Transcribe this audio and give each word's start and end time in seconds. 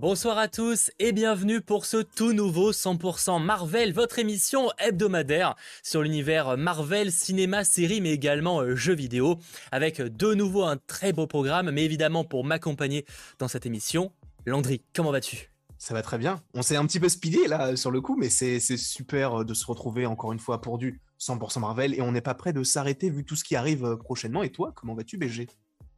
Bonsoir 0.00 0.38
à 0.38 0.46
tous 0.46 0.92
et 1.00 1.10
bienvenue 1.10 1.60
pour 1.60 1.84
ce 1.84 1.96
tout 1.96 2.32
nouveau 2.32 2.70
100% 2.70 3.42
Marvel, 3.42 3.92
votre 3.92 4.20
émission 4.20 4.70
hebdomadaire 4.78 5.56
sur 5.82 6.02
l'univers 6.02 6.56
Marvel, 6.56 7.10
cinéma, 7.10 7.64
série 7.64 8.00
mais 8.00 8.12
également 8.12 8.60
euh, 8.60 8.76
jeux 8.76 8.94
vidéo 8.94 9.40
avec 9.72 10.00
de 10.00 10.34
nouveau 10.34 10.62
un 10.62 10.76
très 10.76 11.12
beau 11.12 11.26
programme 11.26 11.72
mais 11.72 11.84
évidemment 11.84 12.22
pour 12.22 12.44
m'accompagner 12.44 13.06
dans 13.40 13.48
cette 13.48 13.66
émission, 13.66 14.12
Landry, 14.46 14.82
comment 14.94 15.10
vas-tu? 15.10 15.50
Ça 15.78 15.94
va 15.94 16.02
très 16.02 16.18
bien. 16.18 16.44
On 16.54 16.62
s'est 16.62 16.76
un 16.76 16.86
petit 16.86 17.00
peu 17.00 17.08
speedé 17.08 17.48
là 17.48 17.74
sur 17.74 17.90
le 17.90 18.00
coup, 18.00 18.16
mais 18.16 18.28
c'est 18.28 18.60
super 18.60 19.40
euh, 19.40 19.44
de 19.44 19.52
se 19.52 19.66
retrouver 19.66 20.06
encore 20.06 20.32
une 20.32 20.38
fois 20.38 20.60
pour 20.60 20.78
du 20.78 21.00
100% 21.18 21.58
Marvel 21.58 21.92
et 21.94 22.02
on 22.02 22.12
n'est 22.12 22.20
pas 22.20 22.34
prêt 22.34 22.52
de 22.52 22.62
s'arrêter 22.62 23.10
vu 23.10 23.24
tout 23.24 23.34
ce 23.34 23.42
qui 23.42 23.56
arrive 23.56 23.84
euh, 23.84 23.96
prochainement. 23.96 24.44
Et 24.44 24.52
toi, 24.52 24.70
comment 24.76 24.94
vas-tu 24.94 25.18
BG 25.18 25.48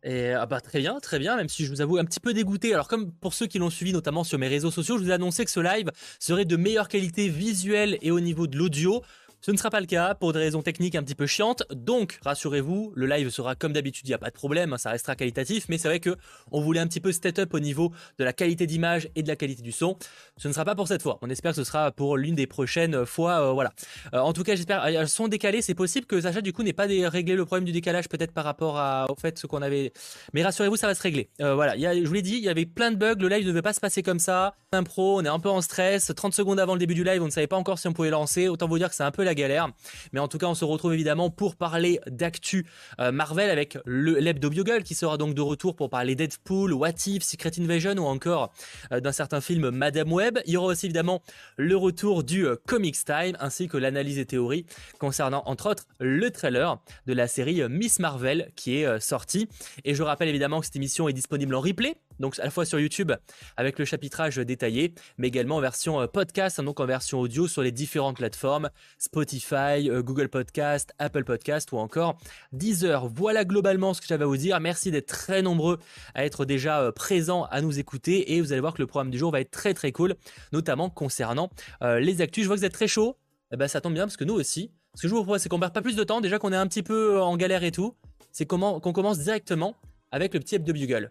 et 0.02 0.32
ah 0.32 0.46
bah 0.46 0.60
très 0.60 0.80
bien, 0.80 0.98
très 0.98 1.18
bien, 1.18 1.36
même 1.36 1.48
si 1.48 1.64
je 1.66 1.70
vous 1.70 1.82
avoue 1.82 1.98
un 1.98 2.04
petit 2.04 2.20
peu 2.20 2.32
dégoûté. 2.32 2.72
Alors 2.72 2.88
comme 2.88 3.12
pour 3.12 3.34
ceux 3.34 3.46
qui 3.46 3.58
l'ont 3.58 3.70
suivi 3.70 3.92
notamment 3.92 4.24
sur 4.24 4.38
mes 4.38 4.48
réseaux 4.48 4.70
sociaux, 4.70 4.96
je 4.96 5.04
vous 5.04 5.10
ai 5.10 5.12
annoncé 5.12 5.44
que 5.44 5.50
ce 5.50 5.60
live 5.60 5.90
serait 6.18 6.46
de 6.46 6.56
meilleure 6.56 6.88
qualité 6.88 7.28
visuelle 7.28 7.98
et 8.00 8.10
au 8.10 8.20
niveau 8.20 8.46
de 8.46 8.56
l'audio. 8.56 9.02
Ce 9.42 9.50
ne 9.50 9.56
sera 9.56 9.70
pas 9.70 9.80
le 9.80 9.86
cas 9.86 10.14
pour 10.14 10.34
des 10.34 10.38
raisons 10.38 10.60
techniques 10.60 10.94
un 10.94 11.02
petit 11.02 11.14
peu 11.14 11.26
chiantes. 11.26 11.62
Donc, 11.72 12.18
rassurez-vous, 12.22 12.92
le 12.94 13.06
live 13.06 13.30
sera 13.30 13.54
comme 13.54 13.72
d'habitude, 13.72 14.06
il 14.06 14.10
n'y 14.10 14.14
a 14.14 14.18
pas 14.18 14.28
de 14.28 14.34
problème, 14.34 14.74
hein, 14.74 14.78
ça 14.78 14.90
restera 14.90 15.16
qualitatif. 15.16 15.66
Mais 15.70 15.78
c'est 15.78 15.88
vrai 15.88 15.98
que 15.98 16.16
on 16.52 16.60
voulait 16.60 16.80
un 16.80 16.86
petit 16.86 17.00
peu 17.00 17.10
step 17.10 17.38
up 17.38 17.54
au 17.54 17.58
niveau 17.58 17.90
de 18.18 18.24
la 18.24 18.34
qualité 18.34 18.66
d'image 18.66 19.08
et 19.16 19.22
de 19.22 19.28
la 19.28 19.36
qualité 19.36 19.62
du 19.62 19.72
son. 19.72 19.96
Ce 20.36 20.46
ne 20.46 20.52
sera 20.52 20.66
pas 20.66 20.74
pour 20.74 20.88
cette 20.88 21.00
fois. 21.00 21.18
On 21.22 21.30
espère 21.30 21.52
que 21.52 21.56
ce 21.56 21.64
sera 21.64 21.90
pour 21.90 22.18
l'une 22.18 22.34
des 22.34 22.46
prochaines 22.46 23.06
fois. 23.06 23.40
Euh, 23.40 23.52
voilà. 23.52 23.72
Euh, 24.12 24.18
en 24.18 24.34
tout 24.34 24.42
cas, 24.42 24.56
j'espère. 24.56 24.84
Un 24.84 25.06
son 25.06 25.26
décalé, 25.26 25.62
c'est 25.62 25.74
possible 25.74 26.06
que 26.06 26.20
Sacha 26.20 26.42
du 26.42 26.52
coup 26.52 26.62
n'ait 26.62 26.74
pas 26.74 26.86
réglé 26.86 27.34
le 27.34 27.46
problème 27.46 27.64
du 27.64 27.72
décalage 27.72 28.10
peut-être 28.10 28.32
par 28.32 28.44
rapport 28.44 28.78
au 29.08 29.14
fait 29.14 29.38
ce 29.38 29.46
qu'on 29.46 29.62
avait. 29.62 29.92
Mais 30.34 30.42
rassurez-vous, 30.42 30.76
ça 30.76 30.86
va 30.86 30.94
se 30.94 31.02
régler. 31.02 31.30
Euh, 31.40 31.54
voilà. 31.54 31.78
Je 31.78 32.06
vous 32.06 32.12
l'ai 32.12 32.20
dit, 32.20 32.36
il 32.36 32.44
y 32.44 32.50
avait 32.50 32.66
plein 32.66 32.90
de 32.90 32.96
bugs. 32.96 33.14
Le 33.18 33.28
live 33.28 33.44
ne 33.44 33.48
devait 33.48 33.62
pas 33.62 33.72
se 33.72 33.80
passer 33.80 34.02
comme 34.02 34.18
ça. 34.18 34.54
Impro, 34.72 35.18
on 35.18 35.24
est 35.24 35.28
un 35.28 35.40
peu 35.40 35.48
en 35.48 35.62
stress. 35.62 36.12
30 36.14 36.34
secondes 36.34 36.60
avant 36.60 36.74
le 36.74 36.78
début 36.78 36.94
du 36.94 37.04
live, 37.04 37.22
on 37.22 37.26
ne 37.26 37.30
savait 37.30 37.46
pas 37.46 37.56
encore 37.56 37.78
si 37.78 37.88
on 37.88 37.94
pouvait 37.94 38.10
lancer. 38.10 38.48
Autant 38.48 38.68
vous 38.68 38.78
dire 38.78 38.90
que 38.90 38.94
c'est 38.94 39.02
un 39.02 39.10
peu 39.10 39.24
galère. 39.34 39.68
Mais 40.12 40.20
en 40.20 40.28
tout 40.28 40.38
cas, 40.38 40.46
on 40.46 40.54
se 40.54 40.64
retrouve 40.64 40.94
évidemment 40.94 41.30
pour 41.30 41.56
parler 41.56 42.00
d'actu 42.06 42.66
euh, 43.00 43.12
Marvel 43.12 43.50
avec 43.50 43.78
l'hebdo 43.86 44.50
Bugle 44.50 44.82
qui 44.82 44.94
sera 44.94 45.16
donc 45.16 45.34
de 45.34 45.40
retour 45.40 45.76
pour 45.76 45.90
parler 45.90 46.14
Deadpool, 46.14 46.72
What 46.72 47.06
If, 47.06 47.22
Secret 47.22 47.52
Invasion 47.58 47.94
ou 47.94 48.06
encore 48.06 48.52
euh, 48.92 49.00
d'un 49.00 49.12
certain 49.12 49.40
film 49.40 49.70
Madame 49.70 50.12
Web. 50.12 50.38
Il 50.46 50.54
y 50.54 50.56
aura 50.56 50.68
aussi 50.68 50.86
évidemment 50.86 51.22
le 51.56 51.76
retour 51.76 52.24
du 52.24 52.46
euh, 52.46 52.56
Comics 52.66 53.04
Time 53.04 53.36
ainsi 53.40 53.68
que 53.68 53.76
l'analyse 53.76 54.18
et 54.18 54.26
théorie 54.26 54.66
concernant 54.98 55.42
entre 55.46 55.70
autres 55.70 55.86
le 55.98 56.30
trailer 56.30 56.78
de 57.06 57.12
la 57.12 57.28
série 57.28 57.62
Miss 57.68 57.98
Marvel 57.98 58.50
qui 58.56 58.76
est 58.76 59.00
sorti. 59.00 59.48
Et 59.84 59.94
je 59.94 60.02
rappelle 60.02 60.28
évidemment 60.28 60.60
que 60.60 60.66
cette 60.66 60.76
émission 60.76 61.08
est 61.08 61.12
disponible 61.12 61.54
en 61.54 61.60
replay 61.60 61.96
donc 62.20 62.38
à 62.38 62.44
la 62.44 62.50
fois 62.50 62.64
sur 62.64 62.78
YouTube 62.78 63.12
avec 63.56 63.78
le 63.78 63.84
chapitrage 63.84 64.36
détaillé, 64.36 64.94
mais 65.18 65.28
également 65.28 65.56
en 65.56 65.60
version 65.60 66.06
podcast, 66.06 66.58
hein, 66.58 66.62
donc 66.62 66.78
en 66.78 66.86
version 66.86 67.18
audio 67.18 67.48
sur 67.48 67.62
les 67.62 67.72
différentes 67.72 68.16
plateformes 68.16 68.70
Spotify, 68.98 69.90
euh, 69.90 70.02
Google 70.02 70.28
Podcast, 70.28 70.92
Apple 70.98 71.24
Podcast 71.24 71.72
ou 71.72 71.78
encore 71.78 72.18
Deezer. 72.52 73.08
Voilà 73.08 73.44
globalement 73.44 73.94
ce 73.94 74.00
que 74.00 74.06
j'avais 74.06 74.24
à 74.24 74.26
vous 74.26 74.36
dire. 74.36 74.60
Merci 74.60 74.90
d'être 74.90 75.06
très 75.06 75.42
nombreux 75.42 75.78
à 76.14 76.24
être 76.24 76.44
déjà 76.44 76.80
euh, 76.80 76.92
présents 76.92 77.44
à 77.50 77.60
nous 77.60 77.78
écouter 77.78 78.34
et 78.34 78.40
vous 78.40 78.52
allez 78.52 78.60
voir 78.60 78.74
que 78.74 78.82
le 78.82 78.86
programme 78.86 79.10
du 79.10 79.18
jour 79.18 79.30
va 79.30 79.40
être 79.40 79.50
très 79.50 79.74
très 79.74 79.92
cool, 79.92 80.14
notamment 80.52 80.90
concernant 80.90 81.50
euh, 81.82 82.00
les 82.00 82.20
actus. 82.20 82.44
Je 82.44 82.48
vois 82.48 82.56
que 82.56 82.60
vous 82.60 82.66
êtes 82.66 82.72
très 82.72 82.88
chaud. 82.88 83.16
Eh 83.52 83.56
ben, 83.56 83.66
ça 83.66 83.80
tombe 83.80 83.94
bien 83.94 84.04
parce 84.04 84.16
que 84.16 84.24
nous 84.24 84.34
aussi. 84.34 84.70
Ce 84.94 85.02
que 85.02 85.08
je 85.08 85.14
vous 85.14 85.22
propose, 85.22 85.40
c'est 85.40 85.48
qu'on 85.48 85.60
perd 85.60 85.72
pas 85.72 85.82
plus 85.82 85.96
de 85.96 86.04
temps. 86.04 86.20
Déjà 86.20 86.38
qu'on 86.38 86.52
est 86.52 86.56
un 86.56 86.66
petit 86.66 86.82
peu 86.82 87.20
en 87.20 87.36
galère 87.36 87.64
et 87.64 87.72
tout, 87.72 87.94
c'est 88.32 88.46
qu'on 88.46 88.80
commence 88.80 89.18
directement 89.18 89.76
avec 90.12 90.34
le 90.34 90.40
petit 90.40 90.56
hebdo 90.56 90.72
bugle, 90.72 91.10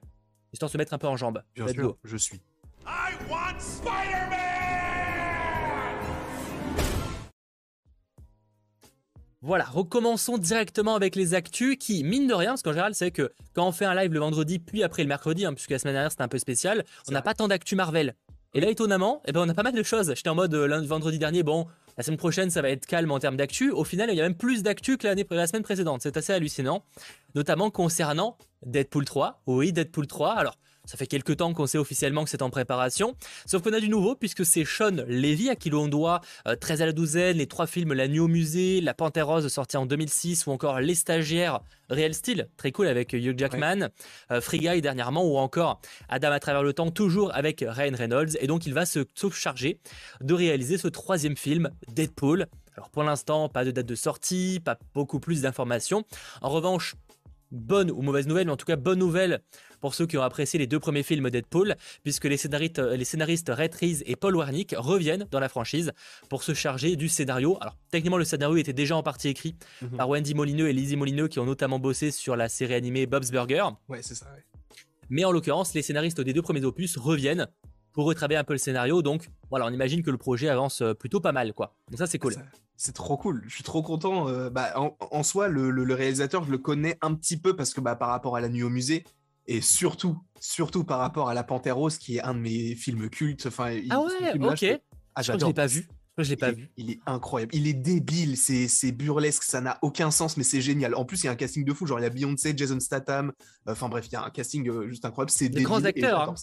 histoire 0.53 0.69
de 0.69 0.73
se 0.73 0.77
mettre 0.77 0.93
un 0.93 0.97
peu 0.97 1.07
en 1.07 1.17
jambes. 1.17 1.41
Bien 1.55 1.67
sûr, 1.67 1.97
je 2.03 2.17
suis. 2.17 2.41
I 2.85 3.13
want 3.29 3.59
Voilà, 9.41 9.63
recommençons 9.63 10.37
directement 10.37 10.95
avec 10.95 11.15
les 11.15 11.33
actus 11.33 11.77
qui, 11.79 12.03
mine 12.03 12.27
de 12.27 12.33
rien, 12.33 12.49
parce 12.49 12.61
qu'en 12.61 12.73
général, 12.73 12.93
c'est 12.93 13.09
que 13.09 13.31
quand 13.53 13.65
on 13.65 13.71
fait 13.71 13.85
un 13.85 13.95
live 13.95 14.11
le 14.11 14.19
vendredi, 14.19 14.59
puis 14.59 14.83
après 14.83 15.01
le 15.01 15.07
mercredi, 15.07 15.45
hein, 15.45 15.53
puisque 15.53 15.69
la 15.69 15.79
semaine 15.79 15.93
dernière 15.93 16.11
c'était 16.11 16.23
un 16.23 16.27
peu 16.27 16.39
spécial, 16.39 16.83
on 17.07 17.13
n'a 17.13 17.21
pas 17.21 17.33
tant 17.33 17.47
d'actu 17.47 17.77
Marvel. 17.77 18.15
Et 18.53 18.59
là, 18.59 18.69
étonnamment, 18.69 19.21
eh 19.27 19.31
ben, 19.31 19.41
on 19.45 19.47
a 19.47 19.53
pas 19.53 19.63
mal 19.63 19.73
de 19.73 19.83
choses. 19.83 20.13
J'étais 20.13 20.29
en 20.29 20.35
mode 20.35 20.53
euh, 20.53 20.67
lundi, 20.67 20.87
vendredi 20.87 21.19
dernier, 21.19 21.43
bon, 21.43 21.67
la 21.99 22.03
semaine 22.03 22.17
prochaine, 22.17 22.49
ça 22.49 22.61
va 22.61 22.69
être 22.69 22.85
calme 22.85 23.11
en 23.11 23.19
termes 23.19 23.35
d'actu. 23.35 23.71
Au 23.71 23.83
final, 23.83 24.09
il 24.09 24.15
y 24.15 24.21
a 24.21 24.23
même 24.23 24.33
plus 24.33 24.63
d'actu 24.63 24.97
que 24.97 25.05
l'année, 25.05 25.27
la 25.29 25.47
semaine 25.47 25.63
précédente. 25.63 26.01
C'est 26.01 26.15
assez 26.15 26.31
hallucinant. 26.31 26.85
Notamment 27.35 27.71
concernant 27.71 28.37
Deadpool 28.65 29.03
3. 29.03 29.41
Oui, 29.47 29.73
Deadpool 29.73 30.07
3. 30.07 30.31
Alors, 30.31 30.55
ça 30.89 30.97
fait 30.97 31.05
quelques 31.05 31.37
temps 31.37 31.53
qu'on 31.53 31.67
sait 31.67 31.77
officiellement 31.77 32.23
que 32.23 32.31
c'est 32.31 32.41
en 32.41 32.49
préparation. 32.49 33.13
Sauf 33.45 33.61
qu'on 33.61 33.73
a 33.73 33.79
du 33.79 33.89
nouveau 33.89 34.15
puisque 34.15 34.43
c'est 34.43 34.65
Sean 34.65 35.03
Levy 35.07 35.51
à 35.51 35.55
qui 35.55 35.69
l'on 35.69 35.87
doit 35.87 36.21
13 36.59 36.81
euh, 36.81 36.83
à 36.83 36.87
la 36.87 36.93
douzaine, 36.93 37.37
les 37.37 37.45
trois 37.45 37.67
films 37.67 37.93
La 37.93 38.07
Nuit 38.07 38.19
au 38.19 38.27
musée, 38.27 38.81
La 38.81 38.95
Panthère 38.95 39.27
Rose 39.27 39.47
sortie 39.49 39.77
en 39.77 39.85
2006 39.85 40.47
ou 40.47 40.51
encore 40.51 40.79
Les 40.79 40.95
Stagiaires, 40.95 41.59
Real 41.91 42.15
Steel, 42.15 42.49
très 42.57 42.71
cool 42.71 42.87
avec 42.87 43.13
Hugh 43.13 43.37
Jackman, 43.37 43.89
euh, 44.31 44.41
Free 44.41 44.57
Guy 44.57 44.81
dernièrement 44.81 45.23
ou 45.23 45.37
encore 45.37 45.79
Adam 46.09 46.31
à 46.31 46.39
travers 46.39 46.63
le 46.63 46.73
temps 46.73 46.89
toujours 46.89 47.35
avec 47.35 47.63
Ryan 47.67 47.93
Reynolds. 47.95 48.37
Et 48.39 48.47
donc 48.47 48.65
il 48.65 48.73
va 48.73 48.87
se, 48.87 49.05
se 49.13 49.29
charger 49.29 49.79
de 50.21 50.33
réaliser 50.33 50.79
ce 50.79 50.87
troisième 50.87 51.37
film, 51.37 51.69
Deadpool. 51.89 52.47
Alors 52.75 52.89
pour 52.89 53.03
l'instant, 53.03 53.47
pas 53.47 53.63
de 53.63 53.69
date 53.69 53.85
de 53.85 53.93
sortie, 53.95 54.59
pas 54.59 54.79
beaucoup 54.95 55.19
plus 55.19 55.41
d'informations. 55.41 56.03
En 56.41 56.49
revanche, 56.49 56.95
bonne 57.51 57.91
ou 57.91 58.01
mauvaise 58.01 58.27
nouvelle, 58.27 58.47
mais 58.47 58.53
en 58.53 58.57
tout 58.57 58.65
cas 58.65 58.75
bonne 58.75 58.99
nouvelle 58.99 59.41
pour 59.81 59.93
ceux 59.93 60.05
qui 60.05 60.17
ont 60.17 60.21
apprécié 60.21 60.59
les 60.59 60.67
deux 60.67 60.79
premiers 60.79 61.03
films 61.03 61.29
Deadpool, 61.29 61.75
puisque 62.03 62.25
les 62.25 62.37
scénaristes, 62.37 62.79
les 62.79 63.05
scénaristes 63.05 63.49
Red 63.49 63.75
Reese 63.75 64.03
et 64.05 64.15
Paul 64.15 64.35
Warnick 64.35 64.75
reviennent 64.77 65.25
dans 65.31 65.39
la 65.39 65.49
franchise 65.49 65.91
pour 66.29 66.43
se 66.43 66.53
charger 66.53 66.95
du 66.95 67.09
scénario. 67.09 67.57
Alors 67.61 67.77
techniquement 67.91 68.17
le 68.17 68.25
scénario 68.25 68.57
était 68.57 68.73
déjà 68.73 68.95
en 68.95 69.03
partie 69.03 69.29
écrit 69.29 69.55
mhm. 69.81 69.97
par 69.97 70.09
Wendy 70.09 70.33
Molineux 70.33 70.69
et 70.69 70.73
Lizzie 70.73 70.97
Molineux 70.97 71.27
qui 71.27 71.39
ont 71.39 71.45
notamment 71.45 71.79
bossé 71.79 72.11
sur 72.11 72.35
la 72.35 72.49
série 72.49 72.73
animée 72.73 73.05
Bob's 73.05 73.31
Burger. 73.31 73.63
Ouais, 73.87 74.01
c'est 74.01 74.15
ça. 74.15 74.27
Mais 75.09 75.25
en 75.25 75.31
l'occurrence, 75.31 75.73
les 75.73 75.81
scénaristes 75.81 76.21
des 76.21 76.33
deux 76.33 76.41
premiers 76.41 76.63
opus 76.63 76.97
reviennent 76.97 77.47
pour 77.99 78.07
retravailler 78.07 78.39
un 78.39 78.45
peu 78.45 78.53
le 78.53 78.59
scénario. 78.59 79.01
Donc 79.01 79.29
voilà, 79.49 79.65
on 79.65 79.71
imagine 79.71 80.01
que 80.03 80.09
le 80.09 80.17
projet 80.17 80.47
avance 80.47 80.81
plutôt 80.97 81.19
pas 81.19 81.33
mal, 81.33 81.53
quoi. 81.53 81.75
Donc 81.91 81.97
ça, 81.97 82.07
c'est 82.07 82.17
cool. 82.17 82.33
C'est 82.77 82.93
trop 82.93 83.17
cool. 83.17 83.43
Je 83.45 83.55
suis 83.55 83.63
trop 83.65 83.83
content. 83.83 84.29
Euh, 84.29 84.49
bah, 84.49 84.73
en, 84.77 85.21
soi, 85.21 85.49
le, 85.49 85.93
réalisateur, 85.93 86.45
je 86.45 86.49
le 86.49 86.59
connais 86.59 86.97
un 87.01 87.13
petit 87.13 87.35
peu 87.35 87.57
parce 87.57 87.73
que 87.73 87.81
bah, 87.81 87.97
par 87.97 88.07
rapport 88.07 88.37
à 88.37 88.39
la 88.39 88.47
nuit 88.47 88.63
au 88.63 88.69
musée 88.69 89.03
et 89.47 89.59
surtout, 89.59 90.17
surtout 90.39 90.85
par 90.85 90.99
rapport 90.99 91.27
à 91.27 91.33
La 91.33 91.43
Panthère 91.43 91.75
Rose, 91.75 91.97
qui 91.97 92.15
est 92.15 92.21
un 92.21 92.35
de 92.35 92.39
mes 92.39 92.73
films 92.73 93.09
cultes. 93.09 93.47
Enfin, 93.47 93.77
ah 93.89 93.99
ouais, 93.99 94.47
ok. 94.47 94.79
Ah, 95.15 95.21
je 95.21 95.33
l'ai 95.33 95.53
pas 95.53 95.67
vu. 95.67 95.89
Je 96.17 96.29
l'ai 96.29 96.37
pas 96.37 96.51
vu. 96.53 96.71
Il 96.77 96.91
est 96.91 96.99
incroyable. 97.05 97.53
Il 97.53 97.67
est 97.67 97.73
débile. 97.73 98.37
C'est 98.37 98.93
burlesque. 98.93 99.43
Ça 99.43 99.59
n'a 99.59 99.77
aucun 99.81 100.09
sens, 100.09 100.37
mais 100.37 100.43
c'est 100.43 100.61
génial. 100.61 100.95
En 100.95 101.03
plus, 101.03 101.21
il 101.23 101.25
y 101.25 101.27
a 101.27 101.33
un 101.33 101.35
casting 101.35 101.65
de 101.65 101.73
fou. 101.73 101.85
Genre, 101.85 101.99
il 101.99 102.03
y 102.03 102.05
a 102.05 102.09
Beyoncé, 102.09 102.53
Jason 102.55 102.79
Statham. 102.79 103.33
Enfin, 103.67 103.89
bref, 103.89 104.07
il 104.07 104.13
y 104.13 104.15
a 104.15 104.23
un 104.23 104.29
casting 104.29 104.69
euh, 104.69 104.87
juste 104.87 105.03
incroyable. 105.03 105.31
C'est 105.31 105.49
de 105.49 105.59
grands 105.59 105.83
acteurs. 105.83 106.29
Hein. 106.29 106.35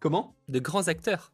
Comment? 0.00 0.34
De 0.48 0.58
grands 0.58 0.88
acteurs. 0.88 1.32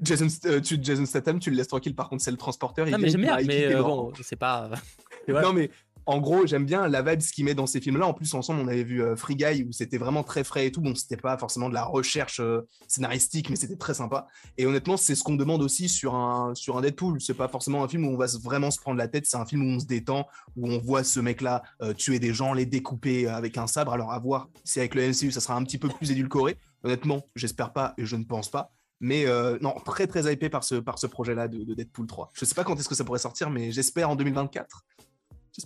Jason, 0.00 0.26
euh, 0.46 0.60
tu, 0.60 0.78
Jason 0.82 1.06
Statham, 1.06 1.38
tu 1.38 1.50
le 1.50 1.56
laisses 1.56 1.68
tranquille. 1.68 1.94
Par 1.94 2.08
contre, 2.08 2.22
c'est 2.22 2.30
le 2.30 2.36
transporteur. 2.36 2.86
Non, 2.86 2.98
mais 2.98 3.08
j'aime 3.08 3.22
bien, 3.22 3.38
mais 3.44 3.74
euh, 3.74 3.82
bon, 3.82 4.12
c'est 4.22 4.36
pas. 4.36 4.70
non, 5.28 5.52
mais 5.52 5.70
en 6.06 6.18
gros, 6.20 6.46
j'aime 6.46 6.66
bien 6.66 6.88
la 6.88 7.02
vibe 7.02 7.20
qu'il 7.20 7.44
met 7.44 7.54
dans 7.54 7.66
ces 7.66 7.80
films-là. 7.80 8.06
En 8.06 8.14
plus, 8.14 8.34
ensemble, 8.34 8.60
on 8.60 8.68
avait 8.68 8.84
vu 8.84 9.02
euh, 9.02 9.16
Free 9.16 9.36
Guy 9.36 9.64
où 9.64 9.72
c'était 9.72 9.98
vraiment 9.98 10.22
très 10.22 10.44
frais 10.44 10.66
et 10.66 10.72
tout. 10.72 10.80
Bon, 10.80 10.94
c'était 10.94 11.16
pas 11.16 11.36
forcément 11.38 11.68
de 11.68 11.74
la 11.74 11.84
recherche 11.84 12.40
scénaristique, 12.86 13.50
mais 13.50 13.56
c'était 13.56 13.76
très 13.76 13.94
sympa. 13.94 14.26
Et 14.58 14.66
honnêtement, 14.66 14.96
c'est 14.96 15.14
ce 15.14 15.24
qu'on 15.24 15.36
demande 15.36 15.62
aussi 15.62 15.88
sur 15.88 16.14
un, 16.14 16.54
sur 16.54 16.76
un 16.76 16.82
Deadpool. 16.82 17.20
C'est 17.20 17.34
pas 17.34 17.48
forcément 17.48 17.82
un 17.82 17.88
film 17.88 18.06
où 18.06 18.10
on 18.10 18.16
va 18.16 18.26
vraiment 18.42 18.70
se 18.70 18.78
prendre 18.78 18.98
la 18.98 19.08
tête. 19.08 19.26
C'est 19.26 19.36
un 19.36 19.46
film 19.46 19.62
où 19.62 19.76
on 19.76 19.80
se 19.80 19.86
détend, 19.86 20.26
où 20.56 20.68
on 20.68 20.78
voit 20.78 21.04
ce 21.04 21.20
mec-là 21.20 21.62
tuer 21.96 22.18
des 22.18 22.34
gens, 22.34 22.52
les 22.52 22.66
découper 22.66 23.26
avec 23.26 23.58
un 23.58 23.66
sabre. 23.66 23.92
Alors, 23.92 24.12
à 24.12 24.18
voir 24.18 24.48
si 24.64 24.78
avec 24.80 24.94
le 24.94 25.08
MCU, 25.08 25.30
ça 25.30 25.40
sera 25.40 25.54
un 25.54 25.64
petit 25.64 25.78
peu 25.78 25.88
plus 25.88 26.10
édulcoré. 26.10 26.56
Honnêtement, 26.82 27.26
j'espère 27.34 27.72
pas 27.72 27.94
et 27.96 28.04
je 28.04 28.16
ne 28.16 28.24
pense 28.24 28.50
pas. 28.50 28.70
Mais 29.00 29.26
euh, 29.26 29.58
non, 29.60 29.74
très 29.84 30.06
très 30.06 30.32
hypé 30.32 30.48
par 30.48 30.64
ce, 30.64 30.76
par 30.76 30.98
ce 30.98 31.06
projet-là 31.06 31.48
de, 31.48 31.74
Deadpool 31.74 32.06
3. 32.06 32.30
Je 32.32 32.44
sais 32.44 32.54
pas 32.54 32.64
quand 32.64 32.78
est-ce 32.78 32.88
que 32.88 32.94
ça 32.94 33.04
pourrait 33.04 33.18
sortir, 33.18 33.50
mais 33.50 33.70
j'espère 33.70 34.08
en 34.08 34.16
2024. 34.16 34.84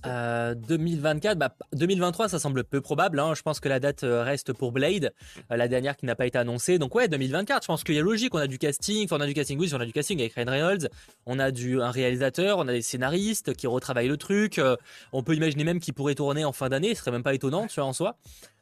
2024, 0.03 1.39
2023, 1.73 2.27
bah, 2.27 2.29
ça 2.29 2.39
semble 2.39 2.65
peu 2.65 2.81
probable. 2.81 3.19
Hein. 3.21 3.35
Je 3.35 3.43
pense 3.43 3.61
que 3.61 3.69
la 3.69 3.81
date 3.81 4.05
euh, 4.05 4.23
reste 4.23 4.53
pour 4.53 4.73
Blade, 4.73 5.13
euh, 5.51 5.57
la 5.57 5.69
dernière 5.69 5.97
qui 5.97 6.07
n'a 6.07 6.15
pas 6.15 6.27
été 6.27 6.39
annoncée. 6.39 6.79
Donc 6.79 6.95
ouais, 6.95 7.09
2024. 7.09 7.63
Je 7.63 7.67
pense 7.67 7.85
qu'il 7.85 7.95
y 7.95 7.99
a 7.99 8.03
logique. 8.03 8.35
On 8.35 8.39
a 8.39 8.47
du 8.47 8.59
casting, 8.59 9.05
enfin 9.05 9.17
on 9.17 9.21
a 9.21 9.27
du 9.27 9.35
casting, 9.35 9.59
oui, 9.59 9.71
on 9.75 9.81
a 9.81 9.87
du 9.87 9.93
casting 9.93 10.21
avec 10.21 10.35
Ryan 10.35 10.51
Reynolds. 10.51 10.89
On 11.27 11.39
a 11.39 11.51
du 11.51 11.81
un 11.81 11.91
réalisateur, 11.91 12.59
on 12.59 12.69
a 12.69 12.73
des 12.73 12.83
scénaristes 12.83 13.55
qui 13.55 13.67
retravaillent 13.67 14.09
le 14.09 14.17
truc. 14.17 14.61
on 15.13 15.23
peut 15.23 15.35
imaginer 15.35 15.65
même 15.65 15.81
qu'il 15.81 15.95
pourrait 15.95 16.15
tourner 16.15 16.45
en 16.45 16.53
fin 16.53 16.69
d'année. 16.69 16.95
Ce 16.95 17.01
serait 17.01 17.11
même 17.11 17.23
pas 17.23 17.35
étonnant, 17.35 17.67
tu 17.67 17.77
vois, 17.77 17.89
en 17.89 17.93
soi. 17.93 18.17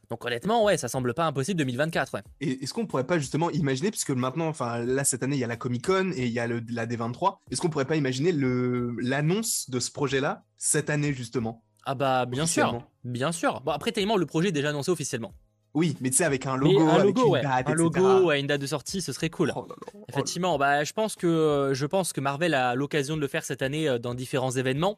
Donc 0.09 0.23
honnêtement, 0.25 0.63
ouais, 0.63 0.77
ça 0.77 0.87
semble 0.87 1.13
pas 1.13 1.25
impossible 1.25 1.57
2024. 1.59 2.13
Ouais. 2.13 2.21
Et 2.39 2.63
est-ce 2.63 2.73
qu'on 2.73 2.85
pourrait 2.85 3.05
pas 3.05 3.19
justement 3.19 3.49
imaginer, 3.51 3.91
puisque 3.91 4.11
maintenant, 4.11 4.47
enfin 4.47 4.79
là 4.79 5.03
cette 5.03 5.23
année 5.23 5.35
il 5.35 5.39
y 5.39 5.43
a 5.43 5.47
la 5.47 5.57
Comic 5.57 5.85
Con 5.85 6.11
et 6.15 6.25
il 6.25 6.31
y 6.31 6.39
a 6.39 6.47
le, 6.47 6.61
la 6.69 6.85
D23, 6.85 7.39
est-ce 7.51 7.61
qu'on 7.61 7.69
pourrait 7.69 7.85
pas 7.85 7.97
imaginer 7.97 8.31
le 8.31 8.95
l'annonce 8.99 9.69
de 9.69 9.79
ce 9.79 9.91
projet-là 9.91 10.45
cette 10.57 10.89
année 10.89 11.13
justement? 11.13 11.63
Ah 11.85 11.95
bah 11.95 12.25
bien 12.25 12.45
sûr, 12.45 12.81
bien 13.03 13.31
sûr. 13.31 13.61
Bon 13.61 13.71
après 13.71 13.91
tellement 13.91 14.17
le 14.17 14.25
projet 14.25 14.49
est 14.49 14.53
déjà 14.53 14.69
annoncé 14.69 14.91
officiellement. 14.91 15.33
Oui, 15.73 15.95
mais 16.01 16.09
tu 16.09 16.17
sais, 16.17 16.23
avec 16.23 16.47
un 16.47 16.55
logo, 16.55 16.79
un 16.79 16.95
avec 16.95 17.05
logo, 17.05 17.25
une 17.27 17.31
ouais. 17.33 17.41
date, 17.41 17.67
un 17.67 17.73
etc. 17.73 17.75
logo, 17.77 18.25
ouais, 18.25 18.39
une 18.39 18.47
date 18.47 18.61
de 18.61 18.65
sortie, 18.65 19.01
ce 19.01 19.13
serait 19.13 19.29
cool. 19.29 19.53
Oh 19.55 19.67
là 19.69 19.75
là, 19.77 19.91
oh. 19.93 20.05
Effectivement, 20.09 20.57
bah, 20.57 20.83
je 20.83 20.91
pense 20.91 21.15
que 21.15 21.71
je 21.73 21.85
pense 21.85 22.13
que 22.13 22.21
Marvel 22.21 22.55
a 22.55 22.73
l'occasion 22.73 23.15
de 23.15 23.21
le 23.21 23.27
faire 23.27 23.43
cette 23.43 23.61
année 23.61 23.87
euh, 23.87 23.99
dans 23.99 24.15
différents 24.15 24.49
événements. 24.49 24.97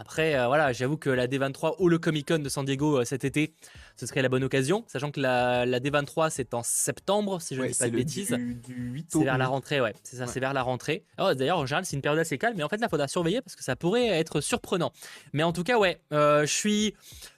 Après, 0.00 0.34
euh, 0.34 0.46
voilà, 0.46 0.72
j'avoue 0.72 0.96
que 0.96 1.10
la 1.10 1.26
D23 1.28 1.74
ou 1.78 1.88
le 1.90 1.98
Comic 1.98 2.26
Con 2.28 2.38
de 2.38 2.48
San 2.48 2.64
Diego 2.64 3.00
euh, 3.00 3.04
cet 3.04 3.22
été, 3.24 3.52
ce 3.96 4.06
serait 4.06 4.22
la 4.22 4.30
bonne 4.30 4.42
occasion. 4.42 4.82
Sachant 4.88 5.10
que 5.10 5.20
la, 5.20 5.66
la 5.66 5.78
D23 5.78 6.30
c'est 6.30 6.54
en 6.54 6.62
septembre, 6.62 7.38
si 7.42 7.54
je 7.54 7.60
ne 7.60 7.68
dis 7.68 7.74
pas 7.78 7.90
de 7.90 7.96
bêtises. 7.96 8.30
du, 8.30 8.54
du 8.54 8.74
8 8.92 9.06
C'est 9.12 9.24
vers 9.24 9.36
la 9.36 9.44
11. 9.44 9.50
rentrée, 9.50 9.80
ouais. 9.82 9.92
C'est 10.02 10.16
ça, 10.16 10.24
Ouais. 10.24 10.30
c'est 10.32 10.40
vers 10.40 10.54
la 10.54 10.62
rentrée. 10.62 11.04
Alors, 11.18 11.36
D'ailleurs, 11.36 11.58
en 11.58 11.66
général, 11.66 11.84
c'est 11.84 11.96
une 11.96 12.02
période 12.02 12.18
assez 12.18 12.38
calme, 12.38 12.56
mais 12.56 12.62
en 12.62 12.68
fait, 12.70 12.78
là, 12.78 12.86
il 12.86 12.90
faudra 12.90 13.08
surveiller 13.08 13.42
parce 13.42 13.56
que 13.56 13.62
ça 13.62 13.76
pourrait 13.76 14.06
être 14.06 14.40
surprenant. 14.40 14.90
Mais 15.34 15.42
en 15.42 15.52
tout 15.52 15.64
cas, 15.64 15.78
ouais, 15.78 16.00
euh, 16.14 16.46
je 16.46 16.52
suis. 16.52 16.94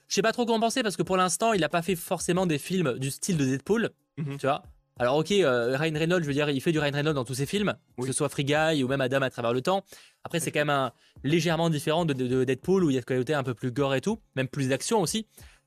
Je 0.07 0.15
sais 0.15 0.21
pas 0.21 0.31
trop 0.31 0.45
comment 0.45 0.61
penser 0.61 0.83
parce 0.83 0.95
que 0.95 1.03
pour 1.03 1.17
l'instant, 1.17 1.51
il 1.53 1.59
n'a 1.61 1.69
pas 1.69 1.81
fait 1.81 1.95
forcément 1.97 2.45
des 2.45 2.59
films 2.59 2.97
du 2.97 3.11
style 3.11 3.35
de 3.35 3.43
Deadpool, 3.45 3.89
Mhm. 4.17 4.37
tu 4.37 4.45
vois. 4.45 4.63
Alors, 4.99 5.17
ok, 5.17 5.31
euh, 5.31 5.75
Ryan 5.77 5.93
Reynolds, 5.97 6.21
je 6.21 6.27
veux 6.27 6.33
dire, 6.33 6.49
il 6.49 6.61
fait 6.61 6.71
du 6.71 6.79
Ryan 6.79 6.91
Reynolds 6.93 7.15
dans 7.15 7.25
tous 7.25 7.33
ses 7.33 7.45
films, 7.47 7.73
Oui. 7.97 8.05
que 8.05 8.11
ce 8.11 8.17
soit 8.17 8.29
Free 8.29 8.43
Guy 8.45 8.83
ou 8.83 8.87
même 8.87 9.01
Adam 9.01 9.21
à 9.21 9.29
travers 9.29 9.51
le 9.53 9.61
temps. 9.61 9.83
Après, 10.23 10.39
c'est 10.39 10.51
quand 10.51 10.59
même 10.59 10.69
un, 10.69 10.91
légèrement 11.23 11.69
différent 11.69 12.05
de, 12.05 12.13
de- 12.13 12.27
de 12.27 12.43
Deadpool 12.43 12.83
où 12.83 12.89
il 12.91 12.93
y 12.93 12.97
a 12.97 13.01
ce 13.01 13.05
côté 13.05 13.33
un 13.33 13.43
peu 13.43 13.53
plus 13.55 13.71
gore 13.71 13.95
et 13.95 14.01
tout, 14.01 14.19
même 14.35 14.47
plus 14.47 14.69
d'action 14.69 15.01
aussi. 15.01 15.25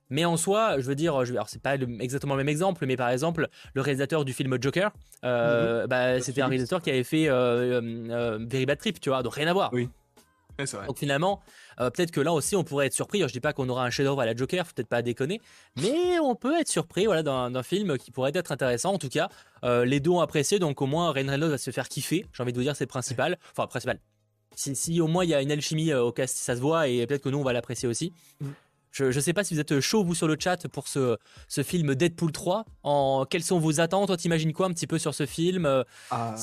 Mais 0.08 0.24
en 0.24 0.36
soi, 0.36 0.76
je 0.78 0.86
veux 0.86 0.94
dire, 0.94 1.24
je, 1.24 1.32
alors 1.32 1.48
c'est 1.48 1.60
pas 1.60 1.76
le- 1.76 2.00
exactement 2.00 2.34
le 2.36 2.44
même 2.44 2.48
exemple, 2.48 2.86
mais 2.86 2.96
par 2.96 3.10
exemple, 3.10 3.48
le 3.74 3.80
réalisateur 3.80 4.24
du 4.24 4.32
film 4.32 4.56
Joker, 4.62 4.92
euh, 5.24 5.88
bah, 5.88 6.14
Todd 6.14 6.22
c'était 6.22 6.42
un 6.42 6.46
réalisateur 6.46 6.80
qui 6.80 6.90
avait 6.90 7.02
fait 7.02 7.28
euh, 7.28 7.80
euh, 8.10 8.38
Very 8.48 8.66
Bad 8.66 8.78
Trip, 8.78 9.00
tu 9.00 9.08
vois, 9.08 9.24
donc 9.24 9.34
rien 9.34 9.48
à 9.48 9.52
voir. 9.52 9.70
Oui. 9.72 9.88
Vrai. 10.58 10.86
Donc 10.86 10.98
finalement, 10.98 11.40
euh, 11.80 11.90
peut-être 11.90 12.10
que 12.10 12.20
là 12.20 12.32
aussi 12.32 12.56
on 12.56 12.64
pourrait 12.64 12.86
être 12.86 12.94
surpris. 12.94 13.18
Alors, 13.18 13.28
je 13.28 13.32
dis 13.32 13.40
pas 13.40 13.52
qu'on 13.52 13.68
aura 13.68 13.84
un 13.84 13.90
chef-d'œuvre 13.90 14.20
à 14.20 14.26
la 14.26 14.34
Joker, 14.34 14.66
faut 14.66 14.72
peut-être 14.74 14.88
pas 14.88 15.02
déconner, 15.02 15.40
mais 15.76 16.18
on 16.18 16.34
peut 16.34 16.58
être 16.58 16.68
surpris 16.68 17.06
voilà, 17.06 17.22
d'un 17.22 17.62
film 17.62 17.98
qui 17.98 18.10
pourrait 18.10 18.32
être 18.34 18.52
intéressant. 18.52 18.94
En 18.94 18.98
tout 18.98 19.08
cas, 19.08 19.28
euh, 19.64 19.84
les 19.84 20.00
deux 20.00 20.10
ont 20.10 20.20
apprécié, 20.20 20.58
donc 20.58 20.80
au 20.80 20.86
moins 20.86 21.12
Ryan 21.12 21.28
Reynolds 21.30 21.50
va 21.50 21.58
se 21.58 21.70
faire 21.70 21.88
kiffer. 21.88 22.26
J'ai 22.32 22.42
envie 22.42 22.52
de 22.52 22.58
vous 22.58 22.64
dire, 22.64 22.76
c'est 22.76 22.86
principal. 22.86 23.38
Enfin, 23.52 23.66
principal. 23.66 24.00
Si, 24.54 24.74
si 24.74 25.00
au 25.00 25.06
moins 25.06 25.24
il 25.24 25.30
y 25.30 25.34
a 25.34 25.42
une 25.42 25.52
alchimie 25.52 25.92
euh, 25.92 26.02
au 26.02 26.12
cast, 26.12 26.38
ça 26.38 26.56
se 26.56 26.60
voit, 26.60 26.88
et 26.88 27.06
peut-être 27.06 27.22
que 27.22 27.28
nous 27.28 27.38
on 27.38 27.44
va 27.44 27.52
l'apprécier 27.52 27.88
aussi. 27.88 28.12
Mm. 28.40 28.48
Je, 28.92 29.10
je 29.10 29.20
sais 29.20 29.34
pas 29.34 29.44
si 29.44 29.52
vous 29.52 29.60
êtes 29.60 29.78
chaud 29.80 30.04
vous 30.04 30.14
sur 30.14 30.26
le 30.26 30.36
chat 30.40 30.68
pour 30.68 30.88
ce, 30.88 31.18
ce 31.48 31.62
film 31.62 31.94
Deadpool 31.94 32.32
3. 32.32 32.64
En, 32.82 33.26
quelles 33.28 33.42
sont 33.42 33.58
vos 33.58 33.78
attentes? 33.78 34.06
Toi, 34.06 34.16
t'imagines 34.16 34.54
quoi 34.54 34.66
un 34.66 34.72
petit 34.72 34.86
peu 34.86 34.98
sur 34.98 35.14
ce 35.14 35.26
film 35.26 35.84
Ah, 36.10 36.34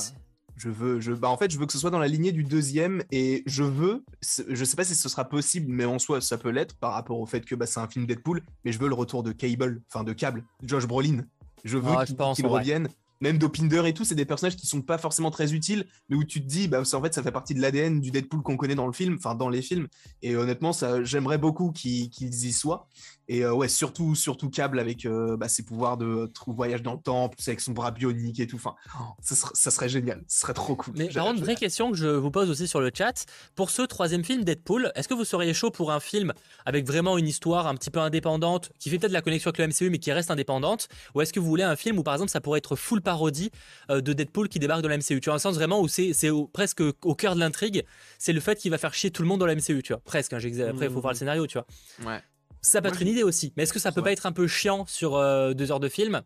je 0.56 0.68
veux, 0.68 1.00
je, 1.00 1.12
bah 1.12 1.28
en 1.28 1.36
fait, 1.36 1.50
je 1.50 1.58
veux 1.58 1.66
que 1.66 1.72
ce 1.72 1.78
soit 1.78 1.90
dans 1.90 1.98
la 1.98 2.08
lignée 2.08 2.32
du 2.32 2.44
deuxième 2.44 3.02
et 3.10 3.42
je 3.46 3.62
veux, 3.64 4.04
je 4.48 4.64
sais 4.64 4.76
pas 4.76 4.84
si 4.84 4.94
ce 4.94 5.08
sera 5.08 5.24
possible, 5.28 5.66
mais 5.72 5.84
en 5.84 5.98
soi, 5.98 6.20
ça 6.20 6.38
peut 6.38 6.50
l'être 6.50 6.76
par 6.76 6.92
rapport 6.92 7.18
au 7.18 7.26
fait 7.26 7.44
que 7.44 7.54
bah, 7.54 7.66
c'est 7.66 7.80
un 7.80 7.88
film 7.88 8.06
Deadpool, 8.06 8.42
mais 8.64 8.72
je 8.72 8.78
veux 8.78 8.88
le 8.88 8.94
retour 8.94 9.22
de 9.22 9.32
Cable, 9.32 9.82
enfin 9.92 10.04
de 10.04 10.12
Cable, 10.12 10.44
Josh 10.62 10.86
Brolin. 10.86 11.24
Je 11.64 11.78
veux 11.78 11.92
Ah, 11.96 12.04
qu'il 12.04 12.46
revienne. 12.46 12.88
Même 13.24 13.38
Dopinder 13.38 13.84
et 13.86 13.94
tout, 13.94 14.04
c'est 14.04 14.14
des 14.14 14.26
personnages 14.26 14.54
qui 14.54 14.66
sont 14.66 14.82
pas 14.82 14.98
forcément 14.98 15.30
très 15.30 15.54
utiles, 15.54 15.86
mais 16.10 16.16
où 16.16 16.24
tu 16.24 16.42
te 16.42 16.46
dis, 16.46 16.68
bah, 16.68 16.82
en 16.92 17.02
fait, 17.02 17.14
ça 17.14 17.22
fait 17.22 17.32
partie 17.32 17.54
de 17.54 17.62
l'ADN 17.62 17.98
du 17.98 18.10
Deadpool 18.10 18.42
qu'on 18.42 18.58
connaît 18.58 18.74
dans 18.74 18.86
le 18.86 18.92
film, 18.92 19.14
enfin 19.18 19.34
dans 19.34 19.48
les 19.48 19.62
films. 19.62 19.88
Et 20.20 20.36
honnêtement, 20.36 20.74
ça, 20.74 21.02
j'aimerais 21.02 21.38
beaucoup 21.38 21.72
qu'ils 21.72 22.10
y 22.20 22.52
soient. 22.52 22.86
Et 23.26 23.42
euh, 23.42 23.54
ouais, 23.54 23.68
surtout, 23.68 24.14
surtout 24.14 24.50
Cable 24.50 24.78
avec 24.78 25.06
euh, 25.06 25.38
bah, 25.38 25.48
ses 25.48 25.62
pouvoirs 25.62 25.96
de 25.96 26.30
trou 26.34 26.52
voyage 26.52 26.82
dans 26.82 26.92
le 26.92 27.00
temps, 27.00 27.30
plus 27.30 27.48
avec 27.48 27.60
son 27.60 27.72
bras 27.72 27.90
bionique 27.90 28.38
et 28.40 28.46
tout. 28.46 28.56
Enfin, 28.56 28.74
oh, 29.00 29.04
ça, 29.22 29.34
serait, 29.34 29.52
ça 29.54 29.70
serait 29.70 29.88
génial, 29.88 30.22
ce 30.28 30.40
serait 30.40 30.52
trop 30.52 30.76
cool. 30.76 30.92
Mais 30.96 31.06
J'ai- 31.08 31.14
par 31.14 31.24
contre, 31.24 31.40
vraie 31.40 31.54
question 31.54 31.90
que 31.90 31.96
je 31.96 32.06
vous 32.08 32.30
pose 32.30 32.50
aussi 32.50 32.68
sur 32.68 32.80
le 32.80 32.90
chat. 32.94 33.24
Pour 33.54 33.70
ce 33.70 33.80
troisième 33.82 34.24
film, 34.24 34.44
Deadpool, 34.44 34.92
est-ce 34.94 35.08
que 35.08 35.14
vous 35.14 35.24
seriez 35.24 35.54
chaud 35.54 35.70
pour 35.70 35.90
un 35.90 36.00
film 36.00 36.34
avec 36.66 36.86
vraiment 36.86 37.16
une 37.16 37.26
histoire 37.26 37.66
un 37.66 37.74
petit 37.76 37.90
peu 37.90 38.00
indépendante, 38.00 38.70
qui 38.78 38.90
fait 38.90 38.98
peut-être 38.98 39.12
la 39.12 39.22
connexion 39.22 39.48
avec 39.48 39.58
le 39.58 39.68
MCU, 39.68 39.88
mais 39.90 39.98
qui 39.98 40.12
reste 40.12 40.30
indépendante? 40.30 40.88
Ou 41.14 41.22
est-ce 41.22 41.32
que 41.32 41.40
vous 41.40 41.46
voulez 41.48 41.64
un 41.64 41.76
film 41.76 41.98
où, 41.98 42.02
par 42.02 42.12
exemple, 42.14 42.30
ça 42.30 42.42
pourrait 42.42 42.58
être 42.58 42.76
full 42.76 43.00
parodie 43.14 43.50
euh, 43.90 44.00
de 44.00 44.12
Deadpool 44.12 44.48
qui 44.48 44.58
débarque 44.58 44.82
dans 44.82 44.88
le 44.88 44.96
MCU 44.98 45.20
Tu 45.20 45.26
vois, 45.30 45.34
un 45.34 45.38
sens 45.38 45.54
vraiment 45.54 45.80
où 45.80 45.88
c'est 45.88 46.12
presque 46.52 46.82
au 47.02 47.14
cœur 47.14 47.34
de 47.34 47.40
l'intrigue, 47.40 47.84
c'est 48.18 48.32
le 48.32 48.40
fait 48.40 48.56
qu'il 48.58 48.70
va 48.70 48.78
faire 48.78 48.92
chier 48.94 49.10
tout 49.10 49.22
le 49.22 49.28
monde 49.28 49.40
dans 49.40 49.46
le 49.46 49.54
MCU, 49.54 49.82
tu 49.82 49.92
vois. 49.92 50.00
Presque, 50.04 50.32
hein, 50.32 50.38
après, 50.38 50.52
il 50.68 50.74
faut 50.74 50.94
Mhm. 50.96 51.00
voir 51.00 51.12
le 51.12 51.18
scénario, 51.18 51.46
tu 51.46 51.58
vois. 51.58 51.66
Ouais. 52.10 52.20
Ça 52.60 52.80
peut 52.80 52.88
être 52.88 53.00
une 53.02 53.08
idée 53.08 53.22
aussi. 53.22 53.52
Mais 53.56 53.62
est-ce 53.64 53.72
que 53.72 53.78
ça 53.78 53.92
peut 53.92 54.02
pas 54.02 54.12
être 54.12 54.26
un 54.26 54.32
peu 54.32 54.46
chiant 54.46 54.84
sur 54.86 55.16
euh, 55.16 55.52
deux 55.54 55.70
heures 55.70 55.80
de 55.80 55.88
film? 55.88 56.22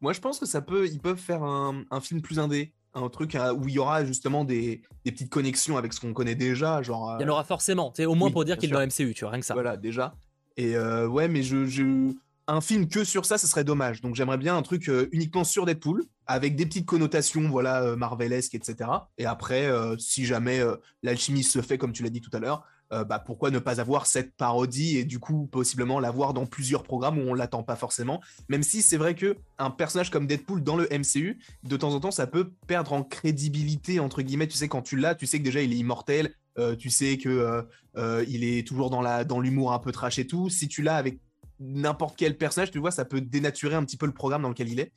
Moi, 0.00 0.12
je 0.12 0.20
pense 0.20 0.38
que 0.38 0.46
ça 0.46 0.62
peut, 0.62 0.86
ils 0.86 1.00
peuvent 1.00 1.18
faire 1.18 1.42
un, 1.42 1.84
un 1.90 2.00
film 2.00 2.22
plus 2.22 2.38
indé, 2.38 2.72
un 2.94 3.08
truc 3.08 3.34
euh, 3.34 3.52
où 3.52 3.68
il 3.68 3.74
y 3.74 3.78
aura 3.78 4.04
justement 4.04 4.44
des, 4.44 4.82
des 5.04 5.12
petites 5.12 5.28
connexions 5.30 5.76
avec 5.76 5.92
ce 5.92 6.00
qu'on 6.00 6.12
connaît 6.14 6.34
déjà, 6.34 6.80
genre. 6.82 7.16
Il 7.18 7.22
y 7.22 7.26
en 7.26 7.32
aura 7.32 7.44
forcément. 7.44 7.92
C'est 7.94 8.06
au 8.06 8.14
moins 8.14 8.28
oui, 8.28 8.32
pour 8.32 8.44
dire 8.44 8.56
qu'il 8.56 8.70
est 8.70 8.72
dans 8.72 8.80
le 8.80 8.86
MCU, 8.86 9.12
tu 9.14 9.24
vois, 9.24 9.30
rien 9.32 9.40
que 9.40 9.46
ça. 9.46 9.54
Voilà, 9.54 9.76
déjà. 9.76 10.14
Et 10.56 10.76
euh, 10.76 11.06
ouais, 11.06 11.28
mais 11.28 11.42
je, 11.42 11.66
je- 11.66 12.14
un 12.50 12.60
film 12.60 12.88
que 12.88 13.04
sur 13.04 13.24
ça, 13.24 13.38
ce 13.38 13.46
serait 13.46 13.64
dommage. 13.64 14.00
Donc 14.00 14.16
j'aimerais 14.16 14.38
bien 14.38 14.56
un 14.56 14.62
truc 14.62 14.88
euh, 14.88 15.08
uniquement 15.12 15.44
sur 15.44 15.66
Deadpool, 15.66 16.04
avec 16.30 16.54
des 16.54 16.64
petites 16.64 16.86
connotations, 16.86 17.48
voilà, 17.48 17.82
euh, 17.82 17.96
marvelesques, 17.96 18.54
etc. 18.54 18.88
Et 19.18 19.26
après, 19.26 19.66
euh, 19.66 19.96
si 19.98 20.26
jamais 20.26 20.60
euh, 20.60 20.76
l'alchimie 21.02 21.42
se 21.42 21.60
fait, 21.60 21.76
comme 21.76 21.92
tu 21.92 22.04
l'as 22.04 22.10
dit 22.10 22.20
tout 22.20 22.30
à 22.32 22.38
l'heure, 22.38 22.64
bah, 23.06 23.20
pourquoi 23.24 23.52
ne 23.52 23.60
pas 23.60 23.80
avoir 23.80 24.06
cette 24.06 24.34
parodie 24.34 24.98
et 24.98 25.04
du 25.04 25.20
coup 25.20 25.46
possiblement 25.46 26.00
l'avoir 26.00 26.34
dans 26.34 26.44
plusieurs 26.44 26.82
programmes 26.82 27.18
où 27.18 27.22
on 27.22 27.34
l'attend 27.34 27.62
pas 27.62 27.76
forcément? 27.76 28.20
Même 28.48 28.64
si 28.64 28.82
c'est 28.82 28.96
vrai 28.96 29.14
que 29.14 29.36
un 29.58 29.70
personnage 29.70 30.10
comme 30.10 30.26
Deadpool 30.26 30.64
dans 30.64 30.74
le 30.74 30.88
MCU, 30.90 31.38
de 31.62 31.76
temps 31.76 31.94
en 31.94 32.00
temps, 32.00 32.10
ça 32.10 32.26
peut 32.26 32.50
perdre 32.66 32.92
en 32.92 33.04
crédibilité 33.04 34.00
entre 34.00 34.22
guillemets. 34.22 34.48
Tu 34.48 34.56
sais, 34.56 34.66
quand 34.66 34.82
tu 34.82 34.96
l'as, 34.96 35.14
tu 35.14 35.28
sais 35.28 35.38
que 35.38 35.44
déjà 35.44 35.62
il 35.62 35.72
est 35.72 35.76
immortel. 35.76 36.34
tu 36.80 36.90
sais 36.90 37.16
que 37.16 37.64
il 38.26 38.42
est 38.42 38.66
toujours 38.66 38.90
dans 38.90 39.24
dans 39.24 39.38
l'humour 39.38 39.72
un 39.72 39.78
peu 39.78 39.92
trash 39.92 40.18
et 40.18 40.26
tout. 40.26 40.50
Si 40.50 40.66
tu 40.66 40.82
l'as 40.82 40.96
avec 40.96 41.20
n'importe 41.60 42.16
quel 42.16 42.36
personnage, 42.36 42.70
tu 42.70 42.78
vois, 42.78 42.90
ça 42.90 43.04
peut 43.04 43.20
dénaturer 43.20 43.74
un 43.74 43.84
petit 43.84 43.96
peu 43.96 44.06
le 44.06 44.12
programme 44.12 44.42
dans 44.42 44.48
lequel 44.48 44.68
il 44.68 44.80
est. 44.80 44.92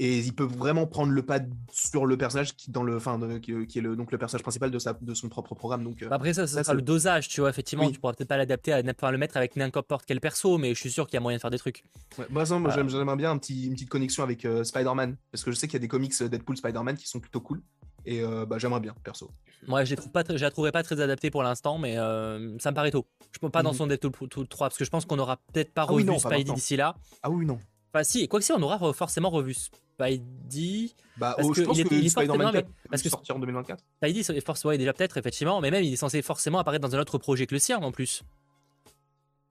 Et 0.00 0.18
il 0.18 0.32
peut 0.32 0.44
vraiment 0.44 0.86
prendre 0.86 1.10
le 1.12 1.22
pas 1.22 1.40
sur 1.72 2.06
le 2.06 2.16
personnage 2.16 2.54
qui 2.54 2.70
dans 2.70 2.84
le, 2.84 2.94
enfin, 2.98 3.18
de- 3.18 3.38
qui, 3.38 3.66
qui 3.66 3.78
est 3.80 3.82
le 3.82 3.96
donc 3.96 4.12
le 4.12 4.18
personnage 4.18 4.44
principal 4.44 4.70
de 4.70 4.78
sa 4.78 4.92
de 4.92 5.12
son 5.12 5.28
propre 5.28 5.56
programme. 5.56 5.82
Donc 5.82 6.04
euh, 6.04 6.08
Après 6.12 6.32
ça, 6.34 6.46
ça 6.46 6.58
Ça, 6.58 6.62
sera 6.62 6.74
le 6.74 6.82
dosage, 6.82 7.26
tu 7.28 7.40
vois. 7.40 7.50
Effectivement, 7.50 7.84
Oui. 7.86 7.90
tu 7.92 7.98
pourras 7.98 8.12
peut-être 8.12 8.28
pas 8.28 8.36
l'adapter 8.36 8.72
à 8.72 8.80
n'importe 8.84 9.10
le 9.10 9.18
mettre 9.18 9.36
avec 9.36 9.56
n'importe 9.56 10.04
quel 10.06 10.20
perso, 10.20 10.56
mais 10.56 10.72
je 10.72 10.78
suis 10.78 10.92
sûr 10.92 11.08
qu'il 11.08 11.14
y 11.14 11.16
a 11.16 11.20
moyen 11.20 11.38
de 11.38 11.40
faire 11.40 11.50
des 11.50 11.58
trucs. 11.58 11.82
Ouais, 12.16 12.26
moi, 12.30 12.46
ça, 12.46 12.56
moi, 12.60 12.70
j'aime- 12.72 12.88
j'aimerais 12.88 13.16
bien 13.16 13.32
un 13.32 13.38
petit, 13.38 13.66
une 13.66 13.72
petite 13.74 13.88
connexion 13.88 14.22
avec 14.22 14.44
euh, 14.44 14.62
Spider-Man, 14.62 15.16
parce 15.32 15.42
que 15.42 15.50
je 15.50 15.56
sais 15.56 15.66
qu'il 15.66 15.74
y 15.74 15.78
a 15.78 15.80
des 15.80 15.88
comics 15.88 16.14
euh, 16.22 16.28
Deadpool 16.28 16.56
Spider-Man 16.56 16.96
qui 16.96 17.08
sont 17.08 17.18
plutôt 17.18 17.40
cool, 17.40 17.60
et 18.08 18.22
euh, 18.22 18.46
bah, 18.46 18.58
j'aimerais 18.58 18.80
bien, 18.80 18.94
perso. 19.04 19.30
Moi, 19.66 19.84
je 19.84 19.94
pas, 19.96 20.22
je 20.28 20.42
la 20.42 20.50
trouverai 20.50 20.72
pas 20.72 20.82
très 20.82 21.00
adaptée 21.00 21.30
pour 21.30 21.42
l'instant, 21.42 21.78
mais 21.78 21.98
euh, 21.98 22.56
ça 22.58 22.70
me 22.70 22.74
paraît 22.74 22.90
tôt. 22.90 23.06
Je 23.32 23.38
pense 23.38 23.50
pas 23.50 23.62
dans 23.62 23.72
Mhm. 23.72 23.76
son 23.76 23.86
Deadpool 23.86 24.28
3, 24.48 24.68
parce 24.68 24.78
que 24.78 24.84
je 24.84 24.90
pense 24.90 25.04
qu'on 25.04 25.16
n'aura 25.16 25.36
peut-être 25.52 25.72
pas 25.74 25.82
Ah 25.82 25.92
oui, 25.92 26.02
revu 26.02 26.06
non, 26.06 26.18
Spidey 26.18 26.44
d'ici 26.54 26.76
là. 26.76 26.94
Ah 27.22 27.30
oui, 27.30 27.44
non. 27.44 27.58
Enfin, 27.92 28.04
si, 28.04 28.28
quoi 28.28 28.38
que 28.40 28.44
si, 28.46 28.52
on 28.52 28.62
aura 28.62 28.78
forcément 28.92 29.30
revu 29.30 29.54
Spidey. 29.54 30.90
Bah, 31.16 31.34
Parce 31.36 31.48
oh, 31.48 31.54
je 31.54 31.62
que 31.62 31.66
pense 31.66 31.76
il 31.76 31.80
est- 31.80 31.88
que 31.88 31.94
il 31.96 32.06
est 32.06 32.08
Spider-Man 32.08 32.38
forcément- 32.40 32.52
4 32.52 32.68
parce 32.90 33.02
peut 33.02 33.06
que- 33.08 33.10
sortir 33.10 33.36
en 33.36 33.38
2024. 33.40 33.84
Spidey, 34.02 34.22
c'est 34.22 34.40
forcément 34.40 34.76
déjà 34.76 34.92
peut-être, 34.92 35.16
effectivement, 35.16 35.60
mais 35.60 35.70
même 35.70 35.82
il 35.84 35.92
est 35.92 35.96
censé 35.96 36.22
forcément 36.22 36.60
apparaître 36.60 36.86
dans 36.88 36.94
un 36.96 37.00
autre 37.00 37.18
projet 37.18 37.46
que 37.46 37.54
le 37.54 37.58
sien 37.58 37.78
en 37.78 37.90
plus. 37.92 38.22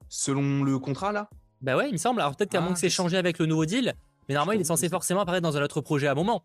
Selon 0.08 0.64
le 0.64 0.78
contrat, 0.78 1.12
là? 1.12 1.28
Bah 1.60 1.76
ouais, 1.76 1.88
il 1.88 1.92
me 1.92 1.98
semble. 1.98 2.20
Alors 2.20 2.34
peut-être 2.36 2.50
qu'à 2.50 2.58
Ah, 2.58 2.62
moins 2.62 2.72
que 2.72 2.78
c'est 2.78 2.88
changé 2.90 3.16
avec 3.16 3.38
le 3.38 3.46
nouveau 3.46 3.66
deal, 3.66 3.94
mais 4.28 4.34
normalement 4.34 4.58
il 4.58 4.60
est 4.62 4.64
censé 4.64 4.88
forcément 4.88 5.20
apparaître 5.20 5.42
dans 5.42 5.56
un 5.56 5.62
autre 5.62 5.80
projet 5.80 6.06
à 6.06 6.12
un 6.12 6.14
moment. 6.14 6.44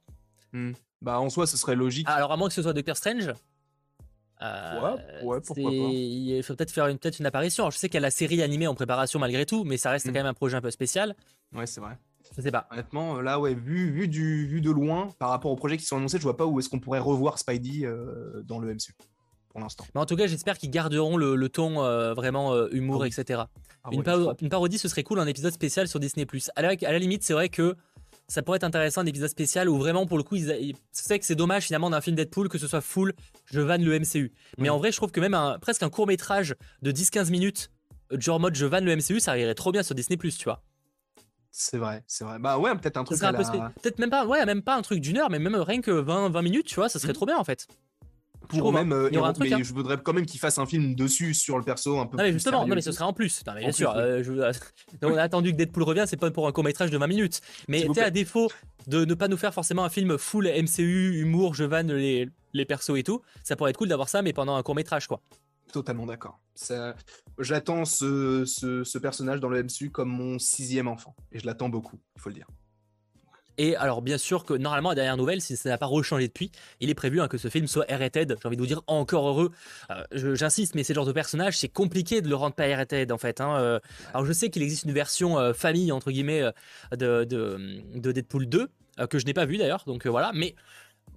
Bah, 1.03 1.19
en 1.19 1.29
soi, 1.29 1.45
ce 1.45 1.57
serait 1.57 1.75
logique. 1.75 2.07
Alors 2.10 2.31
à 2.31 2.38
moins 2.38 2.48
que 2.48 2.53
ce 2.55 2.62
soit 2.63 2.74
Doctor 2.74 2.98
Strange. 2.98 3.31
euh, 4.41 4.81
Ouais, 4.81 5.24
ouais, 5.25 5.41
pourquoi 5.45 5.69
pas. 5.69 5.75
Il 5.75 6.41
faut 6.43 6.55
peut-être 6.55 6.72
faire 6.72 6.88
une, 6.88 6.98
peut-être 6.98 7.19
une 7.19 7.25
apparition. 7.25 7.63
Alors, 7.65 7.72
je 7.72 7.77
sais 7.77 7.88
qu'il 7.89 7.95
y 7.95 7.98
a 7.98 8.01
la 8.01 8.12
série 8.12 8.41
animée 8.41 8.67
en 8.67 8.75
préparation 8.75 9.19
malgré 9.19 9.45
tout, 9.45 9.63
mais 9.63 9.77
ça 9.77 9.91
reste 9.91 10.05
Mm. 10.05 10.10
quand 10.10 10.19
même 10.19 10.25
un 10.25 10.33
projet 10.33 10.57
un 10.57 10.62
peu 10.62 10.72
spécial. 10.72 11.15
Ouais, 11.53 11.65
c'est 11.67 11.81
vrai. 11.81 11.98
Je 12.36 12.41
sais 12.41 12.51
pas. 12.51 12.67
Honnêtement, 12.72 13.17
euh, 13.17 13.22
là, 13.22 13.39
ouais, 13.39 13.53
vu, 13.53 13.91
vu, 13.91 14.07
du, 14.07 14.48
vu 14.48 14.62
de 14.62 14.72
loin, 14.72 15.10
par 15.19 15.29
rapport 15.29 15.51
aux 15.51 15.55
projets 15.55 15.77
qui 15.77 15.86
sont 15.86 15.98
annoncés, 15.98 16.17
je 16.17 16.24
vois 16.24 16.38
pas 16.38 16.45
où 16.45 16.60
est-ce 16.60 16.69
qu'on 16.69 16.79
pourrait 16.79 17.00
revoir 17.00 17.38
Spidey 17.38 17.86
euh, 17.86 18.41
dans 18.45 18.60
le 18.60 18.74
MCU, 18.74 18.93
pour 19.50 19.60
l'instant. 19.60 19.86
Mais 19.93 20.01
en 20.01 20.05
tout 20.05 20.15
cas, 20.15 20.25
j'espère 20.25 20.57
qu'ils 20.57 20.72
garderont 20.72 21.15
le, 21.17 21.36
le 21.36 21.50
ton 21.50 21.83
euh, 21.83 22.13
vraiment 22.13 22.53
euh, 22.53 22.69
humour, 22.72 23.01
Ah 23.03 23.07
oui. 23.07 23.13
etc. 23.15 23.41
Ah 23.83 23.89
une, 23.91 24.01
paro- 24.03 24.33
parodie, 24.50 24.77
ce 24.79 24.88
serait 24.88 25.03
cool, 25.03 25.19
un 25.19 25.27
épisode 25.27 25.51
spécial 25.53 25.88
sur 25.89 26.00
Disney+. 26.00 26.25
À 26.55 26.62
la, 26.62 26.69
à 26.69 26.91
la 26.93 27.00
limite, 27.00 27.24
c'est 27.24 27.33
vrai 27.33 27.50
que 27.50 27.75
ça 28.33 28.41
pourrait 28.41 28.57
être 28.57 28.63
intéressant, 28.63 29.01
un 29.01 29.05
épisode 29.05 29.29
spécial 29.29 29.69
où 29.69 29.77
vraiment, 29.77 30.05
pour 30.05 30.17
le 30.17 30.23
coup, 30.23 30.35
ils, 30.35 30.73
que 30.75 31.25
c'est 31.25 31.35
dommage 31.35 31.65
finalement 31.65 31.89
d'un 31.89 32.01
film 32.01 32.15
Deadpool 32.15 32.49
que 32.49 32.57
ce 32.57 32.67
soit 32.67 32.81
full, 32.81 33.13
je 33.45 33.61
vanne 33.61 33.83
le 33.83 33.97
MCU. 33.99 34.31
Mais 34.57 34.63
Oui. 34.63 34.69
en 34.69 34.77
vrai, 34.77 34.91
je 34.91 34.97
trouve 34.97 35.11
que 35.11 35.19
même 35.19 35.33
un, 35.35 35.59
presque 35.59 35.83
un 35.83 35.89
court 35.89 36.07
métrage 36.07 36.55
de 36.81 36.91
10-15 36.91 37.29
minutes, 37.31 37.71
euh, 38.11 38.19
genre 38.19 38.39
mode 38.39 38.55
je 38.55 38.65
vanne 38.65 38.85
le 38.85 38.95
MCU, 38.95 39.19
ça 39.19 39.37
irait 39.37 39.53
trop 39.55 39.71
bien 39.71 39.83
sur 39.83 39.95
Disney+, 39.95 40.17
tu 40.17 40.43
vois. 40.45 40.61
C'est 41.51 41.77
vrai, 41.77 42.03
c'est 42.07 42.23
vrai. 42.23 42.39
Bah 42.39 42.57
ouais, 42.57 42.73
peut-être 42.75 42.97
un 42.97 43.03
truc 43.03 43.19
peu 43.19 43.37
la- 43.37 43.43
spé- 43.43 43.59
Peut-être 43.81 43.99
même 43.99 44.09
pas, 44.09 44.25
ouais, 44.25 44.43
même 44.45 44.63
pas 44.63 44.75
un 44.75 44.81
truc 44.81 44.99
d'une 44.99 45.17
heure, 45.17 45.29
mais 45.29 45.37
même 45.37 45.55
rien 45.55 45.81
que 45.81 45.91
20, 45.91 46.29
20 46.29 46.41
minutes, 46.41 46.65
tu 46.65 46.75
vois, 46.75 46.89
ça 46.89 46.97
serait 46.97 47.09
Mhm. 47.09 47.15
trop 47.15 47.25
bien 47.27 47.37
en 47.37 47.43
fait. 47.43 47.67
Je 48.53 48.60
pour 48.60 48.69
trouve, 48.69 48.77
hein. 48.77 48.83
même 48.86 48.93
euh, 48.93 49.07
Il 49.12 49.15
y 49.15 49.17
aura 49.17 49.29
un 49.29 49.31
mais 49.31 49.38
truc, 49.50 49.51
hein. 49.51 49.60
je 49.63 49.74
voudrais 49.74 49.98
quand 50.01 50.13
même 50.13 50.25
qu'il 50.25 50.39
fasse 50.39 50.57
un 50.57 50.65
film 50.65 50.95
dessus 50.95 51.33
sur 51.33 51.57
le 51.57 51.63
perso 51.63 52.00
un 52.00 52.05
peu 52.07 52.17
Non 52.17 52.24
mais 52.24 52.29
plus 52.29 52.33
justement, 52.33 52.57
sérieux 52.60 52.69
non 52.69 52.75
mais 52.75 52.81
ce 52.81 52.91
serait 52.91 53.05
en 53.05 53.13
plus. 53.13 53.43
Non 53.45 53.53
mais 53.53 53.60
bien 53.62 53.69
En 53.69 53.74
sûr, 53.74 53.91
plus, 53.93 54.00
oui. 54.01 54.05
euh, 54.07 54.24
je- 54.24 54.60
on 55.05 55.17
a 55.17 55.22
attendu 55.22 55.51
que 55.51 55.57
Deadpool 55.57 55.83
revienne, 55.83 56.07
c'est 56.07 56.17
pas 56.17 56.31
pour 56.31 56.48
un 56.48 56.51
court 56.51 56.63
métrage 56.63 56.89
de 56.91 56.98
20 56.98 57.07
minutes. 57.07 57.41
Mais 57.67 57.86
tu 57.93 58.00
à 58.00 58.10
défaut 58.10 58.50
de 58.88 59.05
ne 59.05 59.13
pas 59.13 59.27
nous 59.27 59.38
faire 59.38 59.53
forcément 59.53 59.83
un 59.83 59.89
film 59.89 60.17
full 60.17 60.45
MCU, 60.48 61.19
humour, 61.22 61.55
je 61.55 61.63
vanne 61.63 61.91
les, 61.93 62.29
les 62.53 62.65
persos 62.65 62.98
et 62.98 63.03
tout, 63.03 63.22
ça 63.43 63.55
pourrait 63.55 63.72
être 63.72 63.77
cool 63.77 63.88
d'avoir 63.89 64.10
ça, 64.10 64.22
mais 64.22 64.33
pendant 64.33 64.55
un 64.55 64.63
court 64.63 64.75
métrage 64.75 65.07
quoi. 65.07 65.22
totalement 65.72 66.05
d'accord. 66.05 66.39
J'attends 67.39 67.86
ce, 67.86 68.43
ce, 68.45 68.98
personnage 68.98 69.39
dans 69.39 69.50
le 69.50 69.63
MCU 69.63 69.89
comme 69.89 70.10
mon 70.10 70.38
sixième 70.39 70.88
enfant. 70.88 71.15
Et 71.31 71.39
je 71.39 71.45
l'attends 71.45 71.69
beaucoup, 71.69 72.00
il 72.15 72.22
faut 72.22 72.29
le 72.29 72.36
dire. 72.36 72.48
Et 73.57 73.75
alors, 73.75 74.01
bien 74.01 74.17
sûr 74.17 74.45
que 74.45 74.53
normalement, 74.53 74.89
la 74.89 74.95
dernière 74.95 75.17
nouvelle, 75.17 75.41
si 75.41 75.55
ça 75.55 75.69
n'a 75.69 75.77
pas 75.77 75.86
rechangé 75.86 76.27
depuis, 76.27 76.51
il 76.79 76.89
est 76.89 76.95
prévu 76.95 77.22
hein, 77.22 77.27
que 77.27 77.38
ce 77.38 77.48
film 77.48 77.67
soit 77.67 77.86
R-rated. 77.86 78.38
J'ai 78.41 78.48
envie 78.48 78.57
de 78.57 78.62
vous 78.62 78.67
dire 78.67 78.81
encore 78.88 79.27
heureux. 79.27 79.51
Euh, 79.91 80.36
j'insiste, 80.36 80.75
mais 80.75 80.83
c'est 80.83 80.93
le 80.93 80.95
genre 80.95 81.05
de 81.05 81.12
personnage, 81.12 81.57
c'est 81.57 81.69
compliqué 81.69 82.22
de 82.22 82.29
le 82.29 82.36
rendre 82.36 82.55
pas 82.55 82.65
R-rated 82.65 83.12
en 83.12 83.17
fait. 83.17 83.41
Hein, 83.41 83.57
euh. 83.60 83.79
alors, 84.13 84.25
je 84.25 84.33
sais 84.33 84.50
qu'il 84.50 84.63
existe 84.63 84.86
une 84.86 84.93
version 84.93 85.38
euh, 85.38 85.53
famille, 85.53 85.91
entre 85.91 86.12
guillemets, 86.12 86.43
de, 86.91 87.24
de, 87.24 88.12
Deadpool 88.12 88.48
2, 88.48 88.69
que 89.10 89.19
je 89.19 89.25
n'ai 89.25 89.33
pas 89.33 89.45
vu 89.45 89.57
d'ailleurs, 89.57 89.83
donc 89.86 90.07
voilà. 90.07 90.31
Mais 90.33 90.55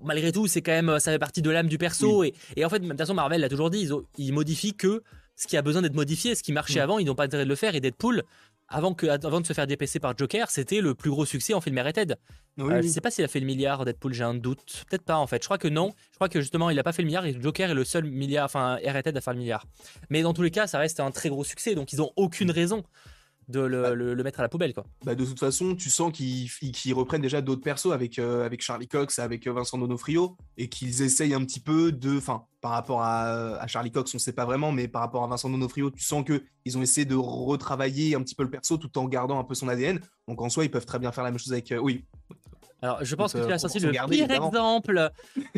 malgré 0.02 0.32
tout, 0.32 0.46
c'est 0.46 0.62
quand 0.62 0.72
même, 0.72 0.98
ça 0.98 1.12
fait 1.12 1.18
partie 1.18 1.42
de 1.42 1.50
l'âme 1.50 1.68
du 1.68 1.78
perso. 1.78 2.24
Et, 2.24 2.34
en 2.64 2.68
fait, 2.68 2.80
de 2.80 2.88
toute 2.88 2.98
façon, 2.98 3.14
Marvel 3.14 3.40
l'a 3.40 3.48
toujours 3.48 3.70
dit, 3.70 3.80
ils, 3.80 3.92
ils 4.18 4.32
modifient 4.32 4.74
que 4.74 5.02
ce 5.36 5.46
qui 5.46 5.56
a 5.56 5.62
besoin 5.62 5.82
d'être 5.82 5.94
modifié, 5.94 6.34
ce 6.34 6.42
qui 6.42 6.52
marchait 6.52 6.80
mm. 6.80 6.82
avant, 6.82 6.98
ils 6.98 7.04
n'ont 7.06 7.14
pas 7.14 7.24
intérêt 7.24 7.44
de 7.44 7.48
le 7.48 7.56
faire. 7.56 7.74
Et 7.74 7.80
Deadpool, 7.80 8.24
avant, 8.68 8.94
que, 8.94 9.06
avant 9.06 9.40
de 9.40 9.46
se 9.46 9.52
faire 9.52 9.66
dépasser 9.66 10.00
par 10.00 10.16
Joker, 10.16 10.50
c'était 10.50 10.80
le 10.80 10.94
plus 10.94 11.10
gros 11.10 11.24
succès 11.24 11.54
en 11.54 11.60
film 11.60 11.78
rated. 11.78 12.16
Oui, 12.58 12.72
euh, 12.72 12.82
Je 12.82 12.88
sais 12.88 13.00
pas 13.00 13.10
s'il 13.10 13.24
a 13.24 13.28
fait 13.28 13.40
le 13.40 13.46
milliard, 13.46 13.84
Deadpool, 13.84 14.12
j'ai 14.12 14.24
un 14.24 14.34
doute. 14.34 14.84
Peut-être 14.88 15.04
pas 15.04 15.16
en 15.16 15.26
fait. 15.26 15.42
Je 15.42 15.46
crois 15.46 15.58
que 15.58 15.68
non. 15.68 15.92
Je 16.10 16.16
crois 16.16 16.28
que 16.28 16.40
justement, 16.40 16.70
il 16.70 16.78
a 16.78 16.82
pas 16.82 16.92
fait 16.92 17.02
le 17.02 17.06
milliard 17.06 17.26
et 17.26 17.36
Joker 17.40 17.70
est 17.70 17.74
le 17.74 17.84
seul 17.84 18.04
milliard, 18.04 18.46
enfin, 18.46 18.78
rated 18.84 19.16
à 19.16 19.20
faire 19.20 19.34
le 19.34 19.38
milliard. 19.38 19.66
Mais 20.10 20.22
dans 20.22 20.32
tous 20.32 20.42
les 20.42 20.50
cas, 20.50 20.66
ça 20.66 20.78
reste 20.78 21.00
un 21.00 21.10
très 21.10 21.28
gros 21.28 21.44
succès. 21.44 21.74
Donc 21.74 21.92
ils 21.92 22.02
ont 22.02 22.12
aucune 22.16 22.50
raison 22.50 22.82
de 23.48 23.60
bah 23.60 23.94
le, 23.94 24.22
mettre 24.22 24.40
à 24.40 24.42
la 24.42 24.48
poubelle. 24.48 24.74
Quoi. 24.74 24.84
Bah 25.04 25.14
de 25.14 25.24
toute 25.24 25.38
façon, 25.38 25.74
tu 25.74 25.90
sens 25.90 26.12
qu'ils 26.12 26.94
reprennent 26.94 27.22
déjà 27.22 27.40
d'autres 27.40 27.62
persos 27.62 27.92
avec, 27.92 28.18
euh, 28.18 28.44
avec 28.44 28.60
Charlie 28.62 28.88
Cox, 28.88 29.18
avec 29.18 29.46
euh, 29.46 29.52
Vincent 29.52 29.78
Donofrio, 29.78 30.36
et 30.56 30.68
qu'ils 30.68 31.02
essayent 31.02 31.34
un 31.34 31.44
petit 31.44 31.60
peu 31.60 31.92
de. 31.92 32.16
Enfin, 32.16 32.44
par 32.60 32.72
rapport 32.72 33.02
à, 33.02 33.64
Charlie 33.68 33.92
Cox, 33.92 34.12
on 34.14 34.16
ne 34.16 34.20
sait 34.20 34.32
pas 34.32 34.44
vraiment, 34.44 34.72
mais 34.72 34.88
par 34.88 35.02
rapport 35.02 35.22
à 35.22 35.28
Vincent 35.28 35.48
Donofrio, 35.48 35.90
tu 35.90 36.02
sens 36.02 36.24
qu'ils 36.24 36.78
ont 36.78 36.82
essayé 36.82 37.04
de 37.04 37.14
retravailler 37.14 38.16
un 38.16 38.22
petit 38.22 38.34
peu 38.34 38.42
le 38.42 38.50
perso 38.50 38.76
tout 38.76 38.98
en 38.98 39.04
gardant 39.04 39.38
un 39.38 39.44
peu 39.44 39.54
son 39.54 39.68
ADN. 39.68 40.00
Donc 40.26 40.42
en 40.42 40.48
soi, 40.48 40.64
ils 40.64 40.70
peuvent 40.70 40.86
très 40.86 40.98
bien 40.98 41.12
faire 41.12 41.22
la 41.22 41.30
même 41.30 41.38
chose 41.38 41.52
avec. 41.52 41.70
Euh, 41.70 41.78
oui, 41.78 42.04
alors, 42.86 43.04
je 43.04 43.14
pense 43.16 43.32
que 43.32 43.44
tu 43.44 43.52
as 43.52 43.58
sorti 43.58 43.80
le 43.80 43.90
pire 43.90 44.30
exemple. 44.30 45.10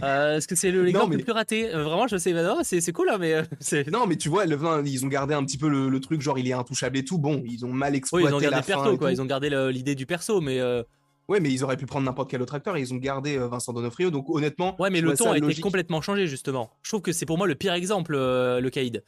Euh, 0.03 0.37
Est-ce 0.37 0.49
que 0.49 0.55
c'est 0.55 0.71
l'exemple 0.73 1.17
le 1.17 1.23
plus 1.23 1.33
raté? 1.33 1.75
Euh, 1.75 1.85
Vraiment, 1.85 2.07
je 2.07 2.17
sais, 2.17 2.33
non, 2.33 2.59
c'est 2.63 2.93
cool, 2.93 3.11
hein, 3.11 3.19
mais 3.21 3.35
euh. 3.35 3.85
Non, 3.93 4.07
mais 4.07 4.17
tu 4.17 4.31
vois, 4.31 4.47
le, 4.47 4.59
ils 4.87 5.05
ont 5.05 5.09
gardé 5.09 5.35
un 5.35 5.45
petit 5.45 5.59
peu 5.59 5.69
le, 5.69 6.01
truc, 6.01 6.23
genre 6.23 6.39
il 6.39 6.49
est 6.49 6.53
intouchable 6.53 6.97
et 6.97 7.05
tout. 7.05 7.19
Bon, 7.19 7.43
ils 7.45 7.67
ont 7.67 7.73
mal 7.73 7.95
exploité 7.95 8.25
oui, 8.27 8.31
ils 8.31 8.35
ont 8.35 8.41
gardé 8.41 8.57
la 8.57 8.63
perso, 8.63 8.97
quoi. 8.97 9.13
Ils 9.13 9.21
ont 9.21 9.27
gardé 9.27 9.51
l'idée 9.73 9.95
du 9.95 10.07
perso, 10.07 10.41
mais. 10.41 10.59
Euh... 10.61 10.83
Ouais, 11.29 11.41
mais 11.41 11.53
ils 11.53 11.63
auraient 11.63 11.77
pu 11.77 11.85
prendre 11.85 12.07
n'importe 12.07 12.31
quel 12.31 12.41
autre 12.41 12.55
acteur 12.55 12.79
et 12.79 12.81
ils 12.81 12.95
ont 12.95 12.97
gardé 12.97 13.37
Vincent 13.37 13.75
Donofrio. 13.75 14.11
Donc 14.11 14.31
honnêtement. 14.31 14.81
Ouais, 14.81 14.89
mais 14.89 15.03
le 15.03 15.15
ton 15.15 15.31
a 15.31 15.37
été 15.37 15.61
complètement 15.61 16.01
changé 16.01 16.27
justement. 16.27 16.71
Je 16.83 16.91
trouve 16.91 17.03
que 17.03 17.13
c'est 17.13 17.27
pour 17.27 17.37
moi 17.37 17.47
le 17.47 17.55
pire 17.55 17.75
exemple, 17.75 18.17
le 18.17 18.69
Caïd. 18.71 19.05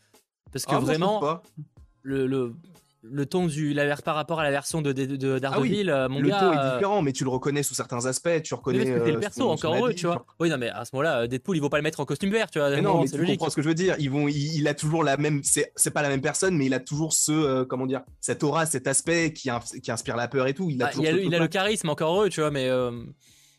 Parce 0.53 0.67
que 0.67 0.75
ah, 0.75 0.81
vraiment, 0.81 1.41
le, 2.03 2.27
le, 2.27 2.55
le 3.03 3.25
ton 3.27 3.47
du 3.47 3.73
la, 3.73 3.97
par 3.97 4.15
rapport 4.15 4.41
à 4.41 4.43
la 4.43 4.51
version 4.51 4.83
de, 4.83 4.93
de, 4.93 5.39
d'Ardeville, 5.39 5.91
ah 5.91 6.07
oui, 6.09 6.15
mon 6.15 6.21
le 6.21 6.31
ton 6.31 6.53
est 6.53 6.59
euh, 6.59 6.75
différent, 6.75 7.03
mais 7.03 7.13
tu 7.13 7.25
le 7.25 7.31
reconnais 7.31 7.63
sous 7.63 7.75
certains 7.75 8.05
aspects. 8.07 8.43
Tu 8.43 8.55
reconnais. 8.55 8.85
le 8.85 9.17
euh, 9.17 9.19
perso, 9.19 9.49
encore 9.49 9.75
heureux, 9.75 9.95
tu 9.95 10.07
vois. 10.07 10.25
Oui, 10.39 10.51
non, 10.51 10.59
mais 10.59 10.69
à 10.69 10.85
ce 10.85 10.91
moment-là, 10.95 11.27
Deadpool, 11.27 11.57
il 11.57 11.61
vaut 11.61 11.71
pas 11.71 11.79
le 11.79 11.83
mettre 11.83 12.01
en 12.01 12.05
costume 12.05 12.31
vert, 12.31 12.51
tu 12.51 12.59
vois. 12.59 12.71
Mais 12.71 12.83
non, 12.83 13.01
mais 13.01 13.09
tu 13.09 13.17
logique. 13.17 13.39
comprends 13.39 13.51
ce 13.51 13.57
que 13.57 13.63
je 13.63 13.69
veux 13.69 13.75
dire. 13.75 13.97
Ils 13.99 14.11
vont, 14.11 14.29
il, 14.29 14.69
a 14.69 14.75
toujours 14.75 15.03
la 15.03 15.17
même. 15.17 15.41
C'est, 15.43 15.73
c'est 15.77 15.91
pas 15.91 16.03
la 16.03 16.09
même 16.09 16.21
personne, 16.21 16.57
mais 16.57 16.67
il 16.67 16.75
a 16.75 16.81
toujours 16.81 17.13
ce, 17.13 17.33
euh, 17.33 17.65
comment 17.65 17.87
dire, 17.87 18.03
cette 18.21 18.43
aura, 18.43 18.67
cet 18.67 18.87
aspect 18.87 19.33
qui, 19.33 19.51
qui 19.83 19.91
inspire 19.91 20.17
la 20.17 20.29
peur 20.29 20.47
et 20.47 20.55
tout. 20.55 20.69
Il 20.71 20.83
a, 20.83 20.87
ah, 20.89 20.99
il 20.99 21.07
a, 21.07 21.13
le, 21.13 21.25
il 21.25 21.35
a 21.35 21.39
le 21.39 21.49
charisme, 21.49 21.89
encore 21.89 22.15
heureux, 22.15 22.29
tu 22.29 22.41
vois, 22.41 22.51
mais. 22.51 22.69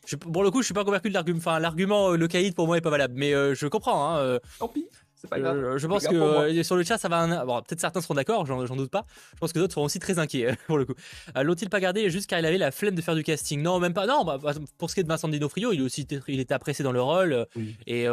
Je, 0.04 0.16
pour 0.16 0.42
le 0.42 0.50
coup, 0.50 0.62
je 0.62 0.64
suis 0.64 0.74
pas 0.74 0.84
convaincu 0.84 1.10
de 1.10 1.14
l'argument. 1.14 1.38
Enfin, 1.38 1.60
l'argument, 1.60 2.10
le 2.10 2.26
caïd 2.26 2.56
pour 2.56 2.66
moi 2.66 2.76
est 2.76 2.80
pas 2.80 2.90
valable, 2.90 3.14
mais 3.16 3.32
je 3.54 3.66
comprends. 3.66 4.16
Hein, 4.16 4.38
Tant 4.58 4.68
pis. 4.68 4.86
Je, 5.30 5.86
pense 5.86 6.06
que 6.06 6.14
euh, 6.14 6.62
sur 6.62 6.76
le 6.76 6.84
chat, 6.84 6.98
ça 6.98 7.08
va. 7.08 7.44
Bon, 7.44 7.60
peut-être 7.62 7.80
certains 7.80 8.00
seront 8.00 8.14
d'accord, 8.14 8.46
j'en 8.46 8.76
doute 8.76 8.90
pas. 8.90 9.06
Je 9.34 9.38
pense 9.38 9.52
que 9.52 9.58
d'autres 9.58 9.74
seront 9.74 9.86
aussi 9.86 9.98
très 9.98 10.18
inquiets 10.18 10.56
pour 10.66 10.78
le 10.78 10.84
coup. 10.84 10.94
Euh, 11.36 11.42
l'ont-ils 11.42 11.70
pas 11.70 11.80
gardé 11.80 12.08
juste 12.10 12.28
car 12.28 12.38
il 12.38 12.46
avait 12.46 12.58
la 12.58 12.70
flemme 12.70 12.94
de 12.94 13.02
faire 13.02 13.14
du 13.14 13.22
casting? 13.22 13.62
Non, 13.62 13.78
même 13.78 13.94
pas. 13.94 14.06
Non, 14.06 14.24
bah, 14.24 14.38
bah, 14.42 14.52
pour 14.78 14.90
ce 14.90 14.94
qui 14.94 15.00
est 15.00 15.04
de 15.04 15.08
Vincent 15.08 15.28
Dinofrio, 15.28 15.72
il, 15.72 15.82
aussi, 15.82 16.06
il 16.28 16.40
était 16.40 16.54
apprécié 16.54 16.82
dans 16.82 16.92
le 16.92 17.02
rôle 17.02 17.32
euh, 17.32 17.44
et 17.86 18.06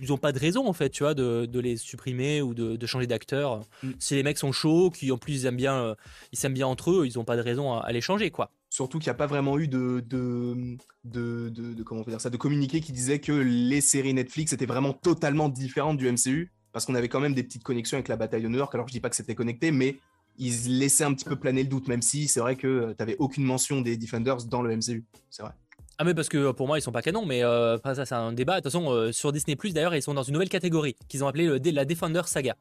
ils 0.00 0.08
n'ont 0.08 0.18
pas 0.18 0.32
de 0.32 0.38
raison 0.38 0.66
en 0.66 0.72
fait, 0.72 0.90
tu 0.90 1.02
vois, 1.02 1.14
de, 1.14 1.60
les 1.60 1.76
supprimer 1.76 2.42
ou 2.42 2.54
de, 2.54 2.86
changer 2.86 3.06
d'acteur. 3.06 3.60
Mm. 3.82 3.90
Si 3.98 4.14
les 4.14 4.22
mecs 4.22 4.38
sont 4.38 4.52
chauds, 4.52 4.90
qui 4.90 5.10
en 5.12 5.18
plus 5.18 5.42
ils 5.42 5.46
aiment 5.46 5.56
bien, 5.56 5.96
ils 6.32 6.38
s'aiment 6.38 6.54
bien 6.54 6.66
entre 6.66 6.90
eux, 6.92 7.06
ils 7.06 7.18
n'ont 7.18 7.24
pas 7.24 7.36
de 7.36 7.42
raison 7.42 7.74
à, 7.74 7.90
les 7.92 8.00
changer, 8.00 8.30
quoi. 8.30 8.50
Surtout 8.72 8.98
qu'il 8.98 9.08
n'y 9.08 9.10
a 9.10 9.16
pas 9.16 9.26
vraiment 9.26 9.58
eu 9.58 9.68
de 9.68 10.02
de, 10.08 10.78
de, 11.04 11.50
de, 11.50 11.82
comment 11.82 12.00
dire 12.00 12.22
ça, 12.22 12.30
de 12.30 12.38
communiqué 12.38 12.80
qui 12.80 12.92
disait 12.92 13.18
que 13.18 13.30
les 13.30 13.82
séries 13.82 14.14
Netflix 14.14 14.54
étaient 14.54 14.64
vraiment 14.64 14.94
totalement 14.94 15.50
différentes 15.50 15.98
du 15.98 16.10
MCU 16.10 16.50
parce 16.72 16.86
qu'on 16.86 16.94
avait 16.94 17.10
quand 17.10 17.20
même 17.20 17.34
des 17.34 17.42
petites 17.42 17.64
connexions 17.64 17.96
avec 17.96 18.08
la 18.08 18.16
bataille 18.16 18.42
de 18.42 18.48
New 18.48 18.56
York. 18.56 18.74
Alors 18.74 18.88
je 18.88 18.92
dis 18.94 19.00
pas 19.00 19.10
que 19.10 19.16
c'était 19.16 19.34
connecté, 19.34 19.72
mais 19.72 19.98
ils 20.38 20.78
laissaient 20.78 21.04
un 21.04 21.12
petit 21.12 21.26
peu 21.26 21.36
planer 21.36 21.64
le 21.64 21.68
doute, 21.68 21.86
même 21.86 22.00
si 22.00 22.28
c'est 22.28 22.40
vrai 22.40 22.56
que 22.56 22.66
euh, 22.66 22.94
tu 22.96 22.96
n'avais 23.00 23.16
aucune 23.18 23.44
mention 23.44 23.82
des 23.82 23.98
Defenders 23.98 24.42
dans 24.46 24.62
le 24.62 24.74
MCU. 24.74 25.04
C'est 25.28 25.42
vrai. 25.42 25.52
Ah 25.98 26.04
mais 26.04 26.14
parce 26.14 26.30
que 26.30 26.38
euh, 26.38 26.52
pour 26.54 26.66
moi 26.66 26.78
ils 26.78 26.82
sont 26.82 26.92
pas 26.92 27.02
canons, 27.02 27.26
mais 27.26 27.44
euh, 27.44 27.76
ça 27.84 28.06
c'est 28.06 28.14
un 28.14 28.32
débat. 28.32 28.54
De 28.54 28.60
toute 28.62 28.72
façon 28.72 29.12
sur 29.12 29.32
Disney 29.32 29.54
Plus 29.54 29.74
d'ailleurs 29.74 29.94
ils 29.94 30.00
sont 30.00 30.14
dans 30.14 30.22
une 30.22 30.32
nouvelle 30.32 30.48
catégorie 30.48 30.96
qu'ils 31.08 31.22
ont 31.22 31.28
appelée 31.28 31.58
la 31.58 31.84
Defender 31.84 32.22
Saga. 32.24 32.56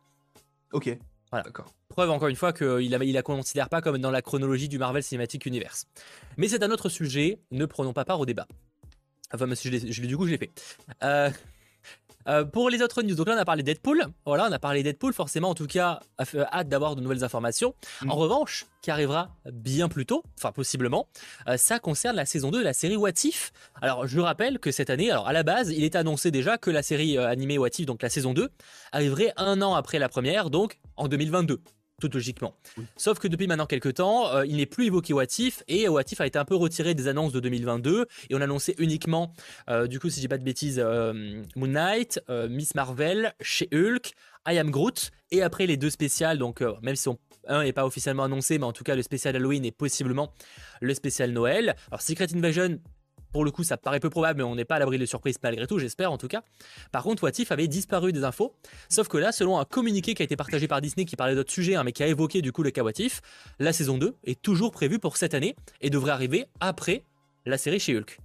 Ok. 0.73 0.97
Voilà. 1.31 1.45
Preuve 1.87 2.09
encore 2.09 2.27
une 2.27 2.35
fois 2.35 2.53
qu'il 2.53 2.67
ne 2.67 3.03
il 3.03 3.13
la 3.13 3.21
considère 3.21 3.69
pas 3.69 3.81
comme 3.81 3.97
dans 3.97 4.11
la 4.11 4.21
chronologie 4.21 4.69
du 4.69 4.77
Marvel 4.77 5.03
Cinematic 5.03 5.45
Universe. 5.45 5.85
Mais 6.37 6.47
c'est 6.47 6.63
un 6.63 6.71
autre 6.71 6.89
sujet, 6.89 7.39
ne 7.51 7.65
prenons 7.65 7.93
pas 7.93 8.05
part 8.05 8.19
au 8.19 8.25
débat. 8.25 8.47
Enfin, 9.33 9.47
je 9.47 9.91
je 9.91 10.01
du 10.01 10.17
coup, 10.17 10.25
je 10.25 10.31
l'ai 10.31 10.37
fait. 10.37 10.51
Euh, 11.03 11.29
euh, 12.27 12.45
pour 12.45 12.69
les 12.69 12.81
autres 12.81 13.01
news, 13.01 13.15
donc 13.15 13.27
là 13.27 13.35
on 13.35 13.39
a 13.39 13.45
parlé 13.45 13.63
Deadpool. 13.63 14.05
Voilà, 14.25 14.47
on 14.49 14.51
a 14.51 14.59
parlé 14.59 14.83
Deadpool, 14.83 15.13
forcément, 15.13 15.49
en 15.49 15.55
tout 15.55 15.67
cas, 15.67 16.01
hâte 16.19 16.67
d'avoir 16.67 16.95
de 16.95 17.01
nouvelles 17.01 17.23
informations. 17.23 17.73
Mm. 18.01 18.11
En 18.11 18.15
revanche, 18.15 18.65
qui 18.81 18.91
arrivera 18.91 19.35
bien 19.51 19.89
plus 19.89 20.05
tôt, 20.05 20.23
enfin 20.37 20.51
possiblement, 20.51 21.07
euh, 21.47 21.57
ça 21.57 21.79
concerne 21.79 22.15
la 22.15 22.25
saison 22.25 22.51
2 22.51 22.59
de 22.59 22.63
la 22.63 22.73
série 22.73 22.97
What 22.97 23.23
If. 23.23 23.51
Alors 23.81 24.05
je 24.05 24.19
rappelle 24.19 24.59
que 24.59 24.71
cette 24.71 24.89
année, 24.89 25.11
alors 25.11 25.27
à 25.27 25.33
la 25.33 25.43
base, 25.43 25.69
il 25.71 25.83
est 25.83 25.95
annoncé 25.95 26.29
déjà 26.29 26.57
que 26.57 26.69
la 26.69 26.83
série 26.83 27.17
animée 27.17 27.57
What 27.57 27.69
If, 27.79 27.85
donc 27.85 28.01
la 28.01 28.09
saison 28.09 28.33
2, 28.33 28.49
arriverait 28.91 29.33
un 29.37 29.61
an 29.61 29.75
après 29.75 29.97
la 29.97 30.09
première, 30.09 30.49
donc 30.49 30.79
en 30.97 31.07
2022 31.07 31.61
tout 32.01 32.09
logiquement. 32.13 32.55
Sauf 32.97 33.19
que 33.19 33.29
depuis 33.29 33.47
maintenant 33.47 33.67
quelques 33.67 33.93
temps, 33.93 34.33
euh, 34.33 34.45
il 34.45 34.57
n'est 34.57 34.65
plus 34.65 34.87
évoqué 34.87 35.13
What 35.13 35.25
If 35.37 35.63
et 35.69 35.87
What 35.87 36.03
If 36.11 36.19
a 36.19 36.25
été 36.25 36.37
un 36.37 36.45
peu 36.45 36.55
retiré 36.55 36.93
des 36.95 37.07
annonces 37.07 37.31
de 37.31 37.39
2022 37.39 38.07
et 38.29 38.35
on 38.35 38.41
annonçait 38.41 38.75
uniquement, 38.79 39.33
euh, 39.69 39.87
du 39.87 39.99
coup, 39.99 40.09
si 40.09 40.19
j'ai 40.19 40.27
pas 40.27 40.39
de 40.39 40.43
bêtises, 40.43 40.81
euh, 40.83 41.43
Moon 41.55 41.67
Knight, 41.67 42.19
Miss 42.49 42.75
Marvel, 42.75 43.33
chez 43.39 43.69
Hulk, 43.71 44.13
I 44.47 44.57
Am 44.57 44.71
Groot 44.71 45.11
et 45.29 45.43
après 45.43 45.67
les 45.67 45.77
deux 45.77 45.91
spéciales, 45.91 46.39
donc 46.39 46.63
même 46.81 46.95
si 46.95 47.07
un 47.47 47.63
n'est 47.63 47.73
pas 47.73 47.85
officiellement 47.85 48.23
annoncé, 48.23 48.57
mais 48.57 48.65
en 48.65 48.73
tout 48.73 48.83
cas 48.83 48.95
le 48.95 49.03
spécial 49.03 49.35
Halloween 49.35 49.63
et 49.65 49.71
possiblement 49.71 50.33
le 50.81 50.93
spécial 50.93 51.31
Noël. 51.31 51.75
Alors 51.89 52.01
Secret 52.01 52.27
Invasion 52.33 52.79
pour 53.31 53.45
le 53.45 53.51
coup, 53.51 53.63
ça 53.63 53.77
paraît 53.77 53.99
peu 53.99 54.09
probable, 54.09 54.37
mais 54.39 54.43
on 54.43 54.55
n'est 54.55 54.65
pas 54.65 54.75
à 54.75 54.79
l'abri 54.79 54.97
de 54.97 55.05
surprises 55.05 55.37
malgré 55.41 55.67
tout, 55.67 55.79
j'espère 55.79 56.11
en 56.11 56.17
tout 56.17 56.27
cas. 56.27 56.43
Par 56.91 57.03
contre, 57.03 57.23
What 57.23 57.31
If 57.37 57.51
avait 57.51 57.67
disparu 57.67 58.11
des 58.11 58.23
infos, 58.23 58.55
sauf 58.89 59.07
que 59.07 59.17
là, 59.17 59.31
selon 59.31 59.59
un 59.59 59.65
communiqué 59.65 60.13
qui 60.13 60.21
a 60.21 60.25
été 60.25 60.35
partagé 60.35 60.67
par 60.67 60.81
Disney 60.81 61.05
qui 61.05 61.15
parlait 61.15 61.35
d'autres 61.35 61.51
sujets, 61.51 61.75
hein, 61.75 61.83
mais 61.83 61.91
qui 61.91 62.03
a 62.03 62.07
évoqué 62.07 62.41
du 62.41 62.51
coup 62.51 62.63
le 62.63 62.71
cas 62.71 62.83
What 62.83 62.99
If, 62.99 63.21
la 63.59 63.73
saison 63.73 63.97
2 63.97 64.15
est 64.23 64.41
toujours 64.41 64.71
prévue 64.71 64.99
pour 64.99 65.17
cette 65.17 65.33
année 65.33 65.55
et 65.81 65.89
devrait 65.89 66.11
arriver 66.11 66.45
après 66.59 67.03
la 67.45 67.57
série 67.57 67.79
chez 67.79 67.97
Hulk. 67.97 68.19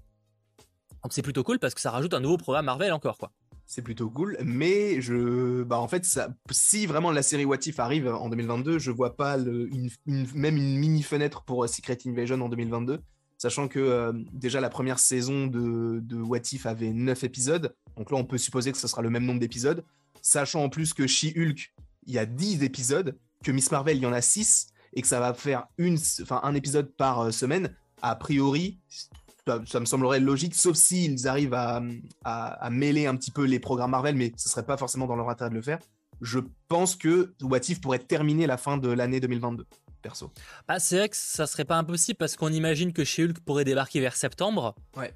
Donc 1.02 1.12
c'est 1.12 1.22
plutôt 1.22 1.44
cool 1.44 1.58
parce 1.58 1.74
que 1.74 1.80
ça 1.80 1.90
rajoute 1.90 2.14
un 2.14 2.20
nouveau 2.20 2.36
programme 2.36 2.66
Marvel 2.66 2.92
encore 2.92 3.18
quoi. 3.18 3.30
C'est 3.68 3.82
plutôt 3.82 4.08
cool, 4.08 4.36
mais 4.44 5.00
je, 5.00 5.64
bah 5.64 5.80
en 5.80 5.88
fait, 5.88 6.06
si 6.52 6.86
vraiment 6.86 7.10
la 7.10 7.22
série 7.22 7.44
What 7.44 7.58
If 7.66 7.80
arrive 7.80 8.06
en 8.06 8.28
2022, 8.28 8.78
je 8.78 8.92
vois 8.92 9.16
pas 9.16 9.36
même 9.36 10.56
une 10.56 10.78
mini 10.78 11.02
fenêtre 11.02 11.42
pour 11.42 11.68
Secret 11.68 11.98
Invasion 12.06 12.40
en 12.40 12.48
2022 12.48 13.00
sachant 13.38 13.68
que 13.68 13.78
euh, 13.78 14.12
déjà 14.32 14.60
la 14.60 14.70
première 14.70 14.98
saison 14.98 15.46
de, 15.46 16.02
What 16.20 16.52
If 16.52 16.66
avait 16.66 16.92
9 16.92 17.24
épisodes, 17.24 17.74
donc 17.96 18.10
là 18.10 18.16
on 18.16 18.24
peut 18.24 18.38
supposer 18.38 18.72
que 18.72 18.78
ce 18.78 18.88
sera 18.88 19.02
le 19.02 19.10
même 19.10 19.24
nombre 19.24 19.40
d'épisodes, 19.40 19.84
sachant 20.22 20.64
en 20.64 20.68
plus 20.68 20.94
que 20.94 21.06
She-Hulk, 21.06 21.72
il 22.06 22.14
y 22.14 22.18
a 22.18 22.26
10 22.26 22.62
épisodes, 22.62 23.16
que 23.44 23.52
Miss 23.52 23.70
Marvel, 23.70 23.96
il 23.96 24.02
y 24.02 24.06
en 24.06 24.12
a 24.12 24.22
6, 24.22 24.68
et 24.94 25.02
que 25.02 25.08
ça 25.08 25.20
va 25.20 25.34
faire 25.34 25.66
un 25.78 26.54
épisode 26.54 26.90
par 26.96 27.20
euh, 27.20 27.30
semaine, 27.30 27.74
a 28.02 28.16
priori, 28.16 28.78
ça, 29.66 29.80
me 29.80 29.84
semblerait 29.84 30.20
logique, 30.20 30.54
sauf 30.54 30.76
s'ils 30.76 31.28
arrivent 31.28 31.54
à, 31.54 31.80
à, 32.24 32.70
mêler 32.70 33.06
un 33.06 33.14
petit 33.14 33.30
peu 33.30 33.44
les 33.44 33.60
programmes 33.60 33.92
Marvel, 33.92 34.16
mais 34.16 34.32
ce 34.36 34.48
serait 34.48 34.66
pas 34.66 34.76
forcément 34.76 35.06
dans 35.06 35.16
leur 35.16 35.30
intérêt 35.30 35.50
de 35.50 35.54
le 35.54 35.62
faire. 35.62 35.78
Je 36.20 36.40
pense 36.68 36.96
que 36.96 37.34
What 37.42 37.60
If 37.68 37.80
pourrait 37.80 37.98
terminer 38.00 38.46
la 38.46 38.56
fin 38.56 38.76
de 38.76 38.88
l'année 38.88 39.20
2022. 39.20 39.66
Bah, 40.68 40.78
c'est 40.78 40.98
vrai 40.98 41.08
que 41.08 41.16
ça 41.16 41.46
serait 41.46 41.64
pas 41.64 41.76
impossible 41.76 42.16
parce 42.16 42.36
qu'on 42.36 42.52
imagine 42.52 42.92
que 42.92 43.04
chez 43.04 43.24
Hulk 43.24 43.40
pourrait 43.40 43.64
débarquer 43.64 44.00
vers 44.00 44.16
septembre. 44.16 44.74
Ouais. 44.96 45.12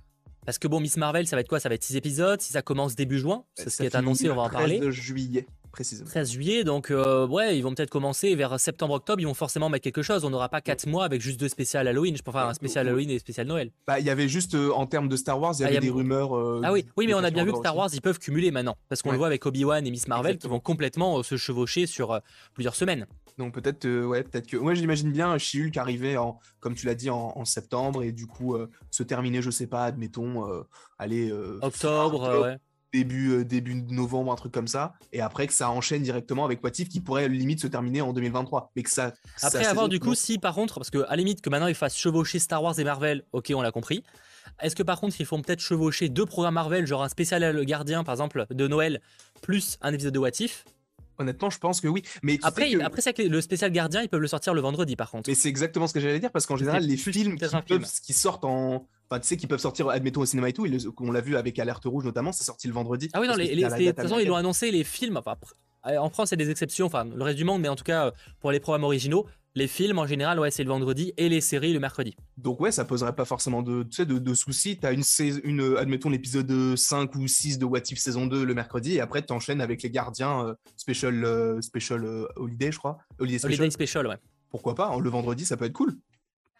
Parce 0.47 0.59
que 0.59 0.69
bon, 0.69 0.81
Miss 0.81 0.97
Marvel, 0.97 1.27
ça 1.27 1.37
va 1.37 1.41
être 1.41 1.49
quoi? 1.49 1.61
Ça 1.61 1.69
va 1.69 1.75
être 1.75 1.85
6 1.85 1.97
épisodes. 1.97 2.41
Si 2.41 2.53
ça 2.53 2.63
commence 2.63 2.95
début 2.95 3.19
juin, 3.19 3.45
c'est 3.55 3.71
ce 3.71 3.77
qui 3.77 3.85
est 3.85 3.95
annoncé, 3.95 4.31
on 4.31 4.37
va 4.37 4.43
en 4.43 4.51
parler. 4.51 4.79
de 4.79 4.91
juillet. 4.91 5.47
Précisément. 5.71 6.09
13 6.09 6.31
juillet, 6.33 6.65
donc 6.65 6.91
euh, 6.91 7.27
ouais, 7.27 7.57
ils 7.57 7.63
vont 7.63 7.75
peut-être 7.75 7.91
commencer 7.91 8.35
vers 8.35 8.59
septembre-octobre, 8.61 9.21
ils 9.21 9.27
vont 9.27 9.35
forcément 9.35 9.69
mettre 9.69 9.85
quelque 9.85 10.03
chose. 10.03 10.25
On 10.25 10.31
n'aura 10.31 10.49
pas 10.49 10.61
4 10.61 10.87
mois 10.87 11.05
avec 11.05 11.21
juste 11.21 11.39
deux 11.41 11.49
spéciales 11.49 11.87
Halloween. 11.89 12.17
Je 12.17 12.23
faire 12.23 12.37
un 12.47 12.55
spécial 12.55 12.87
Halloween 12.87 13.11
et 13.11 13.19
spécial 13.19 13.47
Noël. 13.47 13.71
Bah, 13.87 13.99
il 13.99 14.07
y 14.07 14.11
avait 14.11 14.29
juste 14.29 14.55
euh, 14.55 14.71
en 14.73 14.87
termes 14.87 15.09
de 15.09 15.17
Star 15.17 15.41
Wars, 15.41 15.55
il 15.59 15.63
y 15.63 15.65
Ah, 15.65 15.67
avait 15.67 15.75
y 15.75 15.79
a 15.79 15.81
des 15.81 15.91
rumeurs. 15.91 16.37
euh, 16.37 16.61
Ah 16.65 16.73
oui, 16.73 16.87
oui, 16.97 17.07
mais 17.07 17.15
on 17.15 17.19
a 17.25 17.31
bien 17.31 17.45
vu 17.45 17.53
que 17.53 17.59
Star 17.59 17.73
aussi. 17.75 17.79
Wars, 17.79 17.91
ils 17.95 18.01
peuvent 18.01 18.19
cumuler 18.19 18.51
maintenant. 18.51 18.77
Parce 18.89 19.03
qu'on 19.03 19.09
Ouais. 19.11 19.15
le 19.15 19.19
voit 19.19 19.27
avec 19.27 19.45
Obi-Wan 19.47 19.87
et 19.87 19.91
Miss 19.91 20.07
Marvel 20.09 20.33
Exactement. 20.33 20.51
qui 20.51 20.57
vont 20.57 20.61
complètement 20.61 21.23
se 21.23 21.37
chevaucher 21.37 21.87
sur 21.87 22.21
plusieurs 22.55 22.75
semaines. 22.75 23.07
Donc 23.39 23.55
peut-être, 23.55 23.89
ouais, 24.05 24.23
peut-être 24.23 24.47
que. 24.47 24.57
Moi, 24.59 24.75
j'imagine 24.75 25.13
bien 25.13 25.39
She-Hulk 25.39 25.77
arriver 25.79 26.17
en, 26.19 26.39
comme 26.61 26.75
tu 26.75 26.85
l'as 26.87 26.95
dit, 26.95 27.09
en, 27.11 27.33
en 27.37 27.45
septembre 27.45 28.03
et 28.03 28.13
du 28.13 28.27
coup 28.27 28.57
se 28.91 29.03
terminer, 29.03 29.41
je 29.41 29.51
sais 29.51 29.67
pas, 29.67 29.85
admettons, 29.85 30.45
aller 30.99 31.31
euh, 31.31 31.59
Octobre, 31.63 32.43
ouais. 32.43 32.59
Début 32.93 33.31
euh, 33.31 33.45
début 33.45 33.75
novembre, 33.75 34.33
un 34.33 34.37
truc 34.37 34.53
comme 34.53 34.69
ça, 34.69 34.95
et 35.13 35.21
après 35.21 35.47
que 35.47 35.53
ça 35.53 35.71
enchaîne 35.71 36.03
directement 36.03 36.45
avec 36.45 36.63
What 36.63 36.71
If 36.79 36.89
qui 36.89 37.01
pourrait 37.01 37.29
limite 37.29 37.61
se 37.61 37.67
terminer 37.67 38.01
en 38.01 38.13
2023, 38.13 38.73
mais 38.77 38.83
que 38.83 38.91
ça. 38.91 39.13
Après 39.43 39.65
ça 39.65 39.71
avoir 39.71 39.89
du 39.89 40.01
coup, 40.01 40.15
si 40.15 40.39
par 40.39 40.55
contre, 40.55 40.75
parce 40.75 40.91
que 40.91 40.99
à 41.05 41.11
la 41.11 41.17
limite 41.17 41.41
que 41.41 41.51
maintenant 41.51 41.67
ils 41.69 41.75
fassent 41.75 41.97
chevaucher 41.97 42.39
Star 42.39 42.63
Wars 42.63 42.79
et 42.79 42.85
Marvel, 42.85 43.25
ok, 43.33 43.53
on 43.55 43.63
l'a 43.63 43.73
compris. 43.73 44.03
Est-ce 44.61 44.77
que 44.77 44.83
par 44.83 45.01
contre 45.01 45.17
ils 45.21 45.27
font 45.27 45.41
peut-être 45.41 45.61
chevaucher 45.61 46.09
deux 46.09 46.27
programmes 46.27 46.55
Marvel, 46.55 46.87
genre 46.87 47.03
un 47.03 47.09
spécial 47.09 47.55
Le 47.55 47.65
Gardien 47.65 48.05
par 48.05 48.15
exemple 48.15 48.47
de 48.51 48.69
Noël, 48.69 49.01
plus 49.43 49.79
un 49.81 49.93
épisode 49.93 50.15
de 50.15 50.19
What 50.19 50.41
If? 50.41 50.65
Honnêtement, 51.21 51.51
je 51.51 51.59
pense 51.59 51.81
que 51.81 51.87
oui. 51.89 52.03
Mais 52.23 52.39
Après, 52.43 52.71
que- 52.73 52.83
après 52.83 53.13
que 53.13 53.23
le 53.23 53.41
spécial 53.41 53.71
Gardien, 53.71 54.03
ils 54.03 54.09
peuvent 54.09 54.21
le 54.21 54.27
sortir 54.27 54.55
le 54.55 54.61
vendredi 54.61 54.97
par 54.97 55.11
contre. 55.11 55.29
Mais 55.29 55.35
c'est 55.35 55.49
exactement 55.49 55.87
ce 55.87 55.93
que 55.95 56.01
j'allais 56.01 56.19
dire 56.19 56.33
parce 56.33 56.47
qu'en 56.47 56.57
général, 56.57 56.83
les 56.85 56.97
films 56.97 57.33
qui, 57.35 57.39
peut-être 57.41 57.55
un 57.55 57.61
peuvent- 57.63 57.79
film. 57.85 57.91
qui 58.05 58.13
sortent 58.13 58.45
en. 58.45 58.87
Enfin, 59.11 59.21
tu 59.21 59.27
sais, 59.27 59.37
qui 59.37 59.47
peuvent 59.49 59.61
sortir, 59.61 59.89
admettons, 59.89 60.21
au 60.21 60.27
cinéma 60.27 60.49
et 60.49 60.53
tout, 60.53 60.67
ils 60.67 60.89
on 61.01 61.11
l'a 61.11 61.21
vu 61.21 61.37
avec 61.37 61.59
Alerte 61.59 61.85
Rouge 61.85 62.05
notamment, 62.05 62.31
c'est 62.33 62.45
sorti 62.45 62.69
le 62.69 62.73
vendredi. 62.73 63.11
Ah 63.13 63.21
oui, 63.21 63.27
non, 63.29 63.35
les, 63.35 63.49
de 63.55 63.87
toute 63.91 63.97
façon, 63.97 64.19
ils 64.21 64.27
l'ont 64.29 64.37
annoncé, 64.37 64.71
les 64.71 64.85
films. 64.85 65.17
Enfin, 65.17 65.37
en 65.85 66.11
France, 66.11 66.31
il 66.31 66.39
y 66.39 66.43
a 66.43 66.45
des 66.45 66.51
exceptions, 66.51 66.87
enfin, 66.87 67.05
le 67.05 67.23
reste 67.23 67.37
du 67.39 67.45
monde, 67.45 67.61
mais 67.61 67.69
en 67.69 67.75
tout 67.77 67.85
cas, 67.85 68.07
euh, 68.07 68.11
pour 68.39 68.53
les 68.53 68.61
programmes 68.61 68.85
originaux, 68.85 69.27
les 69.55 69.67
films 69.67 69.99
en 69.99 70.07
général, 70.07 70.39
ouais, 70.39 70.51
c'est 70.51 70.63
le 70.63 70.69
vendredi 70.69 71.13
et 71.17 71.29
les 71.29 71.41
séries 71.41 71.73
le 71.73 71.81
mercredi. 71.81 72.15
Donc, 72.37 72.61
ouais, 72.61 72.73
ça 72.73 72.85
poserait 72.85 73.15
pas 73.15 73.25
forcément 73.25 73.63
de, 73.63 73.83
tu 73.83 73.97
sais, 73.97 74.07
de, 74.07 74.19
de 74.19 74.35
soucis. 74.35 74.79
T'as 74.79 74.93
une, 74.93 75.03
une, 75.45 75.61
euh, 75.61 75.81
admettons, 75.81 76.11
l'épisode 76.11 76.77
5 76.77 77.15
ou 77.17 77.27
6 77.27 77.59
de 77.59 77.65
What 77.65 77.81
If 77.91 77.99
saison 77.99 78.27
2 78.27 78.45
le 78.45 78.55
mercredi, 78.55 78.95
et 78.97 79.01
après, 79.01 79.23
t'enchaînes 79.23 79.61
avec 79.61 79.83
les 79.83 79.91
gardiens 79.91 80.47
euh, 80.47 80.55
special, 80.77 81.25
euh, 81.25 81.61
special 81.61 82.05
euh, 82.05 82.27
holiday, 82.37 82.71
je 82.73 82.79
crois. 82.79 82.99
Holiday 83.19 83.39
special. 83.39 83.61
Holiday 83.61 83.71
Special, 83.71 84.07
ouais. 84.07 84.19
Pourquoi 84.51 84.75
pas, 84.75 84.89
hein, 84.89 84.99
le 85.01 85.11
vendredi, 85.11 85.45
ça 85.45 85.57
peut 85.57 85.65
être 85.65 85.73
cool. 85.73 85.97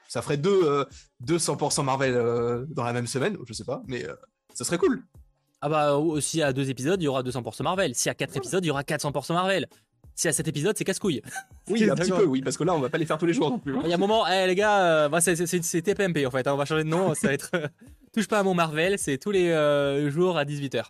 Ça 0.09 0.23
ferait 0.23 0.37
deux, 0.37 0.63
euh, 0.65 0.85
deux 1.21 1.39
100% 1.39 1.85
Marvel 1.85 2.15
euh, 2.15 2.67
dans 2.69 2.83
la 2.83 2.93
même 2.93 3.07
semaine, 3.07 3.37
je 3.47 3.53
sais 3.53 3.65
pas, 3.65 3.83
mais 3.87 4.05
euh, 4.05 4.15
ça 4.55 4.65
serait 4.65 4.79
cool. 4.79 5.05
Ah 5.61 5.69
bah, 5.69 6.01
y 6.35 6.43
a 6.43 6.53
deux 6.53 6.71
épisodes, 6.71 7.01
il 7.01 7.05
y 7.05 7.09
aura 7.09 7.23
200% 7.23 7.63
Marvel. 7.63 7.95
S'il 7.95 8.09
y 8.09 8.11
a 8.11 8.15
quatre 8.15 8.37
épisodes, 8.37 8.65
il 8.65 8.69
y 8.69 8.71
aura 8.71 8.83
400% 8.83 9.35
Marvel. 9.35 9.69
S'il 10.21 10.29
y 10.29 10.31
a 10.31 10.33
sept 10.35 10.47
épisodes, 10.49 10.77
c'est 10.77 10.85
casse-couille. 10.85 11.23
Oui, 11.71 11.89
un 11.89 11.95
petit 11.95 12.11
peu, 12.11 12.27
oui, 12.27 12.43
parce 12.43 12.59
que 12.59 12.65
là, 12.65 12.75
on 12.75 12.79
va 12.79 12.91
pas 12.91 12.99
les 12.99 13.07
faire 13.07 13.17
tous 13.17 13.25
les 13.25 13.33
jours 13.33 13.49
non 13.51 13.59
plus. 13.59 13.75
hein. 13.75 13.81
Il 13.85 13.89
y 13.89 13.93
a 13.93 13.95
un 13.95 13.99
moment, 13.99 14.27
eh, 14.29 14.47
les 14.47 14.55
gars, 14.55 14.83
euh, 14.85 15.09
bah, 15.09 15.23
c'est- 15.23 15.81
TPMP 15.83 16.27
en 16.27 16.31
fait, 16.31 16.47
hein, 16.47 16.53
on 16.53 16.57
va 16.59 16.67
changer 16.67 16.85
de 16.85 16.89
nom, 16.91 17.15
ça 17.15 17.29
va 17.29 17.33
être. 17.33 17.49
euh, 17.55 17.67
Touche 18.13 18.27
pas 18.29 18.41
à 18.41 18.43
mon 18.43 18.53
Marvel, 18.53 18.99
c'est 18.99 19.17
tous 19.17 19.31
les 19.31 19.49
euh, 19.51 20.11
jours 20.11 20.37
à 20.37 20.45
18h. 20.45 20.83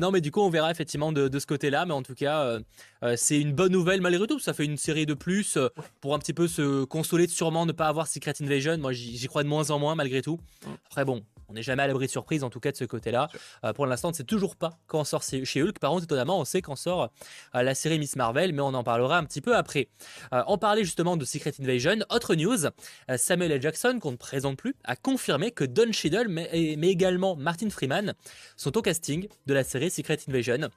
non, 0.00 0.12
mais 0.12 0.20
du 0.20 0.30
coup, 0.30 0.40
on 0.40 0.50
verra 0.50 0.70
effectivement 0.70 1.10
de, 1.10 1.26
de 1.26 1.38
ce 1.40 1.46
côté-là, 1.46 1.84
mais 1.86 1.94
en 1.94 2.02
tout 2.02 2.14
cas, 2.14 2.42
euh, 2.42 2.60
euh, 3.02 3.14
c'est 3.16 3.40
une 3.40 3.52
bonne 3.54 3.72
nouvelle 3.72 4.00
malgré 4.02 4.24
tout. 4.28 4.38
Ça 4.38 4.52
fait 4.52 4.66
une 4.66 4.76
série 4.76 5.06
de 5.06 5.14
plus 5.14 5.56
euh, 5.56 5.68
pour 6.00 6.14
un 6.14 6.18
petit 6.20 6.34
peu 6.34 6.46
se 6.46 6.84
consoler 6.84 7.26
de 7.26 7.32
sûrement 7.32 7.66
ne 7.66 7.72
pas 7.72 7.88
avoir 7.88 8.06
Secret 8.06 8.34
Invasion. 8.40 8.76
Moi, 8.78 8.92
j'y 8.92 9.26
crois 9.26 9.42
de 9.42 9.48
moins 9.48 9.70
en 9.70 9.78
moins 9.80 9.94
malgré 9.96 10.20
tout. 10.22 10.38
Après, 10.90 11.04
bon, 11.04 11.24
on 11.50 11.54
n'est 11.54 11.62
jamais 11.62 11.82
à 11.82 11.86
l'abri 11.86 12.06
de 12.06 12.10
surprise 12.10 12.44
en 12.44 12.50
tout 12.50 12.60
cas 12.60 12.70
de 12.70 12.76
ce 12.76 12.84
côté-là. 12.84 13.28
Euh, 13.64 13.72
pour 13.72 13.86
l'instant, 13.86 14.08
on 14.08 14.10
ne 14.12 14.16
sait 14.16 14.24
toujours 14.24 14.56
pas 14.56 14.78
quand 14.86 15.04
sort 15.04 15.22
chez 15.22 15.62
Hulk. 15.62 15.78
Par 15.78 15.90
contre, 15.90 16.04
étonnamment, 16.04 16.38
on 16.38 16.44
sait 16.44 16.62
quand 16.62 16.76
sort 16.76 17.10
euh, 17.54 17.62
la 17.62 17.74
série 17.74 17.98
Miss 17.98 18.16
Marvel, 18.16 18.52
mais 18.52 18.62
on 18.62 18.74
en 18.74 18.84
parlera 18.84 19.18
un 19.18 19.24
petit 19.24 19.40
peu 19.40 19.56
après. 19.56 19.88
Euh, 20.32 20.42
on 20.46 20.58
parlait 20.58 20.84
justement 20.84 21.16
de 21.16 21.24
Secret 21.24 21.52
Invasion. 21.60 21.96
Autre 22.10 22.34
news, 22.34 22.68
Samuel 23.16 23.52
L. 23.52 23.62
Jackson, 23.62 23.98
qu'on 24.00 24.12
ne 24.12 24.16
présente 24.16 24.56
plus, 24.56 24.74
a 24.84 24.96
confirmé 24.96 25.50
que 25.50 25.64
Don 25.64 25.92
Cheadle, 25.92 26.28
mais, 26.28 26.48
également 26.90 27.36
Martin 27.36 27.70
Freeman, 27.70 28.14
sont 28.56 28.76
au 28.76 28.82
casting 28.82 29.28
de 29.46 29.54
la 29.54 29.64
série 29.64 29.90
Secret 29.90 30.18
Invasion. 30.28 30.70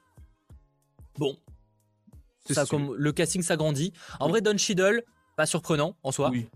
Bon, 1.18 1.36
ça, 2.50 2.66
comme 2.66 2.94
le 2.94 3.12
casting 3.12 3.42
s'agrandit. 3.42 3.92
En 4.20 4.28
vrai, 4.28 4.40
Don 4.40 4.56
Cheadle, 4.56 5.02
pas 5.36 5.46
surprenant 5.46 5.96
en 6.02 6.12
soi. 6.12 6.30
Oui. 6.30 6.48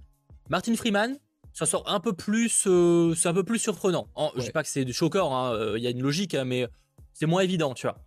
Martin 0.49 0.75
Freeman, 0.75 1.19
ça 1.53 1.67
sort 1.67 1.85
un 1.89 2.01
peu 2.01 2.13
plus, 2.13 2.65
euh, 2.67 3.15
c'est 3.15 3.29
un 3.29 3.35
peu 3.35 3.45
plus 3.45 3.59
surprenant. 3.59 4.09
En- 4.15 4.31
Je 4.35 4.39
Ouais. 4.41 4.45
dis 4.47 4.51
pas 4.53 4.63
que 4.63 4.69
c'est 4.69 4.91
choquant, 4.93 5.37
hein, 5.37 5.53
euh, 5.55 5.79
il 5.79 5.83
y 5.85 5.87
a 5.87 5.91
une 5.91 6.03
logique, 6.03 6.35
hein, 6.35 6.45
mais 6.45 6.67
c'est 7.13 7.27
moins 7.27 7.43
évident, 7.43 7.75
tu 7.75 7.87
vois. 7.87 7.99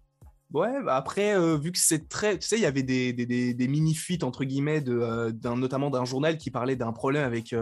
Ouais, 0.54 0.84
bah 0.84 0.96
après, 0.98 1.34
euh, 1.38 1.58
vu 1.58 1.72
que 1.72 1.80
c'est 1.80 2.10
très. 2.10 2.38
Tu 2.38 2.46
sais, 2.46 2.58
il 2.58 2.62
y 2.62 2.66
avait 2.66 2.84
des, 2.84 3.14
des, 3.14 3.26
des, 3.26 3.54
des 3.54 3.68
mini-fuites, 3.70 4.24
entre 4.26 4.44
guillemets, 4.44 4.82
de, 4.82 5.32
d'un, 5.32 5.56
notamment 5.56 5.90
d'un 5.90 6.04
journal 6.04 6.38
qui 6.38 6.52
parlait 6.52 6.76
d'un 6.76 6.92
problème 6.92 7.24
avec 7.24 7.56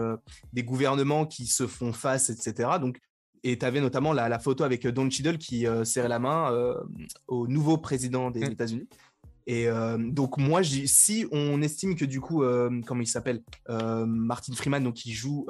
des 0.52 0.62
gouvernements 0.64 1.24
qui 1.24 1.46
se 1.46 1.68
font 1.68 1.92
face, 1.92 2.30
etc. 2.30 2.68
Donc, 2.80 2.98
et 3.44 3.56
tu 3.58 3.64
avais 3.64 3.80
notamment 3.80 4.12
la, 4.12 4.28
la 4.28 4.38
photo 4.40 4.64
avec 4.64 4.86
Don 4.88 5.08
Cheadle 5.08 5.38
qui 5.38 5.66
serrait 5.84 6.08
la 6.08 6.18
main 6.18 6.52
au 7.28 7.46
nouveau 7.46 7.78
président 7.78 8.30
des 8.32 8.40
Mm. 8.40 8.52
États-Unis. 8.52 8.88
Et 9.52 9.66
euh, 9.66 9.98
donc, 9.98 10.38
moi, 10.38 10.62
si 10.62 11.26
on 11.32 11.60
estime 11.60 11.96
que 11.96 12.04
du 12.04 12.20
coup, 12.20 12.44
euh, 12.44 12.70
comment 12.86 13.00
il 13.00 13.06
s'appelle 13.08 13.42
euh, 13.68 14.06
Martin 14.06 14.52
Freeman, 14.54 14.84
donc 14.84 15.04
il 15.06 15.12
joue 15.12 15.44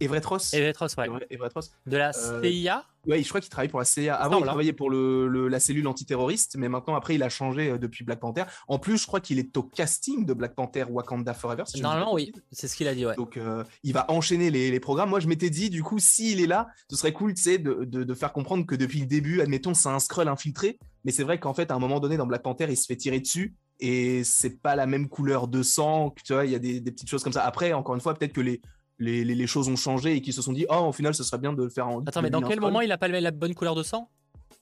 Everett 0.00 0.24
Ross. 0.24 0.54
Everett 0.54 0.76
Ross, 0.76 0.96
ouais. 0.96 1.06
Everett- 1.08 1.26
Everett 1.30 1.52
Ross. 1.52 1.72
De 1.86 1.96
la 1.96 2.12
CIA 2.12 2.84
Ouais, 3.06 3.22
je 3.22 3.28
crois 3.28 3.40
qu'il 3.40 3.48
travaille 3.50 3.68
pour 3.68 3.78
la 3.78 3.84
CIA. 3.84 4.14
Avant, 4.14 4.36
il 4.38 4.42
hein. 4.42 4.46
travaillait 4.46 4.72
pour 4.72 4.90
le, 4.90 5.26
le- 5.28 5.48
la 5.48 5.58
cellule 5.60 5.86
antiterroriste, 5.88 6.56
mais 6.58 6.68
maintenant, 6.68 6.94
après, 6.94 7.14
il 7.14 7.22
a 7.22 7.28
changé 7.28 7.70
euh, 7.70 7.78
depuis 7.78 8.04
Black 8.04 8.20
Panther. 8.20 8.44
En 8.68 8.78
plus, 8.78 8.98
je 8.98 9.06
crois 9.06 9.20
qu'il 9.20 9.38
est 9.38 9.56
au 9.56 9.62
casting 9.62 10.26
de 10.26 10.34
Black 10.34 10.54
Panther 10.54 10.84
Wakanda 10.88 11.32
Forever. 11.34 11.64
si 11.66 11.80
Normalement, 11.80 12.12
oui, 12.14 12.32
c'est 12.52 12.68
ce 12.68 12.76
qu'il 12.76 12.88
a 12.88 12.94
dit, 12.94 13.06
ouais. 13.06 13.16
Donc, 13.16 13.36
euh, 13.36 13.64
il 13.82 13.92
va 13.94 14.10
enchaîner 14.10 14.50
les, 14.50 14.70
les 14.70 14.80
programmes. 14.80 15.10
Moi, 15.10 15.20
je 15.20 15.28
m'étais 15.28 15.50
dit, 15.50 15.70
du 15.70 15.82
coup, 15.82 15.98
s'il 15.98 16.40
est 16.40 16.46
là, 16.46 16.68
ce 16.90 16.96
serait 16.96 17.12
cool, 17.12 17.32
de, 17.34 17.84
de- 17.84 18.04
de 18.04 18.14
faire 18.14 18.32
comprendre 18.32 18.66
que 18.66 18.74
depuis 18.74 19.00
le 19.00 19.06
début, 19.06 19.40
admettons, 19.40 19.72
c'est 19.74 19.88
un 19.88 19.98
Skrull 19.98 20.28
infiltré. 20.28 20.78
Mais 21.04 21.12
c'est 21.12 21.24
vrai 21.24 21.40
qu'en 21.40 21.54
fait, 21.54 21.70
à 21.70 21.74
un 21.74 21.78
moment 21.78 22.00
donné, 22.00 22.16
dans 22.18 22.26
Black 22.26 22.42
Panther, 22.42 22.66
il 22.68 22.76
se 22.76 22.86
fait 22.86 22.96
tirer 22.96 23.20
dessus. 23.20 23.54
Et 23.82 24.24
c'est 24.24 24.60
pas 24.60 24.76
la 24.76 24.84
même 24.86 25.08
couleur 25.08 25.48
de 25.48 25.62
sang. 25.62 26.14
Tu 26.24 26.34
vois, 26.34 26.44
il 26.44 26.52
y 26.52 26.54
a 26.54 26.58
des, 26.58 26.80
des 26.80 26.90
petites 26.92 27.08
choses 27.08 27.24
comme 27.24 27.32
ça. 27.32 27.44
Après, 27.44 27.72
encore 27.72 27.94
une 27.94 28.02
fois, 28.02 28.12
peut-être 28.12 28.34
que 28.34 28.42
les, 28.42 28.60
les, 29.00 29.24
les- 29.24 29.34
les 29.34 29.46
choses 29.48 29.68
ont 29.68 29.76
changé 29.76 30.14
et 30.14 30.20
qu'ils 30.20 30.32
se 30.34 30.42
sont 30.42 30.52
dit, 30.52 30.66
oh, 30.70 30.86
au 30.88 30.92
final, 30.92 31.14
ce 31.14 31.24
serait 31.24 31.38
bien 31.38 31.52
de 31.52 31.62
le 31.64 31.68
faire 31.70 31.88
en. 31.88 32.00
Attends, 32.04 32.22
mais 32.22 32.30
dans 32.30 32.42
quel 32.42 32.60
moment 32.60 32.80
il 32.82 32.92
a 32.92 32.98
pas 32.98 33.08
le- 33.08 33.18
la 33.18 33.30
bonne 33.32 33.54
couleur 33.54 33.74
de 33.74 33.82
sang? 33.82 34.08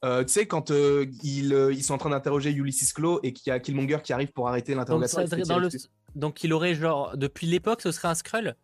Euh, 0.04 0.22
tu 0.22 0.32
sais, 0.32 0.46
quand 0.46 0.70
euh, 0.70 1.06
ils, 1.24 1.52
euh, 1.52 1.72
ils 1.72 1.82
sont 1.82 1.94
en 1.94 1.98
train 1.98 2.10
d'interroger 2.10 2.52
Ulysses 2.52 2.92
Claw 2.92 3.18
et 3.24 3.32
qu'il 3.32 3.50
y 3.50 3.52
a 3.52 3.58
Killmonger 3.58 3.98
qui 4.04 4.12
arrive 4.12 4.30
pour 4.32 4.48
arrêter 4.48 4.74
l'interrogation. 4.76 5.20
le- 5.20 5.68
donc 6.14 6.44
il 6.44 6.52
aurait 6.52 6.74
genre, 6.76 7.16
depuis 7.16 7.46
l'époque, 7.48 7.82
ce 7.82 7.90
serait 7.90 8.06
un 8.08 8.14
Skrull? 8.14 8.54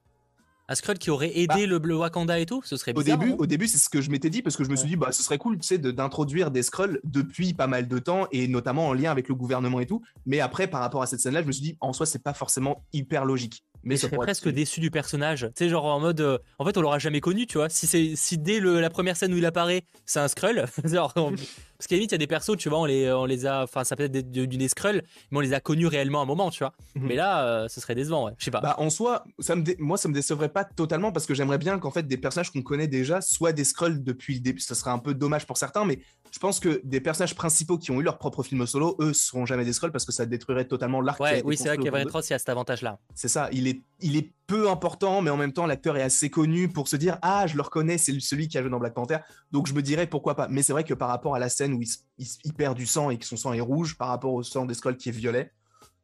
Un 0.69 0.75
Skrull 0.77 0.97
qui 0.97 1.11
aurait 1.11 1.37
aidé 1.37 1.67
le, 1.67 1.79
le 1.79 1.97
Wakanda 1.97 2.39
et 2.39 2.47
tout? 2.47 2.63
Ce 2.65 2.77
serait 2.77 2.93
Bah. 2.95 3.01
Au 3.01 3.05
bizarre. 3.05 3.19
début, 3.19 3.33
au 3.37 3.47
début, 3.47 3.67
c'est 3.67 3.77
ce 3.79 3.91
que 3.91 4.01
je 4.01 4.11
m'étais 4.11 4.31
dit 4.31 4.41
parce 4.43 4.57
que 4.57 4.65
je 4.65 4.71
me 4.71 4.77
suis 4.77 4.89
dit, 4.89 4.97
bah, 4.97 5.11
ce 5.13 5.23
serait 5.25 5.37
cool, 5.37 5.59
tu 5.59 5.67
sais, 5.67 5.77
de- 5.79 5.91
d'introduire 5.91 6.51
des 6.53 6.63
Skrulls 6.63 7.01
depuis 7.05 7.53
pas 7.53 7.67
mal 7.67 7.87
de 7.89 7.99
temps 7.99 8.29
et 8.33 8.47
notamment 8.49 8.87
en 8.89 8.93
lien 8.95 9.11
avec 9.11 9.29
le 9.29 9.35
gouvernement 9.35 9.81
et 9.81 9.87
tout. 9.87 10.03
Mais 10.27 10.41
après, 10.41 10.69
par 10.69 10.81
rapport 10.81 11.03
à 11.03 11.07
cette 11.07 11.21
scène-là, 11.21 11.43
je 11.43 11.47
me 11.49 11.53
suis 11.53 11.63
dit, 11.63 11.77
en 11.81 11.93
soi, 11.93 12.07
c'est 12.07 12.23
pas 12.23 12.33
forcément 12.33 12.83
hyper 12.95 13.25
logique. 13.27 13.63
Mais 13.85 13.97
je 13.97 14.03
serais 14.03 14.17
être 14.17 14.23
presque 14.23 14.49
déçu 14.49 14.81
du 14.81 14.91
personnage. 14.91 15.47
Tu 15.55 15.65
sais, 15.65 15.69
genre 15.69 15.85
en 15.87 16.01
mode. 16.01 16.21
euh, 16.21 16.39
en 16.59 16.65
fait, 16.65 16.77
on 16.77 16.81
l'aura 16.81 16.99
jamais 16.99 17.21
connu, 17.21 17.47
tu 17.47 17.59
vois. 17.59 17.69
Si, 17.69 17.87
c'est 17.87 18.13
si 18.17 18.39
dès 18.39 18.61
le- 18.61 18.81
la 18.81 18.91
première 18.91 19.17
scène 19.17 19.33
où 19.35 19.37
il 19.37 19.47
apparaît, 19.47 19.83
c'est 20.07 20.21
un 20.21 20.29
Skrull. 20.29 20.65
genre, 20.85 21.13
on- 21.17 21.31
parce 21.33 21.89
qu'à 21.89 21.97
la 21.97 21.99
limite, 21.99 22.13
il 22.13 22.15
y 22.15 22.17
a 22.17 22.19
des 22.19 22.27
persos, 22.27 22.57
tu 22.57 22.69
vois, 22.69 22.81
on 22.81 22.85
les, 22.85 23.11
on 23.13 23.25
les 23.27 23.47
a. 23.47 23.63
Enfin, 23.63 23.85
ça 23.85 23.97
peut 23.97 24.05
être 24.05 24.13
des, 24.13 24.23
des, 24.23 24.47
mais 24.47 25.03
on 25.33 25.41
les 25.41 25.53
a 25.53 25.61
connus 25.61 25.87
réellement 25.87 26.21
à 26.21 26.23
un 26.23 26.27
moment, 26.27 26.51
tu 26.51 26.61
vois. 26.61 26.73
Mhm. 26.95 27.07
Mais 27.07 27.15
là, 27.17 27.47
euh, 27.47 27.69
ce 27.69 27.81
serait 27.81 27.95
décevant, 27.95 28.27
ouais. 28.27 28.33
Je 28.39 28.45
sais 28.45 28.51
pas. 28.51 28.61
Bah, 28.61 28.75
en 28.79 28.91
soi, 28.91 29.25
ça 29.39 29.55
me 29.57 29.63
dé- 29.63 29.77
moi, 29.79 29.99
ça 29.99 30.09
me 30.09 30.15
décevrait 30.15 30.49
pas 30.49 30.65
totalement 30.65 31.13
parce 31.13 31.27
que 31.27 31.35
j'aimerais 31.35 31.59
bien 31.59 31.79
qu'en 31.79 31.91
fait 31.91 32.07
des 32.07 32.17
personnages 32.17 32.51
qu'on 32.51 32.63
connaît 32.63 32.89
déjà 32.89 33.21
soient 33.21 33.53
des 33.53 33.65
Skrulls 33.65 34.03
depuis 34.03 34.35
le 34.35 34.41
début. 34.41 34.61
Ça 34.61 34.75
serait 34.75 34.91
un 34.91 34.99
peu 34.99 35.15
dommage 35.15 35.47
pour 35.47 35.57
certains, 35.59 35.85
mais 35.85 35.99
je 36.35 36.41
pense 36.41 36.59
que 36.59 36.81
des 36.83 37.01
personnages 37.01 37.37
principaux 37.37 37.79
qui 37.79 37.93
ont 37.93 38.01
eu 38.01 38.03
leur 38.03 38.19
propre 38.19 38.43
film 38.43 38.67
solo, 38.67 38.97
eux, 38.99 39.13
seront 39.13 39.47
jamais 39.47 39.65
des 39.65 39.73
Skrulls 39.73 39.93
parce 39.93 40.05
que 40.05 40.11
ça 40.11 40.27
détruirait 40.27 40.65
totalement 40.65 41.01
l'arc. 41.01 41.21
ouais, 41.21 41.43
oui, 41.45 41.57
c'est 41.57 41.69
vrai 41.69 41.79
qu'Everett 41.79 42.09
il 42.13 42.31
y 42.31 42.33
a 42.33 42.39
cet 42.41 42.49
avantage-là. 42.49 42.99
C'est 43.15 43.29
ça. 43.29 43.49
Il 43.53 43.69
est, 43.69 43.83
il 44.01 44.17
est 44.17 44.33
peu 44.49 44.69
important, 44.69 45.23
mais 45.23 45.31
en 45.31 45.37
même 45.37 45.53
temps, 45.53 45.65
l'acteur 45.65 45.97
est 45.97 46.03
assez 46.03 46.31
connu 46.31 46.69
pour 46.69 46.89
se 46.89 46.97
dire 46.97 47.19
ah, 47.23 47.47
je 47.47 47.55
le 47.55 47.63
reconnais, 47.63 47.99
c'est 47.99 48.19
celui 48.19 48.49
qui 48.49 48.59
a 48.59 48.63
joué 48.63 48.71
dans 48.71 48.81
Black 48.81 48.95
Panther. 48.95 49.19
Donc 49.53 49.69
je 49.69 49.75
me 49.75 49.81
dirais 49.81 50.09
pourquoi 50.09 50.35
pas. 50.35 50.49
Mais 50.49 50.65
c'est 50.65 50.73
vrai 50.73 50.83
que 50.83 50.93
par 50.93 51.09
rapport 51.09 51.37
à 51.37 51.39
la 51.39 51.49
scène 51.49 51.73
où 51.73 51.83
il, 51.83 52.27
il 52.43 52.53
perd 52.53 52.77
du 52.77 52.87
sang 52.87 53.11
et 53.11 53.17
que 53.17 53.27
son 53.27 53.37
sang 53.37 53.53
est 53.53 53.61
rouge, 53.61 53.97
par 53.97 54.09
rapport 54.09 54.33
au 54.33 54.43
sang 54.43 54.65
des 54.65 54.75
Skrulls 54.75 54.97
qui 54.97 55.11
est 55.11 55.13
violet, 55.13 55.53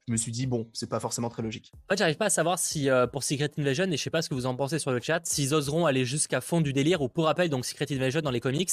je 0.09 0.13
me 0.13 0.17
suis 0.17 0.33
dit 0.33 0.47
bon, 0.47 0.69
c'est 0.73 0.89
pas 0.89 0.99
forcément 0.99 1.29
très 1.29 1.43
logique. 1.43 1.71
En 1.75 1.93
fait, 1.93 1.99
j'arrive 1.99 2.17
pas 2.17 2.27
à 2.27 2.31
savoir 2.31 2.59
si 2.59 2.91
euh, 2.91 3.07
pour 3.07 3.23
Secret 3.23 3.51
Invasion, 3.59 3.85
et 3.85 3.97
je 3.97 4.03
sais 4.03 4.11
pas 4.11 4.23
ce 4.23 4.29
que 4.29 4.35
vous 4.35 4.47
en 4.47 4.57
pensez 4.57 4.79
sur 4.81 4.91
le 4.91 5.01
chat, 5.01 5.21
s'ils 5.25 5.55
oseront 5.55 5.87
aller 5.87 6.05
jusqu'à 6.05 6.41
fond 6.41 6.61
du 6.61 6.73
délire, 6.73 7.01
ou 7.03 7.09
pour 7.09 7.27
rappel, 7.27 7.49
donc 7.49 7.65
Secret 7.65 7.87
Invasion 7.93 8.21
dans 8.21 8.31
les 8.33 8.41
comics, 8.41 8.71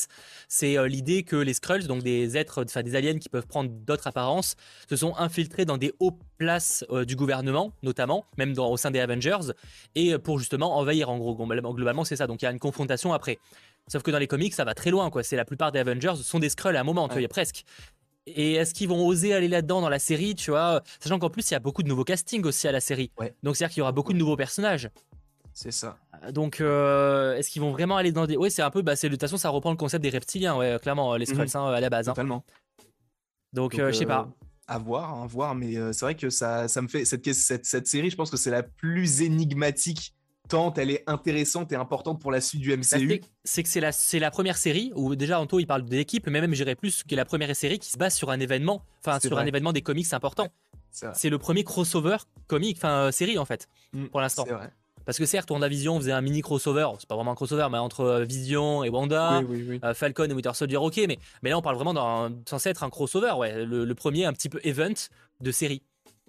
c'est 0.47 0.77
euh, 0.77 0.87
l'idée 0.87 1.23
que 1.23 1.35
les 1.35 1.53
Skrulls, 1.53 1.85
donc 1.85 2.01
des 2.01 2.37
êtres, 2.37 2.63
enfin 2.63 2.81
des 2.81 2.95
aliens 2.95 3.19
qui 3.19 3.29
peuvent 3.29 3.45
prendre 3.47 3.69
d'autres 3.69 4.07
apparences, 4.07 4.55
se 4.89 4.95
sont 4.95 5.15
infiltrés 5.17 5.65
dans 5.65 5.77
des 5.77 5.93
hauts 5.99 6.17
places 6.37 6.83
euh, 6.89 7.05
du 7.05 7.15
gouvernement, 7.15 7.71
notamment, 7.83 8.25
même 8.37 8.53
dans, 8.53 8.69
au 8.71 8.77
sein 8.77 8.89
des 8.89 8.99
Avengers, 8.99 9.53
et 9.95 10.13
euh, 10.13 10.17
pour 10.19 10.39
justement 10.39 10.77
envahir 10.77 11.09
en 11.09 11.17
gros. 11.19 11.35
Globalement, 11.35 11.73
globalement, 11.73 12.03
c'est 12.03 12.15
ça. 12.15 12.25
Donc 12.25 12.41
il 12.41 12.45
y 12.45 12.47
a 12.47 12.51
une 12.51 12.59
confrontation 12.59 13.13
après. 13.13 13.37
Sauf 13.89 14.03
que 14.03 14.11
dans 14.11 14.19
les 14.19 14.27
comics, 14.27 14.53
ça 14.53 14.65
va 14.65 14.73
très 14.73 14.89
loin, 14.91 15.09
quoi. 15.09 15.23
C'est 15.23 15.37
la 15.37 15.45
plupart 15.45 15.71
des 15.71 15.79
Avengers 15.79 16.15
sont 16.21 16.39
des 16.39 16.49
Skrulls 16.49 16.75
à 16.75 16.81
un 16.81 16.83
moment, 16.83 17.07
tu 17.07 17.13
vois, 17.13 17.15
Ouais. 17.17 17.21
il 17.21 17.23
y 17.23 17.25
a 17.25 17.29
presque. 17.29 17.63
Et 18.27 18.55
est-ce 18.55 18.73
qu'ils 18.73 18.89
vont 18.89 19.07
oser 19.07 19.33
aller 19.33 19.47
là-dedans 19.47 19.81
dans 19.81 19.89
la 19.89 19.99
série, 19.99 20.35
tu 20.35 20.51
vois 20.51 20.83
Sachant 20.99 21.17
qu'en 21.17 21.29
plus, 21.29 21.49
il 21.49 21.53
y 21.53 21.55
a 21.55 21.59
beaucoup 21.59 21.81
de 21.81 21.87
nouveaux 21.87 22.03
castings 22.03 22.43
aussi 22.45 22.67
à 22.67 22.71
la 22.71 22.81
série. 22.81 23.11
Donc, 23.41 23.55
c'est-à-dire 23.55 23.73
qu'il 23.73 23.79
y 23.79 23.81
aura 23.81 23.93
beaucoup 23.93 24.13
de 24.13 24.17
nouveaux 24.17 24.35
personnages. 24.35 24.89
C'est 25.53 25.71
ça. 25.71 25.97
Donc, 26.33 26.61
euh, 26.61 27.35
est-ce 27.35 27.49
qu'ils 27.49 27.61
vont 27.61 27.71
vraiment 27.71 27.97
aller 27.97 28.11
dans 28.11 28.27
des. 28.27 28.37
Oui, 28.37 28.51
c'est 28.51 28.61
un 28.61 28.69
peu. 28.69 28.81
Bah, 28.81 28.93
de 28.95 29.07
toute 29.07 29.19
façon, 29.19 29.37
ça 29.37 29.49
reprend 29.49 29.71
le 29.71 29.77
concept 29.77 30.03
des 30.03 30.09
reptiliens, 30.09 30.55
ouais, 30.55 30.77
clairement, 30.81 31.15
les 31.15 31.25
Skrulls 31.25 31.49
hein, 31.55 31.65
à 31.67 31.79
la 31.79 31.89
base. 31.89 32.09
Hein. 32.09 32.11
Totalement. 32.11 32.43
Donc, 33.53 33.75
je 33.75 33.91
sais 33.91 34.05
pas. 34.05 34.27
Euh, 34.27 34.45
à 34.67 34.77
voir, 34.77 35.23
à 35.23 35.25
voir, 35.25 35.55
mais 35.55 35.75
c'est 35.93 36.01
vrai 36.01 36.15
que 36.15 36.29
ça, 36.29 36.67
ça 36.67 36.81
me 36.81 36.87
fait. 36.87 37.05
Cette, 37.05 37.33
cette, 37.33 37.65
cette 37.65 37.87
série, 37.87 38.09
je 38.09 38.17
pense 38.17 38.29
que 38.29 38.37
c'est 38.37 38.51
la 38.51 38.63
plus 38.63 39.21
énigmatique 39.21 40.13
tant 40.47 40.73
elle 40.75 40.91
est 40.91 41.03
intéressante 41.07 41.71
et 41.71 41.75
importante 41.75 42.19
pour 42.19 42.31
la 42.31 42.41
suite 42.41 42.61
du 42.61 42.75
MCU. 42.75 43.21
C'est 43.43 43.63
que 43.63 43.69
c'est 43.69 44.19
la, 44.19 44.31
première 44.31 44.57
série 44.57 44.91
où 44.95 45.15
déjà 45.15 45.39
Anto 45.39 45.59
il 45.59 45.67
parle 45.67 45.83
d'équipe, 45.83 46.27
mais 46.27 46.41
même 46.41 46.53
j'irais 46.53 46.75
plus 46.75 47.03
que 47.03 47.15
la 47.15 47.25
première 47.25 47.55
série 47.55 47.79
qui 47.79 47.89
se 47.89 47.97
base 47.97 48.15
sur 48.15 48.29
un 48.29 48.39
événement, 48.39 48.83
enfin 48.99 49.19
sur 49.19 49.37
un 49.37 49.45
événement 49.45 49.73
des 49.73 49.81
comics 49.81 50.11
important. 50.13 50.47
C'est 51.13 51.29
le 51.29 51.37
premier 51.37 51.63
crossover 51.63 52.17
comic, 52.47 52.77
enfin 52.77 53.11
série 53.11 53.37
en 53.37 53.45
fait, 53.45 53.67
mm, 53.93 54.07
pour 54.07 54.21
l'instant. 54.21 54.45
Parce 55.05 55.19
que 55.19 55.25
certes, 55.25 55.49
Vision 55.69 55.97
faisait 55.97 56.11
un 56.11 56.19
mini 56.19 56.41
crossover, 56.41 56.87
c'est 56.99 57.07
pas 57.07 57.15
vraiment 57.15 57.31
un 57.31 57.35
crossover, 57.35 57.69
mais 57.71 57.77
entre 57.77 58.01
euh, 58.01 58.23
Vision 58.25 58.83
et 58.83 58.89
Wanda, 58.89 59.41
euh, 59.41 59.93
Falcon 59.93 60.25
et 60.25 60.33
Winter 60.33 60.51
Soldier, 60.53 60.75
ok, 60.75 60.97
mais, 61.07 61.17
mais 61.41 61.49
là 61.49 61.57
on 61.57 61.61
parle 61.61 61.77
vraiment 61.77 61.93
d'un 61.93 62.35
censé 62.45 62.67
être 62.67 62.83
un 62.83 62.89
crossover, 62.89 63.31
ouais, 63.37 63.65
le, 63.65 63.95
premier 63.95 64.25
un 64.25 64.33
petit 64.33 64.49
peu 64.49 64.59
event 64.65 64.93
de 65.39 65.51
série. 65.51 65.81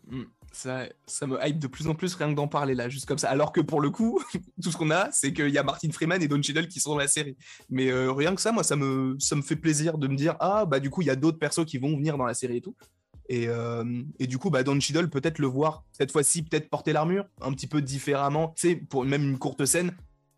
Mm 0.07 0.23
ça, 0.53 0.87
ça 1.07 1.27
me 1.27 1.39
hype 1.45 1.59
de 1.59 1.67
plus 1.67 1.87
en 1.89 1.95
plus 1.95 2.15
rien 2.15 2.31
que 2.31 2.35
d'en 2.35 2.49
parler 2.49 2.75
là, 2.75 2.89
juste 2.89 3.07
comme 3.07 3.19
ça. 3.19 3.29
Alors 3.31 3.53
que 3.53 3.61
pour 3.61 3.81
le 3.81 3.91
coup, 3.91 4.21
tout 4.63 4.73
ce 4.73 4.77
qu'on 4.77 4.91
a, 4.91 5.11
c'est 5.13 5.33
qu'il 5.33 5.51
y 5.51 5.59
a 5.59 5.63
Martin 5.63 5.91
Freeman 5.91 6.23
et 6.23 6.29
Don 6.29 6.43
Cheadle 6.43 6.69
qui 6.69 6.81
sont 6.81 6.91
dans 6.91 6.99
la 6.99 7.09
série. 7.09 7.37
Mais 7.71 7.91
euh, 7.91 8.13
rien 8.13 8.35
que 8.35 8.41
ça, 8.41 8.53
moi, 8.53 8.63
ça 8.63 8.77
me, 8.77 9.17
ça 9.19 9.37
me 9.37 9.43
fait 9.43 9.57
plaisir 9.57 9.99
de 9.99 10.09
me 10.09 10.17
dire 10.17 10.37
ah 10.41 10.65
bah 10.67 10.81
du 10.81 10.91
coup 10.91 11.03
il 11.03 11.07
y 11.07 11.11
a 11.11 11.17
d'autres 11.17 11.39
persos 11.39 11.65
qui 11.65 11.79
vont 11.79 11.97
venir 11.97 12.17
dans 12.17 12.27
la 12.27 12.35
série 12.35 12.57
et 12.57 12.61
tout. 12.61 12.77
Et, 13.31 13.47
euh, 13.47 14.03
et 14.19 14.27
du 14.27 14.39
coup, 14.39 14.49
bah, 14.49 14.63
Don 14.63 14.81
Cheadle 14.81 15.11
peut-être 15.11 15.39
le 15.39 15.47
voir 15.47 15.85
cette 15.93 16.11
fois-ci, 16.11 16.43
peut-être 16.43 16.71
porter 16.71 16.95
l'armure 16.95 17.27
un 17.43 17.53
petit 17.53 17.67
peu 17.67 17.83
différemment, 17.83 18.55
tu 18.57 18.69
sais, 18.69 18.77
pour 18.77 19.05
même 19.05 19.23
une 19.23 19.39
courte 19.39 19.67
scène. 19.67 19.95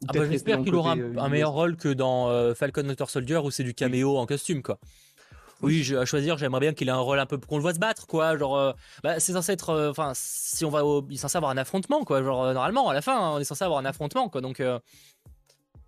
Ah 0.09 0.13
bah, 0.13 0.29
J'espère 0.29 0.63
qu'il 0.63 0.75
aura 0.75 0.93
un, 0.93 0.99
euh, 0.99 1.29
meilleur 1.29 1.53
rôle 1.53 1.77
que 1.77 1.89
dans 1.89 2.55
Falcon 2.55 2.87
Winter 2.87 3.05
Soldier 3.07 3.39
où 3.45 3.51
c'est 3.51 3.65
du 3.65 3.75
caméo 3.75 4.17
en 4.17 4.27
costume 4.27 4.63
quoi. 4.63 4.81
Oui, 5.63 5.83
je, 5.83 5.97
à 5.97 6.05
choisir, 6.05 6.39
j'aimerais 6.39 6.61
bien 6.61 6.73
qu'il 6.73 6.89
ait 6.89 6.93
un 6.93 6.99
rôle 6.99 7.19
un 7.19 7.27
peu 7.27 7.39
qu'on 7.39 7.57
le 7.57 7.63
voit 7.63 7.75
se 7.75 7.79
battre, 7.79 8.07
quoi. 8.07 8.37
Genre, 8.37 8.57
euh, 8.57 8.73
bah, 9.03 9.21
c'est 9.21 9.33
censé 9.33 9.53
être, 9.53 9.71
euh, 9.71 9.91
enfin, 9.91 10.13
si 10.15 10.65
on 10.65 10.71
va, 10.71 10.85
au, 10.85 11.05
il 11.09 11.15
est 11.15 11.19
censé 11.19 11.37
avoir 11.37 11.51
un 11.51 11.57
affrontement, 11.57 12.05
quoi. 12.05 12.23
Genre, 12.23 12.45
euh, 12.45 12.55
normalement, 12.55 12.89
à 12.89 12.95
la 12.95 13.03
fin, 13.03 13.17
hein, 13.17 13.33
on 13.35 13.39
est 13.39 13.45
censé 13.45 13.65
avoir 13.65 13.79
un 13.79 13.85
affrontement, 13.85 14.29
quoi. 14.29 14.41
Donc, 14.41 14.63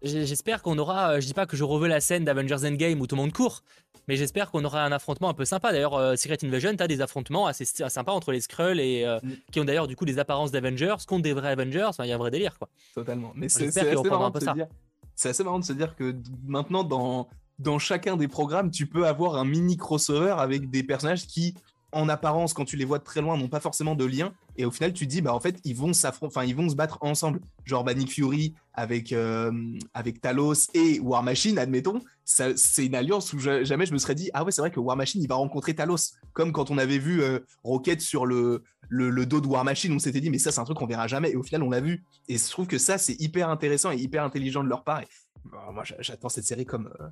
j'espère 0.03 0.63
qu'on 0.63 0.79
aura. 0.79 1.21
je 1.21 1.27
dis 1.27 1.35
pas 1.35 1.47
que 1.47 1.57
je 1.57 1.65
reveux 1.65 1.89
la 1.89 2.01
scène 2.01 2.25
d'Avengers 2.25 2.67
Endgame 2.67 3.01
où 3.01 3.07
tout 3.07 3.17
le 3.17 3.23
monde 3.23 3.33
court, 3.33 3.63
mais 4.09 4.17
j'espère 4.17 4.51
qu'on 4.51 4.65
aura 4.65 4.85
un 4.85 4.93
affrontement 4.93 5.29
un 5.29 5.35
peu 5.35 5.45
sympa. 5.45 5.73
D'ailleurs, 5.73 6.19
Secret 6.19 6.39
Invasion, 6.43 6.75
t'as 6.77 6.89
des 6.89 7.01
affrontements 7.01 7.47
assez 7.47 7.65
sympas 7.65 8.13
entre 8.13 8.33
les 8.33 8.41
Skrulls 8.41 8.81
et 8.81 9.07
mm. 9.07 9.31
qui 9.53 9.61
ont 9.61 9.65
d'ailleurs 9.65 9.87
du 9.87 9.95
coup 9.95 10.05
des 10.05 10.19
apparences 10.19 10.51
d'Avengers 10.51 10.97
contre 11.07 11.23
des 11.23 11.33
vrais 11.33 11.51
Avengers. 11.51 11.91
il 12.01 12.07
y 12.07 12.13
a 12.13 12.17
un 12.17 12.19
vrai 12.19 12.31
délire, 12.33 12.59
quoi. 12.59 12.69
Totalement. 12.95 13.33
Mais 13.37 13.49
c'est 13.49 13.69
assez 13.69 14.09
marrant 14.09 14.31
de 14.31 14.41
se 14.41 14.51
dire. 14.53 14.67
C'est 15.15 15.29
assez 15.29 15.45
marrant 15.45 15.61
de 15.61 15.65
se 15.65 15.73
dire 15.73 15.95
que 15.95 16.17
maintenant 16.47 16.85
dans 16.85 17.29
dans 17.59 17.79
chacun 17.79 18.17
des 18.17 18.29
programmes, 18.29 18.71
tu 18.71 18.87
peux 18.87 19.07
avoir 19.07 19.37
un 19.37 19.45
mini 19.45 19.77
crossover 19.77 20.35
avec 20.38 20.71
des 20.71 20.83
personnages 20.83 21.27
qui, 21.27 21.55
en 21.93 22.09
apparence, 22.09 22.55
quand 22.55 22.65
tu 22.65 22.77
les 22.77 22.85
vois 22.85 22.99
de 22.99 23.05
très 23.05 23.21
loin, 23.21 23.37
n'ont 23.37 23.49
pas 23.49 23.61
forcément 23.61 23.95
de 23.95 24.05
lien. 24.05 24.33
Et 24.57 24.65
au 24.65 24.71
final, 24.71 24.93
tu 24.93 25.07
te 25.07 25.11
dis, 25.11 25.21
bah 25.21 25.35
en 25.35 25.41
fait, 25.41 25.59
ils 25.65 25.77
vont 25.77 25.93
s'affronter, 25.93 26.35
enfin, 26.35 26.47
ils 26.47 26.57
vont 26.57 26.69
se 26.69 26.75
battre 26.75 26.99
ensemble. 27.01 27.41
Genre, 27.65 27.85
bah, 27.85 27.93
Fury 28.07 28.55
avec 28.75 29.12
euh, 29.12 29.53
avec 29.95 30.21
Talos 30.21 30.71
et 30.75 30.99
War 31.01 31.23
Machine, 31.23 31.59
admettons, 31.59 32.01
c'est 32.25 32.87
une 32.87 32.95
alliance 32.95 33.33
où 33.33 33.38
jamais 33.38 33.87
je 33.87 33.93
me 33.93 33.99
serais 33.99 34.15
dit, 34.15 34.31
ah 34.33 34.45
ouais, 34.45 34.53
c'est 34.53 34.61
vrai 34.61 34.71
que 34.71 34.81
War 34.81 34.97
Machine, 34.97 35.23
il 35.23 35.29
va 35.29 35.35
rencontrer 35.35 35.75
Talos. 35.75 36.15
Comme 36.33 36.53
quand 36.53 36.71
on 36.71 36.79
avait 36.79 36.99
vu 36.99 37.23
euh, 37.23 37.41
Rocket 37.62 38.01
sur 38.01 38.27
le, 38.27 38.62
le, 38.88 39.27
dos 39.27 39.41
de 39.41 39.47
War 39.47 39.65
Machine, 39.65 39.93
on 39.93 39.99
s'était 39.99 40.21
dit, 40.21 40.31
mais 40.31 40.38
ça, 40.38 40.51
c'est 40.51 40.61
un 40.61 40.65
truc 40.65 40.79
qu'on 40.79 40.87
verra 40.87 41.07
jamais. 41.07 41.31
Et 41.31 41.37
au 41.37 41.43
final, 41.43 41.62
on 41.62 41.71
l'a 41.71 41.81
vu. 41.81 42.05
Et 42.29 42.38
je 42.38 42.51
trouve 42.51 42.67
que 42.67 42.79
ça, 42.79 42.99
c'est 42.99 43.21
hyper 43.21 43.49
intéressant 43.49 43.91
et 43.91 43.97
hyper 43.97 44.25
intelligent 44.25 44.65
de 44.65 44.69
leur 44.69 44.85
part. 44.85 45.01
Et, 45.01 45.09
bah, 45.45 45.71
moi, 45.73 45.85
j'attends 46.01 46.29
cette 46.29 46.45
série 46.45 46.65
comme, 46.65 46.91
euh, 47.01 47.09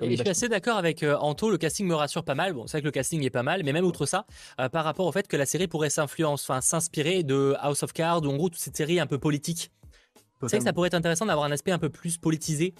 et 0.00 0.16
je 0.16 0.22
suis 0.22 0.28
assez 0.28 0.48
d'accord 0.48 0.76
avec 0.76 1.02
euh, 1.02 1.16
Anto, 1.18 1.50
le 1.50 1.58
casting 1.58 1.86
me 1.86 1.94
rassure 1.94 2.24
pas 2.24 2.34
mal. 2.34 2.52
Bon, 2.52 2.66
c'est 2.66 2.72
vrai 2.72 2.80
que 2.82 2.86
le 2.86 2.92
casting 2.92 3.24
est 3.24 3.30
pas 3.30 3.42
mal, 3.42 3.62
mais 3.64 3.72
même 3.72 3.84
outre 3.84 4.06
ça, 4.06 4.26
euh, 4.60 4.68
par 4.68 4.84
rapport 4.84 5.06
au 5.06 5.12
fait 5.12 5.28
que 5.28 5.36
la 5.36 5.46
série 5.46 5.68
pourrait 5.68 5.90
s'inspirer 5.90 7.22
de 7.22 7.54
House 7.60 7.82
of 7.82 7.92
Cards, 7.92 8.22
ou 8.22 8.30
en 8.30 8.36
gros 8.36 8.48
toute 8.48 8.60
cette 8.60 8.76
série 8.76 9.00
un 9.00 9.06
peu 9.06 9.18
politique. 9.18 9.70
C'est 10.40 10.46
vrai 10.46 10.58
que 10.58 10.64
ça 10.64 10.72
pourrait 10.72 10.86
être 10.86 10.94
intéressant 10.94 11.26
d'avoir 11.26 11.46
un 11.46 11.52
aspect 11.52 11.70
un 11.70 11.78
peu 11.78 11.90
plus 11.90 12.16
politisé 12.16 12.74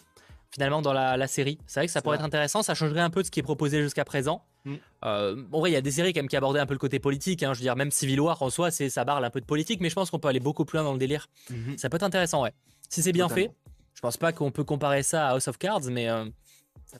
finalement 0.51 0.83
dans 0.83 0.93
la, 0.93 1.27
série. 1.27 1.59
C'est 1.67 1.81
vrai 1.81 1.87
que 1.87 1.93
ça 1.93 2.03
pourrait 2.03 2.17
être 2.17 2.25
intéressant, 2.25 2.63
ça 2.63 2.75
changerait 2.75 3.01
un 3.01 3.11
peu 3.11 3.21
de 3.21 3.27
ce 3.27 3.31
qui 3.31 3.39
est 3.39 3.45
proposé 3.45 3.83
jusqu'à 3.83 4.05
présent. 4.05 4.45
Mm. 4.65 4.75
Euh, 5.05 5.45
en 5.53 5.61
vrai, 5.61 5.71
il 5.71 5.75
y 5.75 5.77
a 5.77 5.81
des 5.81 5.93
séries 5.93 6.13
quand 6.13 6.21
même 6.21 6.29
qui 6.29 6.37
abordaient 6.37 6.59
un 6.59 6.67
peu 6.67 6.75
le 6.75 6.79
côté 6.79 6.99
politique. 6.99 7.43
Hein. 7.43 7.53
je 7.55 7.61
veux 7.61 7.63
dire, 7.63 7.77
même 7.77 7.91
Civil 7.91 8.21
War 8.21 8.43
en 8.43 8.51
soi, 8.51 8.71
ça 8.71 9.05
parle 9.05 9.25
un 9.25 9.31
peu 9.31 9.41
de 9.41 9.47
politique, 9.47 9.81
mais 9.81 9.89
je 9.89 9.95
pense 9.95 10.11
qu'on 10.11 10.19
peut 10.19 10.29
aller 10.29 10.41
beaucoup 10.41 10.65
plus 10.65 10.79
loin 10.79 10.85
dans 10.85 10.93
le 10.93 10.99
délire. 10.99 11.29
Mm-hmm. 11.51 11.79
Ça 11.79 11.89
peut 11.89 11.97
être 11.97 12.03
intéressant, 12.03 12.43
ouais. 12.43 12.53
Si 12.89 13.03
c'est 13.03 13.13
bien 13.13 13.29
fait, 13.29 13.53
je 13.95 14.01
pense 14.01 14.17
pas 14.17 14.33
qu'on 14.33 14.51
peut 14.51 14.65
comparer 14.65 15.05
ça 15.05 15.29
à 15.29 15.35
House 15.35 15.47
of 15.47 15.57
Cards, 15.57 15.85
mais 15.85 16.09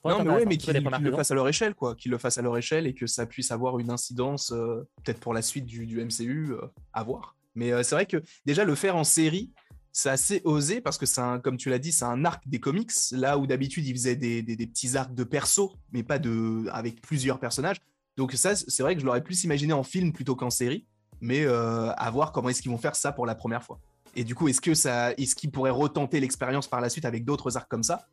non, 0.05 0.25
mais 0.25 0.31
ouais, 0.31 0.45
mais 0.47 0.57
qu'ils 0.57 0.75
le 0.75 1.17
fassent 1.17 1.31
à 1.31 1.35
leur 1.35 1.49
échelle, 1.49 1.75
quoi. 1.75 1.95
Qu'ils 1.95 2.11
le 2.11 2.19
fassent 2.19 2.39
à 2.39 2.43
leur 2.43 2.57
échelle 2.57 2.87
et 2.87 2.95
que 2.95 3.07
ça 3.07 3.27
puisse 3.27 3.51
avoir 3.51 3.79
une 3.79 3.91
incidence, 3.91 4.53
euh, 4.53 4.87
peut-être 5.03 5.21
pour 5.21 5.35
la 5.35 5.43
suite 5.43 5.67
du, 5.67 6.05
MCU, 6.05 6.53
euh, 6.53 6.61
à 6.93 7.03
voir. 7.03 7.37
Mais 7.55 7.73
euh, 7.73 7.83
c'est 7.83 7.95
vrai 7.95 8.07
que 8.07 8.23
déjà 8.47 8.65
le 8.65 8.75
faire 8.75 8.97
en 8.97 9.05
série, 9.05 9.51
c'est 9.93 10.11
assez 10.11 10.41
osé 10.45 10.81
parce 10.81 10.99
que 10.99 11.07
c'est 11.07 11.21
comme 11.43 11.57
tu 11.57 11.69
l'as 11.69 11.81
dit, 11.81 11.93
c'est 11.93 12.05
un 12.05 12.25
arc 12.25 12.47
des 12.47 12.61
comics. 12.61 12.93
Là 13.13 13.39
où 13.39 13.47
d'habitude 13.47 13.87
ils 13.87 13.95
faisaient 13.95 14.17
des, 14.17 14.43
petits 14.43 14.97
arcs 14.97 15.15
de 15.15 15.25
perso, 15.25 15.73
mais 15.93 16.03
pas 16.03 16.19
de 16.19 16.67
avec 16.71 17.01
plusieurs 17.01 17.41
personnages. 17.41 17.81
Donc 18.17 18.33
ça, 18.33 18.55
c'est 18.55 18.83
vrai 18.83 18.95
que 18.95 19.01
je 19.01 19.07
l'aurais 19.07 19.25
plus 19.25 19.43
imaginé 19.45 19.73
en 19.73 19.83
film 19.83 20.13
plutôt 20.13 20.37
qu'en 20.37 20.51
série. 20.51 20.87
Mais 21.21 21.45
à 21.45 22.11
voir 22.13 22.33
comment 22.33 22.49
est-ce 22.49 22.63
qu'ils 22.63 22.71
vont 22.71 22.79
faire 22.79 22.95
ça 22.95 23.13
pour 23.13 23.27
la 23.27 23.35
première 23.35 23.65
fois. 23.65 23.81
Et 24.17 24.25
du 24.25 24.35
coup, 24.35 24.49
est-ce 24.49 24.61
que 24.61 24.75
ça, 24.75 25.13
est-ce 25.13 25.35
qu'ils 25.35 25.51
pourraient 25.51 25.71
retenter 25.71 26.21
l'expérience 26.21 26.67
par 26.67 26.81
la 26.81 26.89
suite 26.89 27.05
avec 27.05 27.25
d'autres 27.25 27.57
arcs 27.57 27.69
comme 27.69 27.83
ça? 27.83 28.07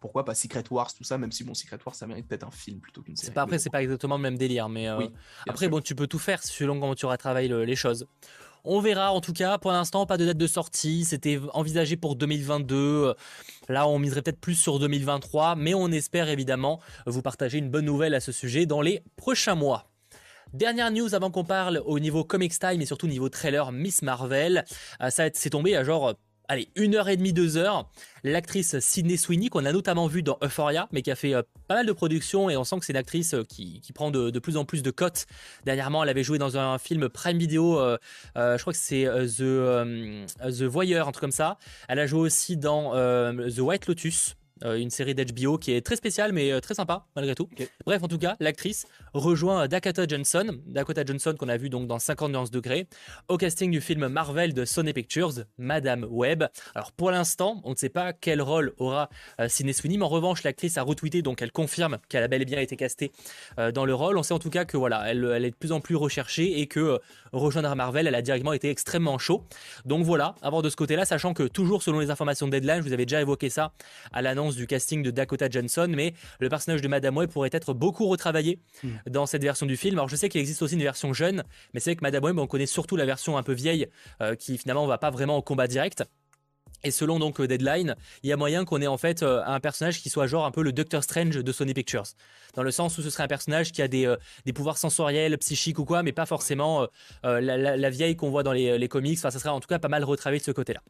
Pourquoi 0.00 0.24
pas 0.24 0.34
Secret 0.34 0.64
Wars, 0.70 0.92
tout 0.92 1.04
ça, 1.04 1.18
même 1.18 1.30
si 1.30 1.44
bon, 1.44 1.54
Secret 1.54 1.78
Wars, 1.84 1.94
ça 1.94 2.06
mérite 2.06 2.26
peut-être 2.26 2.46
un 2.46 2.50
film 2.50 2.80
plutôt 2.80 3.02
qu'une 3.02 3.16
série. 3.16 3.32
Pas, 3.32 3.42
après, 3.42 3.58
c'est 3.58 3.70
pas 3.70 3.82
exactement 3.82 4.16
le 4.16 4.22
même 4.22 4.38
délire, 4.38 4.68
mais 4.68 4.88
euh, 4.88 5.06
après, 5.48 5.68
bon, 5.68 5.80
tu 5.80 5.94
peux 5.94 6.06
tout 6.06 6.18
faire 6.18 6.42
selon 6.42 6.80
comment 6.80 6.94
tu 6.94 7.06
retravailles 7.06 7.48
les 7.48 7.76
choses. 7.76 8.06
On 8.64 8.80
verra 8.80 9.12
en 9.12 9.20
tout 9.20 9.32
cas, 9.32 9.58
pour 9.58 9.72
l'instant, 9.72 10.04
pas 10.06 10.18
de 10.18 10.26
date 10.26 10.36
de 10.36 10.46
sortie, 10.46 11.04
c'était 11.04 11.40
envisagé 11.54 11.96
pour 11.96 12.16
2022. 12.16 13.14
Là, 13.68 13.88
on 13.88 13.98
miserait 13.98 14.22
peut-être 14.22 14.40
plus 14.40 14.54
sur 14.54 14.78
2023, 14.78 15.56
mais 15.56 15.72
on 15.74 15.88
espère 15.88 16.28
évidemment 16.28 16.80
vous 17.06 17.22
partager 17.22 17.58
une 17.58 17.70
bonne 17.70 17.86
nouvelle 17.86 18.14
à 18.14 18.20
ce 18.20 18.32
sujet 18.32 18.66
dans 18.66 18.82
les 18.82 19.02
prochains 19.16 19.54
mois. 19.54 19.86
Dernière 20.52 20.90
news 20.90 21.14
avant 21.14 21.30
qu'on 21.30 21.44
parle 21.44 21.80
au 21.86 22.00
niveau 22.00 22.24
Comics 22.24 22.58
Time 22.58 22.80
et 22.80 22.86
surtout 22.86 23.06
au 23.06 23.08
niveau 23.08 23.28
trailer 23.28 23.70
Miss 23.70 24.02
Marvel. 24.02 24.64
Euh, 25.00 25.08
ça 25.08 25.24
c'est 25.32 25.50
tombé 25.50 25.76
à 25.76 25.84
genre 25.84 26.14
allez, 26.50 26.68
une 26.74 26.96
heure 26.96 27.08
et 27.08 27.16
demie, 27.16 27.32
deux 27.32 27.56
heures. 27.56 27.88
L'actrice 28.24 28.78
Sydney 28.80 29.16
Sweeney, 29.16 29.48
qu'on 29.48 29.64
a 29.64 29.72
notamment 29.72 30.08
vu 30.08 30.22
dans 30.22 30.36
Euphoria, 30.42 30.88
mais 30.90 31.00
qui 31.00 31.10
a 31.10 31.14
fait 31.14 31.32
euh, 31.32 31.42
pas 31.68 31.76
mal 31.76 31.86
de 31.86 31.92
productions, 31.92 32.50
et 32.50 32.56
on 32.56 32.64
sent 32.64 32.80
que 32.80 32.84
c'est 32.84 32.92
une 32.92 32.98
actrice 32.98 33.34
euh, 33.34 33.44
qui, 33.44 33.80
prend 33.94 34.10
de, 34.10 34.36
plus 34.40 34.56
en 34.56 34.64
plus 34.64 34.82
de 34.82 34.90
cotes. 34.90 35.26
Dernièrement, 35.64 36.02
elle 36.02 36.08
avait 36.08 36.24
joué 36.24 36.38
dans 36.38 36.58
un 36.58 36.78
film 36.78 37.08
Prime 37.08 37.38
Video, 37.38 37.78
euh, 37.78 37.96
je 38.34 38.60
crois 38.60 38.72
que 38.72 38.78
c'est 38.78 39.04
The, 39.04 40.26
The 40.42 40.62
Voyeur, 40.62 41.06
un 41.06 41.12
truc 41.12 41.20
comme 41.20 41.30
ça. 41.30 41.56
Elle 41.88 42.00
a 42.00 42.06
joué 42.06 42.20
aussi 42.20 42.56
dans 42.56 42.92
The 42.92 43.60
White 43.60 43.86
Lotus, 43.86 44.34
une 44.62 44.90
série 44.90 45.14
d'HBO 45.14 45.58
qui 45.58 45.72
est 45.72 45.80
très 45.84 45.96
spéciale 45.96 46.32
mais 46.32 46.52
euh, 46.52 46.60
très 46.60 46.74
sympa 46.74 47.06
malgré 47.16 47.34
tout. 47.34 47.48
Bref, 47.86 48.02
en 48.02 48.08
tout 48.08 48.18
cas, 48.18 48.36
l'actrice 48.40 48.86
rejoint 49.14 49.68
Dakota 49.68 50.06
Johnson, 50.06 50.58
Dakota 50.66 51.04
Johnson 51.04 51.34
qu'on 51.38 51.48
a 51.48 51.56
vu 51.56 51.70
donc 51.70 51.86
dans 51.86 51.98
50 51.98 52.32
nuances 52.32 52.50
degrés, 52.50 52.86
au 53.28 53.36
casting 53.36 53.70
du 53.70 53.80
film 53.80 54.08
Marvel 54.08 54.54
de 54.54 54.64
Sony 54.64 54.92
Pictures, 54.92 55.44
Madame 55.58 56.06
Web. 56.08 56.44
Alors 56.74 56.92
pour 56.92 57.10
l'instant, 57.10 57.60
on 57.64 57.70
ne 57.70 57.76
sait 57.76 57.88
pas 57.88 58.12
quel 58.12 58.42
rôle 58.42 58.74
aura 58.78 59.08
euh, 59.40 59.48
Sidney 59.48 59.72
Sweeney, 59.72 59.98
mais 59.98 60.04
en 60.04 60.08
revanche, 60.08 60.42
l'actrice 60.42 60.78
a 60.78 60.82
retweeté 60.82 61.22
donc 61.22 61.42
elle 61.42 61.52
confirme 61.52 61.98
qu'elle 62.08 62.22
a 62.22 62.28
bel 62.28 62.42
et 62.42 62.44
bien 62.44 62.60
été 62.60 62.76
castée 62.76 63.12
dans 63.74 63.84
le 63.84 63.94
rôle. 63.94 64.18
On 64.18 64.22
sait 64.22 64.34
en 64.34 64.38
tout 64.38 64.50
cas 64.50 64.64
que 64.64 64.76
voilà, 64.76 65.10
elle, 65.10 65.24
elle 65.34 65.44
est 65.44 65.50
de 65.50 65.56
plus 65.56 65.72
en 65.72 65.80
plus 65.80 65.96
recherchée 65.96 66.60
et 66.60 66.66
que 66.66 67.00
rejoindre 67.32 67.74
Marvel, 67.74 68.06
elle 68.06 68.14
a 68.14 68.22
directement 68.22 68.52
été 68.52 68.70
extrêmement 68.70 69.18
chaud. 69.18 69.44
Donc 69.84 70.04
voilà, 70.04 70.34
avant 70.42 70.62
de 70.62 70.68
ce 70.70 70.76
côté-là, 70.76 71.04
sachant 71.04 71.34
que 71.34 71.44
toujours 71.44 71.82
selon 71.82 71.98
les 71.98 72.10
informations 72.10 72.46
de 72.46 72.52
Deadline, 72.52 72.78
je 72.78 72.86
vous 72.86 72.92
avais 72.92 73.06
déjà 73.06 73.20
évoqué 73.20 73.50
ça 73.50 73.72
à 74.12 74.22
l'annonce 74.22 74.49
du 74.56 74.66
casting 74.66 75.02
de 75.02 75.10
Dakota 75.10 75.48
Johnson, 75.48 75.88
mais 75.88 76.14
le 76.38 76.48
personnage 76.48 76.82
de 76.82 76.88
Madame 76.88 77.16
Web 77.16 77.30
pourrait 77.30 77.50
être 77.52 77.74
beaucoup 77.74 78.06
retravaillé 78.06 78.58
hmm. 78.82 78.88
dans 79.10 79.26
cette 79.26 79.42
version 79.42 79.66
du 79.66 79.76
film. 79.76 79.96
Alors 79.96 80.08
je 80.08 80.16
sais 80.16 80.28
qu'il 80.28 80.40
existe 80.40 80.62
aussi 80.62 80.74
une 80.74 80.82
version 80.82 81.12
jeune, 81.12 81.44
mais 81.74 81.80
c'est 81.80 81.96
que 81.96 82.02
Madame 82.02 82.24
Web, 82.24 82.38
on 82.38 82.46
connaît 82.46 82.66
surtout 82.66 82.96
la 82.96 83.06
version 83.06 83.36
un 83.36 83.42
peu 83.42 83.52
vieille, 83.52 83.88
euh, 84.20 84.34
qui 84.34 84.58
finalement 84.58 84.86
va 84.86 84.98
pas 84.98 85.10
vraiment 85.10 85.36
au 85.36 85.42
combat 85.42 85.66
direct. 85.66 86.04
Et 86.82 86.90
selon 86.90 87.18
donc 87.18 87.40
euh, 87.40 87.46
Deadline, 87.46 87.94
il 88.22 88.30
y 88.30 88.32
a 88.32 88.36
moyen 88.36 88.64
qu'on 88.64 88.80
ait 88.80 88.86
en 88.86 88.96
fait 88.96 89.22
euh, 89.22 89.42
un 89.44 89.60
personnage 89.60 90.00
qui 90.00 90.08
soit 90.08 90.26
genre 90.26 90.46
un 90.46 90.50
peu 90.50 90.62
le 90.62 90.72
Doctor 90.72 91.02
Strange 91.02 91.36
de 91.36 91.52
Sony 91.52 91.74
Pictures. 91.74 92.04
Dans 92.54 92.62
le 92.62 92.70
sens 92.70 92.96
où 92.96 93.02
ce 93.02 93.10
serait 93.10 93.24
un 93.24 93.28
personnage 93.28 93.70
qui 93.72 93.82
a 93.82 93.88
des, 93.88 94.12
des 94.46 94.52
pouvoirs 94.52 94.78
sensoriels, 94.78 95.36
psychiques 95.38 95.78
ou 95.78 95.84
quoi, 95.84 96.02
mais 96.02 96.12
pas 96.12 96.26
forcément 96.26 96.88
la, 97.22 97.90
vieille 97.90 98.16
qu'on 98.16 98.30
voit 98.30 98.42
dans 98.42 98.52
les, 98.52 98.78
les 98.78 98.88
comics. 98.88 99.18
Enfin, 99.18 99.30
ça 99.30 99.38
serait 99.38 99.50
en 99.50 99.60
tout 99.60 99.68
cas 99.68 99.78
pas 99.78 99.88
mal 99.88 100.04
retravaillé 100.04 100.40
de 100.40 100.44
ce 100.44 100.50
côté-là. 100.50 100.80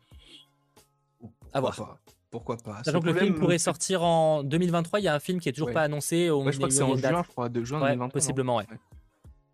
À 1.52 1.60
voir. 1.60 1.98
Pourquoi 2.30 2.56
pas. 2.56 2.80
Sachant 2.84 3.00
que 3.00 3.06
le 3.06 3.14
film 3.14 3.34
pourrait 3.34 3.58
sortir 3.58 4.02
en 4.02 4.42
2023, 4.42 5.00
il 5.00 5.04
y 5.04 5.08
a 5.08 5.14
un 5.14 5.20
film 5.20 5.40
qui 5.40 5.48
est 5.48 5.52
toujours 5.52 5.72
pas 5.72 5.82
annoncé. 5.82 6.30
Au 6.30 6.48
je 6.50 6.56
crois 6.56 6.68
que 6.68 6.74
c'est 6.74 6.82
en 6.82 6.96
juin, 6.96 7.22
je 7.22 7.28
crois, 7.28 7.48
de 7.48 7.64
juin 7.64 7.80
2023. 7.80 8.08
Possiblement, 8.08 8.56
ouais. 8.56 8.66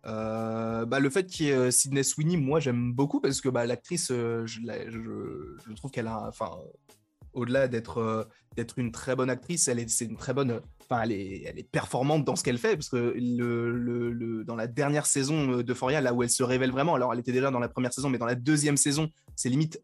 Euh, 0.05 0.85
bah, 0.85 0.99
le 0.99 1.09
fait 1.09 1.25
qu'il 1.25 1.47
y 1.47 1.49
ait 1.49 1.53
euh, 1.53 1.71
Sydney 1.71 2.03
Sweeney, 2.03 2.37
moi 2.37 2.59
j'aime 2.59 2.93
beaucoup 2.93 3.19
parce 3.19 3.41
que 3.41 3.49
bah, 3.49 3.65
l'actrice, 3.65 4.09
euh, 4.11 4.45
je, 4.45 4.61
je, 4.61 5.73
trouve 5.73 5.91
qu'elle 5.91 6.07
a, 6.07 6.27
enfin, 6.27 6.51
au-delà 7.33 7.67
d'être 7.67 8.27
d'être 8.55 8.79
une 8.79 8.91
très 8.91 9.15
bonne 9.15 9.29
actrice, 9.29 9.67
elle 9.67 9.79
est, 9.79 9.89
c'est 9.89 10.05
une 10.05 10.15
très 10.15 10.33
bonne, 10.33 10.61
enfin, 10.89 11.01
elle 11.03 11.11
est, 11.11 11.43
elle 11.45 11.59
est 11.59 11.69
performante 11.69 12.23
dans 12.25 12.35
ce 12.35 12.43
qu'elle 12.43 12.57
fait 12.57 12.75
parce 12.75 12.89
que 12.89 13.13
le, 13.17 13.69
le, 14.11 14.43
dans 14.45 14.55
la 14.55 14.65
dernière 14.65 15.05
saison 15.05 15.57
d'Euphoria, 15.57 15.99
là 15.99 16.13
où 16.13 16.23
elle 16.23 16.29
se 16.29 16.41
révèle 16.41 16.71
vraiment, 16.71 16.95
alors 16.95 17.13
elle 17.13 17.19
était 17.19 17.33
déjà 17.33 17.51
dans 17.51 17.59
la 17.59 17.69
première 17.69 17.93
saison, 17.93 18.09
mais 18.09 18.17
dans 18.17 18.25
la 18.25 18.35
deuxième 18.35 18.77
saison, 18.77 19.09
c'est 19.35 19.49
limite 19.49 19.81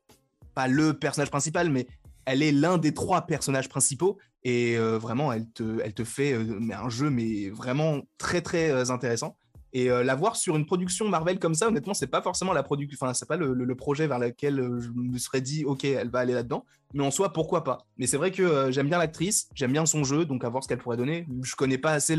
pas 0.55 0.67
le 0.67 0.93
personnage 0.93 1.29
principal, 1.29 1.69
mais 1.69 1.85
elle 2.25 2.43
est 2.43 2.51
l'un 2.51 2.77
des 2.77 2.93
trois 2.93 3.21
personnages 3.21 3.69
principaux 3.69 4.17
et 4.43 4.77
vraiment 4.77 5.31
elle 5.31 5.49
te, 5.49 5.79
elle 5.83 5.93
te 5.93 6.03
fait 6.03 6.33
un 6.73 6.89
jeu 6.89 7.09
mais 7.09 7.49
vraiment 7.49 8.01
très 8.17 8.41
très 8.41 8.91
intéressant. 8.91 9.37
Et 9.75 9.89
euh, 9.89 10.03
la 10.03 10.13
voir 10.13 10.35
sur 10.35 10.55
une 10.55 10.67
production 10.67 11.09
Marvel 11.09 11.39
comme 11.39 11.55
ça, 11.55 11.67
honnêtement, 11.67 11.95
c'est 11.95 12.07
pas 12.07 12.21
forcément 12.21 12.53
la 12.53 12.61
production, 12.61 12.95
enfin, 13.01 13.13
c'est 13.15 13.27
pas 13.27 13.37
le, 13.37 13.75
projet 13.75 14.05
vers 14.05 14.19
lequel 14.19 14.59
euh, 14.59 14.79
je 14.79 14.89
me 14.93 15.17
serais 15.17 15.41
dit, 15.41 15.65
ok, 15.65 15.83
elle 15.83 16.11
va 16.11 16.19
aller 16.19 16.33
là-dedans. 16.33 16.63
Mais 16.93 17.03
en 17.03 17.09
soi, 17.09 17.33
pourquoi 17.33 17.63
pas? 17.63 17.79
Mais 17.97 18.05
c'est 18.05 18.17
vrai 18.17 18.29
que 18.29 18.43
euh, 18.43 18.71
j'aime 18.71 18.87
bien 18.87 18.99
l'actrice, 18.99 19.49
j'aime 19.55 19.71
bien 19.71 19.87
son 19.87 20.03
jeu, 20.03 20.25
donc 20.25 20.43
à 20.43 20.49
voir 20.49 20.63
ce 20.63 20.67
qu'elle 20.67 20.77
pourrait 20.77 20.97
donner. 20.97 21.25
Je 21.41 21.55
connais 21.55 21.79
pas 21.79 21.91
assez 21.91 22.15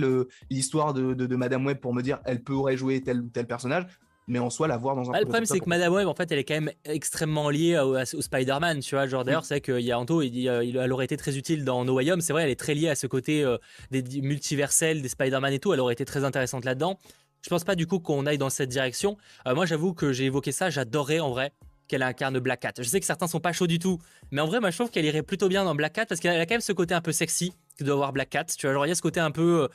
l'histoire 0.51 0.95
de, 0.95 1.15
de, 1.15 1.37
Madame 1.37 1.65
Web 1.65 1.79
pour 1.79 1.95
me 1.95 2.03
dire, 2.03 2.19
elle 2.25 2.43
pourrait 2.43 2.77
jouer 2.77 3.01
tel 3.03 3.21
ou 3.21 3.29
tel 3.29 3.47
personnage 3.47 3.87
mais 4.27 4.39
en 4.39 4.51
soi 4.51 4.69
la 4.69 4.77
voir 4.77 4.97
dans 4.97 5.09
un 5.11 5.13
bah, 5.13 5.21
le 5.21 5.25
problème 5.25 5.47
c'est 5.47 5.61
que 5.61 5.69
Madame 5.69 5.93
Web 5.93 6.09
en 6.09 6.15
fait 6.15 6.31
elle 6.33 6.39
est 6.39 6.45
quand 6.45 6.55
même 6.55 6.73
extrêmement 6.85 7.51
liée 7.51 7.79
au, 7.79 7.97
Spider-Man 8.05 8.81
tu 8.81 8.95
vois 8.95 9.07
genre 9.07 9.25
d'ailleurs 9.25 9.45
c'est 9.45 9.61
qu'il 9.61 9.81
y 9.81 9.93
a 9.93 9.99
Anto 9.99 10.23
il 10.23 10.31
dit 10.31 10.47
elle 10.47 10.93
aurait 10.93 11.05
été 11.05 11.17
très 11.17 11.37
utile 11.37 11.65
dans 11.65 11.85
No 11.85 11.95
Way 11.95 12.13
Home 12.13 12.21
c'est 12.21 12.33
vrai 12.33 12.45
elle 12.45 12.51
est 12.51 12.59
très 12.59 12.75
liée 12.75 12.89
à 12.89 12.95
ce 12.95 13.07
côté 13.07 13.45
des 13.91 14.03
multiversels 14.23 15.03
des 15.03 15.09
Spider-Man 15.09 15.53
et 15.53 15.59
tout 15.59 15.75
elle 15.75 15.81
aurait 15.81 15.93
été 15.93 16.05
très 16.05 16.25
intéressante 16.25 16.65
là-dedans 16.65 16.99
je 17.45 17.51
pense 17.51 17.65
pas 17.65 17.75
du 17.75 17.87
coup 17.87 17.99
qu'on 17.99 18.25
aille 18.25 18.39
dans 18.39 18.49
cette 18.49 18.71
direction. 18.71 19.19
Euh, 19.47 19.55
moi, 19.55 19.67
j'avoue 19.67 19.93
que 19.93 20.13
j'ai 20.13 20.25
évoqué 20.25 20.51
ça. 20.51 20.71
J'adorerais 20.71 21.21
en 21.21 21.31
vrai 21.31 21.53
qu'elle 21.89 22.03
incarne 22.03 22.39
Black 22.39 22.61
Cat. 22.61 22.73
Je 22.79 22.85
sais 22.85 22.99
que 22.99 23.05
certains 23.05 23.27
sont 23.27 23.41
pas 23.41 23.53
chauds 23.53 23.67
du 23.67 23.79
tout, 23.79 23.99
mais 24.31 24.41
en 24.41 24.47
vrai, 24.47 24.61
moi, 24.61 24.71
je 24.71 24.79
trouve 24.79 24.91
qu'elle 24.91 25.05
irait 25.05 25.23
plutôt 25.23 25.49
bien 25.49 25.63
dans 25.65 25.75
Black 25.75 25.93
Cat 25.93 26.07
parce 26.07 26.23
qu'elle 26.23 26.41
a 26.41 26.47
quand 26.47 26.55
même 26.55 26.63
ce 26.63 26.73
côté 26.73 26.95
un 26.95 27.03
peu 27.03 27.13
sexy 27.13 27.53
que 27.79 27.85
doit 27.85 27.93
avoir 27.93 28.15
Black 28.15 28.31
Cat. 28.31 28.47
Tu 28.57 28.67
vois, 28.67 28.73
genre 28.73 28.87
il 28.87 28.89
y 28.89 28.93
a 28.93 28.95
ce 28.95 29.03
côté 29.03 29.21
un 29.21 29.31
peu, 29.31 29.69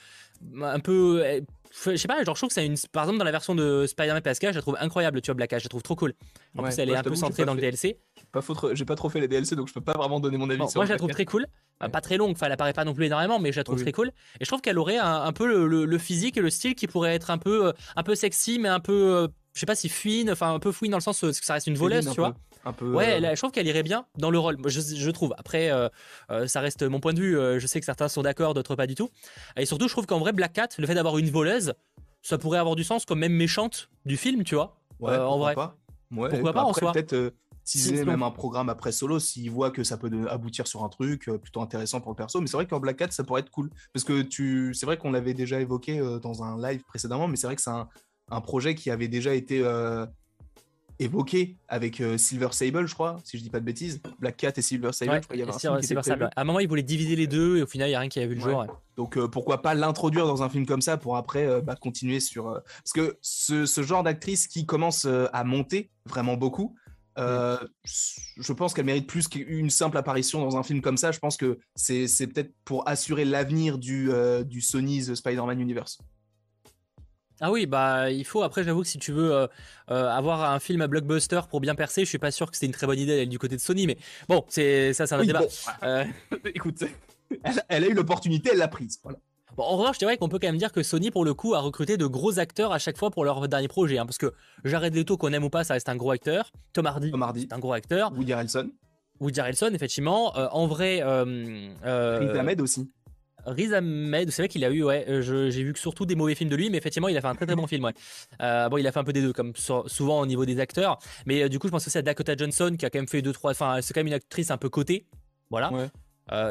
euh, 0.55 0.63
un 0.63 0.79
peu 0.79 1.21
euh, 1.23 1.41
je 1.71 1.95
sais 1.95 2.07
pas, 2.07 2.23
genre 2.23 2.35
je 2.35 2.39
trouve 2.39 2.49
que 2.49 2.53
c'est 2.53 2.65
une. 2.65 2.75
Par 2.91 3.03
exemple, 3.03 3.19
dans 3.19 3.25
la 3.25 3.31
version 3.31 3.53
de 3.53 3.85
Spider-Man 3.85 4.21
PSK, 4.21 4.47
je 4.49 4.55
la 4.55 4.61
trouve 4.61 4.77
incroyable, 4.79 5.21
tu 5.21 5.27
vois, 5.27 5.35
Black 5.35 5.51
Cat, 5.51 5.59
je 5.59 5.65
la 5.65 5.69
trouve 5.69 5.83
trop 5.83 5.95
cool. 5.95 6.13
En 6.57 6.63
plus, 6.63 6.77
elle 6.79 6.89
est 6.89 6.95
un 6.95 7.03
peu 7.03 7.15
centrée 7.15 7.45
dans 7.45 7.53
le 7.53 7.61
DLC. 7.61 7.99
J'ai 8.73 8.85
pas, 8.85 8.95
trop 8.95 9.09
fait 9.09 9.19
les 9.19 9.27
DLC, 9.27 9.55
donc 9.55 9.67
je 9.67 9.73
peux 9.73 9.81
pas 9.81 9.93
vraiment 9.93 10.19
donner 10.19 10.37
mon 10.37 10.49
avis 10.49 10.67
sur 10.69 10.79
Moi, 10.79 10.85
je 10.85 10.91
la 10.91 10.97
trouve 10.97 11.11
très 11.11 11.25
cool. 11.25 11.45
Pas 11.79 12.01
très 12.01 12.17
longue, 12.17 12.31
enfin, 12.31 12.47
elle 12.47 12.51
apparaît 12.51 12.73
pas 12.73 12.83
non 12.83 12.93
plus 12.93 13.05
énormément, 13.05 13.39
mais 13.39 13.51
je 13.51 13.57
la 13.57 13.63
trouve 13.63 13.81
très 13.81 13.91
cool. 13.91 14.09
Et 14.39 14.45
je 14.45 14.49
trouve 14.49 14.61
qu'elle 14.61 14.77
aurait 14.77 14.97
un, 14.97 15.31
peu 15.33 15.67
le, 15.67 15.97
physique 15.97 16.37
et 16.37 16.41
le 16.41 16.49
style 16.49 16.75
qui 16.75 16.87
pourrait 16.87 17.13
être 17.13 17.29
un 17.29 17.37
peu, 17.37 17.67
euh, 17.67 17.73
un 17.95 18.03
peu 18.03 18.15
sexy, 18.15 18.59
mais 18.59 18.69
un 18.69 18.79
peu, 18.79 19.15
euh, 19.15 19.27
je 19.53 19.59
sais 19.59 19.65
pas 19.65 19.75
si 19.75 19.89
fouine, 19.89 20.31
enfin, 20.31 20.53
un 20.53 20.59
peu 20.59 20.71
fouine 20.71 20.91
dans 20.91 20.97
le 20.97 21.03
sens 21.03 21.21
que 21.21 21.31
ça 21.31 21.53
reste 21.53 21.67
une 21.67 21.75
voleuse, 21.75 22.09
tu 22.09 22.19
vois. 22.19 22.35
Un 22.65 22.73
peu, 22.73 22.93
ouais, 22.93 23.23
euh, 23.23 23.35
je 23.35 23.39
trouve 23.39 23.51
qu'elle 23.51 23.67
irait 23.67 23.83
bien 23.83 24.05
dans 24.17 24.29
le 24.29 24.39
rôle. 24.39 24.57
Je, 24.65 24.81
je 24.81 25.11
trouve. 25.11 25.33
Après, 25.37 25.71
ça 26.47 26.59
reste 26.59 26.83
mon 26.83 26.99
point 26.99 27.13
de 27.13 27.19
vue. 27.19 27.59
je 27.59 27.67
sais 27.67 27.79
que 27.79 27.85
certains 27.85 28.07
sont 28.07 28.21
d'accord, 28.21 28.53
d'autres 28.53 28.75
pas 28.75 28.87
du 28.87 28.95
tout. 28.95 29.09
Et 29.57 29.65
surtout, 29.65 29.87
je 29.87 29.93
trouve 29.93 30.05
qu'en 30.05 30.19
vrai, 30.19 30.33
Black 30.33 30.53
Cat, 30.53 30.69
le 30.77 30.85
fait 30.85 30.95
d'avoir 30.95 31.17
une 31.17 31.29
voleuse, 31.29 31.73
ça 32.21 32.37
pourrait 32.37 32.59
avoir 32.59 32.75
du 32.75 32.83
sens 32.83 33.05
comme 33.05 33.19
même 33.19 33.33
méchante 33.33 33.89
du 34.05 34.17
film, 34.17 34.43
tu 34.43 34.55
vois. 34.55 34.77
Ouais, 34.99 35.17
en 35.17 35.37
vrai. 35.37 35.55
Pas. 35.55 35.77
Ouais, 36.11 36.29
pourquoi 36.29 36.53
pas 36.53 36.63
en 36.63 36.73
soi 36.73 36.91
Peut-être 36.91 37.13
euh, 37.13 37.31
si 37.63 37.93
même 37.93 38.23
un 38.23 38.31
programme 38.31 38.69
après 38.69 38.91
solo, 38.91 39.19
s'il 39.19 39.51
voit 39.51 39.71
que 39.71 39.83
ça 39.83 39.97
peut 39.97 40.09
aboutir 40.29 40.67
sur 40.67 40.83
un 40.83 40.89
truc 40.89 41.29
euh, 41.29 41.37
plutôt 41.37 41.61
intéressant 41.61 42.01
pour 42.01 42.11
le 42.11 42.15
perso. 42.15 42.41
Mais 42.41 42.47
c'est 42.47 42.57
vrai 42.57 42.65
qu'en 42.65 42.79
Black 42.79 42.97
Cat, 42.97 43.11
ça 43.11 43.23
pourrait 43.23 43.41
être 43.41 43.51
cool. 43.51 43.69
Parce 43.93 44.03
que 44.03 44.21
tu, 44.21 44.73
c'est 44.73 44.85
vrai 44.85 44.97
qu'on 44.97 45.11
l'avait 45.11 45.35
déjà 45.35 45.59
évoqué 45.59 45.99
euh, 45.99 46.19
dans 46.19 46.43
un 46.43 46.59
live 46.59 46.83
précédemment, 46.83 47.27
mais 47.27 47.35
c'est 47.35 47.47
vrai 47.47 47.55
que 47.55 47.61
c'est 47.61 47.69
un, 47.69 47.87
un, 48.31 48.41
projet 48.41 48.73
qui 48.73 48.89
avait 48.89 49.07
déjà 49.07 49.35
été 49.35 49.63
évoqué 50.99 51.55
avec 51.67 52.01
euh, 52.01 52.17
Silver 52.17 52.49
Sable, 52.51 52.85
je 52.85 52.93
crois, 52.93 53.17
si 53.23 53.37
je 53.37 53.43
dis 53.43 53.49
pas 53.49 53.59
de 53.59 53.65
bêtises. 53.65 54.01
Black 54.19 54.37
Cat 54.37 54.53
et 54.57 54.61
Silver 54.61 54.91
Sable, 54.91 55.21
il 55.33 55.39
y 55.39 55.41
avait 55.41 55.51
un 55.51 56.29
À 56.35 56.41
un 56.41 56.43
moment, 56.43 56.59
ils 56.59 56.67
voulaient 56.67 56.83
diviser 56.83 57.15
les 57.15 57.27
deux 57.27 57.57
et 57.57 57.61
au 57.63 57.67
final, 57.67 57.87
il 57.87 57.91
n'y 57.91 57.95
a 57.95 57.99
rien 57.99 58.09
qui 58.09 58.19
a 58.19 58.27
vu 58.27 58.35
le 58.35 58.41
jour. 58.41 58.65
Donc 58.97 59.17
euh, 59.17 59.27
pourquoi 59.27 59.61
pas 59.61 59.73
l'introduire 59.73 60.27
dans 60.27 60.43
un 60.43 60.49
film 60.49 60.65
comme 60.65 60.81
ça 60.81 60.97
pour 60.97 61.15
après 61.15 61.45
euh, 61.45 61.61
bah, 61.61 61.75
continuer 61.75 62.19
sur. 62.19 62.61
Parce 62.83 62.93
que 62.93 63.17
ce, 63.21 63.65
genre 63.81 64.03
d'actrice 64.03 64.47
qui 64.47 64.65
commence 64.65 65.05
à 65.05 65.43
monter 65.45 65.89
vraiment 66.05 66.35
beaucoup, 66.35 66.75
je 67.15 68.53
pense 68.53 68.73
qu'elle 68.73 68.85
mérite 68.85 69.07
plus 69.07 69.27
qu'une 69.27 69.69
simple 69.69 69.97
apparition 69.97 70.41
dans 70.41 70.57
un 70.57 70.63
film 70.63 70.81
comme 70.81 70.97
ça. 70.97 71.11
Je 71.11 71.19
pense 71.19 71.37
que 71.37 71.59
c'est 71.75 72.27
peut-être 72.27 72.53
pour 72.65 72.87
assurer 72.87 73.23
l'avenir 73.23 73.77
du, 73.77 74.09
du 74.45 74.61
Sony's 74.61 75.13
Spider-Man 75.13 75.61
Universe. 75.61 75.99
Ah 77.41 77.51
oui, 77.51 77.65
bah 77.65 78.11
il 78.11 78.25
faut. 78.25 78.43
Après, 78.43 78.63
j'avoue 78.63 78.81
que 78.81 78.87
si 78.87 78.97
tu 78.97 79.11
veux 79.11 79.33
euh, 79.33 79.47
euh, 79.91 80.09
avoir 80.09 80.51
un 80.51 80.59
film 80.59 80.81
à 80.81 80.87
blockbuster 80.87 81.41
pour 81.49 81.61
bien 81.61 81.75
percer, 81.75 82.03
je 82.03 82.09
suis 82.09 82.17
pas 82.17 82.31
sûr 82.31 82.49
que 82.49 82.57
c'était 82.57 82.65
une 82.65 82.73
très 82.73 82.87
bonne 82.87 82.99
idée 82.99 83.25
du 83.25 83.39
côté 83.39 83.55
de 83.55 83.61
Sony. 83.61 83.87
Mais 83.87 83.97
bon, 84.27 84.43
c'est 84.49 84.93
ça, 84.93 85.07
c'est 85.07 85.15
un 85.15 85.23
débat. 85.23 85.41
Euh, 85.83 86.03
écoute, 86.53 86.83
elle, 87.69 87.83
a 87.83 87.87
eu 87.87 87.93
l'opportunité, 87.93 88.49
elle 88.51 88.57
l'a 88.57 88.67
prise. 88.67 88.99
Bon, 89.55 89.63
en 89.63 89.77
revanche, 89.77 89.97
c'est 89.99 90.05
vrai 90.05 90.17
qu'on 90.17 90.27
peut 90.27 90.39
quand 90.39 90.47
même 90.47 90.57
dire 90.57 90.71
que 90.71 90.83
Sony, 90.83 91.11
pour 91.11 91.23
le 91.23 91.33
coup, 91.33 91.53
a 91.53 91.59
recruté 91.59 91.95
de 91.95 92.05
gros 92.05 92.39
acteurs 92.39 92.73
à 92.73 92.79
chaque 92.79 92.97
fois 92.97 93.09
pour 93.09 93.23
leur 93.23 93.47
dernier 93.47 93.67
projet. 93.69 93.97
Hein, 93.97 94.05
parce 94.05 94.17
que 94.17 94.33
Jared 94.65 94.93
Leto, 94.93 95.15
qu'on 95.15 95.31
aime 95.31 95.43
ou 95.45 95.49
pas, 95.49 95.63
ça 95.63 95.75
reste 95.75 95.89
un 95.89 95.95
gros 95.95 96.11
acteur. 96.11 96.51
Tom 96.73 96.85
Hardy, 96.85 97.11
Tom 97.11 97.23
Hardy. 97.23 97.47
c'est 97.49 97.53
un 97.53 97.59
gros 97.59 97.73
acteur. 97.73 98.11
Woody 98.17 98.33
Harrelson. 98.33 98.69
Woody 99.21 99.39
Harrelson, 99.39 99.71
effectivement. 99.73 100.33
en 100.35 100.67
vrai. 100.67 100.99
Euh, 101.03 102.35
Ahmed 102.37 102.59
aussi. 102.59 102.89
Riz 103.45 103.73
Ahmed, 103.73 104.29
c'est 104.31 104.41
vrai 104.43 104.49
qu'il 104.49 104.63
a 104.65 104.69
eu, 104.69 104.83
ouais, 104.83 105.05
euh, 105.07 105.21
j'ai 105.21 105.63
vu 105.63 105.73
que 105.73 105.79
surtout 105.79 106.05
des 106.05 106.15
mauvais 106.15 106.35
films 106.35 106.49
de 106.49 106.55
lui, 106.55 106.69
mais 106.69 106.77
effectivement, 106.77 107.07
il 107.07 107.17
a 107.17 107.21
fait 107.21 107.27
un 107.27 107.35
très 107.35 107.45
très 107.45 107.55
bon 107.55 107.67
film, 107.67 107.85
ouais. 107.85 107.93
Euh, 108.41 108.69
bon, 108.69 108.77
il 108.77 108.87
a 108.87 108.91
fait 108.91 108.99
un 108.99 109.03
peu 109.03 109.13
des 109.13 109.21
deux, 109.21 109.33
comme 109.33 109.53
souvent 109.55 110.19
au 110.19 110.25
niveau 110.25 110.45
des 110.45 110.59
acteurs, 110.59 110.99
mais 111.25 111.43
euh, 111.43 111.49
du 111.49 111.59
coup, 111.59 111.67
je 111.67 111.71
pense 111.71 111.87
aussi 111.87 111.97
à 111.97 112.01
Dakota 112.01 112.35
Johnson, 112.35 112.75
qui 112.77 112.85
a 112.85 112.89
quand 112.89 112.99
même 112.99 113.07
fait 113.07 113.21
deux, 113.21 113.33
trois, 113.33 113.51
enfin, 113.51 113.79
c'est 113.81 113.93
quand 113.93 113.99
même 113.99 114.07
une 114.07 114.13
actrice 114.13 114.51
un 114.51 114.57
peu 114.57 114.69
cotée, 114.69 115.05
voilà. 115.49 115.71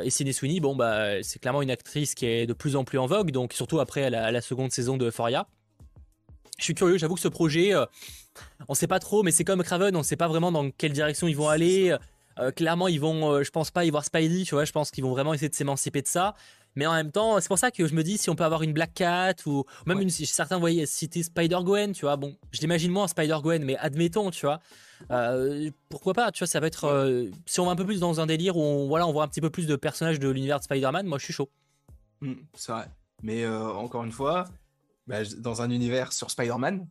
et 0.02 0.10
Sidney 0.10 0.32
Sweeney, 0.32 0.60
bon, 0.60 0.74
bah, 0.74 1.22
c'est 1.22 1.38
clairement 1.38 1.62
une 1.62 1.70
actrice 1.70 2.14
qui 2.14 2.26
est 2.26 2.46
de 2.46 2.52
plus 2.52 2.76
en 2.76 2.84
plus 2.84 2.98
en 2.98 3.06
vogue, 3.06 3.30
donc 3.30 3.52
surtout 3.52 3.80
après 3.80 4.10
la, 4.10 4.30
la 4.30 4.40
seconde 4.40 4.72
saison 4.72 4.96
de 4.96 5.06
Euphoria. 5.06 5.46
Je 6.58 6.64
suis 6.64 6.74
curieux, 6.74 6.98
j'avoue 6.98 7.14
que 7.14 7.20
ce 7.20 7.28
projet, 7.28 7.72
on 8.68 8.74
sait 8.74 8.88
pas 8.88 8.98
trop, 8.98 9.22
mais 9.22 9.30
c'est 9.30 9.44
comme 9.44 9.62
Craven, 9.62 9.94
on 9.94 10.02
sait 10.02 10.16
pas 10.16 10.26
vraiment 10.26 10.50
dans 10.50 10.70
quelle 10.70 10.92
direction 10.92 11.28
ils 11.28 11.36
vont 11.36 11.48
aller. 11.48 11.96
clairement, 12.56 12.88
ils 12.88 13.00
vont, 13.00 13.44
je 13.44 13.50
pense 13.50 13.70
pas 13.70 13.84
y 13.84 13.90
voir 13.90 14.04
Spidey, 14.04 14.42
tu 14.42 14.56
vois, 14.56 14.64
je 14.64 14.72
pense 14.72 14.90
qu'ils 14.90 15.04
vont 15.04 15.10
vraiment 15.10 15.34
essayer 15.34 15.48
de 15.48 15.54
s'émanciper 15.54 16.02
de 16.02 16.08
ça. 16.08 16.34
Mais 16.78 16.86
en 16.86 16.94
même 16.94 17.10
temps, 17.10 17.40
c'est 17.40 17.48
pour 17.48 17.58
ça 17.58 17.72
que 17.72 17.88
je 17.88 17.92
me 17.92 18.04
dis 18.04 18.18
si 18.18 18.30
on 18.30 18.36
peut 18.36 18.44
avoir 18.44 18.62
une 18.62 18.72
Black 18.72 18.94
Cat 18.94 19.34
ou 19.46 19.64
même 19.84 19.98
une, 19.98 20.10
certains 20.10 20.58
voyaient 20.58 20.86
citer 20.86 21.24
Spider-Gwen, 21.24 21.90
tu 21.90 22.02
vois. 22.02 22.14
Bon, 22.14 22.36
je 22.52 22.60
l'imagine 22.60 22.92
moins 22.92 23.08
Spider-Gwen, 23.08 23.64
mais 23.64 23.76
admettons, 23.78 24.30
tu 24.30 24.46
vois. 24.46 24.60
Euh, 25.10 25.72
pourquoi 25.88 26.14
pas, 26.14 26.30
tu 26.30 26.38
vois, 26.38 26.46
ça 26.46 26.60
va 26.60 26.68
être. 26.68 26.84
Euh, 26.84 27.30
si 27.46 27.58
on 27.58 27.66
va 27.66 27.72
un 27.72 27.76
peu 27.76 27.84
plus 27.84 27.98
dans 27.98 28.20
un 28.20 28.26
délire 28.26 28.56
où 28.56 28.62
on, 28.62 28.86
voilà, 28.86 29.08
on 29.08 29.12
voit 29.12 29.24
un 29.24 29.26
petit 29.28 29.40
peu 29.40 29.50
plus 29.50 29.66
de 29.66 29.74
personnages 29.74 30.20
de 30.20 30.28
l'univers 30.28 30.60
de 30.60 30.64
Spider-Man, 30.64 31.04
moi 31.04 31.18
je 31.18 31.24
suis 31.24 31.32
chaud. 31.32 31.50
Hmm, 32.20 32.34
c'est 32.54 32.70
vrai. 32.70 32.86
Mais 33.24 33.42
euh, 33.42 33.72
encore 33.72 34.04
une 34.04 34.12
fois, 34.12 34.44
bah, 35.08 35.24
dans 35.38 35.62
un 35.62 35.70
univers 35.70 36.12
sur 36.12 36.30
Spider-Man, 36.30 36.86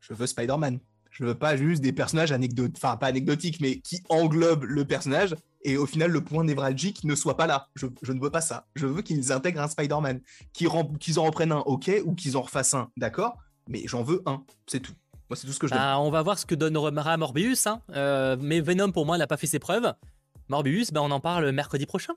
je 0.00 0.12
veux 0.12 0.26
Spider-Man. 0.26 0.78
Je 1.10 1.24
veux 1.24 1.34
pas 1.34 1.56
juste 1.56 1.80
des 1.80 1.94
personnages 1.94 2.32
anecdotiques, 2.32 2.76
enfin 2.76 2.98
pas 2.98 3.06
anecdotiques, 3.06 3.62
mais 3.62 3.78
qui 3.78 4.02
englobent 4.10 4.64
le 4.64 4.84
personnage 4.84 5.34
et 5.66 5.76
au 5.76 5.84
final 5.84 6.10
le 6.10 6.22
point 6.22 6.44
névralgique 6.44 7.04
ne 7.04 7.14
soit 7.14 7.36
pas 7.36 7.46
là. 7.46 7.68
Je, 7.74 7.86
ne 7.86 8.20
veux 8.20 8.30
pas 8.30 8.40
ça. 8.40 8.66
Je 8.76 8.86
veux 8.86 9.02
qu'ils 9.02 9.32
intègrent 9.32 9.60
un 9.60 9.68
Spider-Man, 9.68 10.20
qu'ils 10.52 10.68
en 10.68 11.24
reprennent 11.24 11.52
un, 11.52 11.58
ok, 11.58 11.90
ou 12.04 12.14
qu'ils 12.14 12.36
en 12.36 12.42
refassent 12.42 12.74
un, 12.74 12.88
d'accord, 12.96 13.36
mais 13.68 13.82
j'en 13.86 14.02
veux 14.02 14.22
un, 14.26 14.44
c'est 14.66 14.80
tout. 14.80 14.94
Moi, 15.28 15.36
c'est 15.36 15.48
tout 15.48 15.52
ce 15.52 15.58
que 15.58 15.66
je 15.66 15.74
bah, 15.74 15.98
On 15.98 16.10
va 16.10 16.22
voir 16.22 16.38
ce 16.38 16.46
que 16.46 16.54
donnera 16.54 17.16
Morbius, 17.16 17.66
hein. 17.66 17.82
Euh, 17.90 18.36
mais 18.40 18.60
Venom 18.60 18.92
pour 18.92 19.06
moi 19.06 19.18
n'a 19.18 19.26
pas 19.26 19.36
fait 19.36 19.48
ses 19.48 19.58
preuves. 19.58 19.92
Morbius, 20.48 20.92
bah, 20.92 21.02
on 21.02 21.10
en 21.10 21.18
parle 21.18 21.50
mercredi 21.50 21.84
prochain. 21.84 22.14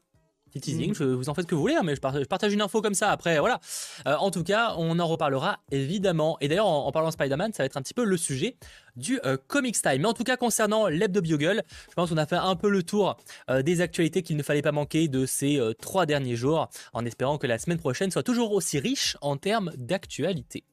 Petit 0.49 0.61
teasing, 0.61 0.95
je, 0.95 1.03
vous 1.03 1.29
en 1.29 1.33
faites 1.35 1.45
ce 1.45 1.49
que 1.49 1.55
vous 1.55 1.61
voulez, 1.61 1.75
hein, 1.75 1.83
mais 1.83 1.95
je 1.95 2.01
partage, 2.01 2.53
une 2.53 2.61
info 2.61 2.81
comme 2.81 2.95
ça 2.95 3.11
après, 3.11 3.39
voilà. 3.39 3.59
Euh, 4.07 4.15
en 4.15 4.31
tout 4.31 4.43
cas, 4.43 4.73
on 4.77 4.97
en 4.97 5.07
reparlera 5.07 5.59
évidemment. 5.71 6.37
Et 6.41 6.47
d'ailleurs, 6.47 6.65
en, 6.65 6.91
parlant 6.91 7.11
Spider-Man, 7.11 7.53
ça 7.53 7.63
va 7.63 7.65
être 7.65 7.77
un 7.77 7.81
petit 7.81 7.93
peu 7.93 8.03
le 8.03 8.17
sujet 8.17 8.55
du 8.95 9.19
euh, 9.25 9.37
Comics 9.47 9.79
Time. 9.79 10.01
Mais 10.01 10.07
en 10.07 10.13
tout 10.13 10.23
cas, 10.23 10.37
concernant 10.37 10.87
l'hebdo 10.87 11.21
Bugle, 11.21 11.63
je 11.89 11.93
pense 11.93 12.09
qu'on 12.09 12.17
a 12.17 12.25
fait 12.25 12.35
un 12.35 12.55
peu 12.55 12.69
le 12.69 12.81
tour 12.81 13.17
euh, 13.49 13.61
des 13.61 13.81
actualités 13.81 14.23
qu'il 14.23 14.37
ne 14.37 14.43
fallait 14.43 14.63
pas 14.63 14.71
manquer 14.71 15.07
de 15.07 15.25
ces 15.25 15.59
trois 15.79 16.05
derniers 16.05 16.35
jours, 16.35 16.69
en 16.93 17.05
espérant 17.05 17.37
que 17.37 17.47
la 17.47 17.59
semaine 17.59 17.79
prochaine 17.79 18.09
soit 18.09 18.23
toujours 18.23 18.51
aussi 18.53 18.79
riche 18.79 19.17
en 19.21 19.37
termes 19.37 19.71
d'actualité. 19.77 20.63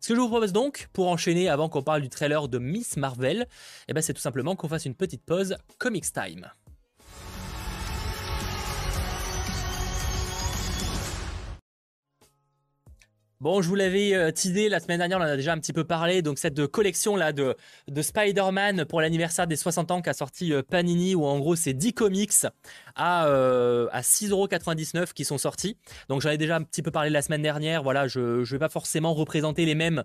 Ce 0.00 0.08
que 0.08 0.14
je 0.14 0.20
vous 0.20 0.28
propose 0.28 0.52
donc, 0.52 0.88
pour 0.94 1.08
enchaîner 1.08 1.50
avant 1.50 1.68
qu'on 1.68 1.82
parle 1.82 2.00
du 2.00 2.08
trailer 2.08 2.48
de 2.48 2.58
Miss 2.58 2.96
Marvel, 2.96 3.46
eh 3.86 3.92
ben 3.92 4.00
c'est 4.00 4.14
tout 4.14 4.20
simplement 4.20 4.56
qu'on 4.56 4.68
fasse 4.68 4.86
une 4.86 4.94
petite 4.94 5.22
pause 5.22 5.56
Comics 5.78 6.10
Time. 6.10 6.50
Bon, 13.40 13.62
je 13.62 13.68
vous 13.70 13.74
l'avais 13.74 14.12
euh, 14.12 14.30
teasé 14.32 14.68
la 14.68 14.80
semaine 14.80 14.98
dernière, 14.98 15.16
on 15.16 15.22
en 15.22 15.24
a 15.24 15.36
déjà 15.36 15.54
un 15.54 15.58
petit 15.58 15.72
peu 15.72 15.82
parlé. 15.82 16.20
Donc, 16.20 16.38
cette 16.38 16.66
collection 16.66 17.16
là 17.16 17.32
de, 17.32 17.56
de 17.88 18.02
Spider-Man 18.02 18.84
pour 18.84 19.00
l'anniversaire 19.00 19.46
des 19.46 19.56
60 19.56 19.90
ans 19.92 20.02
qu'a 20.02 20.12
sorti 20.12 20.52
euh, 20.52 20.60
Panini, 20.62 21.14
où 21.14 21.24
en 21.24 21.38
gros 21.38 21.56
c'est 21.56 21.72
10 21.72 21.94
comics 21.94 22.34
à, 22.96 23.28
euh, 23.28 23.88
à 23.92 24.02
6,99€ 24.02 25.14
qui 25.14 25.24
sont 25.24 25.38
sortis. 25.38 25.78
Donc, 26.10 26.20
j'en 26.20 26.28
ai 26.28 26.36
déjà 26.36 26.56
un 26.56 26.62
petit 26.62 26.82
peu 26.82 26.90
parlé 26.90 27.08
la 27.08 27.22
semaine 27.22 27.40
dernière. 27.40 27.82
Voilà, 27.82 28.08
je 28.08 28.40
ne 28.40 28.44
vais 28.44 28.58
pas 28.58 28.68
forcément 28.68 29.14
représenter 29.14 29.64
les 29.64 29.74
mêmes 29.74 30.04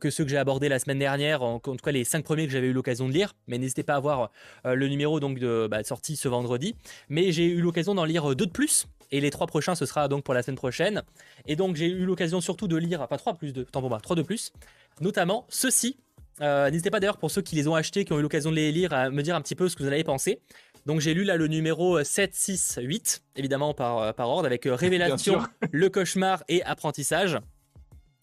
que 0.00 0.08
ceux 0.08 0.24
que 0.24 0.30
j'ai 0.30 0.38
abordés 0.38 0.70
la 0.70 0.78
semaine 0.78 0.98
dernière. 0.98 1.42
En, 1.42 1.58
tout 1.58 1.76
cas, 1.76 1.92
les 1.92 2.04
5 2.04 2.24
premiers 2.24 2.46
que 2.46 2.52
j'avais 2.52 2.68
eu 2.68 2.72
l'occasion 2.72 3.08
de 3.08 3.12
lire. 3.12 3.34
Mais 3.46 3.58
n'hésitez 3.58 3.82
pas 3.82 3.96
à 3.96 4.00
voir 4.00 4.30
le 4.64 4.88
numéro 4.88 5.20
donc 5.20 5.38
de 5.38 5.68
bah, 5.70 5.84
sorti 5.84 6.16
ce 6.16 6.28
vendredi. 6.28 6.74
Mais 7.10 7.30
j'ai 7.30 7.44
eu 7.44 7.60
l'occasion 7.60 7.94
d'en 7.94 8.06
lire 8.06 8.34
deux 8.34 8.46
de 8.46 8.50
plus. 8.50 8.86
Et 9.12 9.20
les 9.20 9.30
trois 9.30 9.46
prochains, 9.46 9.74
ce 9.74 9.86
sera 9.86 10.08
donc 10.08 10.24
pour 10.24 10.34
la 10.34 10.42
semaine 10.42 10.56
prochaine. 10.56 11.02
Et 11.46 11.56
donc, 11.56 11.76
j'ai 11.76 11.86
eu 11.86 12.04
l'occasion 12.04 12.40
surtout 12.40 12.68
de 12.70 12.76
lire, 12.76 13.06
pas 13.08 13.18
3 13.18 13.34
plus 13.34 13.52
de, 13.52 13.62
temps 13.62 13.80
pour 13.80 13.90
moi, 13.90 14.00
3 14.00 14.16
de 14.16 14.22
plus, 14.22 14.52
notamment 15.00 15.46
ceux-ci. 15.48 15.96
Euh, 16.40 16.70
n'hésitez 16.70 16.90
pas 16.90 17.00
d'ailleurs 17.00 17.18
pour 17.18 17.30
ceux 17.30 17.42
qui 17.42 17.54
les 17.54 17.68
ont 17.68 17.74
achetés, 17.74 18.04
qui 18.04 18.12
ont 18.12 18.18
eu 18.18 18.22
l'occasion 18.22 18.50
de 18.50 18.56
les 18.56 18.72
lire, 18.72 18.92
à 18.92 19.10
me 19.10 19.22
dire 19.22 19.36
un 19.36 19.40
petit 19.40 19.54
peu 19.54 19.68
ce 19.68 19.76
que 19.76 19.82
vous 19.82 19.88
en 19.88 19.92
avez 19.92 20.04
pensé. 20.04 20.40
Donc 20.86 21.00
j'ai 21.00 21.12
lu 21.12 21.24
là 21.24 21.36
le 21.36 21.46
numéro 21.46 22.02
7, 22.02 22.34
6, 22.34 22.78
8, 22.82 23.22
évidemment 23.36 23.74
par, 23.74 23.98
euh, 23.98 24.12
par 24.12 24.28
ordre, 24.30 24.46
avec 24.46 24.66
euh, 24.66 24.74
Révélation, 24.74 25.42
Le 25.72 25.90
Cauchemar 25.90 26.42
et 26.48 26.62
Apprentissage. 26.62 27.38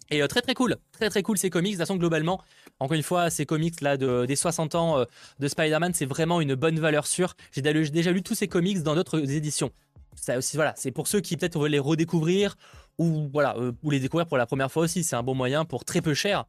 Et 0.10 0.26
très 0.30 0.42
très 0.42 0.54
cool, 0.54 0.78
très 0.94 1.10
très 1.10 1.22
cool 1.22 1.38
ces 1.38 1.50
comics. 1.50 1.74
De 1.74 1.76
toute 1.76 1.86
façon, 1.86 1.98
globalement, 1.98 2.42
encore 2.80 2.96
une 2.96 3.04
fois, 3.04 3.30
ces 3.30 3.46
comics 3.46 3.82
là 3.82 3.98
de, 3.98 4.26
des 4.26 4.38
60 4.38 4.74
ans 4.76 5.06
de 5.38 5.48
Spider-Man, 5.50 5.94
c'est 5.94 6.06
vraiment 6.06 6.40
une 6.40 6.56
bonne 6.56 6.80
valeur 6.80 7.06
sûre. 7.06 7.36
J'ai 7.52 7.62
déjà 7.62 8.12
lu 8.14 8.24
tous 8.24 8.34
ces 8.34 8.48
comics 8.48 8.82
dans 8.84 8.96
d'autres 8.96 9.20
éditions. 9.20 9.70
Ça 10.16 10.38
aussi, 10.38 10.56
voilà, 10.56 10.74
c'est 10.78 10.92
pour 10.92 11.08
ceux 11.08 11.20
qui 11.20 11.38
peut-être 11.38 11.60
veulent 11.60 11.72
les 11.72 11.80
redécouvrir 11.80 12.56
ou 12.98 13.30
voilà, 13.32 13.56
euh, 13.58 13.72
ou 13.84 13.92
les 13.92 14.00
découvrir 14.00 14.28
pour 14.28 14.38
la 14.38 14.46
première 14.46 14.72
fois 14.72 14.84
aussi. 14.84 15.04
C'est 15.04 15.16
un 15.16 15.24
bon 15.24 15.36
moyen 15.36 15.66
pour 15.66 15.86
très 15.86 16.02
peu 16.02 16.14
cher 16.14 16.46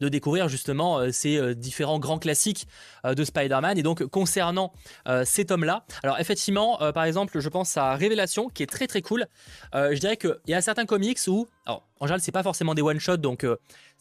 de 0.00 0.08
découvrir 0.08 0.48
justement 0.48 0.98
euh, 0.98 1.12
ces 1.12 1.36
euh, 1.36 1.54
différents 1.54 1.98
grands 1.98 2.18
classiques 2.18 2.66
de 3.04 3.24
Spider-Man. 3.24 3.78
Et 3.78 3.82
donc 3.82 4.04
concernant 4.06 4.72
ces 5.24 5.44
tomes-là, 5.44 5.84
alors 6.02 6.18
effectivement, 6.18 6.78
par 6.92 7.04
exemple, 7.04 7.38
je 7.40 7.48
pense 7.48 7.76
à 7.76 7.94
Révélation 7.94 8.48
qui 8.48 8.62
est 8.62 8.66
très 8.66 8.86
très 8.86 9.02
cool. 9.02 9.26
je 9.72 9.98
dirais 9.98 10.16
qu'il 10.16 10.36
y 10.48 10.54
a 10.54 10.60
certains 10.60 10.86
comics 10.86 11.18
où, 11.28 11.48
alors 11.66 11.86
en 12.00 12.06
général, 12.06 12.20
c'est 12.20 12.32
pas 12.32 12.42
forcément 12.42 12.74
des 12.74 12.82
one-shots, 12.82 13.18
donc 13.18 13.46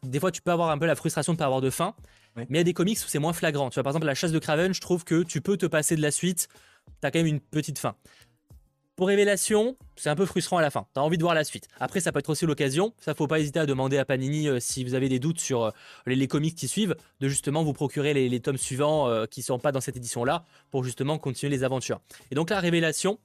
des 0.04 0.20
fois 0.20 0.32
tu 0.32 0.42
peux 0.42 0.52
avoir 0.52 0.70
un 0.70 0.78
peu 0.78 0.86
la 0.86 0.96
frustration 0.96 1.34
de 1.34 1.38
pas 1.38 1.46
avoir 1.46 1.62
de 1.62 1.70
fin. 1.70 1.96
Mais 2.36 2.46
il 2.50 2.58
y 2.58 2.60
a 2.60 2.64
des 2.64 2.74
comics 2.74 2.98
où 2.98 3.08
c'est 3.08 3.20
moins 3.20 3.34
flagrant. 3.34 3.70
Tu 3.70 3.76
vois, 3.76 3.84
par 3.84 3.92
exemple, 3.92 4.06
La 4.06 4.16
chasse 4.16 4.32
de 4.32 4.40
Craven, 4.40 4.74
je 4.74 4.82
trouve 4.82 5.04
que 5.04 5.24
tu 5.24 5.42
peux 5.42 5.58
te 5.58 5.66
passer 5.66 5.96
de 5.96 6.02
la 6.02 6.12
suite. 6.12 6.48
Tu 7.02 7.08
as 7.08 7.12
quand 7.12 7.20
même 7.20 7.28
une 7.28 7.42
petite 7.42 7.80
fin. 7.80 7.96
Pour 9.00 9.08
Révélation, 9.08 9.78
c'est 9.96 10.10
un 10.10 10.16
peu 10.18 10.26
frustrant 10.26 10.58
à 10.58 10.62
la 10.62 10.72
fin. 10.72 10.86
T'as 10.94 11.00
envie 11.00 11.16
de 11.18 11.24
voir 11.24 11.34
la 11.34 11.46
suite. 11.46 11.70
Après, 11.80 12.02
ça 12.02 12.12
peut 12.12 12.20
être 12.20 12.30
aussi 12.32 12.46
l'occasion. 12.46 12.94
Ça, 13.00 13.14
faut 13.14 13.28
pas 13.28 13.40
hésiter 13.40 13.58
à 13.58 13.66
demander 13.66 13.98
à 13.98 14.04
Panini 14.04 14.50
euh, 14.50 14.60
si 14.60 14.84
vous 14.84 14.94
avez 14.94 15.08
des 15.08 15.20
doutes 15.20 15.40
sur 15.40 15.64
euh, 15.64 15.72
les, 16.06 16.28
comics 16.28 16.54
qui 16.54 16.68
suivent, 16.68 16.98
de 17.22 17.30
justement 17.30 17.64
vous 17.64 17.72
procurer 17.72 18.14
les, 18.14 18.40
tomes 18.42 18.58
suivants 18.58 19.08
euh, 19.08 19.26
qui 19.26 19.42
sont 19.42 19.58
pas 19.58 19.72
dans 19.72 19.80
cette 19.80 19.96
édition-là 19.96 20.44
pour 20.70 20.84
justement 20.84 21.18
continuer 21.18 21.50
les 21.50 21.64
aventures. 21.64 22.02
Et 22.30 22.36
donc 22.36 22.50
la 22.50 22.60
Révélation. 22.60 23.20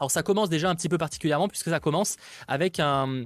Alors 0.00 0.10
ça 0.10 0.24
commence 0.24 0.48
déjà 0.48 0.68
un 0.68 0.74
petit 0.74 0.88
peu 0.88 0.98
particulièrement 0.98 1.46
puisque 1.46 1.70
ça 1.70 1.78
commence 1.78 2.16
avec 2.48 2.80
un, 2.80 3.24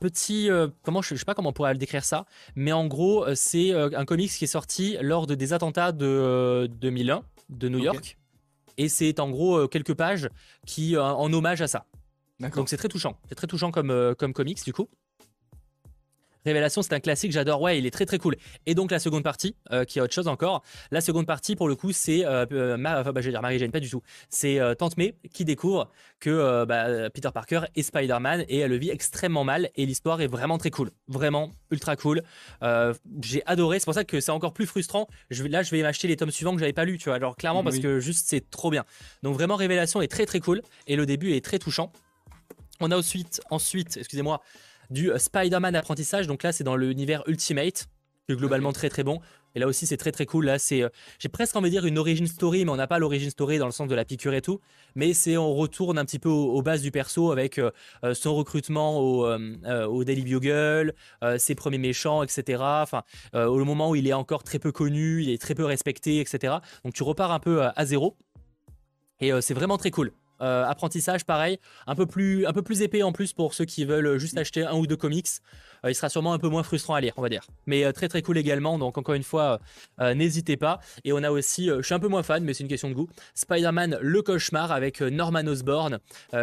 petit 0.00 0.48
comment 0.82 1.02
je, 1.02 1.14
sais 1.14 1.24
pas 1.26 1.34
comment 1.34 1.50
on 1.50 1.52
pourrait 1.54 1.72
le 1.72 1.78
décrire 1.78 2.04
ça 2.04 2.26
mais 2.54 2.70
en 2.70 2.86
gros 2.86 3.24
c'est 3.34 3.72
un 3.72 4.04
comics 4.04 4.30
qui 4.30 4.44
est 4.44 4.46
sorti 4.46 4.98
lors 5.00 5.26
des 5.26 5.52
attentats 5.54 5.90
de 5.90 6.68
2001 6.70 7.22
de 7.48 7.68
New 7.70 7.78
York 7.78 8.18
et 8.78 8.88
c'est 8.88 9.20
en 9.20 9.30
gros 9.30 9.56
euh, 9.56 9.68
quelques 9.68 9.94
pages 9.94 10.28
qui 10.66 10.96
euh, 10.96 11.02
en 11.02 11.32
hommage 11.32 11.62
à 11.62 11.68
ça. 11.68 11.86
Donc 12.50 12.68
c'est 12.68 12.76
très 12.76 12.88
touchant. 12.88 13.18
C'est 13.28 13.34
très 13.34 13.46
touchant 13.46 13.70
comme, 13.70 13.90
euh, 13.90 14.14
comme 14.14 14.32
comics 14.32 14.64
du 14.64 14.72
coup. 14.72 14.88
Révélation, 16.44 16.82
c'est 16.82 16.92
un 16.92 17.00
classique, 17.00 17.32
j'adore. 17.32 17.60
Ouais, 17.60 17.78
il 17.78 17.86
est 17.86 17.90
très 17.90 18.06
très 18.06 18.18
cool. 18.18 18.36
Et 18.66 18.74
donc 18.74 18.90
la 18.90 18.98
seconde 18.98 19.22
partie, 19.22 19.54
euh, 19.70 19.84
qui 19.84 19.98
est 19.98 20.02
autre 20.02 20.14
chose 20.14 20.28
encore. 20.28 20.62
La 20.90 21.00
seconde 21.00 21.26
partie, 21.26 21.56
pour 21.56 21.68
le 21.68 21.76
coup, 21.76 21.92
c'est 21.92 22.24
euh, 22.24 22.46
euh 22.52 22.76
bah, 22.76 23.02
je 23.16 23.26
vais 23.26 23.30
dire 23.30 23.42
Marie 23.42 23.58
Jane, 23.58 23.70
pas 23.70 23.80
du 23.80 23.88
tout. 23.88 24.02
C'est 24.28 24.58
euh, 24.58 24.74
Tante 24.74 24.96
May 24.96 25.14
qui 25.32 25.44
découvre 25.44 25.90
que 26.20 26.64
bah, 26.64 27.10
Peter 27.10 27.30
Parker 27.32 27.62
est 27.74 27.82
Spider-Man 27.82 28.44
et 28.48 28.58
elle 28.58 28.70
le 28.70 28.76
vit 28.76 28.90
extrêmement 28.90 29.44
mal. 29.44 29.70
Et 29.76 29.86
l'histoire 29.86 30.20
est 30.20 30.26
vraiment 30.26 30.58
très 30.58 30.70
cool, 30.70 30.90
vraiment 31.08 31.50
ultra 31.70 31.96
cool. 31.96 32.22
J'ai 33.22 33.42
adoré. 33.46 33.78
C'est 33.78 33.86
pour 33.86 33.94
ça 33.94 34.04
que 34.04 34.20
c'est 34.20 34.30
encore 34.30 34.52
plus 34.52 34.66
frustrant. 34.66 35.08
Je, 35.30 35.44
là, 35.44 35.62
je 35.62 35.70
vais 35.70 35.82
m'acheter 35.82 36.08
les 36.08 36.16
tomes 36.16 36.30
suivants 36.30 36.54
que 36.54 36.60
j'avais 36.60 36.72
pas 36.72 36.84
lus, 36.84 36.98
tu 36.98 37.06
vois. 37.06 37.16
Alors 37.16 37.36
clairement 37.36 37.64
parce 37.64 37.78
que 37.78 38.00
juste 38.00 38.26
c'est 38.28 38.50
trop 38.50 38.70
bien. 38.70 38.84
Donc 39.22 39.34
vraiment 39.34 39.56
Révélation 39.56 40.00
est 40.02 40.08
très 40.08 40.26
très 40.26 40.40
cool 40.40 40.62
et 40.86 40.96
le 40.96 41.06
début 41.06 41.32
est 41.32 41.44
très 41.44 41.58
touchant. 41.58 41.92
On 42.80 42.90
a 42.90 42.96
ensuite, 42.96 43.40
ensuite, 43.50 43.96
excusez-moi, 43.96 44.42
du 44.92 45.10
euh, 45.10 45.18
Spider-Man 45.18 45.74
apprentissage. 45.74 46.26
Donc 46.26 46.42
là, 46.42 46.52
c'est 46.52 46.64
dans 46.64 46.76
l'univers 46.76 47.22
Ultimate, 47.26 47.88
qui 48.26 48.32
est 48.32 48.36
globalement 48.36 48.72
très 48.72 48.88
très 48.88 49.02
bon. 49.02 49.20
Et 49.54 49.58
là 49.58 49.66
aussi, 49.66 49.84
c'est 49.86 49.96
très 49.96 50.12
très 50.12 50.24
cool. 50.24 50.46
Là, 50.46 50.58
c'est, 50.58 50.82
euh, 50.82 50.88
j'ai 51.18 51.28
presque 51.28 51.56
envie 51.56 51.68
de 51.68 51.72
dire 51.72 51.84
une 51.84 51.98
origin 51.98 52.26
story, 52.26 52.64
mais 52.64 52.70
on 52.70 52.76
n'a 52.76 52.86
pas 52.86 52.98
l'origin 52.98 53.28
story 53.28 53.58
dans 53.58 53.66
le 53.66 53.72
sens 53.72 53.88
de 53.88 53.94
la 53.94 54.04
piqûre 54.04 54.32
et 54.32 54.40
tout. 54.40 54.60
Mais 54.94 55.12
c'est, 55.12 55.36
on 55.36 55.52
retourne 55.54 55.98
un 55.98 56.04
petit 56.04 56.18
peu 56.18 56.28
aux, 56.28 56.62
bases 56.62 56.82
du 56.82 56.90
perso 56.90 57.32
avec 57.32 57.58
euh, 57.58 57.70
son 58.14 58.34
recrutement 58.34 58.98
au, 58.98 59.26
au 59.26 60.04
Daily 60.04 60.22
Bugle, 60.22 60.94
ses 61.38 61.54
premiers 61.54 61.78
méchants, 61.78 62.22
etc. 62.22 62.62
Enfin, 62.62 63.02
au 63.34 63.64
moment 63.64 63.90
où 63.90 63.96
il 63.96 64.06
est 64.06 64.12
encore 64.12 64.44
très 64.44 64.58
peu 64.58 64.72
connu, 64.72 65.22
il 65.22 65.30
est 65.30 65.40
très 65.40 65.54
peu 65.54 65.64
respecté, 65.64 66.20
etc. 66.20 66.54
Donc 66.84 66.94
tu 66.94 67.02
repars 67.02 67.32
un 67.32 67.40
peu 67.40 67.62
à 67.64 67.84
zéro. 67.84 68.16
Et 69.20 69.32
c'est 69.40 69.54
vraiment 69.54 69.76
très 69.76 69.90
cool. 69.90 70.12
Euh, 70.42 70.64
apprentissage, 70.66 71.24
pareil, 71.24 71.58
un 71.86 71.94
peu 71.94 72.06
plus, 72.06 72.46
un 72.46 72.52
peu 72.52 72.62
plus 72.62 72.82
épais 72.82 73.02
en 73.02 73.12
plus 73.12 73.32
pour 73.32 73.54
ceux 73.54 73.64
qui 73.64 73.84
veulent 73.84 74.18
juste 74.18 74.36
acheter 74.36 74.64
un 74.64 74.74
ou 74.74 74.86
deux 74.86 74.96
comics. 74.96 75.28
Euh, 75.84 75.90
il 75.90 75.94
sera 75.94 76.08
sûrement 76.08 76.32
un 76.32 76.38
peu 76.38 76.48
moins 76.48 76.62
frustrant 76.62 76.94
à 76.94 77.00
lire, 77.00 77.12
on 77.16 77.22
va 77.22 77.28
dire. 77.28 77.46
Mais 77.66 77.84
euh, 77.84 77.92
très 77.92 78.08
très 78.08 78.22
cool 78.22 78.38
également. 78.38 78.78
Donc 78.78 78.98
encore 78.98 79.14
une 79.14 79.22
fois, 79.22 79.60
n'hésitez 80.00 80.56
pas. 80.56 80.80
Et 81.04 81.12
on 81.12 81.22
a 81.22 81.30
aussi, 81.30 81.68
je 81.68 81.82
suis 81.82 81.94
un 81.94 82.00
peu 82.00 82.08
moins 82.08 82.22
fan, 82.22 82.42
mais 82.44 82.54
c'est 82.54 82.62
une 82.64 82.68
question 82.68 82.88
de 82.88 82.94
goût. 82.94 83.08
Spider-Man 83.34 83.98
Le 84.00 84.22
Cauchemar 84.22 84.72
avec 84.72 85.00
Norman 85.00 85.46
Osborn, 85.46 85.98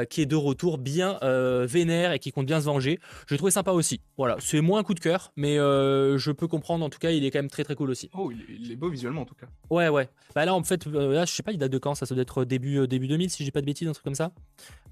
qui 0.10 0.22
est 0.22 0.26
de 0.26 0.36
retour 0.36 0.78
bien 0.78 1.20
vénère 1.66 2.12
et 2.14 2.20
qui 2.20 2.32
compte 2.32 2.46
bien 2.46 2.60
se 2.60 2.66
venger. 2.66 3.00
Je 3.28 3.36
trouvais 3.36 3.52
sympa 3.52 3.72
aussi. 3.72 4.02
Voilà, 4.18 4.38
c'est 4.40 4.62
moins 4.62 4.80
un 4.80 4.84
coup 4.84 4.94
de 4.94 5.00
cœur, 5.00 5.32
mais 5.36 5.56
je 5.56 6.32
peux 6.32 6.48
comprendre. 6.48 6.86
En 6.86 6.90
tout 6.90 7.00
cas, 7.00 7.12
il 7.12 7.26
est 7.26 7.32
quand 7.32 7.40
même 7.40 7.50
très 7.50 7.64
très 7.64 7.76
cool 7.76 7.90
aussi. 7.90 8.10
Oh, 8.14 8.32
il 8.32 8.72
est, 8.72 8.76
beau 8.76 8.90
visuellement 8.90 9.22
en 9.22 9.26
tout 9.26 9.36
cas. 9.36 9.48
Ouais, 9.70 9.90
ouais. 9.90 10.10
Bah 10.36 10.46
là, 10.46 10.54
en 10.54 10.64
fait, 10.64 10.86
là, 10.86 11.26
je 11.26 11.34
sais 11.34 11.44
pas, 11.44 11.52
il 11.52 11.58
date 11.58 11.72
de 11.72 11.78
quand 11.78 11.96
Ça, 11.96 12.06
ça 12.06 12.16
doit 12.16 12.22
être 12.22 12.46
début 12.46 12.88
début 12.88 13.08
2000 13.08 13.30
si 13.30 13.46
j'ai 13.46 13.52
pas 13.52 13.62
de 13.62 13.66
bêtises 13.66 13.89
un 13.90 13.94
truc 13.94 14.04
comme 14.04 14.16
ça. 14.16 14.32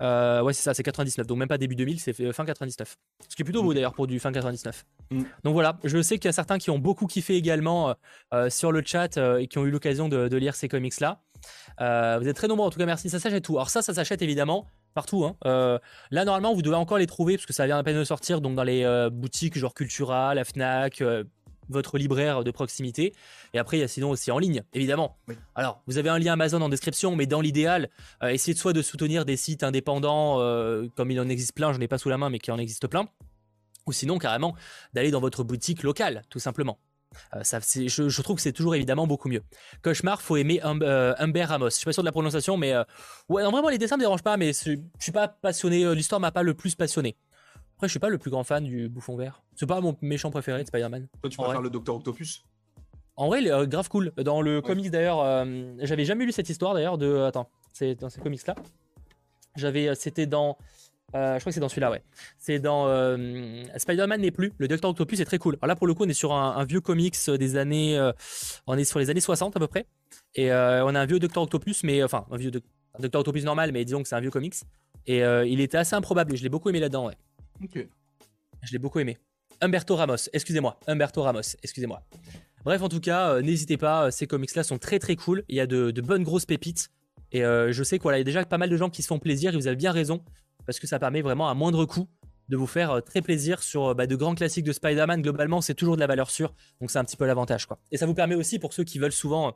Euh, 0.01 0.41
ouais, 0.41 0.53
c'est 0.53 0.63
ça, 0.63 0.73
c'est 0.73 0.83
99. 0.83 1.27
Donc 1.27 1.38
même 1.38 1.47
pas 1.47 1.57
début 1.57 1.75
2000, 1.75 1.99
c'est 1.99 2.13
fin 2.33 2.45
99. 2.45 2.97
Ce 3.27 3.36
qui 3.36 3.41
est 3.41 3.45
plutôt 3.45 3.63
beau 3.63 3.73
d'ailleurs 3.73 3.93
pour 3.93 4.07
du 4.07 4.19
fin 4.19 4.31
99. 4.31 4.86
Mm. 5.12 5.23
Donc 5.43 5.53
voilà, 5.53 5.79
je 5.83 6.01
sais 6.01 6.17
qu'il 6.17 6.25
y 6.25 6.29
a 6.29 6.33
certains 6.33 6.57
qui 6.57 6.69
ont 6.69 6.79
beaucoup 6.79 7.07
kiffé 7.07 7.36
également 7.36 7.89
euh, 7.89 7.93
euh, 8.33 8.49
sur 8.49 8.71
le 8.71 8.81
chat 8.86 9.17
et 9.17 9.47
qui 9.47 9.57
ont 9.57 9.65
eu 9.65 9.71
l'occasion 9.71 10.10
de, 10.10 10.38
lire 10.38 10.55
ces 10.55 10.67
comics-là. 10.67 11.21
vous 11.79 12.27
êtes 12.27 12.36
très 12.36 12.47
nombreux, 12.47 12.67
en 12.67 12.69
tout 12.69 12.79
cas 12.79 12.86
merci, 12.86 13.10
ça 13.10 13.19
s'achète 13.19 13.43
tout. 13.43 13.57
Alors 13.57 13.69
ça, 13.69 13.81
ça 13.81 13.93
s'achète 13.93 14.21
évidemment 14.21 14.67
partout. 14.93 15.25
Hein. 15.25 15.36
là, 16.12 16.25
normalement, 16.25 16.53
vous 16.53 16.62
devez 16.62 16.75
encore 16.75 16.97
les 16.97 17.07
trouver 17.07 17.36
parce 17.38 17.45
que 17.45 17.53
ça 17.53 17.65
vient 17.65 17.77
à 17.77 17.83
peine 17.83 17.97
de 17.97 18.03
sortir, 18.03 18.41
donc 18.41 18.55
dans 18.55 18.63
les 18.63 19.10
boutiques 19.12 19.57
genre 19.57 19.73
Cultura, 19.73 20.36
la 20.36 20.43
Fnac, 20.43 21.01
votre 21.69 21.97
libraire 21.97 22.43
de 22.43 22.51
proximité. 22.51 23.13
Et 23.53 23.60
après, 23.60 23.77
il 23.77 23.82
y 23.82 23.84
a 23.84 23.88
sinon 23.88 24.10
aussi 24.10 24.32
en 24.32 24.39
ligne, 24.39 24.63
évidemment. 24.73 25.17
Alors, 25.56 25.82
vous 25.88 25.97
avez 25.97 26.10
un 26.10 26.19
lien 26.19 26.34
Amazon 26.34 26.62
en 26.62 26.69
description, 26.69 27.15
mais 27.15 27.25
dans 27.25 27.41
l'idéal, 27.41 27.89
euh, 28.23 28.30
essayez 28.30 28.53
de 28.53 28.60
soit 28.60 28.73
de 28.73 28.82
soutenir 28.82 29.25
des 29.25 29.38
sites 29.38 29.63
indépendants, 29.63 30.39
euh, 30.39 30.88
comme 30.95 31.12
il 31.12 31.19
en 31.19 31.30
existe 31.30 31.53
plein, 31.53 31.73
je 31.73 31.80
n'ai 31.80 31.88
pas 31.88 31.97
sous 31.97 32.10
la 32.10 32.17
main, 32.17 32.30
mais 32.30 32.39
qui 32.39 32.51
en 32.51 32.58
existe 32.58 32.88
plein, 32.88 33.08
ou 33.86 33.91
sinon 33.91 34.17
carrément 34.17 34.56
d'aller 34.93 35.12
dans 35.12 35.21
votre 35.21 35.43
boutique 35.43 35.84
locale, 35.84 36.23
tout 36.30 36.39
simplement. 36.39 36.80
Euh, 37.36 37.43
ça, 37.43 37.60
je, 37.60 38.21
trouve 38.21 38.36
que 38.36 38.41
c'est 38.41 38.51
toujours 38.51 38.75
évidemment 38.75 39.08
beaucoup 39.08 39.30
mieux. 39.30 39.41
Cauchemar, 39.82 40.21
faut 40.21 40.38
aimer 40.38 40.62
Humber 40.62 41.43
Ramos. 41.45 41.69
Je 41.69 41.75
suis 41.75 41.86
pas 41.86 41.93
sûr 41.93 42.03
de 42.03 42.08
la 42.08 42.12
prononciation, 42.12 42.58
mais 42.58 42.75
ouais, 43.30 43.43
vraiment 43.43 43.69
les 43.69 43.77
dessins 43.77 43.95
me 43.95 44.01
dérangent 44.01 44.23
pas, 44.23 44.38
mais 44.38 44.51
je 44.53 44.77
suis 44.99 45.12
pas 45.12 45.27
passionné. 45.27 45.95
L'histoire 45.95 46.19
m'a 46.19 46.32
pas 46.32 46.43
le 46.43 46.53
plus 46.53 46.75
passionné. 46.75 47.15
Après, 47.78 47.88
je 47.88 47.92
suis 47.92 48.00
pas 48.00 48.10
le 48.10 48.18
plus 48.18 48.32
grand 48.32 48.44
fan 48.44 48.63
du 48.63 48.90
bouffon 48.90 49.16
vert. 49.16 49.44
C'est 49.56 49.68
pas 49.68 49.80
mon 49.82 49.96
méchant 50.02 50.32
préféré 50.32 50.63
de 50.63 50.68
Spider-Man. 50.68 51.08
Toi, 51.22 51.30
tu 51.30 51.38
préfères 51.38 51.62
le 51.62 51.70
Docteur 51.70 51.96
Octopus? 51.96 52.44
En 53.16 53.28
vrai, 53.28 53.42
il 53.42 53.48
est 53.48 53.52
euh, 53.52 53.68
grave 53.68 53.88
cool. 53.88 54.12
Dans 54.18 54.42
le 54.42 54.62
comics 54.62 54.90
d'ailleurs, 54.90 55.20
euh, 55.22 55.74
j'avais 55.82 56.04
jamais 56.04 56.26
lu 56.26 56.32
cette 56.32 56.50
histoire 56.50 56.74
d'ailleurs 56.74 56.98
de. 56.98 57.22
Attends, 57.22 57.52
c'est 57.74 57.94
dans 57.94 58.10
ces 58.10 58.20
comics 58.20 58.46
là. 58.48 58.56
J'avais, 59.56 59.90
euh, 59.90 59.94
c'était 59.96 60.25
dans. 60.25 60.58
je 61.13 61.38
crois 61.38 61.40
que 61.40 61.52
c'est 61.52 61.60
dans 61.60 61.69
celui-là, 61.69 61.92
ouais. 61.92 62.02
C'est 62.40 62.58
dans 62.58 62.88
Spider-Man 63.78 64.21
n'est 64.21 64.32
plus. 64.32 64.54
Le 64.58 64.67
Docteur 64.67 64.90
Octopus 64.90 65.19
est 65.19 65.25
très 65.25 65.38
cool. 65.38 65.58
Alors 65.62 65.67
là, 65.67 65.75
pour 65.75 65.86
le 65.86 65.94
coup, 65.94 66.06
on 66.06 66.10
est 66.10 66.13
sur 66.13 66.34
un, 66.34 66.65
vieux 66.65 66.82
comics 66.82 67.15
des 67.28 67.58
années. 67.58 68.12
on 68.65 68.75
est 68.75 68.86
sur 68.86 68.98
les 68.98 69.12
années 69.12 69.21
60 69.21 69.56
à 69.56 69.60
peu 69.60 69.67
près. 69.67 69.86
Et 70.34 70.52
on 70.52 70.96
a 70.96 71.00
un 71.00 71.06
vieux 71.06 71.19
Docteur 71.19 71.44
Octopus, 71.44 71.84
mais 71.84 72.04
enfin, 72.04 72.25
un 72.32 72.38
vieux 72.38 72.50
Docteur 73.00 73.19
Octopus 73.19 73.44
normal, 73.44 73.71
mais 73.71 73.86
disons 73.86 74.02
que 74.02 74.10
c'est 74.10 74.15
un 74.15 74.19
vieux 74.19 74.32
comics. 74.32 74.56
Et 75.06 75.21
il 75.21 75.60
était 75.62 75.78
assez 75.78 75.96
improbable. 75.96 76.34
Et 76.34 76.38
je 76.38 76.44
l'ai 76.44 76.50
beaucoup 76.50 76.69
aimé 76.69 76.80
là-dedans, 76.80 77.08
ouais. 77.08 77.15
Ok. 77.63 77.87
Je 78.63 78.71
l'ai 78.71 78.79
beaucoup 78.79 78.99
aimé. 78.99 79.17
Humberto 79.62 79.95
Ramos, 79.95 80.29
excusez-moi. 80.33 80.79
Humberto 80.87 81.21
Ramos, 81.21 81.55
excusez-moi. 81.63 82.03
Bref, 82.63 82.81
en 82.81 82.89
tout 82.89 82.99
cas, 82.99 83.31
euh, 83.31 83.41
n'hésitez 83.41 83.77
pas, 83.77 84.08
euh, 84.08 84.12
ces 84.12 84.27
comics-là 84.27 84.63
sont 84.63 84.77
très 84.77 84.99
très 84.99 85.15
cool. 85.15 85.43
Il 85.47 85.55
y 85.55 85.60
a 85.60 85.67
de, 85.67 85.91
bonnes 86.01 86.23
grosses 86.23 86.45
pépites. 86.45 86.89
Et 87.31 87.43
euh, 87.43 87.71
je 87.71 87.83
sais 87.83 87.99
qu'il 87.99 88.12
y 88.12 88.13
a 88.13 88.23
déjà 88.23 88.45
pas 88.45 88.58
mal 88.58 88.69
de 88.69 88.77
gens 88.77 88.89
qui 88.89 89.01
se 89.01 89.08
font 89.08 89.19
plaisir 89.19 89.53
et 89.53 89.58
vous 89.58 89.67
avez 89.67 89.75
bien 89.75 89.91
raison. 89.91 90.23
Parce 90.65 90.79
que 90.79 90.87
ça 90.87 90.99
permet 90.99 91.21
vraiment 91.21 91.49
à 91.49 91.53
moindre 91.53 91.85
coût 91.85 92.08
de 92.49 92.58
vous 92.58 92.67
faire 92.67 93.01
très 93.05 93.21
plaisir 93.21 93.63
sur 93.63 93.95
bah, 93.95 94.05
de 94.05 94.15
grands 94.15 94.35
classiques 94.35 94.65
de 94.65 94.71
Spider-Man. 94.71 95.21
Globalement, 95.21 95.62
c'est 95.62 95.73
toujours 95.73 95.95
de 95.95 96.01
la 96.01 96.08
valeur 96.08 96.29
sûre, 96.29 96.53
donc 96.79 96.91
c'est 96.91 96.99
un 96.99 97.03
petit 97.03 97.17
peu 97.17 97.25
l'avantage. 97.25 97.67
Et 97.91 97.97
ça 97.97 98.05
vous 98.05 98.13
permet 98.13 98.35
aussi, 98.35 98.58
pour 98.58 98.73
ceux 98.73 98.85
qui 98.85 98.99
veulent 98.99 99.12
souvent 99.12 99.53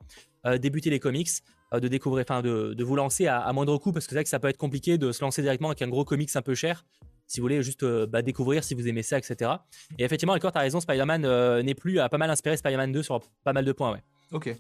débuter 0.59 0.89
les 0.89 0.99
comics, 0.99 1.29
de 1.73 1.87
découvrir, 1.87 2.25
enfin 2.27 2.41
de, 2.41 2.73
de, 2.73 2.83
vous 2.83 2.97
lancer 2.97 3.27
à, 3.27 3.39
à 3.39 3.53
moindre 3.53 3.77
coût, 3.77 3.93
parce 3.93 4.05
que 4.05 4.09
c'est 4.09 4.15
vrai 4.15 4.23
que 4.25 4.29
ça 4.29 4.39
peut 4.39 4.49
être 4.49 4.57
compliqué 4.57 4.97
de 4.97 5.13
se 5.13 5.21
lancer 5.21 5.41
directement 5.41 5.69
avec 5.69 5.81
un 5.81 5.87
gros 5.87 6.03
comics 6.03 6.35
un 6.35 6.41
peu 6.41 6.53
cher 6.53 6.83
si 7.31 7.39
vous 7.39 7.45
voulez 7.45 7.63
juste 7.63 7.83
euh, 7.83 8.05
bah, 8.05 8.21
découvrir 8.21 8.61
si 8.61 8.75
vous 8.75 8.89
aimez 8.89 9.03
ça, 9.03 9.17
etc. 9.17 9.51
Et 9.97 10.03
effectivement, 10.03 10.33
encore, 10.33 10.51
tu 10.51 10.57
as 10.57 10.61
raison, 10.61 10.81
Spider-Man 10.81 11.23
euh, 11.23 11.63
n'est 11.63 11.75
plus, 11.75 11.99
a 11.99 12.09
pas 12.09 12.17
mal 12.17 12.29
inspiré 12.29 12.57
Spider-Man 12.57 12.91
2 12.91 13.03
sur 13.03 13.21
pas 13.45 13.53
mal 13.53 13.63
de 13.63 13.71
points, 13.71 13.93
ouais. 13.93 14.03
Ok. 14.33 14.53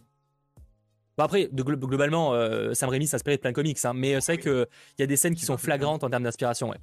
Bon 1.17 1.25
après, 1.25 1.49
de, 1.51 1.63
globalement, 1.63 2.33
euh, 2.33 2.73
Sam 2.73 2.89
Raimi 2.89 3.07
s'inspire 3.07 3.35
de 3.35 3.41
plein 3.41 3.49
de 3.51 3.55
comics, 3.55 3.77
hein, 3.83 3.91
mais 3.93 4.21
c'est 4.21 4.35
vrai 4.35 4.41
qu'il 4.41 4.67
y 4.99 5.03
a 5.03 5.05
des 5.05 5.17
scènes 5.17 5.35
qui 5.35 5.43
sont 5.43 5.57
flagrantes 5.57 6.05
en 6.05 6.09
termes 6.09 6.23
d'inspiration, 6.23 6.69
ouais. 6.69 6.77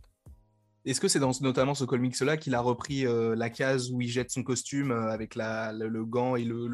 Est-ce 0.84 1.00
que 1.00 1.08
c'est 1.08 1.20
dans 1.20 1.32
notamment 1.40 1.74
ce 1.74 1.84
comics-là 1.84 2.36
qu'il 2.36 2.54
a 2.54 2.60
repris 2.60 3.04
la 3.04 3.50
case 3.50 3.90
où 3.90 4.00
il 4.00 4.08
jette 4.08 4.30
son 4.30 4.42
costume 4.42 4.90
avec 4.90 5.34
la, 5.34 5.72
le, 5.72 6.04
gant 6.04 6.36
et 6.36 6.44
le. 6.44 6.70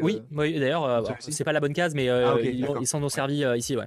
oui, 0.00 0.22
oui 0.32 0.58
d'ailleurs, 0.58 1.04
c'est 1.20 1.44
pas 1.44 1.52
la 1.52 1.60
bonne 1.60 1.72
case, 1.72 1.94
mais 1.94 2.08
ah, 2.08 2.36
ils 2.42 2.86
s'en 2.86 3.02
ont 3.02 3.08
servi 3.08 3.44
ici, 3.56 3.76
ouais 3.76 3.86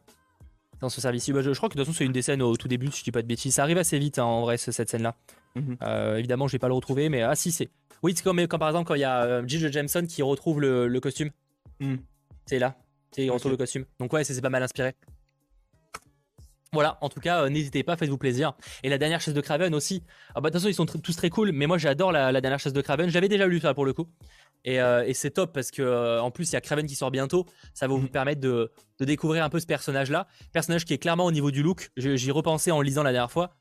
dans 0.81 0.89
ce 0.89 0.99
service. 0.99 1.29
Bah, 1.29 1.41
je, 1.41 1.51
crois 1.51 1.69
que 1.69 1.75
de 1.75 1.79
toute 1.79 1.87
façon, 1.87 1.97
c'est 1.97 2.05
une 2.05 2.11
des 2.11 2.21
scènes 2.21 2.41
au 2.41 2.55
tout 2.57 2.67
début, 2.67 2.91
si 2.91 2.99
je 2.99 3.03
dis 3.03 3.11
pas 3.11 3.21
de 3.21 3.27
bêtises. 3.27 3.55
Ça 3.55 3.63
arrive 3.63 3.77
assez 3.77 3.97
vite, 3.97 4.19
hein, 4.19 4.25
en 4.25 4.41
vrai, 4.41 4.57
cette 4.57 4.89
scène-là. 4.89 5.15
Mhm. 5.55 5.77
Euh, 5.83 6.17
évidemment, 6.17 6.47
je 6.47 6.53
vais 6.53 6.59
pas 6.59 6.67
le 6.67 6.73
retrouver, 6.73 7.09
mais 7.09 7.21
ah, 7.21 7.35
si, 7.35 7.51
c'est. 7.51 7.69
Oui, 8.03 8.13
c'est 8.15 8.23
comme, 8.23 8.45
par 8.47 8.69
exemple 8.69 8.87
quand 8.87 8.95
il 8.95 9.01
y 9.01 9.05
a 9.05 9.23
euh, 9.23 9.43
Jameson 9.47 10.05
qui 10.07 10.21
retrouve 10.23 10.59
le, 10.59 10.99
costume. 10.99 11.29
Mhm. 11.79 11.99
C'est 12.45 12.59
là. 12.59 12.75
Il 13.17 13.29
retrouve 13.29 13.51
le 13.51 13.57
costume. 13.57 13.85
Donc, 13.99 14.11
ouais, 14.13 14.23
c'est 14.23 14.39
pas 14.41 14.49
mal 14.49 14.63
inspiré. 14.63 14.95
Voilà, 16.73 16.97
en 17.01 17.09
tout 17.09 17.19
cas, 17.19 17.43
euh, 17.43 17.49
n'hésitez 17.49 17.83
pas, 17.83 17.97
faites-vous 17.97 18.17
plaisir. 18.17 18.53
Et 18.81 18.87
la 18.87 18.97
dernière 18.97 19.19
chaise 19.19 19.33
de 19.33 19.41
Craven 19.41 19.75
aussi. 19.75 20.03
Ah 20.29 20.39
bah, 20.39 20.49
de 20.49 20.53
toute 20.53 20.61
façon, 20.61 20.69
ils 20.69 20.73
sont 20.73 20.85
tous 20.85 21.15
très 21.17 21.29
cool, 21.29 21.51
mais 21.51 21.67
moi 21.67 21.77
j'adore 21.77 22.13
la, 22.13 22.39
dernière 22.39 22.59
chaise 22.59 22.71
de 22.71 22.81
Craven. 22.81 23.09
J'avais 23.09 23.27
déjà 23.27 23.45
lu 23.45 23.59
ça 23.59 23.73
pour 23.73 23.83
le 23.83 23.91
coup. 23.91 24.07
Euh, 24.67 25.03
et, 25.05 25.13
c'est 25.13 25.31
top 25.31 25.53
parce 25.53 25.71
que 25.71 25.81
euh, 25.81 26.21
en 26.21 26.29
plus 26.29 26.49
il 26.49 26.53
y 26.53 26.55
a 26.55 26.61
Craven 26.61 26.85
qui 26.85 26.95
sort 26.95 27.11
bientôt. 27.11 27.45
Ça 27.73 27.87
va 27.87 27.95
vous 27.95 28.01
mhm. 28.01 28.09
permettre 28.09 28.41
de, 28.41 28.71
découvrir 28.99 29.43
un 29.43 29.49
peu 29.49 29.59
ce 29.59 29.65
personnage-là. 29.65 30.27
Personnage 30.51 30.85
qui 30.85 30.93
est 30.93 30.97
clairement 30.97 31.25
au 31.25 31.31
niveau 31.31 31.51
du 31.51 31.63
look. 31.63 31.89
J'y 31.97 32.31
repensais 32.31 32.71
en 32.71 32.81
lisant 32.81 33.03
la 33.03 33.11
dernière 33.11 33.31
fois. 33.31 33.51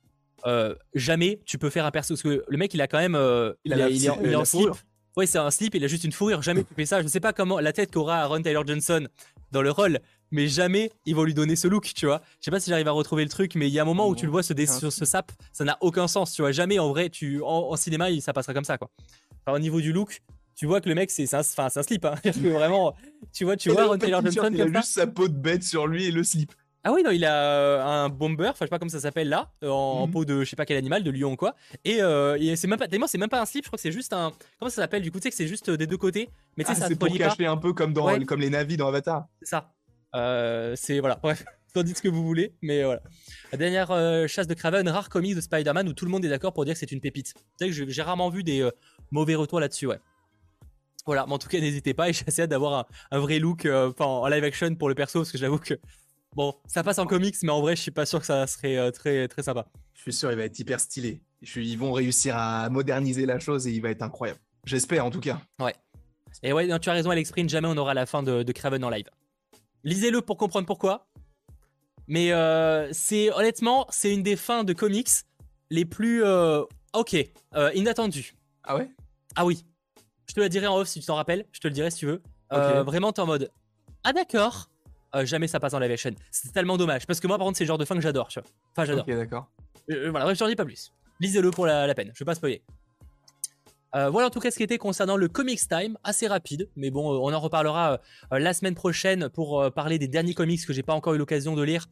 Euh, 0.47 0.75
jamais 0.95 1.41
tu 1.45 1.59
peux 1.59 1.71
faire 1.71 1.85
un 1.85 1.91
perso 1.91 2.15
parce 2.15 2.23
que 2.23 2.45
le 2.47 2.57
mec 2.57 2.73
il 2.73 2.81
a 2.81 2.87
quand 2.87 2.99
même 2.99 3.19
il, 3.65 3.73
est 3.73 4.35
en 4.35 4.45
slip. 4.45 4.71
Ouais, 5.17 5.27
c'est 5.27 5.39
un 5.39 5.51
slip, 5.51 5.75
il 5.75 5.85
a 5.85 5.89
juste 5.89 6.05
une 6.05 6.13
fourrure. 6.13 6.43
Jamais 6.43 6.63
tu 6.63 6.75
fais 6.75 6.87
ça. 6.87 7.03
Je 7.03 7.09
sais 7.09 7.21
pas 7.21 7.33
comment 7.33 7.61
la 7.61 7.73
tête 7.73 7.93
qu'aura 7.93 8.27
Ron 8.27 8.43
Taylor 8.43 8.67
Johnson 8.67 9.09
dans 9.51 9.63
le 9.63 9.71
rôle, 9.71 9.99
mais 10.31 10.47
jamais 10.47 10.91
ils 11.07 11.15
vont 11.15 11.25
lui 11.25 11.35
donner 11.35 11.57
ce 11.57 11.69
look, 11.69 11.93
tu 11.95 12.07
vois. 12.07 12.23
Je 12.39 12.45
sais 12.45 12.51
pas 12.51 12.61
si 12.61 12.71
j'arrive 12.71 12.89
à 12.89 12.93
retrouver 12.93 13.25
le 13.25 13.31
truc, 13.31 13.55
mais 13.55 13.69
il 13.69 13.73
y 13.73 13.79
a 13.79 13.83
un 13.83 13.87
moment 13.87 14.09
où 14.09 14.15
tu 14.15 14.27
le 14.27 14.31
vois 14.31 14.43
se 14.43 14.55
sur 14.67 14.93
ce 14.93 15.05
sap, 15.05 15.33
ça 15.53 15.65
n'a 15.65 15.77
aucun 15.81 16.09
sens, 16.09 16.33
tu 16.33 16.43
vois. 16.43 16.53
Jamais 16.53 16.79
en 16.79 16.89
vrai, 16.91 17.11
tu 17.11 17.41
en, 17.43 17.75
cinéma, 17.77 18.09
ça 18.21 18.33
passera 18.33 18.55
comme 18.55 18.65
ça, 18.65 18.79
quoi. 18.79 18.91
au 19.49 19.59
niveau 19.59 19.81
du 19.81 19.93
look, 19.93 20.21
tu 20.61 20.67
vois 20.67 20.83
que 20.83 20.91
le 20.91 20.95
mec, 20.95 21.11
c'est 21.11 21.33
un, 21.33 21.41
un 21.41 21.83
slip. 21.83 22.05
Hein. 22.05 22.17
vraiment, 22.25 22.95
tu 23.33 23.45
vois, 23.45 23.57
tu 23.57 23.71
vois 23.71 23.87
Ron 23.87 23.97
Taylor 23.97 24.21
Johnson. 24.21 24.51
Il 24.53 24.61
a 24.61 24.67
juste 24.67 24.93
sa 24.93 25.07
peau 25.07 25.27
de 25.27 25.33
bête 25.33 25.63
sur 25.63 25.87
lui 25.87 26.05
et 26.05 26.11
le 26.11 26.23
slip. 26.23 26.53
Ah 26.85 26.93
oui, 26.93 27.03
non, 27.03 27.13
il 27.13 27.25
a 27.25 27.35
euh, 27.35 27.83
un 27.83 28.09
bomber, 28.11 28.49
enfin 28.49 28.57
je 28.61 28.65
sais 28.67 28.69
pas 28.69 28.79
comment 28.79 28.91
ça 28.91 29.01
s'appelle 29.01 29.31
là, 29.31 29.51
euh, 29.65 29.71
en, 29.71 30.07
mhm. 30.07 30.13
peau 30.13 30.27
de 30.27 30.45
je 30.45 30.51
sais 30.51 30.57
pas 30.57 30.67
quel 30.67 30.77
animal, 30.77 31.03
de 31.03 31.11
lion 31.11 31.33
ou 31.33 31.37
quoi. 31.37 31.55
Et, 31.87 32.03
euh, 32.03 32.37
c'est 32.57 32.67
même 32.67 32.79
pas, 32.79 32.89
c'est 33.07 33.17
même 33.17 33.31
pas 33.31 33.41
un 33.41 33.47
slip, 33.47 33.65
je 33.65 33.71
crois 33.71 33.79
que 33.79 33.81
c'est 33.81 33.91
juste 33.91 34.13
un, 34.13 34.33
comment 34.59 34.69
ça 34.69 34.83
s'appelle 34.83 35.01
du 35.01 35.11
coup, 35.11 35.19
tu 35.19 35.23
sais 35.23 35.31
que 35.31 35.37
c'est 35.37 35.47
juste 35.47 35.71
des 35.71 35.87
deux 35.87 35.97
côtés, 35.97 36.29
mais 36.59 36.65
tu 36.65 36.75
sais 36.75 36.81
ah, 36.83 36.89
c'est 36.89 36.97
pour 36.97 37.09
cacher 37.09 37.47
un 37.47 37.57
peu 37.57 37.73
comme 37.73 37.95
dans, 37.95 38.23
comme 38.27 38.41
les 38.41 38.51
navis 38.51 38.77
dans 38.77 38.89
Avatar. 38.89 39.29
C'est 39.41 39.49
ça. 39.49 39.73
c'est 40.77 41.01
voilà, 41.01 41.17
bref, 41.23 41.43
vous 41.75 41.81
en 41.81 41.85
dites 41.85 41.97
ce 41.97 42.03
que 42.03 42.09
vous 42.09 42.23
voulez, 42.23 42.53
mais 42.61 42.85
voilà. 42.85 43.01
La 43.53 43.57
dernière 43.57 44.29
chasse 44.29 44.47
de 44.47 44.55
Craven, 44.55 44.87
rare 44.91 45.09
comics 45.09 45.35
de 45.35 45.41
Spider-Man 45.41 45.89
où 45.89 45.95
tout 45.95 46.05
le 46.05 46.11
monde 46.11 46.23
est 46.27 46.31
d'accord 46.31 46.53
pour 46.53 46.67
dire 46.67 46.75
que 46.75 46.81
c'est 46.81 46.93
une 46.93 47.01
pépite. 47.01 47.33
Tu 47.59 47.73
sais 47.73 47.85
que 47.85 47.91
j'ai 47.91 48.03
rarement 48.03 48.29
vu 48.29 48.43
des 48.43 48.69
mauvais 49.11 49.37
retours 49.37 49.61
là-dessus, 49.61 49.87
ouais. 49.87 50.01
Voilà, 51.07 51.25
mais 51.27 51.33
en 51.33 51.39
tout 51.39 51.49
cas, 51.49 51.61
n'hésitez 51.61 51.95
pas 51.95 52.09
et 52.09 52.13
j'ai 52.37 52.47
d'avoir 52.47 52.87
un, 53.11 53.19
vrai 53.19 53.39
look 53.39 53.67
euh, 53.67 53.93
en 53.99 54.27
live 54.29 54.45
action 54.45 54.75
pour 54.75 54.89
le 54.89 54.95
perso 54.95 55.21
parce 55.21 55.33
que 55.33 55.39
j'avoue 55.39 55.59
que 55.59 55.75
bon, 56.35 56.55
ça 56.67 56.83
passe 56.83 56.99
en 56.99 57.07
comics, 57.07 57.37
mais 57.43 57.51
en 57.51 57.61
vrai, 57.61 57.77
je 57.77 57.83
suis 57.83 57.91
pas 57.91 58.07
sûr 58.07 58.21
que 58.21 58.27
ça 58.27 58.47
serait 58.47 58.77
euh, 58.77 58.91
très 58.91 59.29
très 59.29 59.43
sympa. 59.43 59.67
Je 59.95 60.03
suis 60.03 60.13
sûr, 60.13 60.31
il 60.31 60.37
va 60.37 60.45
être 60.45 60.59
hyper 60.59 60.81
stylé. 60.81 61.23
ils 61.57 61.79
vont 61.79 61.93
réussir 61.93 62.37
à 62.37 62.69
moderniser 62.71 63.27
la 63.27 63.39
chose 63.39 63.67
et 63.67 63.73
il 63.73 63.83
va 63.83 63.91
être 63.91 64.03
incroyable. 64.03 64.41
J'espère 64.65 65.05
en 65.05 65.11
tout 65.11 65.21
cas. 65.21 65.41
Ouais. 65.59 65.75
Et 66.43 66.53
ouais, 66.53 66.79
tu 66.79 66.89
as 66.89 66.93
raison, 66.93 67.11
Alex 67.11 67.33
Print, 67.33 67.51
jamais 67.51 67.69
on 67.69 67.77
aura 67.77 67.93
la 67.93 68.07
fin 68.07 68.23
de, 68.23 68.51
Craven 68.53 68.85
en 68.85 68.91
live. 68.91 69.07
Lisez-le 69.85 70.21
pour 70.21 70.37
comprendre 70.37 70.67
pourquoi. 70.67 71.07
Mais 72.07 72.33
euh, 72.33 72.89
c'est 72.93 73.33
honnêtement, 73.33 73.87
c'est 73.91 74.13
une 74.13 74.23
des 74.23 74.37
fins 74.37 74.65
de 74.65 74.73
comics 74.73 75.09
les 75.71 75.85
plus 75.85 76.23
ok, 76.93 77.17
inattendues. 77.75 78.35
Ah 78.65 78.77
ouais? 78.77 78.91
Ah 79.37 79.45
oui. 79.47 79.65
Je 80.31 80.35
te 80.37 80.39
le 80.39 80.49
dirai 80.49 80.69
en 80.69 80.77
off 80.77 80.87
si 80.87 81.01
tu 81.01 81.07
t'en 81.07 81.17
rappelles. 81.17 81.45
Je 81.51 81.59
te 81.59 81.67
le 81.67 81.75
dirai 81.75 81.91
si 81.91 81.99
tu 81.99 82.07
veux. 82.07 82.23
Euh, 82.53 82.85
vraiment, 82.85 83.11
t'es 83.11 83.21
en 83.21 83.27
mode 83.27 83.51
Ah, 84.05 84.13
d'accord. 84.13 84.71
Euh, 85.17 85.27
jamais 85.27 85.49
ça 85.49 85.59
passe 85.59 85.75
en 85.75 85.81
live 85.81 85.91
action. 85.91 86.15
C'est 86.31 86.53
tellement 86.53 86.77
dommage. 86.77 87.05
Parce 87.05 87.19
que 87.19 87.27
moi, 87.27 87.37
par 87.37 87.49
contre, 87.49 87.59
c'est 87.59 87.65
le 87.65 87.69
genre 87.69 87.79
de 87.79 87.85
fin 87.85 87.97
que 87.97 88.01
j'adore. 88.01 88.29
Tu 88.29 88.39
vois. 88.39 88.49
Enfin, 88.71 88.85
j'adore. 88.85 89.05
Ok, 89.09 89.13
d'accord. 89.13 89.49
Euh, 89.91 90.13
voilà, 90.13 90.33
je 90.33 90.39
t'en 90.39 90.47
dis 90.47 90.55
pas 90.55 90.65
plus. 90.65 90.93
Lisez-le 91.19 91.51
pour 91.51 91.67
la, 91.67 91.93
peine. 91.97 92.13
Je 92.15 92.21
vais 92.21 92.25
pas 92.25 92.37
spoiler. 92.37 92.63
voilà 93.93 94.29
en 94.29 94.31
tout 94.31 94.39
cas 94.39 94.53
ce 94.53 94.57
qui 94.57 94.63
était 94.63 94.79
concernant 94.79 95.17
le 95.17 95.27
Comics 95.27 95.69
Time, 95.69 95.99
assez 96.05 96.29
rapide, 96.29 96.69
mais 96.77 96.93
bon, 96.93 97.11
on 97.11 97.35
en 97.35 97.41
reparlera 97.41 98.01
la 98.31 98.55
semaine 98.55 98.77
prochaine 98.77 99.29
pour 99.31 99.73
parler 99.73 99.99
des 99.99 100.07
derniers 100.07 100.35
comics 100.35 100.65
que 100.65 100.73
j'ai 100.73 100.85
pas 100.85 100.95
encore 100.95 101.15
eu 101.15 101.19
l'occasion 101.19 101.57
de 101.57 101.63
lire, 101.65 101.89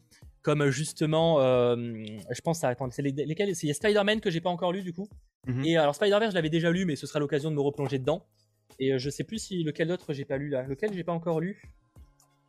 comme 0.48 0.70
justement, 0.70 1.38
je 1.40 2.40
pense, 2.42 2.64
à, 2.64 2.68
attends, 2.68 2.90
c'est 2.90 3.02
lesquels? 3.02 3.52
Il 3.62 3.66
y 3.66 3.70
a 3.70 3.74
Spider-Man 3.74 4.20
que 4.20 4.30
j'ai 4.30 4.40
pas 4.40 4.50
encore 4.50 4.72
lu 4.72 4.82
du 4.82 4.92
coup, 4.92 5.08
Mhm. 5.46 5.64
Et 5.64 5.76
alors 5.76 5.94
Spider-Verse, 5.94 6.30
je 6.30 6.34
l'avais 6.34 6.50
déjà 6.50 6.70
lu, 6.70 6.84
mais 6.84 6.96
ce 6.96 7.06
sera 7.06 7.18
l'occasion 7.18 7.50
de 7.50 7.56
me 7.56 7.60
replonger 7.60 7.98
dedans. 7.98 8.26
Et 8.78 8.92
euh, 8.92 8.98
je 8.98 9.10
sais 9.10 9.24
plus 9.24 9.38
si 9.38 9.62
lequel 9.62 9.88
d'autre 9.88 10.12
j'ai 10.12 10.24
pas 10.24 10.36
lu 10.36 10.48
là. 10.48 10.62
Lequel 10.62 10.92
j'ai 10.92 11.04
pas 11.04 11.12
encore 11.12 11.40
lu? 11.40 11.62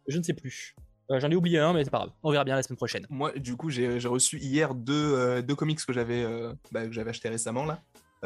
Je 0.08 0.18
ne 0.18 0.24
sais 0.24 0.34
plus. 0.34 0.76
Euh, 1.12 1.20
j'en 1.20 1.32
ai 1.32 1.36
oublié 1.36 1.60
un, 1.60 1.74
mais 1.74 1.84
c'est 1.84 1.89
pas 1.89 2.00
grave. 2.00 2.12
On 2.24 2.32
verra 2.32 2.43
bien 2.43 2.56
la 2.56 2.64
semaine 2.64 2.78
prochaine. 2.78 3.06
Moi, 3.10 3.32
du 3.38 3.56
coup, 3.56 3.70
j'ai 3.70 3.97
reçu 4.00 4.38
hier 4.38 4.76
deux, 4.76 5.14
euh, 5.16 5.41
deux 5.41 5.56
comics 5.56 5.84
que 5.84 5.93
j'avais 5.93 6.24
bah, 6.72 6.91
j'avais 6.91 7.10
acheté 7.10 7.30
récemment 7.30 7.66
là. 7.66 7.82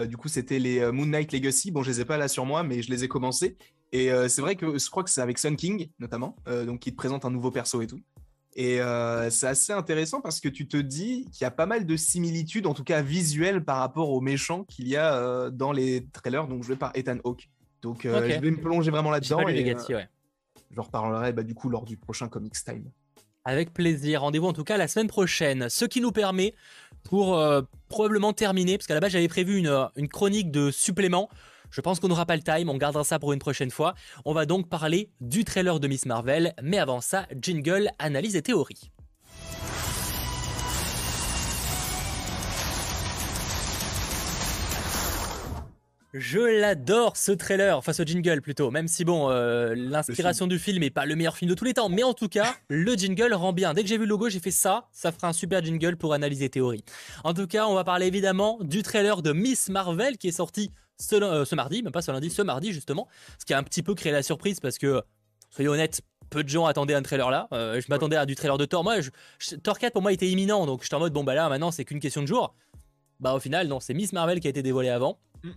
du 0.05 0.17
coup, 0.17 0.27
c'était 0.27 0.59
les 0.59 0.91
Moon 0.91 1.05
Knight 1.05 1.31
Legacy. 1.31 1.71
Bon, 1.71 1.83
je 1.83 1.91
les 1.91 2.01
ai 2.01 2.05
pas 2.05 2.17
là 2.17 2.27
sur 2.27 2.45
moi, 2.45 2.63
mais 2.63 2.81
je 2.81 2.89
les 2.89 3.03
ai 3.03 3.07
commencés. 3.07 3.57
Et 3.91 4.09
c'est 4.27 4.41
vrai 4.41 4.55
que 4.55 4.77
je 4.77 4.89
crois 4.89 5.03
que 5.03 5.11
c'est 5.11 5.21
avec 5.21 5.37
Sun 5.37 5.55
King 5.55 5.89
notamment, 5.99 6.35
donc 6.65 6.79
qui 6.79 6.91
te 6.91 6.97
présente 6.97 7.25
un 7.25 7.31
nouveau 7.31 7.51
perso 7.51 7.81
et 7.81 7.87
tout. 7.87 8.01
Et 8.55 8.81
euh, 8.81 9.29
c'est 9.29 9.47
assez 9.47 9.73
intéressant 9.73 10.21
parce 10.21 10.39
que 10.39 10.47
tu 10.47 10.67
te 10.67 10.77
dis 10.77 11.27
qu'il 11.31 11.41
y 11.41 11.45
a 11.45 11.51
pas 11.51 11.65
mal 11.65 11.85
de 11.85 11.97
similitudes, 11.97 12.67
en 12.67 12.73
tout 12.73 12.83
cas 12.83 13.01
visuelles, 13.01 13.63
par 13.63 13.77
rapport 13.77 14.09
aux 14.11 14.21
méchants 14.21 14.63
qu'il 14.63 14.87
y 14.87 14.95
a 14.95 15.15
euh, 15.15 15.49
dans 15.49 15.71
les 15.71 16.05
trailers 16.13 16.47
donc 16.47 16.63
joués 16.63 16.75
par 16.75 16.91
Ethan 16.95 17.17
Hawke. 17.23 17.49
Donc 17.81 18.05
euh, 18.05 18.29
je 18.29 18.39
vais 18.39 18.51
me 18.51 18.61
plonger 18.61 18.91
vraiment 18.91 19.11
là-dedans. 19.11 19.47
Et, 19.47 19.73
ouais. 19.73 20.07
Je 20.71 20.79
reparlerai 20.79 21.33
bah, 21.33 21.43
du 21.43 21.55
coup 21.55 21.69
lors 21.69 21.83
du 21.83 21.97
prochain 21.97 22.27
Comics 22.27 22.53
Time. 22.63 22.85
Avec 23.45 23.73
plaisir. 23.73 24.21
Rendez-vous 24.21 24.47
en 24.47 24.53
tout 24.53 24.63
cas 24.63 24.77
la 24.77 24.87
semaine 24.87 25.07
prochaine. 25.07 25.67
Ce 25.69 25.85
qui 25.85 25.99
nous 25.99 26.11
permet, 26.11 26.53
pour 27.03 27.41
probablement 27.89 28.33
terminer, 28.33 28.77
parce 28.77 28.87
qu'à 28.87 28.93
la 28.93 29.01
base 29.01 29.11
j'avais 29.11 29.27
prévu 29.27 29.57
une, 29.57 29.89
une 29.97 30.07
chronique 30.07 30.51
de 30.51 30.71
supplément. 30.71 31.29
Je 31.73 31.81
pense 31.81 31.99
qu'on 31.99 32.07
n'aura 32.07 32.27
pas 32.27 32.35
le 32.35 32.43
time, 32.43 32.69
on 32.69 32.77
gardera 32.77 33.03
ça 33.03 33.17
pour 33.17 33.33
une 33.33 33.39
prochaine 33.39 33.71
fois. 33.71 33.95
On 34.25 34.33
va 34.33 34.45
donc 34.45 34.69
parler 34.69 35.09
du 35.21 35.43
trailer 35.43 35.79
de 35.79 35.87
Miss 35.87 36.05
Marvel, 36.05 36.53
mais 36.61 36.77
avant 36.77 37.01
ça, 37.01 37.25
jingle, 37.41 37.89
analyse 37.97 38.35
et 38.35 38.43
théorie. 38.43 38.91
Je 46.13 46.37
l'adore 46.37 47.17
ce 47.17 47.31
trailer, 47.31 47.75
enfin 47.75 47.91
ce 47.91 48.03
jingle 48.03 48.39
plutôt, 48.41 48.69
même 48.69 48.87
si 48.87 49.03
bon, 49.03 49.31
euh, 49.31 49.73
l'inspiration 49.75 50.45
du 50.45 50.59
film 50.59 50.83
est 50.83 50.91
pas 50.91 51.07
le 51.07 51.15
meilleur 51.15 51.35
film 51.35 51.49
de 51.49 51.55
tous 51.55 51.65
les 51.65 51.73
temps, 51.73 51.89
mais 51.89 52.03
en 52.03 52.13
tout 52.13 52.27
cas, 52.27 52.55
le 52.69 52.93
jingle 52.93 53.33
rend 53.33 53.51
bien. 53.51 53.73
Dès 53.73 53.81
que 53.81 53.89
j'ai 53.89 53.97
vu 53.97 54.03
le 54.03 54.09
logo, 54.09 54.29
j'ai 54.29 54.39
fait 54.39 54.51
ça, 54.51 54.85
ça 54.91 55.11
fera 55.11 55.29
un 55.29 55.33
super 55.33 55.65
jingle 55.65 55.97
pour 55.97 56.13
analyser 56.13 56.49
théorie. 56.49 56.83
En 57.23 57.33
tout 57.33 57.47
cas, 57.47 57.65
on 57.65 57.73
va 57.73 57.83
parler 57.83 58.05
évidemment 58.05 58.59
du 58.61 58.83
trailer 58.83 59.23
de 59.23 59.31
Miss 59.31 59.69
Marvel 59.69 60.19
qui 60.19 60.27
est 60.27 60.33
sorti 60.33 60.69
euh, 61.11 61.45
ce, 61.45 61.55
mardi, 61.55 61.83
même 61.83 61.91
pas 61.91 62.01
ce 62.01 62.11
lundi, 62.11 62.29
ce 62.29 62.41
mardi 62.41 62.71
justement, 62.71 63.07
ce 63.39 63.45
qui 63.45 63.53
a 63.53 63.57
un 63.57 63.63
petit 63.63 63.83
peu 63.83 63.95
créé 63.95 64.11
la 64.11 64.23
surprise 64.23 64.59
parce 64.59 64.77
que, 64.77 65.01
soyez 65.49 65.67
honnête, 65.67 66.01
peu 66.29 66.43
de 66.43 66.49
gens 66.49 66.65
attendaient 66.65 66.93
un 66.93 67.01
trailer 67.01 67.29
là. 67.29 67.47
Euh, 67.51 67.81
je 67.81 67.87
m'attendais 67.89 68.15
à 68.15 68.25
du 68.25 68.35
trailer 68.35 68.57
de 68.57 68.65
Thor. 68.65 68.83
Moi, 68.83 68.95
Thor 69.63 69.77
4 69.77 69.93
pour 69.93 70.01
moi 70.01 70.11
était 70.11 70.29
imminent, 70.29 70.65
donc 70.65 70.83
j'étais 70.83 70.95
en 70.95 70.99
mode 70.99 71.13
bon 71.13 71.23
bah 71.23 71.35
là 71.35 71.47
maintenant 71.49 71.71
c'est 71.71 71.85
qu'une 71.85 71.99
question 71.99 72.21
de 72.21 72.27
jour. 72.27 72.55
Bah 73.19 73.33
au 73.33 73.39
final 73.39 73.67
non, 73.67 73.79
c'est 73.79 73.93
Miss 73.93 74.13
Marvel 74.13 74.39
qui 74.39 74.47
a 74.47 74.49
été 74.49 74.63
dévoilée 74.63 74.89
avant. 74.89 75.19
Mm. 75.43 75.51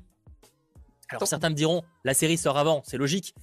Alors 1.10 1.28
certains 1.28 1.50
me 1.50 1.54
diront 1.54 1.82
la 2.04 2.14
série 2.14 2.36
sort 2.36 2.58
avant, 2.58 2.82
c'est 2.86 2.98
logique. 2.98 3.34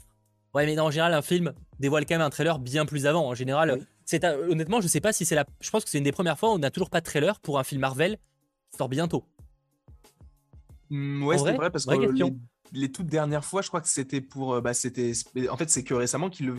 Ouais 0.54 0.66
mais 0.66 0.80
en 0.80 0.92
général 0.92 1.14
un 1.14 1.22
film 1.22 1.54
dévoile 1.80 2.06
quand 2.06 2.16
même 2.16 2.22
un 2.22 2.30
trailer 2.30 2.60
bien 2.60 2.86
plus 2.86 3.08
avant. 3.08 3.28
En 3.28 3.34
général, 3.34 3.80
c'est 4.06 4.24
honnêtement 4.26 4.82
je 4.82 4.88
sais 4.88 5.02
pas 5.02 5.14
si 5.14 5.26
c'est 5.26 5.36
la, 5.36 5.46
je 5.62 5.70
pense 5.70 5.84
que 5.84 5.90
c'est 5.90 5.98
une 5.98 6.04
des 6.04 6.12
premières 6.12 6.38
fois 6.38 6.50
où 6.52 6.54
on 6.54 6.60
n'a 6.60 6.72
toujours 6.72 6.90
pas 6.90 7.00
de 7.00 7.06
trailer 7.06 7.40
pour 7.40 7.58
un 7.58 7.64
film 7.64 7.82
Marvel 7.82 8.18
qui 8.72 8.78
sort 8.78 8.90
bientôt. 8.90 9.26
Mmh, 10.94 11.24
ouais, 11.24 11.40
c'est 11.40 11.54
vrai 11.54 11.72
parce 11.72 11.88
que 11.88 11.92
les, 12.72 12.92
toutes 12.92 13.08
dernières 13.08 13.44
fois, 13.44 13.64
je 13.64 13.68
crois 13.68 13.82
que 13.82 13.88
c'était 13.88 14.22
pour, 14.22 14.54
euh, 14.54 14.62
bah, 14.62 14.76
c'était, 14.76 15.12
en 15.50 15.58
fait, 15.58 15.70
c'est 15.72 15.84
que 15.84 15.96
récemment 15.96 16.30
qu'ils 16.30 16.52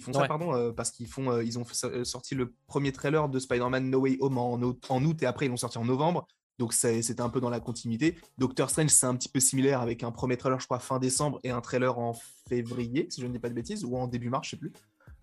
font, 0.00 0.12
ça, 0.12 0.26
pardon, 0.26 0.52
euh, 0.52 0.72
parce 0.72 0.90
qu'ils 0.90 1.06
font, 1.06 1.30
euh, 1.30 1.44
ils 1.44 1.56
ont 1.56 1.64
sorti 2.02 2.34
le 2.34 2.52
premier 2.66 2.90
trailer 2.90 3.28
de 3.28 3.38
Spider-Man 3.38 3.88
No 3.88 4.00
Way 4.00 4.18
Home 4.20 4.38
en, 4.38 4.54
en, 4.88 5.04
août 5.04 5.22
et 5.22 5.26
après 5.26 5.46
ils 5.46 5.48
l'ont 5.48 5.56
sorti 5.56 5.78
en 5.78 5.84
novembre. 5.84 6.26
Donc 6.58 6.72
c'était 6.72 7.20
un 7.20 7.28
peu 7.28 7.40
dans 7.40 7.50
la 7.50 7.60
continuité. 7.60 8.16
Doctor 8.36 8.68
Strange, 8.68 8.88
c'est 8.88 9.06
un 9.06 9.14
petit 9.14 9.28
peu 9.28 9.38
similaire 9.38 9.80
avec 9.80 10.02
un 10.02 10.10
premier 10.10 10.36
trailer, 10.36 10.58
je 10.58 10.64
crois, 10.64 10.80
fin 10.80 10.98
décembre 10.98 11.38
et 11.44 11.50
un 11.50 11.60
trailer 11.60 11.98
en 11.98 12.16
février, 12.48 13.06
si 13.10 13.20
je 13.20 13.26
ne 13.26 13.32
dis 13.32 13.38
pas 13.38 13.50
de 13.50 13.54
bêtises, 13.54 13.84
ou 13.84 13.96
en 13.96 14.08
début 14.08 14.30
mars, 14.30 14.46
je 14.46 14.50
sais 14.50 14.56
plus. 14.56 14.72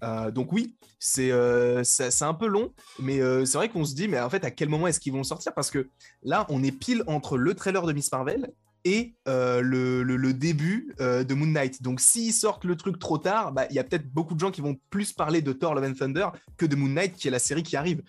Euh, 0.03 0.31
donc 0.31 0.51
oui, 0.51 0.75
c'est 0.99 1.31
euh, 1.31 1.83
un 2.21 2.33
peu 2.33 2.47
long, 2.47 2.71
mais 2.99 3.21
euh, 3.21 3.45
c'est 3.45 3.57
vrai 3.57 3.69
qu'on 3.69 3.85
se 3.85 3.95
dit, 3.95 4.07
mais 4.07 4.19
en 4.19 4.29
fait, 4.29 4.43
à 4.43 4.51
quel 4.51 4.69
moment 4.69 4.87
est-ce 4.87 4.99
qu'ils 4.99 5.13
vont 5.13 5.23
sortir? 5.23 5.53
Parce 5.53 5.71
que 5.71 5.87
là, 6.23 6.45
on 6.49 6.63
est 6.63 6.71
pile 6.71 7.03
entre 7.07 7.37
le 7.37 7.53
trailer 7.53 7.85
de 7.85 7.93
Miss 7.93 8.11
Marvel 8.11 8.51
et 8.85 9.15
le, 9.25 10.31
début 10.31 10.93
de 10.99 11.33
Moon 11.33 11.47
Knight. 11.47 11.81
Donc 11.81 12.01
s'ils 12.01 12.33
sortent 12.33 12.65
le 12.65 12.75
truc 12.75 12.99
trop 12.99 13.17
tard, 13.17 13.53
bah, 13.53 13.65
il 13.69 13.75
y 13.75 13.79
a 13.79 13.83
peut-être 13.83 14.11
beaucoup 14.11 14.35
de 14.35 14.39
gens 14.39 14.51
qui 14.51 14.59
vont 14.59 14.77
plus 14.89 15.13
parler 15.13 15.41
de 15.41 15.53
Thor 15.53 15.73
Love 15.73 15.85
and 15.85 15.93
Thunder 15.93 16.27
que 16.57 16.65
de 16.65 16.75
Moon 16.75 16.89
Knight, 16.89 17.15
qui 17.15 17.29
est 17.29 17.31
la 17.31 17.39
série 17.39 17.63
qui 17.63 17.77
arrive. 17.77 18.03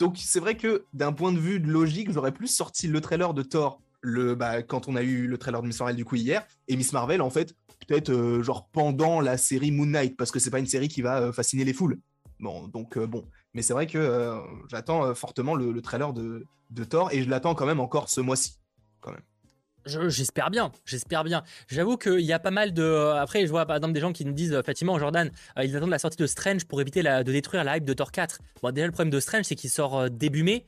Donc 0.00 0.16
c'est 0.18 0.40
vrai 0.40 0.56
que 0.56 0.84
d'un 0.92 1.12
point 1.12 1.32
de 1.32 1.38
vue 1.38 1.60
de 1.60 1.68
logique, 1.68 2.10
j'aurais 2.10 2.32
plus 2.32 2.48
sorti 2.48 2.88
le 2.88 3.00
trailer 3.00 3.34
de 3.34 3.42
Thor 3.42 3.80
le, 4.00 4.34
bah, 4.34 4.62
quand 4.62 4.88
on 4.88 4.96
a 4.96 5.02
eu 5.02 5.26
le 5.26 5.38
trailer 5.38 5.62
de 5.62 5.68
Miss 5.68 5.78
Marvel 5.78 5.96
du 5.96 6.04
coup 6.04 6.16
hier, 6.16 6.44
et 6.68 6.76
Miss 6.76 6.92
Marvel 6.92 7.22
en 7.22 7.30
fait 7.30 7.54
peut-être 7.86 8.10
euh, 8.10 8.42
genre 8.42 8.68
pendant 8.72 9.20
la 9.20 9.36
série 9.36 9.70
Moon 9.70 9.86
Knight 9.86 10.16
parce 10.16 10.30
que 10.30 10.38
c'est 10.38 10.50
pas 10.50 10.58
une 10.58 10.66
série 10.66 10.88
qui 10.88 11.02
va 11.02 11.20
euh, 11.20 11.32
fasciner 11.32 11.64
les 11.64 11.72
foules. 11.72 11.98
Bon 12.40 12.68
donc 12.68 12.96
euh, 12.96 13.06
bon, 13.06 13.24
mais 13.54 13.62
c'est 13.62 13.72
vrai 13.72 13.86
que 13.86 14.38
j'attends 14.68 15.14
fortement 15.14 15.54
le, 15.54 15.80
trailer 15.80 16.12
de, 16.12 16.44
de 16.70 16.84
Thor 16.84 17.12
et 17.12 17.22
je 17.22 17.30
l'attends 17.30 17.54
quand 17.54 17.66
même 17.66 17.80
encore 17.80 18.08
ce 18.08 18.20
mois-ci 18.20 18.58
quand 19.00 19.10
même. 19.10 19.22
J'espère 20.08 20.50
bien, 20.50 20.72
j'espère 20.84 21.22
bien. 21.22 21.44
J'avoue 21.68 21.96
qu'il 21.96 22.20
y 22.20 22.32
a 22.32 22.40
pas 22.40 22.50
mal 22.50 22.74
de. 22.74 23.12
Après, 23.14 23.46
je 23.46 23.50
vois 23.50 23.66
par 23.66 23.76
exemple 23.76 23.94
des 23.94 24.00
gens 24.00 24.12
qui 24.12 24.24
nous 24.24 24.32
disent, 24.32 24.60
Fatima, 24.66 24.98
Jordan, 24.98 25.30
ils 25.62 25.76
attendent 25.76 25.90
la 25.90 26.00
sortie 26.00 26.16
de 26.16 26.26
Strange 26.26 26.64
pour 26.64 26.80
éviter 26.80 27.02
la... 27.02 27.22
de 27.22 27.30
détruire 27.30 27.62
la 27.62 27.76
hype 27.76 27.84
de 27.84 27.92
Thor 27.92 28.10
4. 28.10 28.40
Bon, 28.62 28.72
déjà, 28.72 28.86
le 28.86 28.92
problème 28.92 29.12
de 29.12 29.20
Strange, 29.20 29.44
c'est 29.44 29.54
qu'il 29.54 29.70
sort 29.70 30.10
début 30.10 30.42
mai 30.42 30.66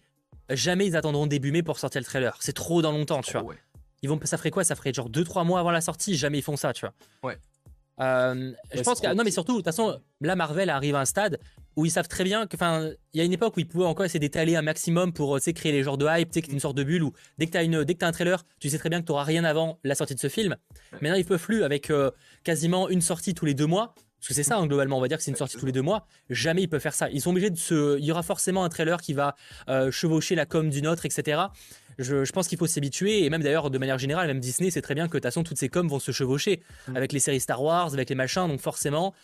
jamais 0.51 0.87
ils 0.87 0.97
attendront 0.97 1.27
début 1.27 1.53
mai 1.53 1.63
pour 1.63 1.79
sortir 1.79 2.01
le 2.01 2.05
trailer. 2.05 2.37
C'est 2.41 2.55
trop 2.55 2.83
dans 2.83 2.93
longtemps, 2.93 3.21
tu 3.21 3.33
vois. 3.33 3.55
Ils 4.03 4.09
vont, 4.09 4.19
ça 4.25 4.37
ferait 4.37 4.51
quoi? 4.51 4.65
Ça 4.65 4.77
ferait 4.77 4.93
genre 4.93 5.11
2-3 5.11 5.45
mois 5.45 5.61
avant 5.61 5.71
la 5.71 5.81
sortie. 5.81 6.17
Jamais 6.17 6.39
ils 6.39 6.43
font 6.43 6.57
ça, 6.57 6.73
tu 6.73 6.87
vois. 6.87 6.95
Ouais. 7.23 7.39
Euh, 8.01 8.53
je 8.73 8.83
pense 8.83 9.01
que 9.01 9.13
non, 9.15 9.25
mais 9.25 9.31
surtout, 9.31 9.53
de 9.53 9.59
toute 9.59 9.65
façon, 9.65 10.01
là, 10.21 10.37
Marvel 10.37 10.71
arrive 10.71 10.95
à 10.95 11.01
un 11.01 11.05
stade 11.05 11.39
où 11.77 11.87
ils 11.87 11.91
savent 11.91 12.09
très 12.09 12.25
bien 12.25 12.47
que, 12.47 12.57
enfin, 12.57 12.91
il 13.13 13.19
y 13.19 13.21
a 13.21 13.25
une 13.25 13.33
époque 13.33 13.57
où 13.57 13.61
ils 13.61 13.69
pouvaient 13.69 13.85
encore 13.85 14.05
essayer 14.05 14.19
d'étaler 14.19 14.57
un 14.57 14.63
maximum 14.63 15.13
pour, 15.13 15.37
euh, 15.37 15.53
créer 15.53 15.73
les 15.73 15.83
genres 15.83 15.99
de 15.99 16.07
hype, 16.09 16.31
tu 16.31 16.41
sais, 16.41 16.47
une 16.51 16.61
sorte 16.61 16.77
de 16.77 16.83
bulle 16.83 17.05
où 17.05 17.13
dès 17.39 17.47
que 17.47 17.53
t'as 17.53 17.65
une, 17.65 17.85
dès 17.85 17.95
que 17.95 18.05
as 18.05 18.09
un 18.09 18.13
trailer, 18.13 18.45
tu 18.59 18.69
sais 18.69 18.79
très 18.79 18.89
bien 18.89 18.99
que 18.99 19.05
tu 19.05 19.09
t'auras 19.09 19.23
rien 19.23 19.45
avant 19.45 19.79
la 19.85 19.95
sortie 19.95 20.15
de 20.15 20.21
ce 20.21 20.29
film. 20.29 20.57
Maintenant, 21.01 21.15
ils 21.15 21.25
peuvent 21.25 21.41
plus 21.41 21.63
avec 21.63 21.91
euh, 21.91 22.11
quasiment 22.43 22.89
une 22.89 23.01
sortie 23.01 23.35
tous 23.35 23.45
les 23.45 23.55
deux 23.55 23.67
mois. 23.67 23.95
Parce 24.19 24.29
que 24.29 24.35
c'est 24.35 24.43
ça, 24.43 24.57
hein, 24.57 24.67
globalement, 24.67 24.99
on 24.99 25.01
va 25.01 25.07
dire 25.07 25.19
que 25.19 25.23
c'est 25.23 25.31
une 25.31 25.37
sortie 25.37 25.57
tous 25.57 25.67
les 25.67 25.73
deux 25.73 25.83
mois. 25.83 26.05
Jamais 26.29 26.63
ils 26.63 26.69
peuvent 26.69 26.81
faire 26.81 26.95
ça. 26.95 27.09
Ils 27.11 27.21
sont 27.21 27.31
obligés 27.31 27.51
de 27.51 27.57
se. 27.57 27.97
Il 28.01 28.05
y 28.05 28.11
aura 28.11 28.25
forcément 28.25 28.65
un 28.65 28.69
trailer 28.69 29.01
qui 29.01 29.13
va 29.13 29.37
euh, 29.69 29.93
chevaucher 29.93 30.35
la 30.35 30.45
com 30.45 30.71
d'une 30.71 30.89
autre, 30.89 31.07
etc. 31.07 31.43
Je, 31.99 32.31
pense 32.31 32.47
qu'il 32.47 32.59
faut 32.59 32.67
s'habituer. 32.67 33.25
Et 33.25 33.31
même 33.31 33.43
d'ailleurs, 33.43 33.71
de 33.71 33.79
manière 33.79 33.99
générale, 33.99 34.29
même 34.29 34.41
Disney, 34.41 34.71
c'est 34.71 34.83
très 34.83 34.95
bien 34.95 35.07
que 35.07 35.13
de 35.13 35.19
toute 35.19 35.25
façon, 35.25 35.43
toutes 35.43 35.59
ces 35.59 35.69
coms 35.69 35.89
vont 35.89 35.99
se 35.99 36.13
chevaucher 36.13 36.63
mm. 36.87 36.97
avec 36.97 37.13
les 37.13 37.21
séries 37.21 37.41
Star 37.41 37.63
Wars, 37.63 37.93
avec 37.93 38.09
les 38.09 38.15
machins. 38.15 38.47
Donc 38.47 38.61
forcément, 38.61 39.15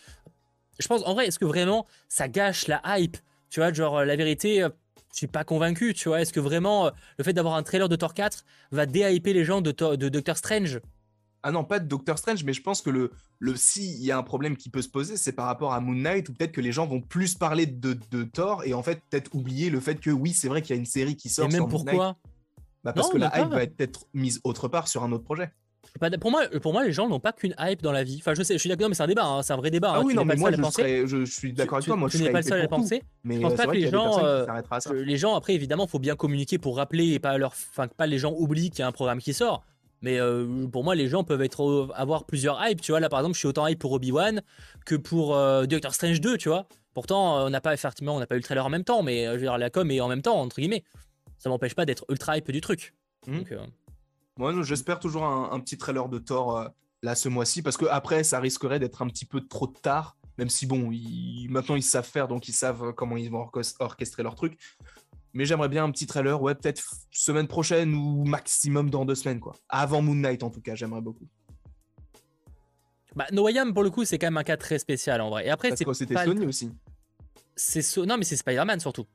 je 0.79 0.87
pense, 0.87 1.01
en 1.05 1.13
vrai, 1.13 1.27
est-ce 1.27 1.39
que 1.39 1.45
vraiment 1.45 1.87
ça 2.09 2.27
gâche 2.27 2.67
la 2.67 2.81
hype? 2.85 3.17
Tu 3.49 3.59
vois, 3.59 3.71
genre, 3.71 4.03
la 4.03 4.15
vérité, 4.15 4.63
euh, 4.63 4.69
je 5.13 5.17
suis 5.19 5.27
pas 5.27 5.45
convaincu. 5.45 5.93
Tu 5.93 6.09
vois, 6.09 6.21
est-ce 6.21 6.33
que 6.33 6.41
vraiment 6.41 6.87
euh, 6.87 6.91
le 7.17 7.23
fait 7.23 7.33
d'avoir 7.33 7.55
un 7.55 7.63
trailer 7.63 7.87
de 7.87 7.95
Thor 7.95 8.13
4 8.13 8.43
va 8.71 8.85
déhyper 8.85 9.33
les 9.33 9.45
gens 9.45 9.61
de, 9.61 9.71
de 9.71 10.09
Doctor 10.09 10.35
Strange? 10.35 10.81
Ah 11.47 11.51
non, 11.51 11.63
pas 11.63 11.79
de 11.79 11.87
Doctor 11.87 12.17
Strange, 12.17 12.43
mais 12.43 12.53
je 12.53 12.61
pense 12.63 12.81
que 12.81 12.89
le, 12.89 13.11
le 13.37 13.55
si 13.55 13.93
il 13.93 14.03
y 14.03 14.11
a 14.11 14.17
un 14.17 14.23
problème 14.23 14.57
qui 14.57 14.71
peut 14.71 14.81
se 14.81 14.89
poser, 14.89 15.15
c'est 15.15 15.31
par 15.31 15.45
rapport 15.45 15.73
à 15.73 15.79
Moon 15.79 15.93
Knight, 15.93 16.27
ou 16.27 16.33
peut-être 16.33 16.51
que 16.51 16.59
les 16.59 16.71
gens 16.71 16.87
vont 16.87 17.01
plus 17.01 17.35
parler 17.35 17.67
de, 17.67 17.95
de 18.09 18.23
Thor 18.23 18.63
et 18.65 18.73
en 18.73 18.81
fait 18.81 18.99
peut-être 19.11 19.33
oublier 19.35 19.69
le 19.69 19.79
fait 19.79 19.99
que 19.99 20.09
oui, 20.09 20.33
c'est 20.33 20.47
vrai 20.47 20.63
qu'il 20.63 20.75
y 20.75 20.77
a 20.77 20.79
une 20.79 20.87
série 20.87 21.15
qui 21.15 21.29
sort. 21.29 21.45
Et 21.45 21.53
même 21.53 21.69
pourquoi? 21.69 22.17
Bah 22.85 22.93
Parce 22.93 23.09
que 23.09 23.17
la 23.17 23.37
hype 23.37 23.49
va 23.49 23.63
être 23.63 24.05
mise 24.13 24.39
autre 24.43 24.67
part 24.69 24.87
sur 24.87 25.03
un 25.03 25.11
autre 25.11 25.25
projet. 25.25 25.51
Pour 26.19 26.31
moi, 26.31 26.47
pour 26.61 26.73
moi, 26.73 26.83
les 26.83 26.91
gens 26.91 27.07
n'ont 27.07 27.19
pas 27.19 27.31
qu'une 27.31 27.55
hype 27.59 27.81
dans 27.81 27.91
la 27.91 28.03
vie. 28.03 28.17
Enfin, 28.19 28.33
je 28.33 28.43
sais, 28.43 28.53
je 28.53 28.59
suis 28.59 28.69
d'accord, 28.69 28.89
mais 28.89 28.95
c'est 28.95 29.03
un 29.03 29.07
débat, 29.07 29.25
hein, 29.25 29.43
c'est 29.43 29.53
un 29.53 29.57
vrai 29.57 29.71
débat. 29.71 29.91
Ah 29.93 29.99
hein, 29.99 30.03
oui, 30.03 30.13
non, 30.13 30.25
mais 30.25 30.35
moi, 30.35 30.51
je, 30.51 31.05
je, 31.05 31.25
suis 31.25 31.53
d'accord 31.53 31.77
avec 31.77 31.87
toi. 31.87 31.95
Moi, 31.95 32.09
tu 32.09 32.17
n'es 32.17 32.31
pas 32.31 32.41
le 32.41 32.43
seul 32.43 32.59
à 32.59 32.63
le 32.63 32.67
penser. 32.67 33.03
Mais 33.23 33.35
je 33.35 33.41
pense 33.41 33.53
pas 33.55 33.67
que 33.67 33.71
les 33.71 33.89
gens, 33.89 34.23
euh, 34.23 34.45
les 34.93 35.17
gens, 35.17 35.35
après, 35.35 35.53
évidemment, 35.53 35.87
faut 35.87 35.99
bien 35.99 36.15
communiquer 36.15 36.57
pour 36.57 36.77
rappeler 36.77 37.13
et 37.13 37.19
pas 37.19 37.37
leur, 37.37 37.51
enfin, 37.51 37.87
pas 37.87 38.07
les 38.07 38.17
gens 38.17 38.33
oublient 38.37 38.71
qu'il 38.71 38.79
y 38.79 38.83
a 38.83 38.87
un 38.87 38.91
programme 38.91 39.19
qui 39.19 39.33
sort. 39.33 39.63
Mais 40.01 40.19
euh, 40.19 40.67
pour 40.67 40.83
moi, 40.83 40.93
les 40.93 41.07
gens 41.07 41.23
peuvent 41.23 41.41
être, 41.41 41.89
avoir 41.95 42.25
plusieurs 42.25 42.63
hypes. 42.63 42.81
Tu 42.81 42.91
vois, 42.91 42.99
là, 42.99 43.09
par 43.09 43.19
exemple, 43.19 43.33
je 43.33 43.39
suis 43.39 43.47
autant 43.47 43.65
hype 43.65 43.79
pour 43.79 43.91
Obi-Wan 43.93 44.41
que 44.85 44.95
pour 44.95 45.35
euh, 45.35 45.65
Doctor 45.65 45.93
Strange 45.95 46.21
2, 46.21 46.37
tu 46.37 46.49
vois. 46.49 46.67
Pourtant, 46.93 47.39
euh, 47.39 47.47
on 47.47 47.49
n'a 47.49 47.61
pas, 47.61 47.73
effectivement, 47.73 48.15
on 48.15 48.19
n'a 48.19 48.27
pas 48.27 48.35
eu 48.35 48.39
le 48.39 48.43
trailer 48.43 48.65
en 48.65 48.69
même 48.69 48.83
temps, 48.83 49.01
mais 49.01 49.25
je 49.25 49.31
veux 49.31 49.39
dire, 49.39 49.57
la 49.57 49.69
com 49.69 49.89
est 49.89 50.01
en 50.01 50.07
même 50.07 50.21
temps, 50.21 50.39
entre 50.39 50.57
guillemets. 50.57 50.83
Ça 51.37 51.49
m'empêche 51.49 51.75
pas 51.75 51.85
d'être 51.85 52.05
ultra 52.09 52.37
hype 52.37 52.51
du 52.51 52.61
truc. 52.61 52.93
Mmh. 53.27 53.41
Moi, 54.37 54.53
j'espère 54.63 54.99
toujours 54.99 55.25
un, 55.25 55.59
petit 55.59 55.77
trailer 55.77 56.09
de 56.09 56.19
Thor 56.19 56.69
là 57.03 57.15
ce 57.15 57.29
mois-ci, 57.29 57.61
parce 57.61 57.77
que 57.77 57.85
après, 57.85 58.23
ça 58.23 58.39
risquerait 58.39 58.79
d'être 58.79 59.01
un 59.01 59.07
petit 59.07 59.25
peu 59.25 59.41
trop 59.41 59.67
tard. 59.67 60.17
Même 60.37 60.49
si, 60.49 60.65
bon, 60.65 60.91
maintenant 61.49 61.75
ils 61.75 61.83
savent 61.83 62.07
faire, 62.07 62.27
donc 62.27 62.49
ils 62.49 62.53
savent 62.53 62.93
comment 62.93 63.15
ils 63.15 63.31
vont 63.31 63.49
orchestrer 63.79 64.23
leur 64.23 64.35
truc 64.35 64.57
mais 65.35 65.45
j'aimerais 65.45 65.67
bien 65.67 65.83
un 65.83 65.91
petit 65.91 66.07
trailer, 66.07 66.41
ouais, 66.41 66.55
peut-être 66.55 66.81
semaine 67.11 67.47
prochaine 67.47 67.93
ou 67.93 68.23
maximum 68.23 68.89
dans 68.89 69.03
deux 69.03 69.15
semaines, 69.15 69.41
quoi. 69.41 69.53
Avant 69.67 70.01
Moon 70.01 70.15
Knight, 70.15 70.43
en 70.43 70.49
tout 70.49 70.61
cas, 70.61 70.75
j'aimerais 70.75 71.01
beaucoup. 71.01 71.27
Bah, 73.17 73.27
Noyam, 73.33 73.73
pour 73.73 73.83
le 73.83 73.89
coup, 73.89 74.05
c'est 74.05 74.17
quand 74.17 74.27
même 74.27 74.37
un 74.37 74.45
cas 74.45 74.55
très 74.55 74.79
spécial 74.79 75.19
en 75.19 75.29
vrai. 75.29 75.45
Et 75.45 75.49
après, 75.49 75.75
c'est 75.75 75.85
c'était 75.93 76.15
Sony 76.23 76.45
aussi. 76.45 76.71
C'est 77.53 77.97
non, 77.97 78.17
mais 78.17 78.23
c'est 78.23 78.37
Spider-Man 78.37 78.79
surtout. 78.79 79.05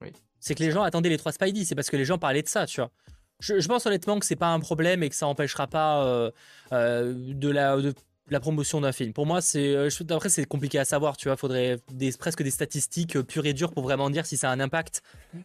Oui. 0.00 0.12
C'est 0.42 0.56
que 0.56 0.62
les 0.62 0.72
gens 0.72 0.82
attendaient 0.82 1.08
les 1.08 1.18
trois 1.18 1.30
Spidey, 1.30 1.64
c'est 1.64 1.76
parce 1.76 1.88
que 1.88 1.96
les 1.96 2.04
gens 2.04 2.18
parlaient 2.18 2.42
de 2.42 2.48
ça, 2.48 2.66
tu 2.66 2.80
vois. 2.80 2.90
Je, 3.38 3.66
pense 3.66 3.86
honnêtement 3.86 4.18
que 4.18 4.26
c'est 4.26 4.36
pas 4.36 4.48
un 4.48 4.58
problème 4.58 5.02
et 5.04 5.08
que 5.08 5.14
ça 5.14 5.26
empêchera 5.26 5.68
pas 5.68 6.04
euh, 6.04 6.30
euh, 6.72 7.14
de 7.16 7.48
la 7.48 7.76
de 7.76 7.94
la 8.28 8.40
promotion 8.40 8.80
d'un 8.80 8.92
film. 8.92 9.12
Pour 9.12 9.24
moi, 9.24 9.40
c'est 9.40 9.74
euh, 9.74 9.88
après 10.10 10.28
c'est 10.28 10.44
compliqué 10.44 10.78
à 10.78 10.84
savoir, 10.84 11.16
tu 11.16 11.28
vois, 11.28 11.36
faudrait 11.36 11.78
des, 11.92 12.12
presque 12.12 12.42
des 12.42 12.50
statistiques 12.50 13.20
pures 13.22 13.46
et 13.46 13.52
dures 13.52 13.72
pour 13.72 13.84
vraiment 13.84 14.10
dire 14.10 14.26
si 14.26 14.36
ça 14.36 14.50
a 14.50 14.52
un 14.52 14.60
impact. 14.60 15.02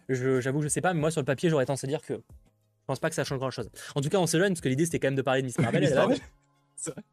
J'avoue, 0.10 0.62
je, 0.62 0.68
je 0.68 0.68
sais 0.68 0.82
pas, 0.82 0.94
mais 0.94 1.00
moi 1.00 1.12
sur 1.12 1.22
le 1.22 1.26
papier, 1.26 1.50
j'aurais 1.50 1.66
tendance 1.66 1.84
à 1.84 1.88
dire 1.88 2.02
que 2.02 2.14
je 2.14 2.86
pense 2.88 3.00
pas 3.00 3.10
que 3.10 3.16
ça 3.16 3.24
change 3.24 3.40
grand 3.40 3.52
chose. 3.52 3.70
En 3.96 4.02
tout 4.02 4.10
cas, 4.10 4.18
on 4.18 4.28
s'éloigne 4.28 4.54
parce 4.54 4.62
que 4.62 4.70
l'idée 4.70 4.86
c'était 4.86 5.00
quand 5.00 5.08
même 5.08 5.16
de 5.16 5.22
parler 5.22 5.42
de 5.42 5.48
Miss 5.48 5.60
Marvel. 5.60 6.20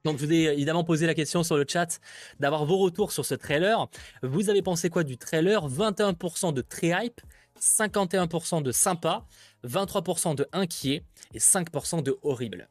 Donc 0.04 0.18
je 0.18 0.26
vous 0.26 0.32
ai 0.32 0.44
évidemment 0.52 0.84
posé 0.84 1.06
la 1.06 1.14
question 1.14 1.42
sur 1.42 1.56
le 1.56 1.64
chat 1.68 2.00
d'avoir 2.40 2.64
vos 2.64 2.78
retours 2.78 3.12
sur 3.12 3.24
ce 3.24 3.34
trailer. 3.34 3.88
Vous 4.22 4.50
avez 4.50 4.62
pensé 4.62 4.90
quoi 4.90 5.04
du 5.04 5.16
trailer? 5.16 5.68
21% 5.68 6.52
de 6.52 6.60
très 6.60 6.88
hype, 6.88 7.20
51% 7.64 8.62
de 8.62 8.72
sympa, 8.72 9.24
23% 9.64 10.34
de 10.34 10.46
inquiet 10.52 11.04
et 11.32 11.38
5% 11.38 12.02
de 12.02 12.18
horrible. 12.22 12.68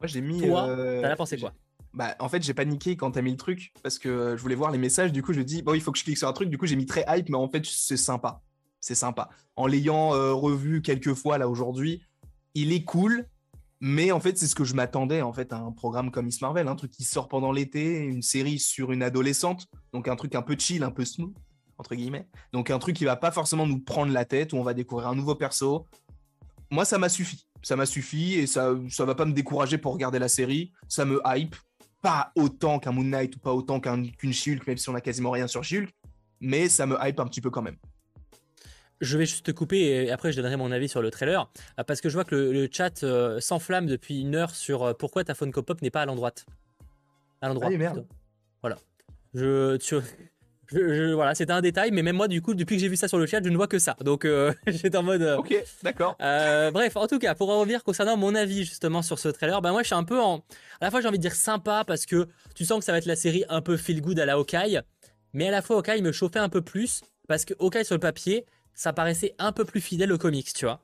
Moi, 0.00 0.06
j'ai 0.06 0.20
mis. 0.20 0.42
Toi, 0.42 0.68
euh, 0.68 1.02
t'en 1.02 1.08
as 1.08 1.16
pensé 1.16 1.38
quoi? 1.38 1.52
bah, 1.94 2.14
en 2.20 2.28
fait, 2.28 2.42
j'ai 2.42 2.54
paniqué 2.54 2.96
quand 2.96 3.12
t'as 3.12 3.22
mis 3.22 3.32
le 3.32 3.36
truc 3.36 3.72
parce 3.82 3.98
que 3.98 4.36
je 4.36 4.42
voulais 4.42 4.54
voir 4.54 4.70
les 4.70 4.78
messages. 4.78 5.12
Du 5.12 5.22
coup, 5.22 5.32
je 5.32 5.40
dis, 5.40 5.62
bon, 5.62 5.74
il 5.74 5.80
faut 5.80 5.90
que 5.90 5.98
je 5.98 6.04
clique 6.04 6.18
sur 6.18 6.28
un 6.28 6.32
truc. 6.32 6.50
Du 6.50 6.58
coup, 6.58 6.66
j'ai 6.66 6.76
mis 6.76 6.86
très 6.86 7.04
hype, 7.08 7.28
mais 7.28 7.36
en 7.36 7.48
fait, 7.48 7.64
c'est 7.64 7.96
sympa. 7.96 8.42
C'est 8.80 8.94
sympa. 8.94 9.30
En 9.56 9.66
l'ayant 9.66 10.14
euh, 10.14 10.32
revu 10.32 10.82
quelques 10.82 11.14
fois 11.14 11.36
là 11.36 11.48
aujourd'hui, 11.48 12.02
il 12.54 12.72
est 12.72 12.84
cool, 12.84 13.26
mais 13.80 14.12
en 14.12 14.20
fait, 14.20 14.38
c'est 14.38 14.46
ce 14.46 14.54
que 14.54 14.64
je 14.64 14.74
m'attendais 14.74 15.22
en 15.22 15.32
fait 15.32 15.52
à 15.52 15.58
un 15.58 15.72
programme 15.72 16.10
comme 16.10 16.26
Miss 16.26 16.40
Marvel, 16.40 16.68
un 16.68 16.76
truc 16.76 16.90
qui 16.90 17.04
sort 17.04 17.28
pendant 17.28 17.52
l'été, 17.52 17.98
une 17.98 18.22
série 18.22 18.58
sur 18.58 18.92
une 18.92 19.02
adolescente, 19.02 19.66
donc 19.92 20.08
un 20.08 20.16
truc 20.16 20.34
un 20.34 20.42
peu 20.42 20.56
chill, 20.58 20.82
un 20.82 20.90
peu 20.90 21.04
smooth 21.04 21.34
entre 21.80 21.94
guillemets. 21.94 22.28
Donc 22.52 22.70
un 22.70 22.78
truc 22.78 22.94
qui 22.94 23.04
va 23.04 23.16
pas 23.16 23.32
forcément 23.32 23.66
nous 23.66 23.80
prendre 23.80 24.12
la 24.12 24.24
tête, 24.24 24.52
où 24.52 24.56
on 24.56 24.62
va 24.62 24.74
découvrir 24.74 25.08
un 25.08 25.14
nouveau 25.14 25.34
perso. 25.34 25.86
Moi, 26.70 26.84
ça 26.84 26.98
m'a 26.98 27.08
suffi 27.08 27.46
ça 27.62 27.76
m'a 27.76 27.86
suffi 27.86 28.34
et 28.34 28.46
ça 28.46 28.74
ça 28.88 29.04
va 29.04 29.14
pas 29.14 29.24
me 29.24 29.32
décourager 29.32 29.78
pour 29.78 29.92
regarder 29.92 30.18
la 30.18 30.28
série. 30.28 30.72
Ça 30.88 31.04
me 31.04 31.20
hype, 31.26 31.56
pas 32.02 32.32
autant 32.36 32.78
qu'un 32.78 32.92
Moon 32.92 33.04
Knight 33.04 33.36
ou 33.36 33.38
pas 33.38 33.52
autant 33.52 33.80
qu'une 33.80 34.10
qu 34.12 34.32
Shulk, 34.32 34.66
même 34.66 34.76
si 34.76 34.88
on 34.88 34.94
a 34.94 35.00
quasiment 35.00 35.30
rien 35.30 35.46
sur 35.46 35.64
Shulk, 35.64 35.90
mais 36.40 36.68
ça 36.68 36.86
me 36.86 36.96
hype 37.00 37.20
un 37.20 37.26
petit 37.26 37.40
peu 37.40 37.50
quand 37.50 37.62
même. 37.62 37.76
Je 39.00 39.16
vais 39.16 39.24
juste 39.24 39.46
te 39.46 39.50
couper 39.50 39.80
et 39.80 40.10
après 40.10 40.30
je 40.30 40.36
donnerai 40.36 40.56
mon 40.56 40.70
avis 40.72 40.88
sur 40.88 41.00
le 41.00 41.10
trailer 41.10 41.50
euh, 41.78 41.84
parce 41.84 42.02
que 42.02 42.10
je 42.10 42.14
vois 42.14 42.24
que 42.24 42.34
le, 42.34 42.68
chat 42.70 43.02
euh, 43.02 43.40
s'enflamme 43.40 43.86
depuis 43.86 44.20
une 44.20 44.34
heure 44.34 44.54
sur 44.54 44.82
euh, 44.82 44.92
pourquoi 44.92 45.24
ta 45.24 45.34
phone 45.34 45.52
Pop 45.52 45.80
n'est 45.80 45.90
pas 45.90 46.02
à 46.02 46.06
l'endroit. 46.06 46.32
À 47.40 47.48
l'endroit. 47.48 47.70
Ah, 47.72 47.76
merde. 47.76 48.06
Voilà. 48.60 48.76
Je, 49.32 49.76
tu, 49.76 49.96
voilà, 50.72 51.34
c'était 51.34 51.52
un 51.52 51.60
détail, 51.60 51.90
mais 51.90 52.02
même 52.02 52.16
moi, 52.16 52.28
du 52.28 52.42
coup, 52.42 52.54
depuis 52.54 52.76
que 52.76 52.80
j'ai 52.80 52.88
vu 52.88 52.96
ça 52.96 53.08
sur 53.08 53.18
le 53.18 53.26
chat, 53.26 53.42
je 53.42 53.48
ne 53.48 53.56
vois 53.56 53.66
que 53.66 53.78
ça. 53.78 53.96
Donc, 54.00 54.24
euh, 54.24 54.52
j'étais 54.66 54.96
en 54.96 55.02
mode. 55.02 55.22
Euh, 55.22 55.36
ok, 55.36 55.54
d'accord. 55.82 56.16
Euh, 56.20 56.70
bref, 56.70 56.96
en 56.96 57.06
tout 57.06 57.18
cas, 57.18 57.34
pour 57.34 57.48
revenir 57.48 57.82
concernant 57.82 58.16
mon 58.16 58.34
avis 58.34 58.64
justement 58.64 59.02
sur 59.02 59.18
ce 59.18 59.28
trailer, 59.28 59.60
ben 59.62 59.72
moi, 59.72 59.82
je 59.82 59.86
suis 59.86 59.94
un 59.94 60.04
peu 60.04 60.20
en. 60.20 60.38
À 60.80 60.86
la 60.86 60.90
fois, 60.90 61.00
j'ai 61.00 61.08
envie 61.08 61.18
de 61.18 61.22
dire 61.22 61.34
sympa 61.34 61.84
parce 61.86 62.06
que 62.06 62.28
tu 62.54 62.64
sens 62.64 62.78
que 62.78 62.84
ça 62.84 62.92
va 62.92 62.98
être 62.98 63.06
la 63.06 63.16
série 63.16 63.44
un 63.48 63.60
peu 63.60 63.76
feel 63.76 64.00
good 64.00 64.18
à 64.18 64.26
la 64.26 64.34
Hawkeye, 64.34 64.80
mais 65.32 65.48
à 65.48 65.50
la 65.50 65.62
fois, 65.62 65.76
Hawkeye 65.76 66.02
me 66.02 66.12
chauffait 66.12 66.38
un 66.38 66.48
peu 66.48 66.62
plus 66.62 67.02
parce 67.28 67.44
que 67.44 67.54
Hawkeye 67.60 67.84
sur 67.84 67.94
le 67.94 68.00
papier, 68.00 68.44
ça 68.74 68.92
paraissait 68.92 69.34
un 69.38 69.52
peu 69.52 69.64
plus 69.64 69.80
fidèle 69.80 70.10
au 70.12 70.18
comics, 70.18 70.52
tu 70.54 70.64
vois. 70.64 70.80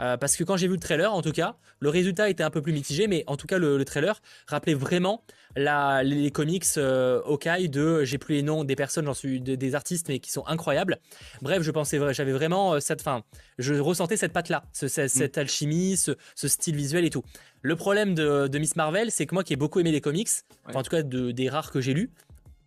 Euh, 0.00 0.16
parce 0.16 0.36
que 0.36 0.44
quand 0.44 0.56
j'ai 0.56 0.68
vu 0.68 0.74
le 0.74 0.80
trailer, 0.80 1.12
en 1.12 1.20
tout 1.22 1.32
cas, 1.32 1.56
le 1.80 1.88
résultat 1.88 2.28
était 2.28 2.42
un 2.44 2.50
peu 2.50 2.62
plus 2.62 2.72
mitigé, 2.72 3.06
mais 3.08 3.24
en 3.26 3.36
tout 3.36 3.46
cas, 3.46 3.58
le, 3.58 3.76
le 3.76 3.84
trailer 3.84 4.20
rappelait 4.46 4.74
vraiment 4.74 5.24
la, 5.56 6.02
les 6.04 6.30
comics 6.30 6.64
euh, 6.76 7.20
Hawkeye 7.24 7.68
de, 7.68 8.04
j'ai 8.04 8.18
plus 8.18 8.36
les 8.36 8.42
noms 8.42 8.62
des 8.62 8.76
personnes, 8.76 9.04
j'en 9.06 9.14
suis 9.14 9.40
de- 9.40 9.56
des 9.56 9.74
artistes, 9.74 10.08
mais 10.08 10.20
qui 10.20 10.30
sont 10.30 10.46
incroyables. 10.46 10.98
Bref, 11.42 11.62
je 11.62 11.70
pensais, 11.72 11.98
j'avais 12.12 12.32
vraiment 12.32 12.74
euh, 12.74 12.80
cette 12.80 13.02
fin, 13.02 13.24
je 13.58 13.74
ressentais 13.74 14.16
cette 14.16 14.32
patte-là, 14.32 14.62
ce- 14.72 14.86
ce- 14.86 15.08
cette 15.08 15.36
alchimie, 15.38 15.96
ce, 15.96 16.12
ce 16.36 16.46
style 16.46 16.76
visuel 16.76 17.04
et 17.04 17.10
tout. 17.10 17.24
Le 17.62 17.74
problème 17.74 18.14
de, 18.14 18.46
de 18.46 18.58
Miss 18.58 18.76
Marvel, 18.76 19.10
c'est 19.10 19.26
que 19.26 19.34
moi 19.34 19.42
qui 19.42 19.54
ai 19.54 19.56
beaucoup 19.56 19.80
aimé 19.80 19.90
les 19.90 20.00
comics, 20.00 20.28
enfin, 20.66 20.78
en 20.78 20.82
tout 20.84 20.90
cas 20.90 21.02
de- 21.02 21.32
des 21.32 21.48
rares 21.48 21.72
que 21.72 21.80
j'ai 21.80 21.94
lus, 21.94 22.10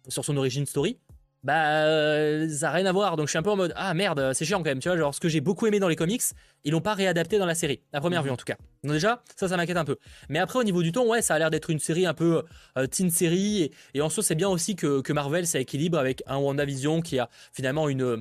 sur 0.09 0.25
son 0.25 0.35
origin 0.35 0.65
story, 0.65 0.97
bah 1.43 1.83
euh, 1.85 2.47
ça 2.49 2.67
n'a 2.67 2.71
rien 2.71 2.85
à 2.85 2.91
voir. 2.91 3.17
Donc 3.17 3.27
je 3.27 3.31
suis 3.31 3.37
un 3.37 3.43
peu 3.43 3.49
en 3.51 3.55
mode 3.55 3.73
ah 3.75 3.93
merde, 3.93 4.31
c'est 4.33 4.45
chiant 4.45 4.59
quand 4.59 4.69
même, 4.69 4.79
tu 4.79 4.87
vois. 4.89 4.97
Genre 4.97 5.13
ce 5.13 5.19
que 5.19 5.27
j'ai 5.29 5.41
beaucoup 5.41 5.67
aimé 5.67 5.79
dans 5.79 5.87
les 5.89 5.95
comics, 5.95 6.21
ils 6.63 6.71
l'ont 6.71 6.81
pas 6.81 6.93
réadapté 6.93 7.37
dans 7.37 7.45
la 7.45 7.55
série, 7.55 7.81
à 7.91 7.99
première 7.99 8.21
Mhm. 8.21 8.27
vue 8.27 8.31
en 8.31 8.37
tout 8.37 8.45
cas. 8.45 8.55
Donc 8.83 8.93
déjà, 8.93 9.21
ça, 9.35 9.47
ça 9.49 9.57
m'inquiète 9.57 9.77
un 9.77 9.85
peu. 9.85 9.97
Mais 10.29 10.39
après 10.39 10.59
au 10.59 10.63
niveau 10.63 10.81
du 10.83 10.91
ton, 10.91 11.09
ouais, 11.09 11.21
ça 11.21 11.35
a 11.35 11.39
l'air 11.39 11.49
d'être 11.49 11.69
une 11.69 11.79
série 11.79 12.05
un 12.05 12.13
peu 12.13 12.43
euh, 12.77 12.87
teen 12.87 13.09
série 13.11 13.63
et, 13.63 13.71
et 13.93 14.01
en 14.01 14.09
soi 14.09 14.23
c'est 14.23 14.35
bien 14.35 14.49
aussi 14.49 14.75
que, 14.75 15.01
que 15.01 15.11
Marvel 15.13 15.45
ça 15.45 15.59
équilibre 15.59 15.97
avec 15.97 16.23
un 16.27 16.37
WandaVision 16.37 17.01
qui 17.01 17.19
a 17.19 17.29
finalement 17.51 17.89
une 17.89 18.03
euh, 18.03 18.17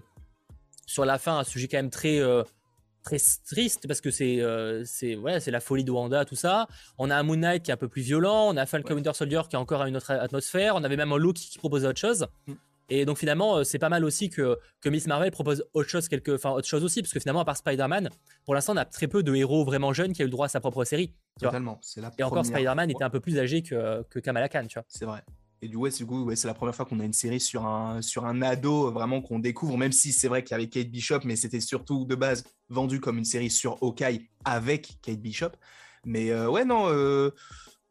sur 0.87 1.05
la 1.05 1.19
fin 1.19 1.39
un 1.39 1.45
sujet 1.45 1.69
quand 1.69 1.79
même 1.79 1.91
très 1.91 2.21
très 3.05 3.19
triste 3.49 3.87
parce 3.89 4.01
que 4.01 4.11
c'est 4.11 4.41
euh, 4.41 4.83
c'est 4.85 5.17
ouais, 5.17 5.41
c'est 5.41 5.51
la 5.51 5.61
folie 5.61 5.85
de 5.85 5.91
Wanda 5.91 6.25
tout 6.25 6.35
ça. 6.37 6.67
On 6.99 7.09
a 7.11 7.17
un 7.17 7.23
Moon 7.23 7.37
Knight 7.37 7.63
qui 7.65 7.71
est 7.71 7.75
un 7.75 7.77
peu 7.77 7.89
plus 7.89 8.03
violent, 8.03 8.49
on 8.53 8.57
a 8.57 8.67
Falcon 8.67 8.95
Winter 8.95 9.13
Soldier 9.15 9.43
qui 9.49 9.57
a 9.57 9.61
encore 9.61 9.85
une 9.85 9.97
autre 9.97 10.11
atmosphère, 10.11 10.75
on 10.77 10.85
avait 10.85 10.97
même 10.97 11.13
un 11.13 11.17
Loki 11.19 11.49
qui 11.51 11.59
proposait 11.59 11.87
autre 11.87 12.01
chose. 12.01 12.27
Mm. 12.47 12.53
Et 12.95 13.07
donc 13.07 13.17
finalement, 13.17 13.57
euh, 13.57 13.65
c'est 13.65 13.79
pas 13.79 13.89
mal 13.89 14.05
aussi 14.05 14.29
que, 14.29 14.59
que 14.83 14.91
Miss 14.91 15.07
Marvel 15.07 15.31
propose 15.31 15.65
autre 15.73 15.89
chose, 15.89 16.09
quelque, 16.09 16.33
enfin 16.33 16.51
autre 16.51 16.69
chose 16.69 16.85
aussi, 16.85 17.01
parce 17.01 17.15
que 17.15 17.21
finalement, 17.21 17.41
à 17.41 17.45
part 17.47 17.57
Spider-Man, 17.57 18.11
pour 18.45 18.55
l'instant, 18.55 18.75
on 18.75 18.77
a 18.77 18.85
très 18.85 19.09
peu 19.09 19.23
de 19.23 19.35
héros 19.35 19.65
vraiment 19.65 19.95
jeunes 19.95 20.13
qui 20.13 20.21
a 20.21 20.25
eu 20.25 20.29
le 20.29 20.31
droit 20.31 20.45
à 20.45 20.49
sa 20.51 20.61
propre 20.61 20.85
série. 20.85 21.15
Totalement. 21.41 21.79
C'est 21.81 22.03
la 22.03 22.13
Et 22.19 22.23
encore, 22.23 22.45
Spider-Man 22.45 22.91
était 22.91 23.03
un 23.03 23.09
peu 23.09 23.21
plus 23.21 23.39
âgé 23.39 23.63
que, 23.63 24.03
que 24.11 24.19
Kamala 24.19 24.51
Khan, 24.51 24.67
tu 24.69 24.75
vois. 24.75 24.85
C'est 24.89 25.07
vrai. 25.07 25.23
Et 25.63 25.69
du, 25.69 25.77
ouais, 25.77 25.89
du 25.89 26.05
coup, 26.05 26.25
ouais, 26.25 26.37
c'est 26.37 26.49
la 26.49 26.55
première 26.55 26.75
fois 26.75 26.85
qu'on 26.85 27.01
a 27.01 27.05
une 27.05 27.15
série 27.15 27.41
sur 27.41 27.65
un, 27.65 28.03
sur 28.03 28.27
un 28.27 28.43
ado 28.43 28.91
vraiment 28.91 29.23
qu'on 29.23 29.39
découvre, 29.39 29.79
même 29.79 29.93
si 29.93 30.13
c'est 30.13 30.29
vrai 30.29 30.45
qu'il 30.45 30.51
y 30.51 30.61
avait 30.61 30.69
Kate 30.69 30.91
Bishop, 30.91 31.21
mais 31.25 31.37
c'était 31.37 31.61
surtout 31.61 32.05
de 32.05 32.15
base 32.15 32.45
vendu 32.69 33.01
comme 33.01 33.17
une 33.17 33.25
série 33.25 33.49
sur 33.49 33.79
Hawkeye 33.81 34.29
avec 34.45 34.99
Kate 35.01 35.21
Bishop. 35.21 35.53
Mais 36.05 36.31
euh, 36.31 36.51
ouais, 36.51 36.67
non, 36.67 36.89
euh, 36.91 37.31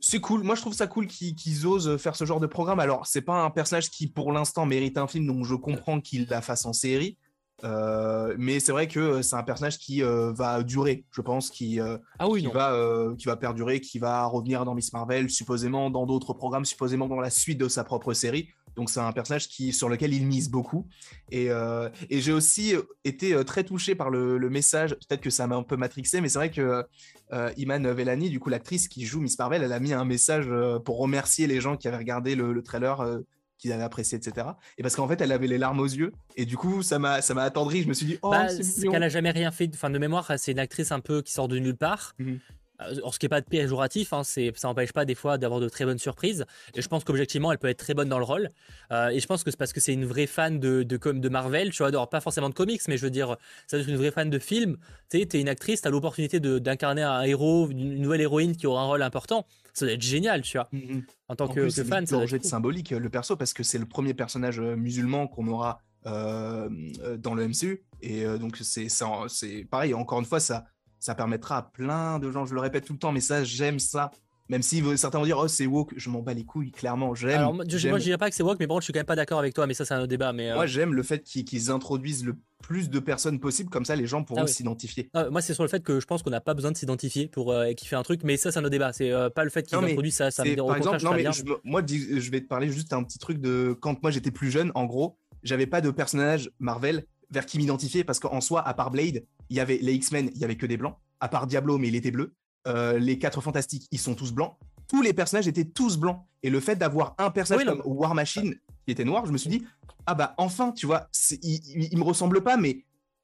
c'est 0.02 0.20
cool. 0.20 0.44
Moi, 0.44 0.56
je 0.56 0.62
trouve 0.62 0.74
ça 0.74 0.88
cool 0.88 1.08
qu'ils 1.08 1.68
osent 1.68 1.98
faire 1.98 2.16
ce 2.16 2.26
genre 2.26 2.40
de 2.40 2.48
programme. 2.48 2.80
Alors, 2.80 3.06
c'est 3.06 3.22
pas 3.22 3.44
un 3.44 3.52
personnage 3.52 3.90
qui, 3.90 4.08
pour 4.08 4.32
l'instant, 4.32 4.66
mérite 4.66 4.98
un 4.98 5.08
film, 5.08 5.28
donc 5.28 5.46
je 5.46 5.56
comprends 5.56 6.02
qu'il 6.02 6.28
la 6.28 6.42
fasse 6.42 6.66
en 6.66 6.74
série. 6.74 7.18
Euh, 7.64 8.36
mais 8.38 8.60
c'est 8.60 8.72
vrai 8.72 8.88
que 8.88 9.22
c'est 9.22 9.36
un 9.36 9.44
personnage 9.44 9.78
qui 9.78 10.04
euh, 10.04 10.32
va 10.34 10.64
durer, 10.64 11.06
je 11.12 11.22
pense, 11.22 11.50
qui, 11.50 11.80
euh, 11.80 11.98
Ah 12.20 12.28
oui, 12.28 12.42
qui 12.42 12.48
non. 12.48 12.54
va, 12.54 12.74
euh, 12.74 13.16
qui 13.16 13.26
va 13.26 13.36
perdurer, 13.36 13.80
qui 13.82 14.00
va 14.00 14.26
revenir 14.26 14.66
dans 14.66 14.74
Miss 14.76 14.92
Marvel, 14.94 15.30
supposément 15.30 15.90
dans 15.90 16.06
d'autres 16.06 16.34
programmes, 16.34 16.66
supposément 16.66 17.08
dans 17.08 17.20
la 17.20 17.30
suite 17.30 17.60
de 17.60 17.68
sa 17.68 17.84
propre 17.84 18.14
série. 18.14 18.50
Donc 18.78 18.90
c'est 18.90 19.02
un 19.02 19.12
personnage 19.12 19.50
qui, 19.50 19.74
sur 19.74 19.90
lequel 19.90 20.14
il 20.14 20.26
mise 20.26 20.50
beaucoup. 20.50 20.88
Et, 21.30 21.52
euh, 21.52 21.90
et 22.10 22.22
j'ai 22.22 22.32
aussi 22.32 22.74
été 23.04 23.34
euh, 23.34 23.44
très 23.44 23.66
touché 23.66 23.96
par 23.96 24.10
le, 24.10 24.38
le 24.38 24.50
message, 24.50 24.92
peut-être 24.92 25.20
que 25.22 25.30
ça 25.30 25.46
m'a 25.46 25.58
un 25.58 25.64
peu 25.64 25.76
matrixé, 25.76 26.22
mais 26.22 26.30
c'est 26.30 26.40
vrai 26.40 26.52
que 26.52 26.86
euh, 27.34 27.52
Iman 27.58 27.92
Vellani, 27.92 28.30
du 28.30 28.40
coup 28.40 28.50
l'actrice 28.50 28.88
qui 28.88 29.06
joue 29.06 29.20
Miss 29.20 29.38
Marvel, 29.38 29.62
elle 29.62 29.74
a 29.74 29.80
mis 29.82 29.92
un 29.92 30.06
message 30.06 30.46
euh, 30.50 30.80
pour 30.80 31.00
remercier 31.00 31.48
les 31.48 31.60
gens 31.60 31.76
qui 31.76 31.90
avaient 31.90 31.98
regardé 31.98 32.34
le, 32.36 32.54
le 32.54 32.64
trailer. 32.64 33.20
Qu'ils 33.62 33.72
avaient 33.72 33.84
apprécié, 33.84 34.18
etc. 34.18 34.48
Et 34.78 34.82
parce 34.84 34.96
qu'en 34.96 35.08
fait, 35.08 35.22
elle 35.22 35.32
avait 35.32 35.48
les 35.48 35.58
larmes 35.58 35.80
aux 35.80 35.86
yeux. 35.86 36.12
Et 36.36 36.46
du 36.46 36.58
coup, 36.58 36.82
ça 36.84 37.00
m'a, 37.00 37.22
ça 37.22 37.34
m'a 37.34 37.44
attendri. 37.44 37.84
Je 37.84 37.88
me 37.88 37.94
suis 37.94 38.06
dit, 38.06 38.18
oh, 38.24 38.32
Bah, 38.32 38.50
c'est 38.50 38.88
qu'elle 38.88 39.04
a 39.04 39.10
jamais 39.10 39.32
rien 39.32 39.52
fait. 39.52 39.70
Enfin, 39.74 39.90
de 39.90 40.00
mémoire, 40.00 40.30
c'est 40.38 40.52
une 40.52 40.60
actrice 40.60 40.92
un 40.92 41.00
peu 41.00 41.22
qui 41.22 41.32
sort 41.32 41.48
de 41.48 41.58
nulle 41.60 41.78
part. 41.78 42.14
Mhm. 42.20 42.40
Euh, 42.82 42.96
Alors, 42.96 43.14
ce 43.14 43.20
qui 43.20 43.26
n'est 43.26 43.30
pas 43.30 43.42
de 43.42 43.46
péjoratif, 43.46 44.12
hein, 44.14 44.24
c'est, 44.24 44.52
ça 44.56 44.68
n'empêche 44.68 44.92
pas 44.92 45.06
des 45.06 45.14
fois 45.14 45.38
d'avoir 45.38 45.60
de 45.60 45.70
très 45.70 45.86
bonnes 45.86 46.00
surprises. 46.00 46.46
Et 46.74 46.82
je 46.82 46.88
pense 46.88 47.04
qu'objectivement, 47.04 47.52
elle 47.52 47.60
peut 47.60 47.68
être 47.70 47.78
très 47.78 47.94
bonne 47.94 48.10
dans 48.10 48.18
le 48.18 48.24
rôle. 48.26 48.50
Euh, 48.92 49.10
et 49.10 49.20
je 49.20 49.28
pense 49.28 49.44
que 49.44 49.52
c'est 49.52 49.58
parce 49.58 49.72
que 49.74 49.80
c'est 49.80 49.94
une 49.94 50.06
vraie 50.06 50.26
fan 50.26 50.60
de, 50.60 50.82
de, 50.82 50.98
de 50.98 51.30
Marvel, 51.30 51.70
tu 51.70 51.78
vois, 51.78 51.90
alors 51.90 52.10
pas 52.10 52.22
forcément 52.22 52.50
de 52.50 52.56
comics, 52.56 52.82
mais 52.88 52.98
je 52.98 53.04
veux 53.04 53.12
dire, 53.12 53.38
ça 53.68 53.78
doit 53.78 53.84
être 53.84 53.90
une 53.90 53.98
vraie 53.98 54.10
fan 54.10 54.32
de 54.32 54.40
films. 54.40 54.78
Tu 55.12 55.20
sais, 55.20 55.26
t'es 55.28 55.40
une 55.40 55.50
actrice, 55.50 55.82
t'as 55.82 55.92
l'opportunité 55.92 56.40
de- 56.40 56.58
d'incarner 56.58 57.04
un 57.04 57.22
héros, 57.22 57.70
une 57.70 57.80
une 57.94 58.02
nouvelle 58.02 58.22
héroïne 58.22 58.56
qui 58.58 58.66
aura 58.66 58.82
un 58.82 58.86
rôle 58.88 59.04
important. 59.04 59.46
Ça 59.74 59.86
doit 59.86 59.94
être 59.94 60.02
génial, 60.02 60.42
tu 60.42 60.58
vois. 60.58 60.68
Mhm. 60.72 61.04
En 61.28 61.36
tant 61.36 61.46
En 61.46 61.48
que, 61.48 61.54
plus, 61.62 61.64
que 61.64 61.70
c'est 61.70 61.86
fan, 61.86 62.04
être 62.04 62.38
de 62.38 62.44
symbolique, 62.44 62.92
euh, 62.92 63.00
le 63.00 63.10
perso, 63.10 63.36
parce 63.36 63.54
que 63.54 63.64
c'est 63.64 63.78
le 63.78 63.86
premier 63.86 64.14
personnage 64.14 64.60
euh, 64.60 64.76
musulman 64.76 65.28
qu'on 65.28 65.48
aura 65.48 65.80
euh, 66.06 66.70
dans 67.18 67.36
le 67.36 67.48
MCU. 67.48 67.84
Et 68.02 68.26
donc, 68.40 68.58
c'est 68.58 68.88
c'est 68.90 69.66
pareil, 69.66 69.94
encore 69.94 70.20
une 70.20 70.26
fois, 70.26 70.40
ça, 70.40 70.66
ça 71.00 71.14
permettra 71.14 71.58
à 71.58 71.62
plein 71.62 72.18
de 72.18 72.32
gens, 72.32 72.46
je 72.46 72.56
le 72.56 72.60
répète 72.60 72.86
tout 72.86 72.94
le 72.94 73.00
temps, 73.00 73.12
mais 73.12 73.22
ça, 73.22 73.44
j'aime 73.44 73.78
ça. 73.78 74.10
Même 74.52 74.64
si 74.64 74.84
certains 74.98 75.18
vont 75.18 75.24
dire, 75.24 75.38
oh, 75.38 75.48
c'est 75.48 75.66
woke, 75.66 75.94
je 75.96 76.10
m'en 76.10 76.22
bats 76.22 76.34
les 76.34 76.44
couilles, 76.44 76.72
clairement, 76.72 77.16
j'aime. 77.16 77.40
Alors, 77.40 77.54
moi, 77.54 77.64
je, 77.66 77.88
moi, 77.88 78.00
je 78.00 78.04
dirais 78.04 78.18
pas 78.18 78.30
que 78.30 78.36
c'est 78.36 78.44
woke, 78.44 78.60
mais 78.60 78.68
bon, 78.68 78.82
je 78.82 78.84
suis 78.84 78.92
quand 78.92 79.00
même 79.00 79.06
pas 79.06 79.16
d'accord 79.16 79.40
avec 79.40 79.54
toi, 79.54 79.66
mais 79.66 79.74
ça, 79.74 79.86
c'est 79.86 79.94
un 79.94 80.00
autre 80.00 80.08
débat. 80.08 80.34
Mais, 80.34 80.52
euh, 80.52 80.56
Moi, 80.56 80.66
j'aime 80.66 80.94
le 80.94 81.04
fait 81.04 81.24
qu'ils 81.24 81.72
introduisent 81.72 82.26
le 82.26 82.36
plus 82.62 82.90
de 82.90 83.00
personnes 83.00 83.40
possible, 83.40 83.70
comme 83.70 83.86
ça, 83.86 83.96
les 83.96 84.08
gens 84.08 84.26
pourront 84.26 84.42
Ah 84.42 84.46
oui. 84.46 84.52
s'identifier. 84.52 85.10
Ah, 85.14 85.30
moi, 85.30 85.40
c'est 85.42 85.54
sur 85.54 85.64
le 85.64 85.70
fait 85.70 85.82
que 85.82 86.02
je 86.02 86.06
pense 86.06 86.22
qu'on 86.22 86.32
n'a 86.32 86.42
pas 86.42 86.54
besoin 86.54 86.70
de 86.70 86.76
s'identifier 86.76 87.30
pour 87.30 87.54
euh, 87.54 87.72
kiffer 87.72 87.96
un 87.96 88.04
truc, 88.04 88.26
mais 88.26 88.36
ça, 88.36 88.52
c'est 88.52 88.60
un 88.60 88.64
autre 88.64 88.72
débat. 88.72 88.92
C'est 88.92 89.14
euh, 89.14 89.30
pas 89.30 89.46
le 89.46 89.50
fait 89.50 89.64
qu'ils 89.64 89.78
introduisent 89.78 90.16
ça, 90.16 90.32
ça 90.32 90.44
me 90.44 90.54
par 90.54 90.76
exemple, 90.76 91.02
non, 91.02 91.12
je 91.32 91.44
mais 91.44 91.54
moi, 91.64 91.82
je 91.88 92.30
vais 92.30 92.42
te 92.42 92.48
parler 92.48 92.70
juste 92.70 92.92
un 92.92 93.04
petit 93.04 93.20
truc 93.20 93.40
de 93.40 93.74
quand 93.80 94.04
moi 94.04 94.12
j'étais 94.12 94.32
plus 94.32 94.52
jeune. 94.52 94.74
En 94.76 94.84
gros, 94.86 95.18
j'avais 95.44 95.66
pas 95.66 95.80
de 95.80 95.92
personnage 95.92 96.52
Marvel 96.60 97.06
vers 97.30 97.46
qui 97.46 97.58
m'identifier 97.58 98.04
parce 98.04 98.20
qu'en 98.20 98.42
soi, 98.42 98.68
à 98.68 98.74
part 98.74 98.92
Blade, 98.92 99.24
il 99.50 99.56
y 99.56 99.62
avait 99.62 99.80
les 99.82 99.94
X-Men, 99.94 100.30
il 100.36 100.42
y 100.42 100.44
avait 100.44 100.58
que 100.58 100.66
des 100.66 100.76
blancs. 100.76 100.98
À 101.22 101.30
part 101.30 101.48
Diablo, 101.48 101.78
mais 101.78 101.88
il 101.88 101.96
était 101.96 102.12
bleu. 102.12 102.34
Euh, 102.68 103.00
les 103.00 103.18
quatre 103.18 103.42
fantastiques, 103.42 103.88
ils 103.92 104.00
sont 104.00 104.16
tous 104.16 104.32
blancs. 104.32 104.56
Tous 104.88 105.02
les 105.02 105.14
personnages 105.14 105.48
étaient 105.48 105.66
tous 105.66 105.98
blancs. 105.98 106.22
Et 106.44 106.50
le 106.50 106.60
fait 106.60 106.76
d'avoir 106.76 107.16
un 107.18 107.32
personnage 107.32 107.66
Oui, 107.66 107.72
comme 107.72 107.82
War 107.86 108.14
Machine 108.16 108.56
qui 108.86 108.92
était 108.92 109.06
noir, 109.06 109.26
je 109.26 109.32
me 109.32 109.38
suis 109.38 109.50
dit, 109.50 109.64
ah 110.06 110.16
bah 110.16 110.34
enfin, 110.38 110.72
tu 110.72 110.86
vois, 110.86 111.08
il, 111.44 111.60
il, 111.66 111.90
il 111.92 111.98
me 111.98 112.04
ressemble 112.04 112.42
pas, 112.42 112.58
mais 112.58 112.84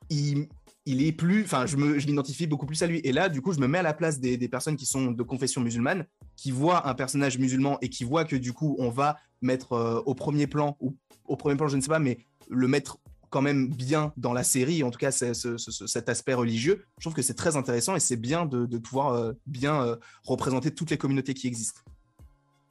il, 0.09 0.47
il 0.85 1.01
est 1.01 1.11
plus, 1.11 1.43
enfin, 1.43 1.65
je 1.65 1.75
m'identifie 1.75 2.47
beaucoup 2.47 2.65
plus 2.65 2.81
à 2.81 2.87
lui. 2.87 2.99
Et 3.03 3.11
là, 3.11 3.27
du 3.27 3.41
coup, 3.41 3.53
je 3.53 3.59
me 3.59 3.67
mets 3.67 3.79
à 3.79 3.83
la 3.83 3.93
place 3.93 4.19
des, 4.19 4.37
des 4.37 4.47
personnes 4.47 4.77
qui 4.77 4.85
sont 4.85 5.11
de 5.11 5.23
confession 5.23 5.61
musulmane, 5.61 6.05
qui 6.35 6.51
voient 6.51 6.87
un 6.87 6.93
personnage 6.93 7.37
musulman 7.37 7.77
et 7.81 7.89
qui 7.89 8.03
voient 8.03 8.23
que 8.23 8.35
du 8.35 8.53
coup, 8.53 8.75
on 8.79 8.89
va 8.89 9.17
mettre 9.41 9.73
euh, 9.73 10.01
au 10.05 10.15
premier 10.15 10.47
plan, 10.47 10.77
ou 10.79 10.95
au 11.25 11.35
premier 11.35 11.55
plan, 11.57 11.67
je 11.67 11.75
ne 11.75 11.81
sais 11.81 11.89
pas, 11.89 11.99
mais 11.99 12.19
le 12.49 12.67
mettre 12.67 12.99
quand 13.37 13.43
même 13.43 13.67
bien 13.67 14.13
dans 14.17 14.33
la 14.33 14.43
série, 14.43 14.81
en 14.81 14.89
tout 14.89 14.97
cas 14.97 15.11
cet 15.11 16.09
aspect 16.09 16.33
religieux, 16.33 16.87
je 16.97 17.03
trouve 17.03 17.13
que 17.13 17.21
c'est 17.21 17.35
très 17.35 17.55
intéressant 17.55 17.95
et 17.95 17.99
c'est 17.99 18.15
bien 18.15 18.47
de, 18.47 18.65
de 18.65 18.77
pouvoir 18.79 19.13
euh, 19.13 19.33
bien 19.45 19.79
euh, 19.83 19.95
représenter 20.23 20.71
toutes 20.71 20.89
les 20.89 20.97
communautés 20.97 21.35
qui 21.35 21.45
existent. 21.45 21.81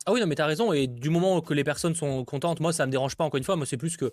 Ah 0.08 0.12
oui, 0.12 0.20
non, 0.20 0.28
mais 0.28 0.36
t'as 0.36 0.46
raison. 0.46 0.72
Et 0.72 0.86
du 0.86 1.10
moment 1.10 1.40
que 1.40 1.52
les 1.52 1.64
personnes 1.64 1.96
sont 1.96 2.24
contentes, 2.24 2.60
moi, 2.60 2.72
ça 2.72 2.86
me 2.86 2.92
dérange 2.92 3.16
pas. 3.16 3.24
Encore 3.24 3.38
une 3.38 3.44
fois, 3.44 3.56
moi, 3.56 3.66
c'est 3.66 3.76
plus 3.76 3.96
que 3.96 4.12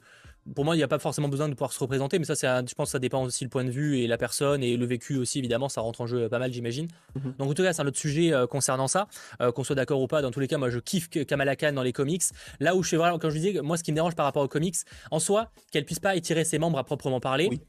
pour 0.56 0.66
moi, 0.66 0.74
il 0.76 0.80
n'y 0.80 0.84
a 0.84 0.88
pas 0.88 0.98
forcément 0.98 1.30
besoin 1.30 1.48
de 1.48 1.54
pouvoir 1.54 1.72
se 1.72 1.80
représenter. 1.80 2.18
Mais 2.18 2.26
ça, 2.26 2.34
c'est, 2.34 2.48
un- 2.48 2.66
je 2.66 2.74
pense, 2.74 2.88
que 2.88 2.92
ça 2.94 3.00
dépend 3.00 3.24
aussi 3.24 3.44
le 3.44 3.52
point 3.52 3.64
de 3.64 3.70
vue 3.70 4.00
et 4.00 4.08
la 4.08 4.18
personne 4.18 4.64
et 4.64 4.76
le 4.76 4.86
vécu 4.88 5.18
aussi. 5.18 5.38
Évidemment, 5.38 5.70
ça 5.70 5.82
rentre 5.82 6.02
en 6.02 6.08
jeu 6.08 6.28
pas 6.30 6.40
mal, 6.40 6.52
j'imagine. 6.52 6.88
Mhm. 7.16 7.36
Donc, 7.38 7.52
en 7.52 7.54
tout 7.54 7.62
cas, 7.62 7.74
c'est 7.74 7.84
un 7.84 7.86
autre 7.88 8.00
sujet 8.00 8.34
euh, 8.34 8.48
concernant 8.48 8.88
ça, 8.88 9.08
euh, 9.40 9.52
qu'on 9.52 9.64
soit 9.64 9.76
d'accord 9.76 10.02
ou 10.02 10.08
pas. 10.08 10.24
Dans 10.24 10.32
tous 10.32 10.40
les 10.40 10.48
cas, 10.48 10.58
moi, 10.58 10.72
je 10.72 10.80
kiffe 10.80 11.10
Kamala 11.10 11.56
Khan 11.56 11.74
dans 11.74 11.84
les 11.84 11.94
comics. 11.94 12.24
Là 12.60 12.76
où 12.76 12.82
je 12.82 12.90
fais 12.90 12.98
vraiment, 12.98 13.20
quand 13.20 13.30
je 13.30 13.36
disais, 13.38 13.62
moi, 13.62 13.78
ce 13.78 13.84
qui 13.84 13.92
me 13.92 13.96
dérange 13.96 14.16
par 14.16 14.26
rapport 14.26 14.42
aux 14.44 14.48
comics, 14.48 14.76
en 15.12 15.20
soi, 15.20 15.52
qu'elle 15.72 15.86
puisse 15.86 16.00
pas 16.00 16.16
étirer 16.16 16.44
ses 16.44 16.58
membres 16.58 16.80
à 16.80 16.84
proprement 16.84 17.20
parler, 17.20 17.50
Oui. 17.52 17.62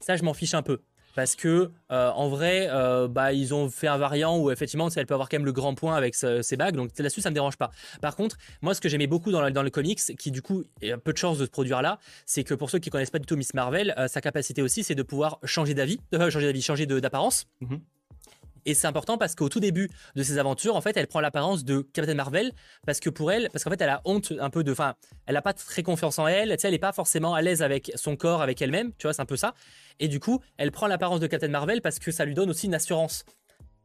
ça, 0.00 0.16
je 0.16 0.22
m'en 0.22 0.32
fiche 0.32 0.54
un 0.54 0.62
peu. 0.62 0.78
Parce 1.16 1.34
que 1.34 1.72
euh, 1.90 2.10
en 2.10 2.28
vrai, 2.28 2.68
euh, 2.70 3.08
bah, 3.08 3.32
ils 3.32 3.52
ont 3.54 3.68
fait 3.68 3.88
un 3.88 3.96
variant 3.96 4.38
où 4.38 4.50
effectivement, 4.50 4.88
elle 4.94 5.06
peut 5.06 5.14
avoir 5.14 5.28
quand 5.28 5.38
même 5.38 5.46
le 5.46 5.52
grand 5.52 5.74
point 5.74 5.96
avec 5.96 6.14
ses 6.14 6.56
bagues. 6.56 6.76
Donc 6.76 6.90
là-dessus, 6.96 7.22
ça 7.22 7.30
me 7.30 7.34
dérange 7.34 7.56
pas. 7.56 7.70
Par 8.00 8.14
contre, 8.14 8.36
moi, 8.62 8.74
ce 8.74 8.80
que 8.80 8.88
j'aimais 8.88 9.06
beaucoup 9.08 9.32
dans, 9.32 9.40
le- 9.42 9.70
comics, 9.70 9.98
qui 10.18 10.30
du 10.30 10.42
coup 10.42 10.62
est 10.82 10.92
un 10.92 10.98
peu 10.98 11.12
de 11.12 11.18
chance 11.18 11.38
de 11.38 11.46
se 11.46 11.50
produire 11.50 11.82
là, 11.82 11.98
c'est 12.26 12.44
que 12.44 12.54
pour 12.54 12.70
ceux 12.70 12.78
qui 12.78 12.90
connaissent 12.90 13.10
pas 13.10 13.18
du 13.18 13.26
tout 13.26 13.36
Miss 13.36 13.54
Marvel, 13.54 13.94
euh, 13.98 14.06
sa 14.06 14.20
capacité 14.20 14.62
aussi, 14.62 14.84
c'est 14.84 14.94
de 14.94 15.02
pouvoir 15.02 15.38
changer 15.42 15.74
d'avis, 15.74 15.98
changer 16.12 16.46
d'avis, 16.46 16.62
changer 16.62 16.86
d'apparence. 16.86 17.46
Mhm. 17.60 17.80
Et 18.66 18.74
c'est 18.74 18.86
important 18.88 19.16
parce 19.16 19.34
qu'au 19.34 19.48
tout 19.48 19.60
début 19.60 19.88
de 20.16 20.22
ses 20.22 20.38
aventures, 20.38 20.76
en 20.76 20.80
fait, 20.80 20.96
elle 20.96 21.06
prend 21.06 21.20
l'apparence 21.20 21.64
de 21.64 21.80
Captain 21.92 22.14
Marvel 22.14 22.52
parce 22.84 23.00
que 23.00 23.08
pour 23.08 23.30
elle, 23.32 23.48
parce 23.52 23.64
qu'en 23.64 23.70
fait, 23.70 23.80
elle 23.80 23.88
a 23.88 24.02
honte 24.04 24.32
un 24.38 24.50
peu 24.50 24.64
de, 24.64 24.72
enfin, 24.72 24.94
elle 25.26 25.36
a 25.36 25.42
pas 25.42 25.52
très 25.54 25.82
confiance 25.84 26.18
en 26.18 26.26
elle. 26.26 26.50
Tu 26.50 26.56
sais, 26.58 26.68
elle 26.68 26.74
est 26.74 26.78
pas 26.78 26.92
forcément 26.92 27.34
à 27.34 27.42
l'aise 27.42 27.62
avec 27.62 27.92
son 27.94 28.16
corps, 28.16 28.42
avec 28.42 28.60
elle-même. 28.60 28.92
Tu 28.98 29.06
vois, 29.06 29.14
c'est 29.14 29.22
un 29.22 29.26
peu 29.26 29.36
ça. 29.36 29.54
Et 30.00 30.08
du 30.08 30.20
coup, 30.20 30.40
elle 30.58 30.72
prend 30.72 30.88
l'apparence 30.88 31.20
de 31.20 31.26
Captain 31.28 31.48
Marvel 31.48 31.80
parce 31.80 31.98
que 32.00 32.10
ça 32.10 32.24
lui 32.24 32.34
donne 32.34 32.50
aussi 32.50 32.66
une 32.66 32.74
assurance. 32.74 33.24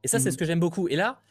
Et 0.03 0.07
ça, 0.07 0.17
c'est 0.17 0.25
Mhm. 0.29 0.31
ce 0.31 0.37
que 0.37 0.45
j'aime 0.45 0.59
beaucoup. 0.59 0.87
Et 0.87 0.95
là, 0.95 1.21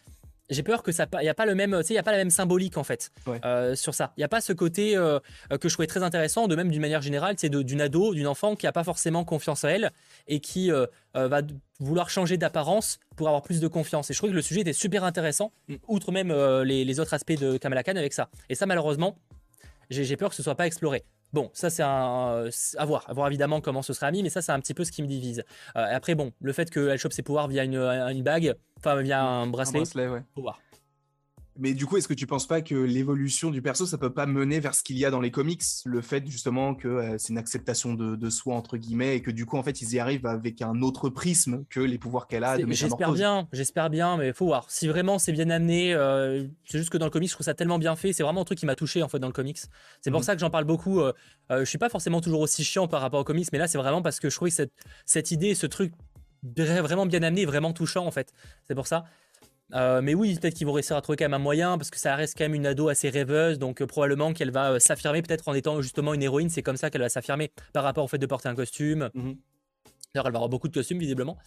j'ai 0.50 0.62
peur 0.62 0.82
que 0.82 0.92
ça, 0.92 1.06
il 1.20 1.24
y 1.24 1.28
a 1.28 1.34
pas 1.34 1.46
le 1.46 1.54
même, 1.54 1.80
tu 1.84 1.92
il 1.92 1.96
y 1.96 1.98
a 1.98 2.02
pas 2.02 2.10
la 2.12 2.18
même 2.18 2.30
symbolique 2.30 2.76
en 2.76 2.84
fait 2.84 3.10
Ouais. 3.26 3.40
euh, 3.44 3.74
sur 3.74 3.94
ça. 3.94 4.12
Il 4.16 4.20
y 4.20 4.24
a 4.24 4.28
pas 4.28 4.40
ce 4.40 4.52
côté 4.52 4.96
euh, 4.96 5.18
que 5.60 5.68
je 5.68 5.74
trouvais 5.74 5.86
très 5.86 6.02
intéressant, 6.02 6.48
de 6.48 6.56
même 6.56 6.70
d'une 6.70 6.80
manière 6.80 7.02
générale, 7.02 7.36
c'est 7.38 7.48
d'une 7.48 7.80
ado, 7.80 8.12
d'une 8.14 8.26
enfant 8.26 8.56
qui 8.56 8.66
a 8.66 8.72
pas 8.72 8.84
forcément 8.84 9.24
confiance 9.24 9.64
en 9.64 9.68
elle 9.68 9.90
et 10.28 10.40
qui 10.40 10.70
euh, 10.70 10.86
va 11.14 11.40
vouloir 11.78 12.10
changer 12.10 12.36
d'apparence 12.36 12.98
pour 13.16 13.28
avoir 13.28 13.42
plus 13.42 13.60
de 13.60 13.68
confiance. 13.68 14.10
Et 14.10 14.12
je 14.12 14.18
trouvais 14.18 14.32
que 14.32 14.36
le 14.36 14.42
sujet 14.42 14.60
était 14.60 14.72
super 14.72 15.04
intéressant, 15.04 15.52
Mm. 15.68 15.74
outre 15.88 16.12
même 16.12 16.32
les, 16.64 16.84
les 16.84 17.00
autres 17.00 17.14
aspects 17.14 17.38
de 17.38 17.56
Kamala 17.56 17.82
Khan 17.82 17.96
avec 17.96 18.12
ça. 18.12 18.28
Et 18.48 18.54
ça, 18.54 18.66
malheureusement, 18.66 19.16
j'ai 19.88 20.04
j'ai 20.04 20.16
peur 20.16 20.30
que 20.30 20.36
ce 20.36 20.42
soit 20.42 20.54
pas 20.56 20.66
exploré. 20.66 21.04
Bon, 21.32 21.50
ça 21.52 21.70
c'est 21.70 21.82
un 21.82 22.48
à 22.76 22.84
voir, 22.84 23.04
à 23.08 23.12
voir 23.12 23.28
évidemment 23.28 23.60
comment 23.60 23.82
ce 23.82 23.92
sera 23.92 24.10
mis, 24.10 24.22
mais 24.22 24.30
ça 24.30 24.42
c'est 24.42 24.52
un 24.52 24.60
petit 24.60 24.74
peu 24.74 24.84
ce 24.84 24.92
qui 24.92 25.02
me 25.02 25.06
divise. 25.06 25.44
Euh, 25.76 25.86
après 25.96 26.14
bon, 26.14 26.32
le 26.40 26.52
fait 26.52 26.70
qu'elle 26.70 26.98
chope 26.98 27.12
ses 27.12 27.22
pouvoirs 27.22 27.48
via 27.48 27.64
une, 27.64 27.76
une 27.76 28.22
bague, 28.22 28.54
enfin 28.78 29.00
via 29.00 29.22
un 29.22 29.46
bracelet, 29.46 29.78
un 29.78 29.82
bracelet 29.82 30.08
ouais. 30.08 30.22
faut 30.34 30.42
voir. 30.42 30.60
Mais 31.60 31.74
du 31.74 31.84
coup, 31.84 31.98
est-ce 31.98 32.08
que 32.08 32.14
tu 32.14 32.26
penses 32.26 32.46
pas 32.46 32.62
que 32.62 32.74
l'évolution 32.74 33.50
du 33.50 33.60
perso, 33.60 33.84
ça 33.84 33.98
peut 33.98 34.14
pas 34.14 34.24
mener 34.24 34.60
vers 34.60 34.74
ce 34.74 34.82
qu'il 34.82 34.96
y 34.96 35.04
a 35.04 35.10
dans 35.10 35.20
les 35.20 35.30
comics 35.30 35.62
Le 35.84 36.00
fait 36.00 36.26
justement 36.26 36.74
que 36.74 36.88
euh, 36.88 37.18
c'est 37.18 37.34
une 37.34 37.38
acceptation 37.38 37.92
de, 37.92 38.30
soi, 38.30 38.54
entre 38.54 38.78
guillemets, 38.78 39.16
et 39.16 39.22
que 39.22 39.30
du 39.30 39.44
coup, 39.44 39.58
en 39.58 39.62
fait, 39.62 39.82
ils 39.82 39.92
y 39.92 39.98
arrivent 39.98 40.24
avec 40.24 40.62
un 40.62 40.80
autre 40.80 41.10
prisme 41.10 41.64
que 41.68 41.80
les 41.80 41.98
pouvoirs 41.98 42.28
qu'elle 42.28 42.44
a. 42.44 42.56
J'espère 42.70 43.12
bien, 43.12 43.46
j'espère 43.52 43.90
bien, 43.90 44.16
mais 44.16 44.32
faut 44.32 44.46
voir. 44.46 44.70
Si 44.70 44.88
vraiment 44.88 45.18
c'est 45.18 45.32
bien 45.32 45.50
amené, 45.50 45.92
euh, 45.92 46.46
c'est 46.64 46.78
juste 46.78 46.88
que 46.88 46.96
dans 46.96 47.04
le 47.04 47.10
comics, 47.10 47.28
je 47.28 47.34
trouve 47.34 47.44
ça 47.44 47.52
tellement 47.52 47.78
bien 47.78 47.94
fait. 47.94 48.14
C'est 48.14 48.22
vraiment 48.22 48.40
un 48.40 48.44
truc 48.44 48.58
qui 48.58 48.66
m'a 48.66 48.74
touché 48.74 49.02
en 49.02 49.08
fait 49.08 49.18
dans 49.18 49.26
le 49.26 49.34
comics. 49.34 49.58
C'est 50.00 50.10
pour 50.10 50.20
mhm. 50.20 50.24
ça 50.24 50.34
que 50.34 50.40
j'en 50.40 50.50
parle 50.50 50.64
beaucoup. 50.64 51.00
Euh, 51.00 51.12
je 51.50 51.64
suis 51.64 51.78
pas 51.78 51.90
forcément 51.90 52.22
toujours 52.22 52.40
aussi 52.40 52.64
chiant 52.64 52.88
par 52.88 53.02
rapport 53.02 53.20
aux 53.20 53.24
comics, 53.24 53.48
mais 53.52 53.58
là, 53.58 53.68
c'est 53.68 53.78
vraiment 53.78 54.00
parce 54.00 54.18
que 54.18 54.30
je 54.30 54.34
trouvais 54.34 54.50
cette, 54.50 54.72
cette 55.04 55.30
idée, 55.30 55.54
ce 55.54 55.66
truc 55.66 55.92
vraiment 56.42 57.04
bien 57.04 57.22
amené, 57.22 57.44
vraiment 57.44 57.74
touchant 57.74 58.06
en 58.06 58.10
fait. 58.10 58.32
C'est 58.66 58.74
pour 58.74 58.86
ça. 58.86 59.04
Euh, 59.74 60.00
mais 60.02 60.14
oui, 60.14 60.36
peut-être 60.40 60.54
qu'ils 60.54 60.66
vont 60.66 60.72
réussir 60.72 60.96
à 60.96 61.02
trouver 61.02 61.16
quand 61.16 61.24
même 61.24 61.34
un 61.34 61.38
moyen 61.38 61.78
parce 61.78 61.90
que 61.90 61.98
ça 61.98 62.16
reste 62.16 62.36
quand 62.36 62.44
même 62.44 62.54
une 62.54 62.66
ado 62.66 62.88
assez 62.88 63.08
rêveuse, 63.08 63.58
donc 63.58 63.80
euh, 63.80 63.86
probablement 63.86 64.32
qu'elle 64.32 64.50
va 64.50 64.72
euh, 64.72 64.78
s'affirmer 64.78 65.22
peut-être 65.22 65.48
en 65.48 65.54
étant 65.54 65.80
justement 65.80 66.14
une 66.14 66.22
héroïne. 66.22 66.50
C'est 66.50 66.62
comme 66.62 66.76
ça 66.76 66.90
qu'elle 66.90 67.02
va 67.02 67.08
s'affirmer 67.08 67.52
par 67.72 67.84
rapport 67.84 68.04
au 68.04 68.08
fait 68.08 68.18
de 68.18 68.26
porter 68.26 68.48
un 68.48 68.54
costume. 68.54 69.10
Mhm. 69.14 69.36
D'ailleurs, 70.14 70.26
elle 70.26 70.32
va 70.32 70.38
avoir 70.38 70.48
beaucoup 70.48 70.68
de 70.68 70.74
costumes 70.74 70.98
visiblement. 70.98 71.38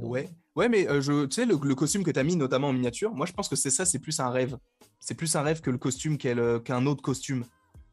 Ouais, 0.00 0.28
ouais, 0.54 0.68
mais 0.68 0.86
je, 1.00 1.24
tu 1.24 1.34
sais, 1.34 1.46
le, 1.46 1.56
costume 1.74 2.04
que 2.04 2.10
tu 2.10 2.20
as 2.20 2.22
mis 2.22 2.36
notamment 2.36 2.68
en 2.68 2.72
miniature, 2.74 3.14
moi 3.14 3.24
je 3.24 3.32
pense 3.32 3.48
que 3.48 3.56
c'est 3.56 3.70
ça, 3.70 3.86
c'est 3.86 3.98
plus 3.98 4.20
un 4.20 4.28
rêve. 4.28 4.58
C'est 5.00 5.14
plus 5.14 5.34
un 5.34 5.40
rêve 5.40 5.62
que 5.62 5.70
le 5.70 5.78
costume 5.78 6.18
qu'un 6.18 6.84
autre 6.84 7.00
costume. 7.00 7.44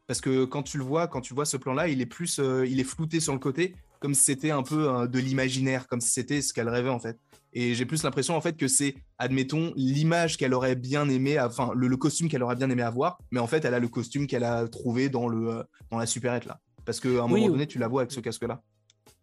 Parce 0.06 0.20
que 0.20 0.44
quand 0.44 0.62
tu 0.62 0.78
le 0.78 0.84
vois, 0.84 1.08
quand 1.08 1.20
tu 1.20 1.34
vois 1.34 1.44
ce 1.44 1.56
plan-là, 1.56 1.88
il 1.88 2.00
est 2.00 2.06
plus, 2.06 2.38
il 2.38 2.78
est 2.78 2.84
flouté 2.84 3.18
sur 3.20 3.32
le 3.32 3.38
côté, 3.38 3.74
comme 4.00 4.14
si 4.14 4.22
c'était 4.22 4.52
un 4.52 4.62
peu 4.62 5.08
de 5.08 5.18
l'imaginaire, 5.18 5.88
comme 5.88 6.00
si 6.00 6.10
c'était 6.10 6.42
ce 6.42 6.52
qu'elle 6.52 6.68
rêvait 6.68 6.90
en 6.90 7.00
fait. 7.00 7.18
Et 7.52 7.74
j'ai 7.74 7.86
plus 7.86 8.02
l'impression 8.02 8.36
en 8.36 8.40
fait 8.40 8.56
que 8.56 8.68
c'est, 8.68 8.94
admettons, 9.18 9.72
l'image 9.76 10.36
qu'elle 10.36 10.52
aurait 10.52 10.76
bien 10.76 11.08
aimé, 11.08 11.40
enfin 11.40 11.70
le, 11.74 11.96
costume 11.96 12.28
qu'elle 12.28 12.42
aurait 12.42 12.54
bien 12.54 12.68
aimé 12.68 12.82
avoir, 12.82 13.18
mais 13.30 13.40
en 13.40 13.46
fait 13.46 13.64
elle 13.64 13.72
a 13.72 13.78
le 13.78 13.88
costume 13.88 14.26
qu'elle 14.26 14.44
a 14.44 14.68
trouvé 14.68 15.08
dans 15.08 15.26
le 15.26 15.48
euh, 15.48 15.62
dans 15.90 15.96
la 15.96 16.06
supérette 16.06 16.44
là. 16.44 16.60
Parce 16.84 17.00
qu'à 17.00 17.08
un 17.08 17.26
moment 17.26 17.48
donné, 17.48 17.66
tu 17.66 17.78
la 17.78 17.88
vois 17.88 18.02
avec 18.02 18.12
ce 18.12 18.20
casque-là. 18.20 18.62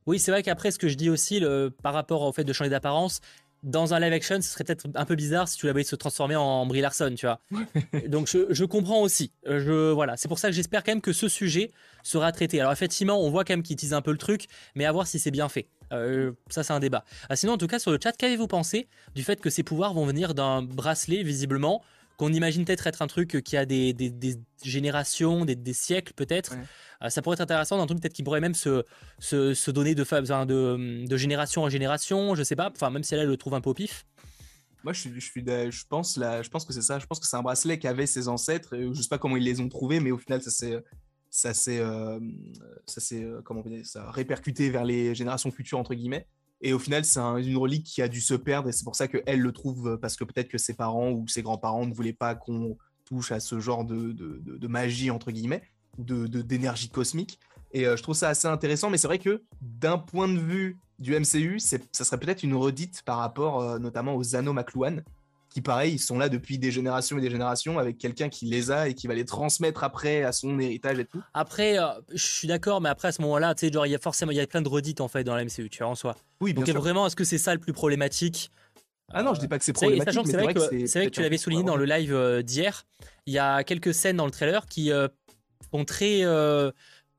Oui, 0.05 0.19
c'est 0.19 0.31
vrai 0.31 0.43
qu'après, 0.43 0.71
ce 0.71 0.77
que 0.77 0.89
je 0.89 0.95
dis 0.95 1.09
aussi 1.09 1.39
le, 1.39 1.69
par 1.69 1.93
rapport 1.93 2.23
au 2.23 2.34
fait 2.34 2.43
de 2.43 2.51
changer 2.51 2.69
d'apparence, 2.69 3.21
dans 3.64 3.93
un 3.93 3.99
live 3.99 4.14
action, 4.14 4.41
ce 4.41 4.49
serait 4.49 4.64
peut-être 4.64 4.88
un 4.93 5.05
peu 5.05 5.16
bizarre 5.16 5.47
si 5.47 5.57
tu 5.57 5.66
la 5.66 5.72
voyais 5.72 5.86
se 5.86 5.95
transformer 5.95 6.36
en 6.36 6.66
Brie 6.66 6.82
Larson, 6.82 7.14
tu 7.18 7.26
vois. 7.26 7.39
Donc 8.07 8.28
je, 8.28 8.45
je, 8.49 8.66
comprends 8.66 9.01
aussi. 9.01 9.32
Je, 9.45 9.91
voilà, 9.91 10.18
c'est 10.18 10.28
pour 10.28 10.39
ça 10.39 10.49
que 10.49 10.53
j'espère 10.53 10.84
quand 10.84 10.91
même 10.91 11.01
que 11.01 11.14
ce 11.14 11.28
sujet 11.30 11.72
sera 12.03 12.32
traité. 12.32 12.59
Alors 12.59 12.74
effectivement, 12.74 13.22
on 13.22 13.30
voit 13.30 13.45
quand 13.45 13.53
même 13.53 13.64
qu'ils 13.64 13.76
utilisent 13.76 13.93
un 13.93 14.01
peu 14.01 14.11
le 14.11 14.18
truc, 14.18 14.47
mais 14.76 14.86
à 14.86 14.91
voir 14.91 15.07
si 15.07 15.18
c'est 15.18 15.32
bien 15.32 15.49
fait. 15.49 15.68
Euh, 15.93 16.32
ça, 16.49 16.64
c'est 16.64 16.74
un 16.74 16.80
débat. 16.80 17.05
Ah, 17.30 17.36
sinon, 17.36 17.53
en 17.53 17.57
tout 17.57 17.68
cas, 17.68 17.80
sur 17.80 17.91
le 17.91 17.99
chat, 18.01 18.14
qu'avez-vous 18.14 18.47
pensé 18.47 18.88
du 19.16 19.24
fait 19.24 19.39
que 19.39 19.49
ces 19.49 19.64
pouvoirs 19.64 19.93
vont 19.93 20.05
venir 20.05 20.34
d'un 20.34 20.61
bracelet, 20.61 21.24
visiblement, 21.24 21.84
qu'on 22.18 22.32
imagine 22.32 22.66
peut-être 22.66 22.88
être 22.88 23.01
un 23.01 23.07
truc 23.07 23.41
qui 23.43 23.57
a 23.57 23.66
des, 23.66 23.95
générations, 24.64 25.45
des, 25.45 25.74
siècles 25.74 26.14
peut-être 26.14 26.55
euh, 27.03 27.09
Ça 27.09 27.22
pourrait 27.22 27.36
être 27.36 27.41
intéressant 27.41 27.78
d'un 27.78 27.86
truc 27.86 27.99
peut-être 27.99 28.14
qui 28.14 28.24
pourrait 28.24 28.41
même 28.41 28.53
se, 28.53 28.84
se, 29.20 29.72
donner 29.72 29.95
de, 29.95 30.03
de, 30.03 31.07
de, 31.07 31.18
génération 31.18 31.64
en 31.64 31.70
génération, 31.70 32.36
je 32.36 32.43
sais 32.43 32.55
pas, 32.55 32.72
enfin, 32.74 32.89
même 32.89 33.03
si 33.03 33.16
elle, 33.16 33.28
le 33.28 33.38
trouve 33.38 33.55
un 33.55 33.61
peu 33.61 33.70
au 33.70 33.74
pif. 33.74 34.05
Moi, 34.84 34.91
je, 34.93 34.99
suis, 34.99 35.14
je, 35.16 35.26
suis, 35.26 35.43
je, 35.45 35.86
pense, 35.88 36.18
là, 36.18 36.43
je 36.43 36.49
pense 36.49 36.66
que 36.66 36.74
c'est 36.74 36.82
ça. 36.82 36.99
Je 36.99 37.05
pense 37.05 37.20
que 37.20 37.26
c'est 37.26 37.38
un 37.38 37.41
bracelet 37.41 37.80
qu'avaient 37.80 38.05
ses 38.05 38.28
ancêtres. 38.28 38.74
Et 38.74 38.86
je 38.93 39.01
sais 39.01 39.07
pas 39.07 39.18
comment 39.18 39.38
ils 39.38 39.43
les 39.43 39.61
ont 39.61 39.70
trouvés, 39.70 40.01
mais 40.01 40.11
au 40.11 40.18
final, 40.18 40.41
ça 40.41 40.51
s'est 40.51 40.84
ça 41.34 41.51
s'est 41.55 41.80
euh, 41.80 42.20
ça 42.86 43.01
s'est 43.01 43.24
euh, 43.24 43.41
comment 43.43 43.64
dire, 43.64 43.84
ça 43.86 44.11
répercuté 44.11 44.70
vers 44.70 44.86
les 44.86 45.16
générations 45.16 45.49
futures 45.49 45.80
entre 45.80 45.95
guillemets 45.95 46.28
et 46.62 46.74
au 46.74 46.80
final 46.80 47.04
c'est 47.06 47.20
une 47.20 47.58
relique 47.58 47.86
qui 47.86 48.01
a 48.01 48.08
dû 48.08 48.22
se 48.22 48.34
perdre 48.34 48.70
et 48.70 48.72
c'est 48.72 48.84
pour 48.84 48.95
ça 48.95 49.08
qu'elle 49.08 49.39
le 49.39 49.51
trouve 49.51 49.97
parce 50.01 50.16
que 50.16 50.24
peut-être 50.24 50.49
que 50.49 50.58
ses 50.58 50.74
parents 50.74 51.12
ou 51.12 51.28
ses 51.28 51.41
grands-parents 51.41 51.86
ne 51.86 51.93
voulaient 51.93 52.14
pas 52.14 52.36
qu'on 52.36 52.78
touche 53.06 53.32
à 53.32 53.39
ce 53.39 53.60
genre 53.60 53.84
de, 53.86 54.68
magie 54.68 55.12
entre 55.12 55.32
guillemets 55.32 55.64
de 55.97 56.26
d'énergie 56.26 56.89
cosmique. 56.89 57.39
Et 57.72 57.86
euh, 57.86 57.95
je 57.95 58.04
trouve 58.04 58.16
ça 58.16 58.30
assez 58.30 58.47
intéressant 58.47 58.89
mais 58.89 58.97
c'est 58.97 59.08
vrai 59.08 59.20
que 59.20 59.43
d'un 59.62 59.97
point 59.97 60.28
de 60.28 60.39
vue 60.39 60.80
du 60.99 61.18
MCU 61.20 61.60
ça 61.60 61.80
serait 61.91 62.20
peut-être 62.20 62.43
une 62.43 62.56
redite 62.56 63.01
par 63.04 63.18
rapport 63.18 63.80
notamment 63.80 64.16
aux 64.16 64.36
anneaux 64.36 64.54
McLuhan 64.54 65.01
qui 65.54 65.62
pareil, 65.62 65.93
ils 65.93 65.99
sont 65.99 66.18
là 66.18 66.30
depuis 66.30 66.58
des 66.58 66.72
générations 66.72 67.18
et 67.18 67.22
des 67.22 67.30
générations 67.30 67.78
avec 67.78 67.97
quelqu'un 67.97 68.28
qui 68.28 68.45
les 68.45 68.72
a 68.72 68.89
et 68.89 68.95
qui 68.95 69.08
va 69.08 69.14
les 69.14 69.26
transmettre 69.26 69.84
après 69.84 70.24
à 70.24 70.32
son 70.32 70.60
héritage 70.60 70.99
et 70.99 71.06
tout. 71.06 71.22
Après, 71.34 71.78
euh, 71.78 71.89
je 72.14 72.26
suis 72.26 72.47
d'accord, 72.47 72.82
mais 72.82 72.89
après 72.89 73.10
à 73.10 73.12
ce 73.12 73.22
moment-là, 73.22 73.54
tu 73.54 73.68
sais, 73.68 73.72
genre 73.72 73.86
il 73.86 73.91
y 73.91 73.95
a 73.95 73.99
forcément 73.99 74.32
il 74.32 74.38
y 74.38 74.41
a 74.41 74.47
plein 74.47 74.62
de 74.62 74.68
redites 74.68 74.99
en 74.99 75.08
fait 75.08 75.24
dans 75.24 75.36
la 75.36 75.45
MCU, 75.45 75.70
tu 75.70 75.80
vois 75.80 75.88
en 75.88 75.95
soi. 75.95 76.16
Oui, 76.41 76.54
bien 76.54 76.64
Donc 76.64 76.76
vraiment, 76.76 77.06
est-ce 77.06 77.16
que 77.16 77.24
c'est 77.24 77.38
ça 77.38 77.54
le 77.54 77.60
plus 77.60 77.74
problématique? 77.74 78.51
Ah 79.12 79.22
non, 79.22 79.34
je 79.36 79.39
dis 79.39 79.47
pas 79.47 79.60
que 79.60 79.66
c'est 79.66 79.74
problématique. 79.74 80.22
c'est 80.26 80.38
vrai, 80.38 80.54
que, 80.54 80.88
c'est 80.88 80.99
vrai 80.99 81.06
que 81.10 81.16
tu 81.16 81.22
l'avais 81.22 81.38
souligné 81.38 81.64
dans 81.64 81.76
le 81.76 81.86
live 81.86 82.14
euh, 82.14 82.41
d'hier. 82.41 82.86
Il 83.28 83.34
y 83.34 83.39
a 83.39 83.64
quelques 83.64 83.93
scènes 83.93 84.18
dans 84.18 84.26
le 84.26 84.32
trailer 84.32 84.66
qui 84.66 84.91
euh, 84.91 85.08
font 85.70 85.86
très 85.86 86.22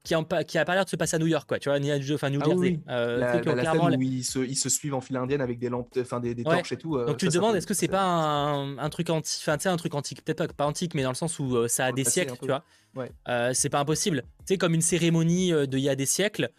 qui, 0.05 0.15
qui 0.47 0.59
a 0.59 0.65
pas 0.65 0.75
l'air 0.75 0.85
de 0.85 0.91
se 0.91 0.97
passer 0.97 1.17
à 1.17 1.19
New 1.19 1.27
York, 1.27 1.49
quoi. 1.49 1.59
Tu 1.59 1.71
vois, 1.71 1.79
enfin 2.15 2.31
New 2.31 2.41
ah 2.43 2.45
Jersey. 2.45 2.61
Oui. 2.61 2.81
Euh, 2.89 3.17
la, 3.17 3.39
bah, 3.39 3.55
la 3.55 3.73
scène 3.73 3.97
où 3.97 4.03
ils 4.03 4.23
se, 4.23 4.39
ils 4.39 4.57
se, 4.57 4.69
suivent 4.69 4.95
en 4.95 5.01
file 5.01 5.17
indienne 5.17 5.41
avec 5.41 5.59
des 5.59 5.71
lampes, 5.71 5.97
enfin 5.99 6.21
des, 6.21 6.35
des 6.35 6.45
torches 6.45 6.73
et 6.73 6.77
tout. 6.77 6.97
Euh, 6.97 7.07
Donc 7.07 7.17
tu 7.17 7.27
te 7.27 7.33
demandes, 7.33 7.57
est-ce 7.57 7.67
que 7.67 7.75
c'est 7.75 7.89
pas 7.89 8.03
un, 8.03 8.77
un, 8.79 8.91
truc 8.91 9.09
antique, 9.09 9.41
enfin 9.41 9.57
tu 9.57 9.63
sais, 9.63 9.71
un 9.71 9.77
truc 9.77 9.95
antique, 9.95 10.23
peut-être 10.23 10.53
pas, 10.53 10.67
antique, 10.67 10.95
mais 10.95 11.03
dans 11.03 11.09
le 11.09 11.15
sens 11.15 11.39
où 11.39 11.57
euh, 11.57 11.69
ça 11.69 11.87
a 11.87 11.93
des 11.93 12.05
siècles, 12.05 12.37
tu 12.41 12.49
vois. 12.49 12.63
Ouais. 12.95 13.11
c'est 13.55 13.71
pas 13.71 13.81
impossible. 13.81 14.23
Tu 14.41 14.55
sais, 14.55 14.59
comme 14.59 14.75
une 14.75 14.83
cérémonie 14.83 15.51
de 15.51 15.79
il 15.79 15.83
y 15.83 15.89
a 15.89 15.97
des 15.97 16.07
siècles. 16.07 16.51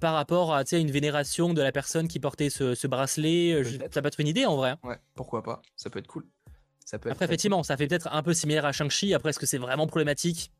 par 0.00 0.14
rapport 0.14 0.52
à 0.52 0.64
une 0.72 0.90
vénération 0.90 1.54
de 1.54 1.62
la 1.62 1.70
personne 1.72 2.08
qui 2.08 2.18
portait 2.18 2.50
ce, 2.50 2.74
ce 2.74 2.86
bracelet, 2.88 3.62
ça 3.90 4.02
peut 4.02 4.08
être 4.08 4.20
une 4.20 4.26
idée 4.26 4.44
en 4.44 4.56
vrai. 4.56 4.70
Hein. 4.70 4.78
Ouais, 4.82 4.96
pourquoi 5.14 5.42
pas, 5.42 5.62
ça 5.76 5.88
peut 5.88 6.00
être 6.00 6.08
cool. 6.08 6.26
Ça 6.84 6.98
peut 6.98 7.10
Après, 7.10 7.26
effectivement, 7.26 7.62
ça 7.62 7.76
fait 7.76 7.86
peut-être 7.86 8.08
un 8.10 8.22
peu 8.22 8.32
similaire 8.32 8.64
à 8.64 8.72
Shang-Chi. 8.72 9.12
Après, 9.12 9.30
est-ce 9.30 9.38
que 9.38 9.44
c'est 9.46 9.58
vraiment 9.58 9.86
problématique? 9.86 10.50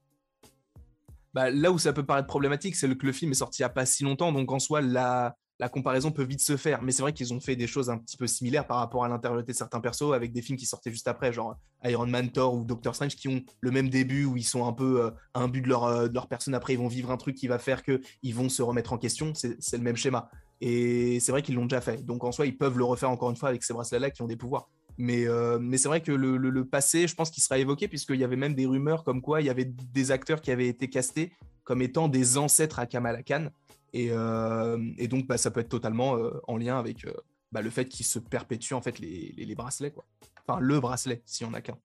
Bah, 1.38 1.50
là 1.52 1.70
où 1.70 1.78
ça 1.78 1.92
peut 1.92 2.04
paraître 2.04 2.26
problématique, 2.26 2.74
c'est 2.74 2.92
que 2.98 3.06
le 3.06 3.12
film 3.12 3.30
est 3.30 3.36
sorti 3.36 3.62
il 3.62 3.64
n'y 3.64 3.66
a 3.66 3.68
pas 3.68 3.86
si 3.86 4.02
longtemps, 4.02 4.32
donc 4.32 4.50
en 4.50 4.58
soi, 4.58 4.80
la, 4.80 5.36
comparaison 5.70 6.10
peut 6.10 6.24
vite 6.24 6.40
se 6.40 6.56
faire. 6.56 6.82
Mais 6.82 6.90
c'est 6.90 7.02
vrai 7.02 7.12
qu'ils 7.12 7.32
ont 7.32 7.38
fait 7.38 7.54
des 7.54 7.68
choses 7.68 7.90
un 7.90 7.98
petit 7.98 8.16
peu 8.16 8.26
similaires 8.26 8.66
par 8.66 8.78
rapport 8.78 9.04
à 9.04 9.08
l'intériorité 9.08 9.52
de 9.52 9.56
certains 9.56 9.78
persos 9.78 10.12
avec 10.12 10.32
des 10.32 10.42
films 10.42 10.58
qui 10.58 10.66
sortaient 10.66 10.90
juste 10.90 11.06
après, 11.06 11.32
genre 11.32 11.56
Iron 11.84 12.08
Man, 12.08 12.32
Thor 12.32 12.54
ou 12.54 12.64
Doctor 12.64 12.92
Strange, 12.92 13.14
qui 13.14 13.28
ont 13.28 13.40
le 13.60 13.70
même 13.70 13.88
début 13.88 14.24
où 14.24 14.36
ils 14.36 14.42
sont 14.42 14.66
un 14.66 14.72
peu 14.72 15.00
euh, 15.00 15.10
un 15.34 15.46
but 15.46 15.62
de 15.62 15.68
leur, 15.68 15.84
euh, 15.84 16.08
de 16.08 16.14
leur 16.14 16.26
personne. 16.26 16.54
Après, 16.54 16.72
ils 16.72 16.78
vont 16.80 16.88
vivre 16.88 17.12
un 17.12 17.16
truc 17.16 17.36
qui 17.36 17.46
va 17.46 17.60
faire 17.60 17.84
qu'ils 17.84 18.34
vont 18.34 18.48
se 18.48 18.60
remettre 18.60 18.92
en 18.92 18.98
question. 18.98 19.32
C'est 19.32 19.76
le 19.76 19.84
même 19.84 19.96
schéma. 19.96 20.32
Et 20.60 21.20
c'est 21.20 21.30
vrai 21.30 21.42
qu'ils 21.42 21.54
l'ont 21.54 21.66
déjà 21.66 21.80
fait. 21.80 22.04
Donc 22.04 22.24
en 22.24 22.32
soi, 22.32 22.46
ils 22.46 22.58
peuvent 22.58 22.76
le 22.76 22.84
refaire 22.84 23.10
encore 23.10 23.30
une 23.30 23.36
fois 23.36 23.50
avec 23.50 23.62
ces 23.62 23.74
bracelets-là 23.74 24.10
qui 24.10 24.22
ont 24.22 24.26
des 24.26 24.36
pouvoirs. 24.36 24.68
Mais, 24.98 25.28
euh, 25.28 25.60
mais 25.60 25.78
c'est 25.78 25.86
vrai 25.86 26.02
que 26.02 26.10
le, 26.10 26.36
le, 26.36 26.64
passé, 26.64 27.06
je 27.06 27.14
pense 27.14 27.30
qu'il 27.30 27.42
sera 27.42 27.56
évoqué, 27.56 27.86
puisqu'il 27.86 28.16
y 28.16 28.24
avait 28.24 28.36
même 28.36 28.54
des 28.54 28.66
rumeurs 28.66 29.04
comme 29.04 29.22
quoi 29.22 29.40
il 29.40 29.46
y 29.46 29.50
avait 29.50 29.64
des 29.64 30.10
acteurs 30.10 30.40
qui 30.40 30.50
avaient 30.50 30.66
été 30.66 30.90
castés 30.90 31.32
comme 31.62 31.82
étant 31.82 32.08
des 32.08 32.36
ancêtres 32.36 32.80
à 32.80 32.86
Kamala 32.86 33.22
Khan. 33.22 33.48
Et, 33.92 34.08
euh, 34.10 34.76
et 34.98 35.06
donc, 35.06 35.26
bah, 35.28 35.38
ça 35.38 35.52
peut 35.52 35.60
être 35.60 35.68
totalement 35.68 36.16
euh, 36.16 36.40
en 36.48 36.56
lien 36.56 36.78
avec 36.78 37.06
bah, 37.52 37.62
le 37.62 37.70
fait 37.70 37.84
qu'il 37.84 38.04
se 38.04 38.18
perpétue 38.18 38.74
en 38.74 38.82
fait 38.82 38.98
les, 38.98 39.34
les, 39.36 39.54
bracelets. 39.54 39.92
Quoi. 39.92 40.04
Enfin, 40.46 40.58
le 40.60 40.80
bracelet, 40.80 41.22
si 41.24 41.44
on 41.44 41.54
a 41.54 41.60
qu'un. 41.60 41.78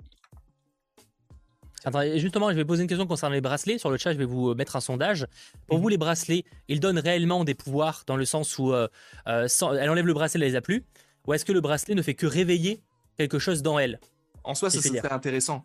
Justement, 2.16 2.50
je 2.50 2.56
vais 2.56 2.66
poser 2.66 2.82
une 2.82 2.88
question 2.88 3.06
concernant 3.06 3.36
les 3.36 3.42
bracelets. 3.42 3.78
Sur 3.78 3.92
le 3.92 3.98
chat, 3.98 4.14
je 4.14 4.18
vais 4.18 4.26
vous 4.26 4.56
mettre 4.56 4.76
un 4.76 4.82
sondage. 4.82 5.28
Pour 5.68 5.78
vous, 5.78 5.86
mhm. 5.86 5.92
les 5.92 5.98
bracelets, 5.98 6.46
ils 6.68 6.80
donnent 6.80 7.00
réellement 7.00 7.44
des 7.44 7.54
pouvoirs 7.54 8.06
dans 8.08 8.16
le 8.16 8.26
sens 8.26 8.58
où 8.58 8.74
elle 8.74 9.90
enlève 9.90 10.08
le 10.08 10.14
bracelet, 10.14 10.46
elle 10.46 10.52
les 10.52 10.58
a 10.58 10.62
plus 10.62 10.84
Ou 11.28 11.34
est-ce 11.34 11.46
que 11.46 11.52
le 11.52 11.62
bracelet 11.62 11.94
ne 11.94 12.02
fait 12.02 12.16
que 12.16 12.26
réveiller 12.26 12.82
quelque 13.18 13.40
chose 13.40 13.62
dans 13.62 13.80
elle. 13.80 14.00
En 14.44 14.56
soi, 14.56 14.70
ça 14.70 14.82
serait 14.82 15.12
intéressant 15.12 15.64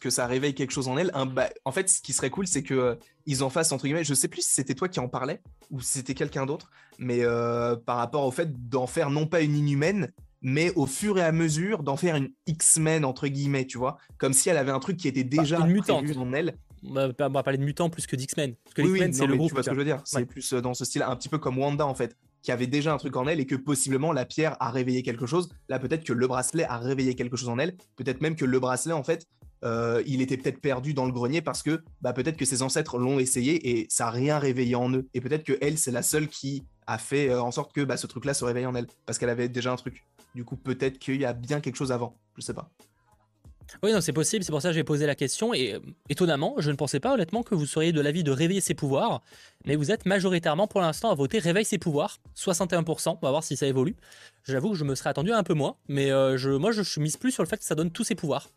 que 0.00 0.10
ça 0.10 0.26
réveille 0.26 0.54
quelque 0.54 0.72
chose 0.72 0.88
en 0.88 0.98
elle. 0.98 1.10
Un, 1.14 1.26
bah, 1.26 1.48
en 1.64 1.72
fait, 1.72 1.88
ce 1.88 2.00
qui 2.00 2.12
serait 2.12 2.30
cool, 2.30 2.46
c'est 2.46 2.62
que 2.62 2.74
euh, 2.74 2.94
ils 3.26 3.42
en 3.42 3.50
fassent 3.50 3.72
entre 3.72 3.84
guillemets. 3.84 4.04
Je 4.04 4.14
sais 4.14 4.28
plus 4.28 4.42
si 4.42 4.52
c'était 4.52 4.74
toi 4.74 4.88
qui 4.88 5.00
en 5.00 5.08
parlais 5.08 5.40
ou 5.70 5.80
si 5.80 5.98
c'était 5.98 6.14
quelqu'un 6.14 6.46
d'autre, 6.46 6.70
mais 6.98 7.20
euh, 7.22 7.76
par 7.76 7.96
rapport 7.96 8.26
au 8.26 8.30
fait 8.30 8.68
d'en 8.68 8.86
faire 8.86 9.10
non 9.10 9.26
pas 9.26 9.40
une 9.40 9.56
inhumaine, 9.56 10.12
mais 10.42 10.72
au 10.74 10.86
fur 10.86 11.18
et 11.18 11.22
à 11.22 11.32
mesure 11.32 11.82
d'en 11.82 11.96
faire 11.96 12.16
une 12.16 12.30
X-Men 12.46 13.04
entre 13.04 13.28
guillemets, 13.28 13.66
tu 13.66 13.78
vois, 13.78 13.98
comme 14.18 14.32
si 14.32 14.48
elle 14.48 14.58
avait 14.58 14.72
un 14.72 14.80
truc 14.80 14.96
qui 14.96 15.08
était 15.08 15.24
déjà 15.24 15.58
une 15.58 15.68
mutante 15.68 16.04
en 16.16 16.32
elle. 16.32 16.56
On 16.82 16.94
va 16.94 17.42
parler 17.42 17.58
de 17.58 17.64
mutant 17.64 17.90
plus 17.90 18.06
que 18.06 18.16
d'X-Men. 18.16 18.54
Parce 18.64 18.74
que 18.74 18.82
oui, 18.82 19.00
c'est 19.12 19.26
le 19.26 19.36
groupe. 19.36 19.48
Tu 19.48 19.54
vois 19.54 19.62
ce 19.62 19.68
que 19.68 19.74
je 19.74 19.78
veux 19.78 19.84
dire. 19.84 20.00
C'est 20.04 20.24
plus 20.24 20.52
euh, 20.52 20.60
dans 20.62 20.74
ce 20.74 20.84
style, 20.84 21.02
un 21.02 21.14
petit 21.14 21.28
peu 21.28 21.38
comme 21.38 21.58
Wanda 21.58 21.86
en 21.86 21.94
fait 21.94 22.16
qui 22.42 22.52
avait 22.52 22.66
déjà 22.66 22.92
un 22.92 22.96
truc 22.96 23.16
en 23.16 23.26
elle 23.26 23.40
et 23.40 23.46
que 23.46 23.54
possiblement 23.54 24.12
la 24.12 24.24
pierre 24.24 24.56
a 24.60 24.70
réveillé 24.70 25.02
quelque 25.02 25.26
chose. 25.26 25.50
Là, 25.68 25.78
peut-être 25.78 26.04
que 26.04 26.12
le 26.12 26.26
bracelet 26.26 26.64
a 26.64 26.78
réveillé 26.78 27.14
quelque 27.14 27.36
chose 27.36 27.48
en 27.48 27.58
elle. 27.58 27.76
Peut-être 27.96 28.20
même 28.20 28.36
que 28.36 28.44
le 28.44 28.60
bracelet, 28.60 28.92
en 28.92 29.02
fait, 29.02 29.26
euh, 29.64 30.02
il 30.06 30.22
était 30.22 30.36
peut-être 30.36 30.60
perdu 30.60 30.94
dans 30.94 31.04
le 31.04 31.12
grenier 31.12 31.42
parce 31.42 31.62
que 31.62 31.82
bah, 32.00 32.12
peut-être 32.12 32.36
que 32.36 32.44
ses 32.44 32.62
ancêtres 32.62 32.98
l'ont 32.98 33.18
essayé 33.18 33.70
et 33.70 33.86
ça 33.90 34.04
n'a 34.04 34.10
rien 34.10 34.38
réveillé 34.38 34.74
en 34.74 34.90
eux. 34.92 35.08
Et 35.14 35.20
peut-être 35.20 35.44
que 35.44 35.58
elle, 35.60 35.78
c'est 35.78 35.90
la 35.90 36.02
seule 36.02 36.28
qui 36.28 36.64
a 36.86 36.98
fait 36.98 37.28
euh, 37.28 37.42
en 37.42 37.50
sorte 37.50 37.72
que 37.72 37.82
bah, 37.82 37.96
ce 37.96 38.06
truc-là 38.06 38.34
se 38.34 38.44
réveille 38.44 38.66
en 38.66 38.74
elle 38.74 38.86
parce 39.06 39.18
qu'elle 39.18 39.30
avait 39.30 39.48
déjà 39.48 39.72
un 39.72 39.76
truc. 39.76 40.04
Du 40.34 40.44
coup, 40.44 40.56
peut-être 40.56 40.98
qu'il 40.98 41.20
y 41.20 41.24
a 41.24 41.32
bien 41.32 41.60
quelque 41.60 41.76
chose 41.76 41.92
avant. 41.92 42.16
Je 42.36 42.42
sais 42.42 42.54
pas. 42.54 42.70
Oui, 43.82 43.92
non, 43.92 44.00
c'est 44.00 44.12
possible, 44.12 44.44
c'est 44.44 44.52
pour 44.52 44.62
ça 44.62 44.68
que 44.68 44.74
j'ai 44.74 44.84
posé 44.84 45.06
la 45.06 45.14
question. 45.14 45.54
Et 45.54 45.74
euh, 45.74 45.80
étonnamment, 46.08 46.54
je 46.58 46.70
ne 46.70 46.76
pensais 46.76 47.00
pas 47.00 47.14
honnêtement 47.14 47.42
que 47.42 47.54
vous 47.54 47.66
seriez 47.66 47.92
de 47.92 48.00
l'avis 48.00 48.24
de 48.24 48.30
réveiller 48.30 48.60
ses 48.60 48.74
pouvoirs, 48.74 49.22
mais 49.64 49.76
vous 49.76 49.90
êtes 49.90 50.06
majoritairement 50.06 50.66
pour 50.66 50.80
l'instant 50.80 51.10
à 51.10 51.14
voter 51.14 51.38
réveille 51.38 51.64
ses 51.64 51.78
pouvoirs, 51.78 52.18
61%, 52.36 53.18
on 53.20 53.26
va 53.26 53.30
voir 53.30 53.44
si 53.44 53.56
ça 53.56 53.66
évolue. 53.66 53.96
J'avoue 54.44 54.70
que 54.70 54.76
je 54.76 54.84
me 54.84 54.94
serais 54.94 55.10
attendu 55.10 55.32
un 55.32 55.42
peu 55.42 55.54
moins, 55.54 55.76
mais 55.88 56.10
euh, 56.10 56.36
je, 56.36 56.50
moi 56.50 56.72
je, 56.72 57.00
mise 57.00 57.16
plus 57.16 57.32
sur 57.32 57.42
le 57.42 57.48
fait 57.48 57.58
que 57.58 57.64
ça 57.64 57.74
donne 57.74 57.90
tous 57.90 58.04
ses 58.04 58.14
pouvoirs. 58.14 58.50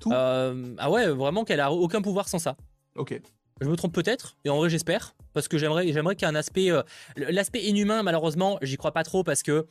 Tout 0.00 0.12
Euh, 0.12 0.74
Ah 0.78 0.90
ouais, 0.90 1.08
vraiment 1.08 1.44
qu'elle 1.44 1.60
a 1.60 1.72
aucun 1.72 2.02
pouvoir 2.02 2.28
sans 2.28 2.38
ça. 2.38 2.56
Ok. 2.96 3.20
Je 3.60 3.68
me 3.68 3.74
trompe 3.74 3.92
peut-être, 3.92 4.36
et 4.44 4.50
en 4.50 4.56
vrai 4.58 4.70
j'espère, 4.70 5.16
parce 5.32 5.48
que 5.48 5.58
j'aimerais, 5.58 5.92
j'aimerais 5.92 6.14
qu'il 6.14 6.26
y 6.26 6.30
ait 6.30 6.32
un 6.32 6.36
aspect, 6.36 6.70
l'aspect 7.16 7.64
inhumain 7.64 8.04
malheureusement, 8.04 8.56
j'y 8.62 8.76
crois 8.76 8.92
pas 8.92 9.02
trop 9.02 9.24
parce 9.24 9.42
que 9.42 9.66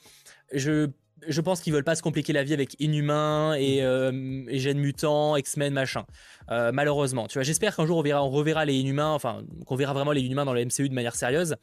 je, 0.51 0.89
je 1.27 1.41
pense 1.41 1.61
qu'ils 1.61 1.73
veulent 1.73 1.83
pas 1.83 1.95
se 1.95 2.01
compliquer 2.01 2.33
la 2.33 2.43
vie 2.43 2.53
avec 2.53 2.75
inhumain 2.79 3.53
et, 3.55 3.81
euh, 3.83 4.43
et 4.47 4.59
gènes 4.59 4.79
mutants, 4.79 5.35
X-Men 5.35 5.73
machin. 5.73 6.05
Euh, 6.51 6.71
malheureusement, 6.73 7.27
tu 7.27 7.35
vois, 7.35 7.43
j'espère 7.43 7.75
qu'un 7.75 7.85
jour 7.85 7.97
on 7.97 8.01
verra, 8.01 8.23
on 8.23 8.29
reverra 8.29 8.65
les 8.65 8.75
inhumains, 8.75 9.11
enfin 9.13 9.43
qu'on 9.65 9.75
verra 9.75 9.93
vraiment 9.93 10.11
les 10.11 10.21
inhumains 10.21 10.45
dans 10.45 10.53
le 10.53 10.63
MCU 10.65 10.89
de 10.89 10.93
manière 10.93 11.15
sérieuse. 11.15 11.55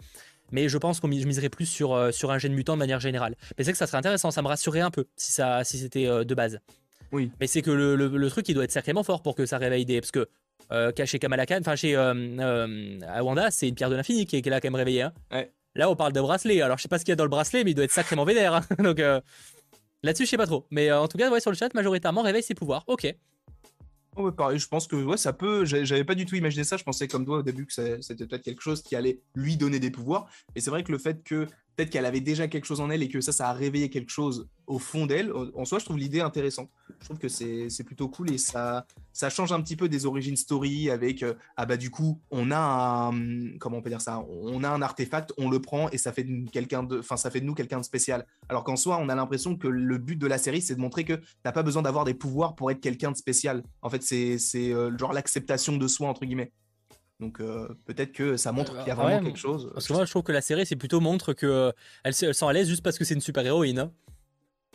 Mais 0.53 0.69
je 0.69 0.77
pense 0.79 1.01
qu'on 1.01 1.11
je 1.11 1.27
miserais 1.27 1.49
plus 1.49 1.67
sur, 1.67 1.95
euh, 1.95 2.11
sur 2.11 2.31
un 2.31 2.39
gène 2.39 2.53
mutant 2.53 2.75
de 2.75 2.79
manière 2.79 3.01
générale. 3.01 3.35
Mais 3.57 3.65
c'est 3.65 3.73
que 3.73 3.79
ça 3.79 3.87
serait 3.87 3.99
intéressant, 3.99 4.31
ça 4.31 4.43
me 4.43 4.49
rassurerait 4.49 4.81
un 4.81 4.91
peu 4.91 5.07
si 5.17 5.33
ça 5.33 5.65
si 5.65 5.79
c'était 5.79 6.07
euh, 6.07 6.25
de 6.25 6.35
base. 6.35 6.61
Oui. 7.13 7.31
Mais 7.41 7.47
c'est 7.47 7.63
que 7.63 7.71
le, 7.71 7.97
le- 7.97 8.09
le 8.17 8.31
truc, 8.31 8.49
il 8.49 8.55
doit 8.55 8.65
être 8.65 8.73
sacrément 8.73 9.03
fort 9.03 9.23
pour 9.23 9.35
que 9.37 9.47
ça 9.47 9.57
réveille 9.59 9.85
des. 9.87 10.01
Parce 10.01 10.11
que 10.11 10.29
euh, 10.73 10.93
chez 11.05 11.19
Kamala 11.19 11.47
Khan, 11.47 11.59
enfin 11.61 11.77
chez 11.77 11.97
euh, 11.97 12.13
euh, 12.41 13.21
Wanda, 13.23 13.51
c'est 13.51 13.69
une 13.69 13.75
pierre 13.75 13.91
de 13.91 13.97
l'infini 13.97 14.27
qui 14.27 14.37
est, 14.37 14.43
qui 14.43 14.49
est 14.49 14.51
là 14.51 14.61
quand 14.61 14.67
même 14.69 14.75
réveillée. 14.75 15.03
hein. 15.03 15.13
Ouais. 15.33 15.51
Là, 15.77 15.91
on 15.91 15.97
parle 15.97 16.13
de 16.13 16.21
bracelet. 16.21 16.61
Alors, 16.61 16.79
je 16.79 16.83
sais 16.83 16.89
pas 16.89 16.99
ce 16.99 17.05
qu'il 17.05 17.13
y 17.13 17.15
a 17.15 17.17
dans 17.17 17.25
le 17.25 17.31
bracelet, 17.31 17.65
mais 17.65 17.73
il 17.73 17.75
doit 17.75 17.85
être 17.85 17.91
sacrément 17.91 18.25
vénère. 18.25 18.55
hein. 18.55 18.63
Donc 18.83 19.01
euh, 19.01 19.21
là-dessus, 20.03 20.25
je 20.25 20.31
sais 20.31 20.37
pas 20.37 20.47
trop. 20.47 20.67
Mais 20.71 20.91
euh, 20.91 21.01
en 21.01 21.09
tout 21.09 21.19
cas, 21.19 21.31
ouais, 21.31 21.41
sur 21.41 21.51
le 21.51 21.57
chat, 21.57 21.73
majoritairement, 21.75 22.23
réveille 22.23 22.43
ses 22.43 22.55
pouvoirs. 22.55 22.85
Ok. 22.87 23.13
Oh, 24.17 24.23
ouais, 24.27 24.33
pareil, 24.33 24.61
je 24.61 24.69
pense 24.69 24.87
que 24.87 24.95
ouais, 24.95 25.17
ça 25.17 25.33
peut. 25.33 25.65
J'avais 25.65 26.05
pas 26.05 26.15
du 26.15 26.25
tout 26.25 26.37
imaginé 26.37 26.63
ça. 26.63 26.77
Je 26.77 26.85
pensais 26.85 27.09
comme 27.09 27.25
toi 27.25 27.39
au 27.39 27.43
début 27.43 27.67
que 27.67 27.73
c'était 28.01 28.27
peut-être 28.27 28.43
quelque 28.43 28.63
chose 28.63 28.83
qui 28.83 28.95
allait 28.95 29.21
lui 29.35 29.57
donner 29.57 29.81
des 29.81 29.91
pouvoirs. 29.91 30.29
Et 30.55 30.61
c'est 30.61 30.71
vrai 30.71 30.85
que 30.85 30.93
le 30.93 30.99
fait 30.99 31.25
que 31.25 31.49
peut-être 31.77 31.91
qu'elle 31.91 32.07
avait 32.07 32.21
déjà 32.21 32.49
quelque 32.49 32.65
chose 32.67 32.81
en 32.81 32.91
elle 32.91 33.03
et 33.03 33.09
que 33.09 33.21
ça, 33.21 33.33
ça 33.33 33.49
a 33.49 33.53
réveillé 33.53 33.91
quelque 33.91 34.11
chose 34.11 34.49
au 34.67 34.79
fond 34.79 35.07
d'elle. 35.07 35.33
En 35.55 35.65
soi, 35.65 35.79
je 35.79 35.85
trouve 35.85 35.99
l'idée 35.99 36.21
intéressante. 36.21 36.71
Je 37.01 37.05
trouve 37.05 37.19
que 37.19 37.29
c'est 37.29 37.85
plutôt 37.85 38.09
cool 38.09 38.33
et 38.33 38.39
ça, 38.39 38.87
ça 39.13 39.31
change 39.31 39.53
un 39.53 39.61
petit 39.61 39.77
peu 39.77 39.89
des 39.89 40.07
origines 40.07 40.37
story 40.37 40.91
avec 40.91 41.23
euh, 41.23 41.35
ah 41.57 41.67
bah 41.67 41.77
du 41.77 41.91
coup 41.91 42.21
on 42.31 42.51
a 42.51 42.59
un 43.11 43.59
comment 43.59 43.79
on 43.79 43.83
peut 43.83 43.91
dire 43.91 44.01
ça? 44.01 44.25
On 44.29 44.65
a 44.65 44.69
un 44.69 44.83
artefact 44.83 45.33
on 45.39 45.51
le 45.51 45.61
prend 45.61 45.89
et 45.91 45.99
ça 45.99 46.13
fait 46.13 46.27
quelqu'un 46.53 46.83
de 46.83 47.03
ça 47.03 47.31
fait 47.31 47.41
de 47.41 47.47
nous 47.47 47.55
quelqu'un 47.55 47.79
de 47.79 47.85
spécial 47.85 48.27
alors 48.49 48.65
qu'en 48.65 48.77
soi 48.77 48.99
on 49.01 49.09
a 49.09 49.15
l'impression 49.15 49.57
que 49.57 49.69
le 49.69 49.99
but 49.99 50.17
de 50.17 50.27
la 50.27 50.39
série 50.39 50.63
c'est 50.63 50.75
de 50.75 50.81
montrer 50.81 51.05
que 51.05 51.21
t'as 51.43 51.53
pas 51.53 51.63
besoin 51.63 51.83
d'avoir 51.83 52.05
des 52.05 52.15
pouvoirs 52.15 52.55
pour 52.55 52.71
être 52.71 52.81
quelqu'un 52.81 53.13
de 53.13 53.17
spécial 53.17 53.63
en 53.83 53.91
fait 53.91 54.03
c'est 54.03 54.39
c'est 54.39 54.73
euh, 54.73 54.97
genre 54.99 55.13
l'acceptation 55.13 55.77
de 55.77 55.87
soi 55.87 56.09
entre 56.09 56.25
guillemets 56.25 56.53
donc 57.21 57.41
euh, 57.41 57.69
peut-être 57.87 58.13
que 58.13 58.37
ça 58.37 58.53
montre 58.53 58.75
Euh, 58.75 58.79
qu'il 58.81 58.89
y 58.89 58.91
a 58.91 58.95
bah, 58.95 59.03
vraiment 59.05 59.19
ouais, 59.19 59.25
quelque 59.25 59.39
chose 59.39 59.71
Parce 59.73 59.87
que 59.87 59.93
moi, 59.93 60.05
je 60.05 60.11
trouve 60.11 60.23
que 60.25 60.33
la 60.33 60.41
série, 60.41 60.67
c'est 60.67 60.77
plutôt 60.77 61.01
montre 61.01 61.33
que 61.33 61.47
euh, 61.47 61.73
elle, 62.03 62.15
se- 62.15 62.27
elle 62.27 62.35
sent 62.35 62.47
à 62.47 62.53
l'aise 62.53 62.69
juste 62.69 62.83
parce 62.83 62.99
que 62.99 63.05
c'est 63.05 63.15
une 63.15 63.21
super 63.21 63.45
héroïne. 63.47 63.79
hein. 63.79 63.93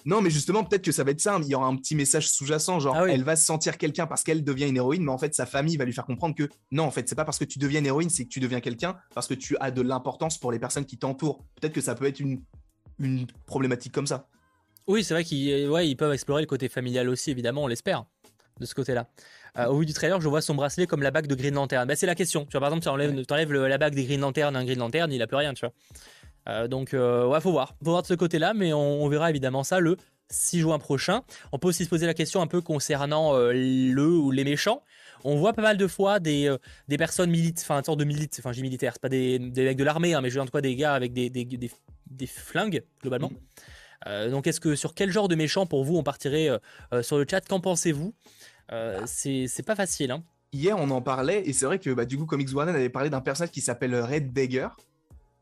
Non, 0.05 0.21
mais 0.21 0.29
justement, 0.29 0.63
peut-être 0.63 0.83
que 0.85 0.93
ça 0.93 1.03
va 1.03 1.11
être 1.11 1.19
ça. 1.19 1.37
Il 1.41 1.47
y 1.49 1.55
aura 1.55 1.67
un 1.67 1.75
petit 1.75 1.93
message 1.93 2.29
sous-jacent, 2.29 2.79
genre 2.79 2.95
Ah 2.95 3.03
oui. 3.03 3.11
elle 3.13 3.23
va 3.25 3.35
se 3.35 3.45
sentir 3.45 3.77
quelqu'un 3.77 4.07
parce 4.07 4.23
qu'elle 4.23 4.45
devient 4.45 4.69
une 4.69 4.77
héroïne, 4.77 5.03
mais 5.03 5.11
en 5.11 5.17
fait, 5.17 5.35
sa 5.35 5.45
famille 5.45 5.75
va 5.75 5.83
lui 5.83 5.91
faire 5.91 6.05
comprendre 6.05 6.35
que 6.35 6.47
non, 6.71 6.85
en 6.85 6.91
fait, 6.91 7.09
c'est 7.09 7.15
pas 7.15 7.25
parce 7.25 7.37
que 7.37 7.43
tu 7.43 7.59
deviens 7.59 7.81
une 7.81 7.85
héroïne, 7.85 8.09
c'est 8.09 8.23
que 8.23 8.29
tu 8.29 8.39
deviens 8.39 8.61
quelqu'un 8.61 8.95
parce 9.13 9.27
que 9.27 9.33
tu 9.33 9.57
as 9.59 9.71
de 9.71 9.81
l'importance 9.81 10.37
pour 10.37 10.53
les 10.53 10.59
personnes 10.59 10.85
qui 10.85 10.97
t'entourent. 10.97 11.43
Peut-être 11.59 11.73
que 11.73 11.81
ça 11.81 11.95
peut 11.95 12.05
être 12.05 12.21
une, 12.21 12.41
une 12.99 13.27
problématique 13.45 13.91
comme 13.91 14.07
ça. 14.07 14.29
Oui, 14.87 15.03
c'est 15.03 15.13
vrai 15.13 15.25
qu'ils 15.25 15.69
ouais, 15.69 15.87
ils 15.89 15.97
peuvent 15.97 16.13
explorer 16.13 16.41
le 16.43 16.47
côté 16.47 16.69
familial 16.69 17.09
aussi, 17.09 17.29
évidemment, 17.31 17.65
on 17.65 17.67
l'espère, 17.67 18.05
de 18.59 18.65
ce 18.65 18.75
côté-là. 18.75 19.07
Euh, 19.57 19.65
au 19.67 19.79
vu 19.79 19.85
du 19.85 19.93
trailer, 19.93 20.21
je 20.21 20.27
vois 20.29 20.41
son 20.41 20.53
bracelet 20.55 20.85
comme 20.87 21.01
la 21.01 21.11
bague 21.11 21.27
de 21.27 21.35
Green 21.35 21.53
Lantern. 21.55 21.87
Bah, 21.87 21.95
c'est 21.95 22.05
la 22.05 22.15
question. 22.15 22.45
Tu 22.45 22.51
vois, 22.51 22.59
par 22.61 22.69
exemple, 22.69 22.83
tu 22.83 22.89
enlèves, 23.33 23.51
le- 23.51 23.67
la 23.67 23.77
bague 23.77 23.95
des 23.95 24.05
Green 24.05 24.19
Lantern 24.21 24.55
un 24.55 24.63
Green 24.65 24.79
Lantern, 24.79 25.11
il 25.11 25.21
a 25.21 25.27
plus 25.27 25.37
rien, 25.37 25.53
tu 25.53 25.65
vois. 25.65 25.73
Euh, 26.47 26.67
donc, 26.67 26.93
euh, 26.93 27.27
ouais, 27.27 27.41
faut 27.41 27.51
voir. 27.51 27.75
Faut 27.83 27.91
voir 27.91 28.01
de 28.01 28.07
ce 28.07 28.13
côté-là, 28.13 28.53
mais 28.53 28.73
on, 28.73 29.03
on 29.03 29.07
verra 29.09 29.29
évidemment 29.29 29.63
ça 29.63 29.79
le 29.79 29.97
6 30.29 30.59
juin 30.59 30.77
prochain. 30.79 31.21
On 31.51 31.59
peut 31.59 31.67
aussi 31.67 31.83
se 31.85 31.89
poser 31.89 32.05
la 32.05 32.13
question 32.13 32.41
un 32.41 32.47
peu 32.47 32.61
concernant 32.61 33.35
euh, 33.35 33.51
le 33.53 34.07
ou 34.07 34.31
les 34.31 34.43
méchants. 34.43 34.83
On 35.23 35.35
voit 35.35 35.53
pas 35.53 35.61
mal 35.61 35.77
de 35.77 35.87
fois 35.87 36.19
des, 36.19 36.55
des 36.87 36.97
personnes 36.97 37.29
milites, 37.29 37.59
enfin, 37.61 37.77
une 37.79 37.83
sorte 37.83 37.99
de 37.99 38.05
milite, 38.05 38.37
enfin, 38.39 38.53
j'ai 38.53 38.61
militaire, 38.61 38.93
c'est 38.93 39.01
pas 39.01 39.09
des, 39.09 39.37
des 39.37 39.65
mecs 39.65 39.77
de 39.77 39.83
l'armée, 39.83 40.13
hein, 40.13 40.21
mais 40.21 40.29
je 40.29 40.35
veux 40.35 40.37
dire, 40.37 40.43
en 40.43 40.45
tout 40.45 40.53
cas 40.53 40.61
des 40.61 40.75
gars 40.77 40.93
avec 40.93 41.11
des, 41.11 41.29
des, 41.29 41.43
des, 41.43 41.69
des 42.09 42.27
flingues, 42.27 42.83
globalement. 43.01 43.29
Euh, 44.07 44.29
donc, 44.29 44.47
est-ce 44.47 44.61
que 44.61 44.75
sur 44.75 44.93
quel 44.93 45.11
genre 45.11 45.27
de 45.27 45.35
méchant 45.35 45.65
pour 45.65 45.83
vous 45.83 45.97
on 45.97 46.03
partirait 46.03 46.49
euh, 46.93 47.03
sur 47.03 47.17
le 47.17 47.25
chat? 47.29 47.41
Qu'en 47.41 47.59
pensez-vous? 47.59 48.13
Euh, 48.71 49.01
C'est 49.05 49.45
c'est 49.47 49.63
pas 49.63 49.75
facile. 49.75 50.11
Hein. 50.11 50.23
Hier, 50.51 50.75
on 50.77 50.89
en 50.89 51.01
parlait, 51.01 51.47
et 51.47 51.53
c'est 51.53 51.65
vrai 51.65 51.79
que 51.79 51.91
bah, 51.91 52.05
du 52.05 52.17
coup, 52.17 52.25
Comics 52.25 52.55
One 52.55 52.69
avait 52.69 52.89
parlé 52.89 53.09
d'un 53.09 53.21
personnage 53.21 53.51
qui 53.51 53.61
s'appelle 53.61 53.95
Red 53.99 54.33
Dagger. 54.33 54.69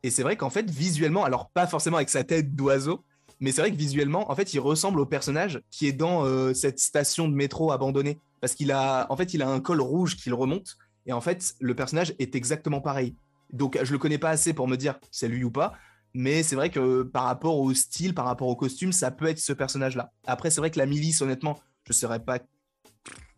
Et 0.02 0.10
c'est 0.10 0.22
vrai 0.22 0.36
qu'en 0.36 0.50
fait, 0.50 0.70
visuellement, 0.70 1.24
alors 1.24 1.50
pas 1.50 1.66
forcément 1.66 1.96
avec 1.96 2.10
sa 2.10 2.24
tête 2.24 2.54
d'oiseau, 2.54 3.04
mais 3.40 3.52
c'est 3.52 3.62
vrai 3.62 3.70
que 3.70 3.76
visuellement, 3.76 4.30
en 4.30 4.34
fait, 4.34 4.52
il 4.54 4.60
ressemble 4.60 5.00
au 5.00 5.06
personnage 5.06 5.62
qui 5.70 5.86
est 5.86 5.92
dans 5.92 6.24
euh, 6.24 6.52
cette 6.54 6.78
station 6.78 7.28
de 7.28 7.34
métro 7.34 7.72
abandonnée. 7.72 8.20
Parce 8.40 8.54
qu'il 8.54 8.70
a, 8.70 9.06
en 9.10 9.16
fait, 9.16 9.34
il 9.34 9.42
a 9.42 9.48
un 9.48 9.60
col 9.60 9.80
rouge 9.80 10.16
qui 10.16 10.28
le 10.28 10.36
remonte, 10.36 10.76
et 11.06 11.12
en 11.12 11.20
fait, 11.20 11.54
le 11.60 11.74
personnage 11.74 12.14
est 12.18 12.36
exactement 12.36 12.80
pareil. 12.80 13.16
Donc, 13.52 13.78
je 13.82 13.92
le 13.92 13.98
connais 13.98 14.18
pas 14.18 14.30
assez 14.30 14.52
pour 14.52 14.68
me 14.68 14.76
dire 14.76 15.00
c'est 15.10 15.26
lui 15.26 15.42
ou 15.42 15.50
pas, 15.50 15.72
mais 16.14 16.42
c'est 16.42 16.54
vrai 16.54 16.70
que 16.70 17.02
par 17.02 17.24
rapport 17.24 17.58
au 17.58 17.72
style, 17.74 18.14
par 18.14 18.26
rapport 18.26 18.48
au 18.48 18.56
costume, 18.56 18.92
ça 18.92 19.10
peut 19.10 19.26
être 19.26 19.38
ce 19.38 19.52
personnage-là. 19.52 20.12
Après, 20.26 20.50
c'est 20.50 20.60
vrai 20.60 20.70
que 20.70 20.78
la 20.78 20.86
milice, 20.86 21.22
honnêtement, 21.22 21.58
je 21.84 21.92
saurais 21.92 22.20
pas 22.20 22.38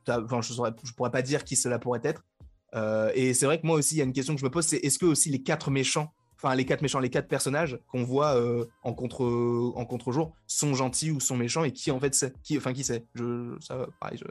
je 0.06 0.70
je 0.84 0.92
pourrais 0.94 1.10
pas 1.10 1.22
dire 1.22 1.44
qui 1.44 1.56
cela 1.56 1.78
pourrait 1.78 2.00
être. 2.04 2.24
Euh, 2.74 3.10
et 3.14 3.34
c'est 3.34 3.46
vrai 3.46 3.60
que 3.60 3.66
moi 3.66 3.76
aussi, 3.76 3.96
il 3.96 3.98
y 3.98 4.00
a 4.00 4.04
une 4.04 4.12
question 4.12 4.34
que 4.34 4.40
je 4.40 4.44
me 4.44 4.50
pose, 4.50 4.64
c'est 4.64 4.78
est-ce 4.78 4.98
que 4.98 5.06
aussi 5.06 5.30
les 5.30 5.42
quatre 5.42 5.70
méchants, 5.70 6.12
enfin 6.36 6.54
les 6.54 6.64
quatre 6.64 6.82
méchants, 6.82 7.00
les 7.00 7.10
quatre 7.10 7.28
personnages 7.28 7.78
qu'on 7.88 8.04
voit 8.04 8.36
euh, 8.36 8.64
en 8.84 8.94
contre 8.94 9.24
en 9.74 9.84
contre-jour 9.84 10.32
sont 10.46 10.74
gentils 10.74 11.10
ou 11.10 11.20
sont 11.20 11.36
méchants 11.36 11.64
et 11.64 11.72
qui 11.72 11.90
en 11.90 11.98
fait 11.98 12.14
c'est, 12.14 12.32
qui, 12.42 12.56
enfin 12.56 12.72
qui 12.72 12.84
c'est, 12.84 13.06
je, 13.14 13.56
ça, 13.60 13.86
pareil, 14.00 14.18
je. 14.18 14.24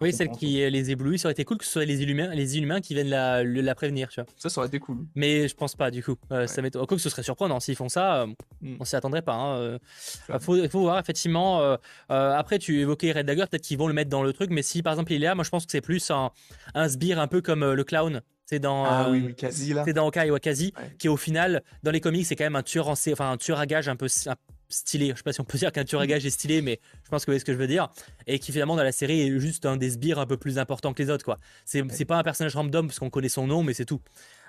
Oui, 0.00 0.12
celle 0.12 0.30
qui 0.30 0.60
euh, 0.62 0.70
les 0.70 0.90
éblouit, 0.90 1.18
ça 1.20 1.28
aurait 1.28 1.32
été 1.32 1.44
cool 1.44 1.56
que 1.58 1.64
ce 1.64 1.70
soit 1.70 1.84
les 1.84 2.02
Inhumains, 2.02 2.34
les 2.34 2.58
Inhumains 2.58 2.80
qui 2.80 2.94
viennent 2.94 3.08
la, 3.10 3.44
le- 3.44 3.60
la 3.60 3.74
prévenir, 3.76 4.08
tu 4.08 4.20
vois. 4.20 4.28
Ça, 4.36 4.48
ça 4.48 4.58
aurait 4.60 4.66
été 4.68 4.80
cool. 4.80 4.98
Mais 5.14 5.46
je 5.46 5.54
pense 5.54 5.76
pas, 5.76 5.92
du 5.92 6.02
coup. 6.02 6.16
Euh, 6.32 6.48
ça 6.48 6.62
m'étonne- 6.62 6.84
Quoi 6.84 6.96
que 6.96 7.02
ce 7.02 7.08
serait 7.08 7.22
surprenant 7.22 7.60
s'ils 7.60 7.76
font 7.76 7.88
ça, 7.88 8.22
euh, 8.22 8.26
Mm. 8.60 8.76
on 8.80 8.84
s'y 8.84 8.96
attendrait 8.96 9.22
pas. 9.22 9.34
hein, 9.34 9.56
euh. 9.58 9.78
Clairement. 10.26 10.40
faut, 10.44 10.68
faut 10.68 10.80
voir, 10.80 10.98
effectivement. 10.98 11.60
euh, 11.60 11.76
euh, 12.10 12.32
après, 12.34 12.58
tu 12.58 12.80
évoquais 12.80 13.12
Red 13.12 13.26
Dagger, 13.26 13.44
peut-être 13.48 13.62
qu'ils 13.62 13.78
vont 13.78 13.86
le 13.86 13.94
mettre 13.94 14.10
dans 14.10 14.22
le 14.24 14.32
truc, 14.32 14.50
mais 14.50 14.62
si 14.62 14.82
par 14.82 14.92
exemple 14.94 15.12
il 15.12 15.22
est 15.22 15.26
là, 15.26 15.34
moi 15.36 15.44
je 15.44 15.50
pense 15.50 15.64
que 15.64 15.70
c'est 15.70 15.80
plus 15.80 16.10
un, 16.10 16.30
un 16.74 16.88
sbire 16.88 17.20
un 17.20 17.28
peu 17.28 17.40
comme 17.40 17.62
euh, 17.62 17.74
le 17.74 17.84
clown. 17.84 18.20
C'est 18.46 18.58
dans. 18.58 18.84
Ah 18.84 19.06
euh, 19.06 19.12
oui, 19.12 19.22
oui, 19.28 19.34
quasi 19.34 19.72
là. 19.72 19.84
C'est 19.86 19.94
dans 19.94 20.06
Okai 20.06 20.30
Wakazi, 20.30 20.74
Ouais. 20.76 20.94
qui 20.98 21.08
au 21.08 21.16
final, 21.16 21.62
dans 21.82 21.90
les 21.90 22.00
comics, 22.00 22.26
c'est 22.26 22.36
quand 22.36 22.44
même 22.44 22.56
un 22.56 22.62
tueur 22.62 22.88
en 22.88 22.94
sé- 22.94 23.12
enfin 23.12 23.30
un 23.30 23.36
tueur 23.38 23.58
à 23.58 23.64
gage 23.66 23.88
un 23.88 23.96
peu 23.96 24.06
un- 24.26 24.34
stylé. 24.68 25.10
Je 25.10 25.16
sais 25.16 25.22
pas 25.22 25.32
si 25.32 25.40
on 25.40 25.44
peut 25.44 25.58
dire 25.58 25.72
qu'un 25.72 25.84
tueur 25.84 26.00
à 26.00 26.06
gage 26.06 26.24
est 26.26 26.30
stylé, 26.30 26.62
mais 26.62 26.80
je 27.04 27.08
pense 27.10 27.22
que 27.24 27.30
vous 27.30 27.32
voyez 27.32 27.40
ce 27.40 27.44
que 27.44 27.52
je 27.52 27.58
veux 27.58 27.66
dire. 27.66 27.88
Et 28.26 28.38
qui 28.38 28.52
finalement 28.52 28.76
dans 28.76 28.82
la 28.82 28.92
série 28.92 29.20
est 29.20 29.38
juste 29.40 29.66
un 29.66 29.76
des 29.76 29.90
sbires 29.90 30.18
un 30.18 30.26
peu 30.26 30.36
plus 30.36 30.58
importants 30.58 30.92
que 30.92 31.02
les 31.02 31.10
autres, 31.10 31.24
quoi. 31.24 31.38
C'est 31.64 32.04
pas 32.04 32.16
un 32.18 32.22
personnage 32.22 32.54
random 32.56 32.86
parce 32.86 32.98
qu'on 32.98 33.10
connaît 33.10 33.28
son 33.28 33.46
nom, 33.46 33.62
mais 33.62 33.74
c'est 33.74 33.84
tout. 33.84 34.00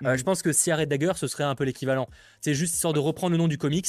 Euh, 0.04 0.12
Mhm. 0.12 0.18
je 0.18 0.22
pense 0.24 0.42
que 0.42 0.52
si 0.52 0.72
Red 0.72 0.88
Dagger, 0.88 1.12
ce 1.16 1.26
serait 1.26 1.44
un 1.44 1.54
peu 1.54 1.64
l'équivalent. 1.64 2.08
C'est 2.40 2.54
juste 2.54 2.74
histoire 2.74 2.92
de 2.92 2.98
reprendre 3.00 3.32
le 3.32 3.38
nom 3.38 3.48
du 3.48 3.58
comics, 3.58 3.86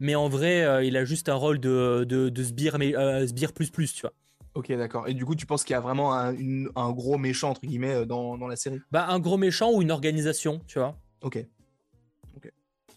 mais 0.00 0.14
en 0.14 0.28
vrai, 0.28 0.62
euh, 0.64 0.84
il 0.84 0.96
a 0.96 1.04
juste 1.04 1.28
un 1.28 1.34
rôle 1.34 1.58
de, 1.60 2.04
de, 2.08 2.28
de 2.28 2.42
sbire, 2.42 2.78
mais 2.78 2.96
euh, 2.96 3.26
sbire 3.26 3.52
plus 3.52 3.70
plus, 3.70 3.92
tu 3.94 4.02
vois. 4.02 4.12
Ok, 4.54 4.70
d'accord. 4.72 5.08
Et 5.08 5.14
du 5.14 5.24
coup, 5.24 5.34
tu 5.34 5.46
penses 5.46 5.64
qu'il 5.64 5.72
y 5.72 5.76
a 5.76 5.80
vraiment 5.80 6.14
un, 6.14 6.32
une- 6.34 6.70
un 6.76 6.92
gros 6.92 7.18
méchant 7.18 7.50
entre 7.50 7.62
guillemets 7.62 7.92
euh, 7.94 8.04
dans, 8.04 8.38
dans 8.38 8.46
la 8.46 8.54
série? 8.56 8.80
Bah, 8.92 9.06
un 9.08 9.18
gros 9.18 9.36
méchant 9.36 9.72
ou 9.72 9.82
une 9.82 9.90
organisation, 9.90 10.60
tu 10.68 10.78
vois. 10.78 10.96
Ok. 11.22 11.44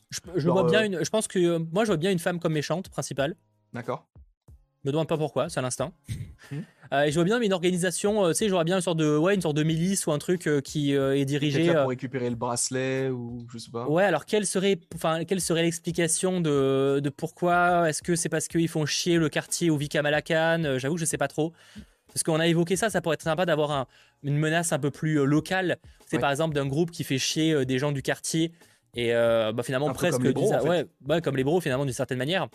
Je, 0.10 0.20
je 0.36 0.40
Genre, 0.42 0.54
vois 0.60 0.70
bien 0.70 0.82
euh, 0.82 0.86
une, 0.86 1.04
je 1.04 1.10
pense 1.10 1.28
que 1.28 1.40
euh, 1.40 1.60
moi 1.72 1.84
je 1.84 1.88
vois 1.88 1.98
bien 1.98 2.12
une 2.12 2.20
femme 2.20 2.40
comme 2.40 2.54
méchante 2.54 2.90
principale. 2.90 3.36
D'accord. 3.74 4.08
Me 4.86 4.92
demande 4.92 5.08
pas 5.08 5.18
pourquoi, 5.18 5.50
c'est 5.50 5.60
à 5.60 5.62
l'instinct. 5.62 5.92
Mhm. 6.52 6.64
Euh, 6.94 7.04
et 7.04 7.10
je 7.12 7.16
vois 7.16 7.26
bien 7.26 7.42
une 7.42 7.52
organisation, 7.52 8.24
euh, 8.24 8.30
tu 8.30 8.36
sais, 8.38 8.46
je 8.48 8.54
vois 8.54 8.64
bien 8.64 8.78
une 8.78 8.82
sorte 8.82 8.98
de, 8.98 9.18
ouais, 9.18 9.36
une 9.36 9.42
sorte 9.42 9.58
de 9.58 9.64
milice 9.64 10.08
ou 10.08 10.14
un 10.14 10.20
truc 10.20 10.48
euh, 10.48 10.62
qui 10.62 10.94
est 10.94 11.26
dirigé. 11.26 11.66
Là 11.66 11.82
pour 11.82 11.90
récupérer 11.90 12.30
le 12.30 12.38
bracelet 12.38 13.10
ou 13.10 13.46
je 13.52 13.58
sais 13.58 13.70
pas. 13.72 13.90
Ouais, 13.90 14.04
alors 14.06 14.24
quelle 14.24 14.46
serait, 14.46 14.80
enfin, 14.96 15.26
quelle 15.26 15.42
serait 15.42 15.64
l'explication 15.64 16.40
de, 16.40 17.02
de 17.04 17.10
pourquoi 17.10 17.90
Est-ce 17.90 18.02
que 18.02 18.16
c'est 18.16 18.30
parce 18.30 18.48
qu'ils 18.48 18.70
font 18.70 18.86
chier 18.86 19.18
le 19.18 19.28
quartier 19.28 19.70
où 19.70 19.76
vit 19.76 19.90
Kamala 19.90 20.22
Khan 20.22 20.76
J'avoue, 20.78 20.96
je 20.96 21.04
sais 21.04 21.18
pas 21.18 21.28
trop. 21.28 21.52
Parce 22.08 22.24
qu'on 22.24 22.40
a 22.40 22.48
évoqué 22.48 22.78
ça, 22.78 22.90
ça 22.90 23.02
pourrait 23.02 23.16
être 23.16 23.22
sympa 23.22 23.46
d'avoir 23.46 23.72
un- 23.72 23.88
une 24.24 24.38
menace 24.38 24.72
un 24.72 24.80
peu 24.80 24.90
plus 24.90 25.16
locale. 25.26 25.80
C'est 26.06 26.16
Ouais. 26.16 26.22
par 26.22 26.32
exemple 26.32 26.56
d'un 26.56 26.68
groupe 26.68 26.92
qui 26.92 27.04
fait 27.04 27.18
chier 27.18 27.66
des 27.66 27.80
gens 27.80 27.92
du 27.92 28.02
quartier 28.02 28.54
et 28.98 29.14
euh, 29.14 29.54
bah, 29.54 29.64
finalement 29.64 29.94
presque 29.94 30.14
comme 30.18 30.26
les 30.26 30.34
bros, 30.34 30.48
d'une- 30.48 30.56
en 30.56 30.60
fait. 30.62 30.68
ouais, 30.70 30.86
ouais, 31.08 31.22
comme 31.22 31.38
les 31.38 31.44
bros 31.46 31.62
finalement 31.62 31.86
d'une 31.86 31.94
certaine 31.94 32.18
manière. 32.18 32.48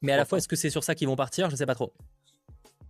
Mais 0.00 0.12
à 0.12 0.16
la 0.16 0.24
fois, 0.24 0.38
est-ce 0.38 0.48
que 0.48 0.56
c'est 0.56 0.70
sur 0.70 0.84
ça 0.84 0.94
qu'ils 0.94 1.08
vont 1.08 1.16
partir? 1.16 1.50
Je 1.50 1.56
sais 1.56 1.66
pas 1.66 1.74
trop. 1.74 1.92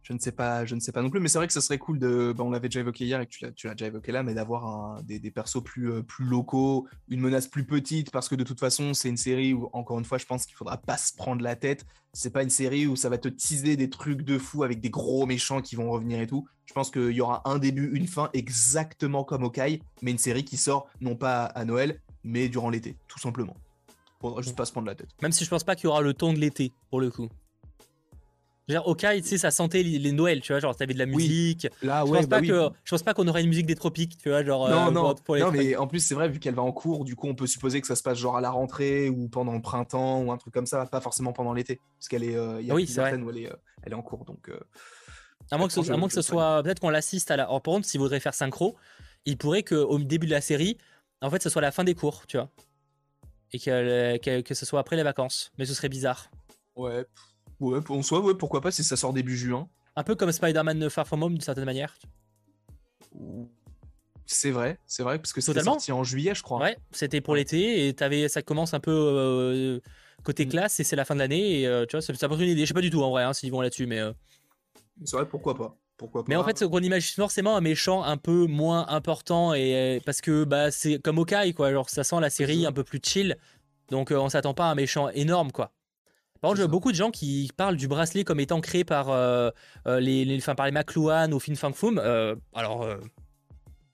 je 0.02 0.12
ne 0.14 0.18
sais 0.18 0.32
pas, 0.32 0.64
je 0.64 0.74
ne 0.74 0.80
sais 0.80 0.92
pas 0.92 1.02
non 1.02 1.10
plus, 1.10 1.20
mais 1.20 1.28
c'est 1.28 1.36
vrai 1.38 1.46
que 1.46 1.52
ça 1.52 1.60
serait 1.60 1.78
cool 1.78 1.98
de. 1.98 2.32
bah, 2.36 2.44
on 2.44 2.50
l'avait 2.50 2.68
déjà 2.68 2.80
évoqué 2.80 3.04
hier 3.06 3.20
et 3.20 3.26
que 3.26 3.46
tu 3.50 3.66
l'as, 3.66 3.74
déjà 3.74 3.86
évoqué 3.86 4.12
là, 4.12 4.22
mais 4.22 4.34
d'avoir 4.34 5.02
des, 5.02 5.18
des 5.18 5.30
persos 5.30 5.62
plus, 5.62 5.90
euh, 5.90 6.02
plus 6.02 6.24
locaux, 6.26 6.86
une 7.08 7.20
menace 7.20 7.46
plus 7.46 7.64
petite, 7.64 8.10
parce 8.10 8.28
que 8.28 8.34
de 8.34 8.44
toute 8.44 8.60
façon, 8.60 8.92
c'est 8.94 9.08
une 9.08 9.16
série 9.18 9.52
où, 9.54 9.68
encore 9.72 9.98
une 9.98 10.04
fois, 10.04 10.18
je 10.18 10.26
pense 10.26 10.44
qu'il 10.46 10.54
faudra 10.54 10.76
pas 10.76 10.96
se 10.98 11.14
prendre 11.14 11.42
la 11.42 11.56
tête. 11.56 11.84
C'est 12.14 12.30
pas 12.32 12.42
une 12.42 12.50
série 12.50 12.86
où 12.86 12.96
ça 12.96 13.08
va 13.10 13.16
te 13.18 13.28
teaser 13.28 13.76
des 13.76 13.88
trucs 13.90 14.22
de 14.22 14.38
fou 14.38 14.64
avec 14.64 14.80
des 14.80 14.90
gros 14.90 15.24
méchants 15.26 15.60
qui 15.62 15.76
vont 15.76 15.90
revenir 15.90 16.20
et 16.20 16.26
tout. 16.26 16.46
Je 16.66 16.72
pense 16.74 16.90
qu'il 16.90 17.12
y 17.12 17.20
aura 17.22 17.40
un 17.46 17.58
début, 17.58 17.90
une 17.94 18.06
fin, 18.06 18.28
exactement 18.34 19.24
comme 19.24 19.44
Okai, 19.44 19.80
mais 20.02 20.10
une 20.10 20.18
série 20.18 20.44
qui 20.44 20.56
sort 20.58 20.88
non 21.00 21.16
pas 21.16 21.44
à 21.44 21.64
Noël, 21.64 22.00
mais 22.24 22.48
durant 22.48 22.70
l'été, 22.70 22.96
tout 23.08 23.18
simplement. 23.18 23.56
Faudra 24.20 24.42
juste 24.42 24.56
pas 24.56 24.64
se 24.64 24.72
prendre 24.72 24.86
la 24.88 24.94
tête. 24.94 25.08
Même 25.22 25.32
si 25.32 25.44
je 25.44 25.50
pense 25.50 25.62
pas 25.64 25.76
qu'il 25.76 25.84
y 25.84 25.86
aura 25.86 26.00
le 26.02 26.12
ton 26.14 26.32
de 26.32 26.38
l'été, 26.38 26.72
pour 26.90 27.00
le 27.00 27.10
coup. 27.10 27.28
Genre, 28.68 28.86
Okai, 28.86 29.22
tu 29.22 29.28
sais, 29.28 29.38
ça 29.38 29.50
sentait 29.50 29.82
les, 29.82 30.12
Noëls, 30.12 30.42
tu 30.42 30.52
vois, 30.52 30.60
genre, 30.60 30.76
t'avais 30.76 30.92
de 30.92 30.98
la 30.98 31.06
Oui. 31.06 31.12
musique. 31.14 31.68
Là, 31.82 32.04
je, 32.04 32.10
ouais, 32.10 32.18
pense 32.18 32.28
bah 32.28 32.38
oui. 32.42 32.48
que, 32.48 32.68
je 32.84 32.90
pense 32.90 33.02
pas 33.02 33.14
qu'on 33.14 33.26
aurait 33.26 33.40
une 33.40 33.48
musique 33.48 33.64
des 33.64 33.74
tropiques, 33.76 34.18
tu 34.18 34.28
vois, 34.28 34.44
genre. 34.44 34.68
Non, 34.68 34.88
euh, 34.88 34.90
non, 34.90 35.00
pour- 35.14 35.22
pour 35.22 35.34
les 35.36 35.40
non, 35.40 35.50
mais 35.50 35.74
en 35.74 35.86
plus, 35.86 36.00
c'est 36.00 36.14
vrai, 36.14 36.28
vu 36.28 36.38
qu'elle 36.38 36.54
va 36.54 36.60
en 36.60 36.72
cours, 36.72 37.06
du 37.06 37.16
coup, 37.16 37.28
on 37.28 37.34
peut 37.34 37.46
supposer 37.46 37.80
que 37.80 37.86
ça 37.86 37.96
se 37.96 38.02
passe 38.02 38.18
genre 38.18 38.36
à 38.36 38.42
la 38.42 38.50
rentrée 38.50 39.08
ou 39.08 39.28
pendant 39.28 39.54
le 39.54 39.62
printemps 39.62 40.20
ou 40.22 40.32
un 40.32 40.36
truc 40.36 40.52
comme 40.52 40.66
ça, 40.66 40.84
pas 40.84 41.00
forcément 41.00 41.32
pendant 41.32 41.54
l'été. 41.54 41.80
Parce 41.98 42.08
qu'elle 42.08 42.24
est, 42.24 42.36
euh, 42.36 42.60
y 42.60 42.70
a 42.70 42.74
Oui, 42.74 42.86
c'est 42.86 43.00
vrai. 43.00 43.16
où 43.16 43.30
elle 43.30 43.38
est, 43.38 43.50
euh, 43.50 43.56
elle 43.84 43.92
est 43.92 43.96
en 43.96 44.02
cours. 44.02 44.26
Donc, 44.26 44.50
À 45.50 45.56
moins 45.56 45.66
que 45.68 45.72
ce, 45.72 45.90
à 45.90 45.96
moins 45.96 46.08
que 46.08 46.14
ce 46.14 46.20
soit. 46.20 46.62
Peut-être 46.62 46.80
qu'on 46.80 46.90
l'assiste 46.90 47.30
à 47.30 47.36
la. 47.38 47.44
Alors, 47.44 47.62
par 47.62 47.72
contre, 47.72 47.86
s'il 47.88 48.00
voudrait 48.00 48.20
faire 48.20 48.34
synchro, 48.34 48.76
il 49.24 49.38
pourrait 49.38 49.62
qu'au 49.62 49.98
début 49.98 50.26
de 50.26 50.32
la 50.32 50.42
série, 50.42 50.76
en 51.20 51.30
fait, 51.30 51.42
ce 51.42 51.48
soit 51.50 51.62
la 51.62 51.72
fin 51.72 51.84
des 51.84 51.94
cours, 51.94 52.26
tu 52.26 52.36
vois. 52.36 52.48
Et 53.52 53.58
que, 53.58 54.16
que, 54.18 54.40
que 54.42 54.54
ce 54.54 54.66
soit 54.66 54.80
après 54.80 54.96
les 54.96 55.02
vacances. 55.02 55.50
Mais 55.58 55.64
ce 55.66 55.74
serait 55.74 55.88
bizarre. 55.88 56.30
ouais, 56.76 57.04
ouais, 57.60 57.80
en 57.88 58.02
soi, 58.02 58.20
ouais, 58.20 58.34
pourquoi 58.34 58.60
pas 58.60 58.70
si 58.70 58.84
ça 58.84 58.96
sort 58.96 59.12
début 59.12 59.36
juin. 59.36 59.68
Un 59.96 60.04
peu 60.04 60.14
comme 60.14 60.30
Spider-Man 60.30 60.88
Far 60.90 61.06
From 61.06 61.22
Home, 61.22 61.32
d'une 61.32 61.40
certaine 61.40 61.64
manière. 61.64 61.96
C'est 64.26 64.50
vrai, 64.50 64.78
c'est 64.86 65.02
vrai, 65.02 65.18
parce 65.18 65.32
que 65.32 65.40
c'était 65.40 65.62
sorti 65.62 65.90
en 65.90 66.04
juillet, 66.04 66.34
je 66.34 66.42
crois. 66.42 66.60
Ouais, 66.60 66.76
c'était 66.92 67.22
pour 67.22 67.34
l'été 67.34 67.88
et 67.88 67.94
t'avais, 67.94 68.28
ça 68.28 68.42
commence 68.42 68.74
un 68.74 68.80
peu 68.80 68.92
euh, 68.92 69.80
côté 70.22 70.44
Mm. 70.44 70.48
classe 70.50 70.80
et 70.80 70.84
c'est 70.84 70.96
la 70.96 71.06
fin 71.06 71.14
de 71.14 71.20
l'année. 71.20 71.60
Et 71.60 71.66
euh, 71.66 71.86
tu 71.86 71.96
vois, 71.96 72.02
ça, 72.02 72.14
ça 72.14 72.28
peut 72.28 72.34
être 72.34 72.42
une 72.42 72.50
idée. 72.50 72.60
Je 72.62 72.66
sais 72.66 72.74
pas 72.74 72.82
du 72.82 72.90
tout 72.90 73.02
en 73.02 73.10
vrai 73.10 73.22
hein, 73.24 73.32
s'ils 73.32 73.50
vont 73.50 73.62
là-dessus, 73.62 73.86
mais. 73.86 73.98
euh, 74.00 74.12
C'est 75.04 75.16
vrai, 75.16 75.26
pourquoi 75.26 75.56
pas. 75.56 75.74
Pourquoi 75.98 76.24
Mais 76.28 76.36
en 76.36 76.44
fait, 76.44 76.62
on 76.62 76.78
imagine 76.78 77.14
forcément 77.16 77.56
un 77.56 77.60
méchant 77.60 78.04
un 78.04 78.16
peu 78.16 78.46
moins 78.46 78.86
important 78.88 79.52
et 79.52 79.74
euh, 79.74 80.00
parce 80.06 80.20
que 80.20 80.44
bah 80.44 80.70
c'est 80.70 81.00
comme 81.00 81.18
Okai 81.18 81.52
quoi, 81.54 81.72
genre 81.72 81.90
ça 81.90 82.04
sent 82.04 82.20
la 82.20 82.30
série 82.30 82.64
un 82.64 82.72
peu 82.72 82.84
plus 82.84 83.00
chill. 83.02 83.36
Donc 83.90 84.12
euh, 84.12 84.16
on 84.16 84.28
s'attend 84.28 84.54
pas 84.54 84.68
à 84.68 84.70
un 84.70 84.74
méchant 84.76 85.08
énorme 85.10 85.50
quoi. 85.50 85.72
Par 86.40 86.50
contre, 86.52 86.64
beaucoup 86.68 86.92
de 86.92 86.96
gens 86.96 87.10
qui 87.10 87.50
parlent 87.56 87.76
du 87.76 87.88
bracelet 87.88 88.22
comme 88.22 88.38
étant 88.38 88.60
créé 88.60 88.84
par 88.84 89.10
euh, 89.10 89.50
euh, 89.88 89.98
les, 89.98 90.24
les 90.24 90.36
enfin, 90.36 90.54
par 90.54 90.66
les 90.66 90.72
McLuhan 90.72 91.32
ou 91.32 91.40
Fin 91.40 91.56
Fang 91.56 91.72
Foom. 91.72 91.98
Euh, 91.98 92.36
alors 92.54 92.84
euh, 92.84 92.98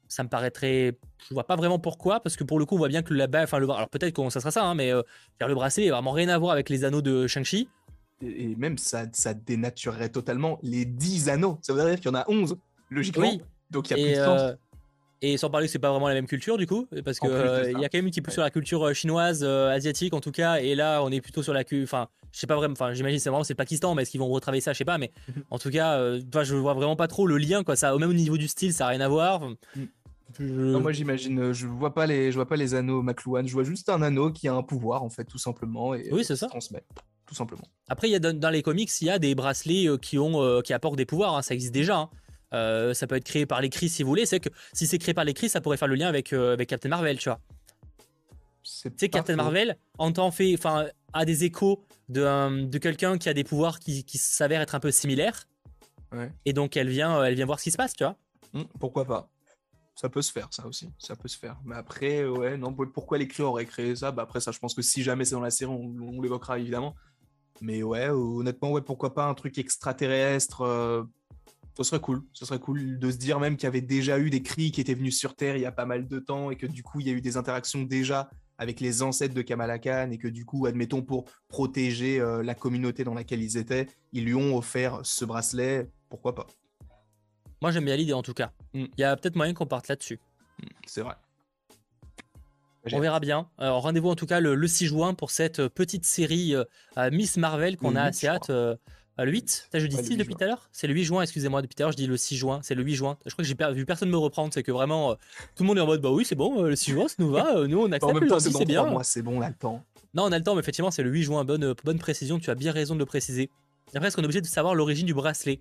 ça 0.09 0.23
me 0.23 0.29
paraîtrait 0.29 0.99
je 1.27 1.33
vois 1.33 1.47
pas 1.47 1.57
vraiment 1.57 1.79
pourquoi 1.79 2.21
parce 2.21 2.37
que 2.37 2.45
pour 2.45 2.59
le 2.59 2.67
coup, 2.67 2.75
on 2.75 2.79
voit 2.79 2.89
bien 2.89 3.03
que 3.03 3.15
là-bas 3.15 3.45
enfin 3.45 3.59
le 3.59 3.71
alors 3.71 3.89
peut-être 3.89 4.13
que 4.13 4.29
ça 4.29 4.41
sera 4.41 4.51
ça 4.51 4.65
hein, 4.65 4.75
mais 4.75 4.93
euh, 4.93 5.01
le 5.41 5.55
bracelet 5.55 5.89
a 5.89 5.93
vraiment 5.93 6.13
rien 6.13 6.29
à 6.29 6.37
voir 6.37 6.53
avec 6.53 6.69
les 6.69 6.85
anneaux 6.85 7.01
de 7.03 7.27
Shang-Chi. 7.27 7.67
Et, 8.25 8.55
même, 8.57 8.79
ça, 8.79 9.05
ça 9.13 9.35
dénaturerait 9.35 10.09
totalement 10.11 10.59
les 10.63 10.85
10 10.85 11.29
anneaux. 11.29 11.59
Ça 11.63 11.73
veut 11.73 11.85
dire 11.85 11.97
qu'il 12.01 12.07
y 12.07 12.15
en 12.15 12.19
a 12.19 12.25
11, 12.29 12.57
logiquement. 12.91 13.29
Oui. 13.31 13.41
Donc, 13.71 13.91
il 13.91 13.97
y 13.97 14.01
a 14.01 14.05
plus 14.05 14.13
Et, 14.13 14.19
de 14.19 14.25
sens. 14.25 14.41
euh, 14.41 14.55
et 15.23 15.37
sans 15.39 15.49
parler 15.49 15.67
que 15.67 15.73
c'est 15.73 15.79
pas 15.79 15.91
vraiment 15.91 16.09
la 16.09 16.15
même 16.15 16.27
culture 16.27 16.59
du 16.59 16.67
coup, 16.67 16.87
parce 17.05 17.19
que 17.19 17.27
plus 17.27 17.35
euh, 17.35 17.73
il 17.73 17.81
y 17.81 17.85
a 17.85 17.89
quand 17.89 17.97
même 17.97 18.07
une 18.07 18.13
qui 18.13 18.21
plus 18.21 18.31
Ouais. 18.31 18.35
sur 18.35 18.43
la 18.43 18.51
culture 18.51 18.83
euh, 18.87 18.93
chinoise, 18.93 19.41
euh, 19.43 19.71
asiatique 19.71 20.13
en 20.13 20.21
tout 20.21 20.33
cas, 20.33 20.57
et 20.57 20.75
là 20.75 21.03
on 21.03 21.11
est 21.11 21.23
plutôt 21.23 21.43
sur 21.43 21.55
la 21.55 21.65
culture, 21.65 21.85
enfin 21.85 22.09
je 22.31 22.41
sais 22.41 22.47
pas 22.47 22.57
vraiment, 22.57 22.73
enfin 22.73 22.93
j'imagine 22.93 23.19
c'est 23.19 23.31
vraiment 23.31 23.43
c'est 23.45 23.55
le 23.55 23.57
Pakistan, 23.57 23.95
mais 23.95 24.03
est-ce 24.03 24.11
qu'ils 24.11 24.21
vont 24.21 24.29
retravailler 24.29 24.61
ça, 24.61 24.75
je 24.75 24.79
sais 24.79 24.85
pas, 24.85 24.99
mais 24.99 25.13
en 25.51 25.59
tout 25.59 25.71
cas, 25.71 25.99
enfin, 26.29 26.45
je 26.45 26.55
vois 26.57 26.75
vraiment 26.75 26.97
pas 26.97 27.09
trop 27.09 27.27
le 27.27 27.39
lien 27.39 27.65
quoi, 27.65 27.75
ça, 27.75 27.95
au 27.95 27.99
même 27.99 28.11
au 28.11 28.15
niveau 28.15 28.37
du 28.37 28.49
style, 28.49 28.75
ça 28.75 28.87
a 28.87 28.89
rien 28.91 29.01
à 29.01 29.09
voir. 29.09 29.49
Mm. 29.49 29.57
Je- 30.39 30.45
Non, 30.45 30.81
moi 30.81 30.93
j'imagine, 30.93 31.53
je 31.55 31.67
vois 31.69 31.95
pas 31.95 32.07
les, 32.07 32.31
je 32.31 32.37
vois 32.37 32.47
pas 32.49 32.57
les 32.57 32.75
anneaux 32.75 33.01
McLuhan, 33.01 33.47
je 33.47 33.53
vois 33.55 33.65
juste 33.65 33.89
un 33.89 34.03
anneau 34.03 34.31
qui 34.31 34.47
a 34.49 34.55
un 34.55 34.63
pouvoir 34.63 35.05
en 35.05 35.09
fait, 35.11 35.25
tout 35.25 35.39
simplement, 35.39 35.95
et 35.95 36.09
Oui, 36.13 36.23
ça. 36.23 36.37
se 36.37 36.45
transmet, 36.45 36.83
tout 37.27 37.35
simplement. 37.35 37.65
Après 37.89 38.09
il 38.09 38.13
y 38.13 38.17
a 38.17 38.19
dans, 38.19 38.51
les 38.51 38.63
comics, 38.63 38.91
il 39.01 39.07
y 39.07 39.11
a 39.11 39.19
des 39.19 39.35
bracelets 39.35 39.87
euh, 39.89 39.97
qui 39.99 40.19
ont, 40.19 40.43
euh, 40.43 40.61
qui 40.61 40.73
apportent 40.73 40.97
des 40.97 41.07
pouvoirs, 41.07 41.37
hein, 41.37 41.43
ça 41.43 41.55
existe 41.55 41.73
déjà. 41.75 41.97
hein. 41.97 42.11
Euh, 42.53 42.95
ça 42.95 43.07
peut 43.09 43.17
être 43.17 43.25
créé 43.25 43.47
par 43.47 43.61
les 43.61 43.69
Chris 43.69 43.89
si 43.89 44.03
vous 44.05 44.09
voulez, 44.09 44.27
c'est 44.27 44.39
que 44.39 44.49
si 44.73 44.87
c'est 44.87 44.99
créé 44.99 45.13
par 45.13 45.25
les 45.25 45.35
Chris, 45.35 45.49
ça 45.49 45.61
pourrait 45.61 45.77
faire 45.77 45.89
le 45.89 45.97
lien 45.97 46.07
avec, 46.07 46.33
euh, 46.33 46.53
avec 46.53 46.69
Captain 46.69 46.89
Marvel, 46.89 47.19
tu 47.19 47.29
vois. 47.29 47.41
C'est 48.63 48.91
Tu 48.91 48.97
sais, 48.99 49.09
Captain. 49.09 49.35
Marvel 49.37 49.77
entend 49.99 50.31
fait, 50.31 50.55
enfin, 50.57 50.87
a 51.13 51.25
des 51.25 51.45
échos 51.45 51.85
de, 52.09 52.65
de 52.65 52.79
quelqu'un 52.79 53.19
qui 53.19 53.29
a 53.29 53.35
des 53.35 53.45
pouvoirs 53.45 53.81
qui, 53.81 54.05
qui 54.05 54.19
s'avèrent 54.19 54.61
être 54.61 54.75
un 54.75 54.81
peu 54.81 54.93
similaires. 54.93 55.47
Ouais. 56.13 56.31
Et 56.45 56.53
donc 56.53 56.77
elle 56.77 56.89
vient, 56.89 57.25
elle 57.25 57.35
vient 57.35 57.47
voir 57.47 57.59
ce 57.59 57.65
qui 57.65 57.71
se 57.73 57.77
passe, 57.77 57.95
tu 57.95 58.05
vois. 58.05 58.17
Hmm, 58.53 58.63
pourquoi 58.79 59.05
pas 59.05 59.29
Ça 59.97 60.09
peut 60.09 60.23
se 60.23 60.31
faire, 60.31 60.47
ça 60.53 60.65
aussi, 60.67 60.89
ça 60.99 61.17
peut 61.17 61.29
se 61.29 61.37
faire. 61.37 61.59
Mais 61.65 61.75
après, 61.75 62.25
ouais, 62.25 62.57
non, 62.57 62.73
pourquoi 62.73 63.19
les 63.19 63.27
créés 63.27 63.45
auraient 63.45 63.67
créé 63.67 63.97
ça? 63.97 64.13
Bah 64.13 64.23
après, 64.23 64.39
ça, 64.41 64.53
je 64.53 64.61
pense 64.61 64.75
que 64.75 64.83
si 64.83 65.03
jamais 65.03 65.25
c'est 65.25 65.35
dans 65.35 65.41
la 65.41 65.51
série, 65.51 65.73
on, 65.73 65.97
on 66.01 66.23
l'évoquera 66.23 66.59
évidemment. 66.61 66.95
Mais 67.61 67.83
ouais, 67.83 68.09
honnêtement, 68.09 68.73
ouais, 68.73 68.83
pourquoi 68.83 69.15
pas 69.15 69.27
un 69.27 69.35
truc 69.35 69.59
extraterrestre 69.59 70.63
euh, 70.63 71.03
Ce 71.77 71.85
serait 71.85 72.01
cool, 72.01 72.23
ce 72.33 72.45
serait 72.45 72.59
cool 72.59 72.99
de 72.99 73.11
se 73.11 73.17
dire 73.17 73.39
même 73.41 73.57
qu'il 73.57 73.65
y 73.65 73.69
avait 73.69 73.81
déjà 73.81 74.19
eu 74.19 74.31
des 74.31 74.43
cris 74.43 74.71
qui 74.73 74.81
étaient 74.81 74.95
venus 74.95 75.19
sur 75.19 75.35
Terre 75.37 75.57
il 75.57 75.63
y 75.63 75.67
a 75.67 75.73
pas 75.73 75.87
mal 75.87 76.07
de 76.09 76.19
temps 76.19 76.51
et 76.51 76.57
que 76.57 76.67
du 76.67 76.83
coup, 76.83 77.01
il 77.01 77.07
y 77.07 77.11
a 77.11 77.13
eu 77.13 77.21
des 77.21 77.37
interactions 77.37 77.83
déjà 77.83 78.29
avec 78.59 78.81
les 78.81 79.03
ancêtres 79.03 79.35
de 79.35 79.43
Kamala 79.43 79.79
Khan 79.81 80.11
et 80.13 80.19
que 80.19 80.29
du 80.29 80.45
coup, 80.45 80.67
admettons, 80.67 81.03
pour 81.03 81.25
protéger 81.49 82.21
euh, 82.21 82.43
la 82.43 82.55
communauté 82.55 83.03
dans 83.03 83.15
laquelle 83.15 83.43
ils 83.43 83.57
étaient, 83.57 83.87
ils 84.13 84.25
lui 84.25 84.35
ont 84.35 84.57
offert 84.57 85.01
ce 85.03 85.25
bracelet, 85.25 85.91
pourquoi 86.09 86.35
pas 86.37 86.47
Moi 87.61 87.73
j'aime 87.73 87.85
bien 87.85 87.97
l'idée 87.97 88.13
en 88.13 88.23
tout 88.23 88.35
cas. 88.35 88.53
Il 88.73 88.85
Mm. 88.85 88.89
y 88.99 89.03
a 89.05 89.17
peut-être 89.17 89.35
moyen 89.37 89.55
qu'on 89.55 89.67
parte 89.67 89.89
là-dessus. 89.89 90.21
C'est 90.87 91.01
vrai. 91.03 91.15
On 92.93 93.01
verra 93.01 93.21
bien. 93.21 93.49
Alors, 93.59 93.83
rendez-vous 93.83 94.11
en 94.11 94.15
tout 94.17 94.27
cas 94.27 94.41
le, 94.41 94.55
le 94.55 94.67
6 94.69 94.87
juin 94.87 95.15
pour 95.15 95.31
cette 95.31 95.59
euh, 95.61 95.69
petite 95.69 96.05
série 96.05 96.55
euh, 96.55 96.65
Miss 97.11 97.37
Marvel 97.39 97.77
qu'on 97.77 97.97
a 97.97 98.03
8, 98.05 98.09
assez 98.09 98.27
hâte. 98.29 98.51
euh, 98.51 98.77
le 99.17 99.31
8 99.31 99.69
T'as 99.71 99.79
je 99.79 99.87
dis 99.87 99.95
Ouais, 99.97 100.03
le 100.03 100.07
6 100.09 100.11
8 100.11 100.17
depuis 100.19 100.31
juin. 100.33 100.37
tout 100.39 100.45
à 100.45 100.47
l'heure? 100.49 100.69
C'est 100.73 100.87
le 100.87 100.95
8 100.95 101.05
juin, 101.05 101.23
excusez-moi, 101.23 101.63
depuis 101.63 101.75
tout 101.77 101.83
à 101.83 101.87
l'heure 101.87 101.93
je 101.93 101.97
dis 101.97 102.07
le 102.07 102.17
6 102.17 102.37
juin, 102.37 102.61
c'est 102.63 102.75
le 102.75 102.83
8 102.83 102.95
juin. 102.97 103.17
Je 103.25 103.31
crois 103.33 103.45
que 103.45 103.49
j'ai 103.49 103.55
vu 103.75 103.87
personne 103.87 104.11
me 104.11 104.17
reprendre, 104.19 104.53
c'est 104.53 104.63
que 104.63 104.73
vraiment 104.73 105.13
euh, 105.13 105.15
tout 105.55 105.63
le 105.63 105.69
monde 105.69 105.79
est 105.79 105.81
en 105.81 105.87
mode 105.87 106.01
bah 106.03 106.11
oui 106.11 106.25
c'est 106.25 106.35
bon, 106.35 106.65
euh, 106.65 106.69
le 106.69 106.77
6 106.77 106.91
juin 106.91 107.09
ça 107.09 107.15
nous 107.19 107.31
va, 107.31 107.57
euh, 107.57 107.67
nous 107.69 107.79
on 107.81 107.85
en 107.87 107.93
accepte 107.93 108.13
même 108.13 108.23
le 108.25 108.29
temps, 108.29 108.35
lundi, 108.35 108.45
c'est 108.47 108.53
dans 108.53 108.59
c'est 108.59 108.65
bien. 108.65 108.83
bon, 109.23 109.39
on 109.39 109.41
a 109.41 109.49
le 109.49 109.55
temps. 109.55 109.85
Non, 110.15 110.25
on 110.25 110.33
a 110.33 110.39
le 110.39 110.45
temps, 110.45 110.55
mais 110.55 110.61
effectivement, 110.61 110.91
c'est 110.93 111.03
le 111.03 111.11
8 111.11 111.23
juin. 111.25 111.45
Bonne, 111.45 111.75
bonne 111.85 111.99
précision, 111.99 112.39
tu 112.39 112.51
as 112.51 112.55
bien 112.55 112.71
raison 112.71 112.95
de 112.95 113.01
le 113.01 113.07
préciser. 113.07 113.51
Après, 113.95 114.09
est-ce 114.09 114.17
qu'on 114.17 114.23
est 114.23 114.27
obligé 114.27 114.41
de 114.41 114.47
savoir 114.47 114.75
l'origine 114.75 115.07
du 115.07 115.15
bracelet? 115.15 115.61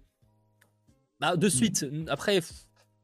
Bah, 1.19 1.35
De 1.35 1.49
suite, 1.49 1.85
après, 2.07 2.39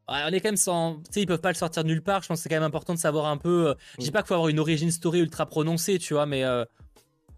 on 0.09 0.27
est 0.33 0.39
quand 0.41 0.49
même 0.49 0.57
sans. 0.57 0.95
Tu 0.95 1.01
sais, 1.11 1.21
ils 1.21 1.25
peuvent 1.25 1.41
pas 1.41 1.49
le 1.51 1.55
sortir 1.55 1.83
de 1.83 1.87
nulle 1.89 2.01
part. 2.01 2.21
Je 2.23 2.27
pense 2.27 2.39
que 2.39 2.43
c'est 2.43 2.49
quand 2.49 2.55
même 2.55 2.63
important 2.63 2.93
de 2.93 2.99
savoir 2.99 3.25
un 3.27 3.37
peu. 3.37 3.69
euh, 3.69 3.73
Je 3.93 3.97
dis 4.03 4.05
Oui. 4.07 4.11
pas 4.11 4.19
qu'il 4.21 4.27
faut 4.29 4.33
avoir 4.35 4.49
une 4.49 4.59
origin 4.59 4.89
story 4.91 5.19
ultra 5.19 5.45
prononcée, 5.45 5.99
tu 5.99 6.13
vois, 6.13 6.25
mais 6.25 6.43
euh, 6.43 6.65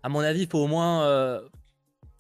à 0.04 0.10
mon 0.10 0.20
avis, 0.22 0.42
il 0.42 0.48
faut 0.50 0.60
au 0.60 0.68
moins. 0.68 1.04
euh, 1.04 1.42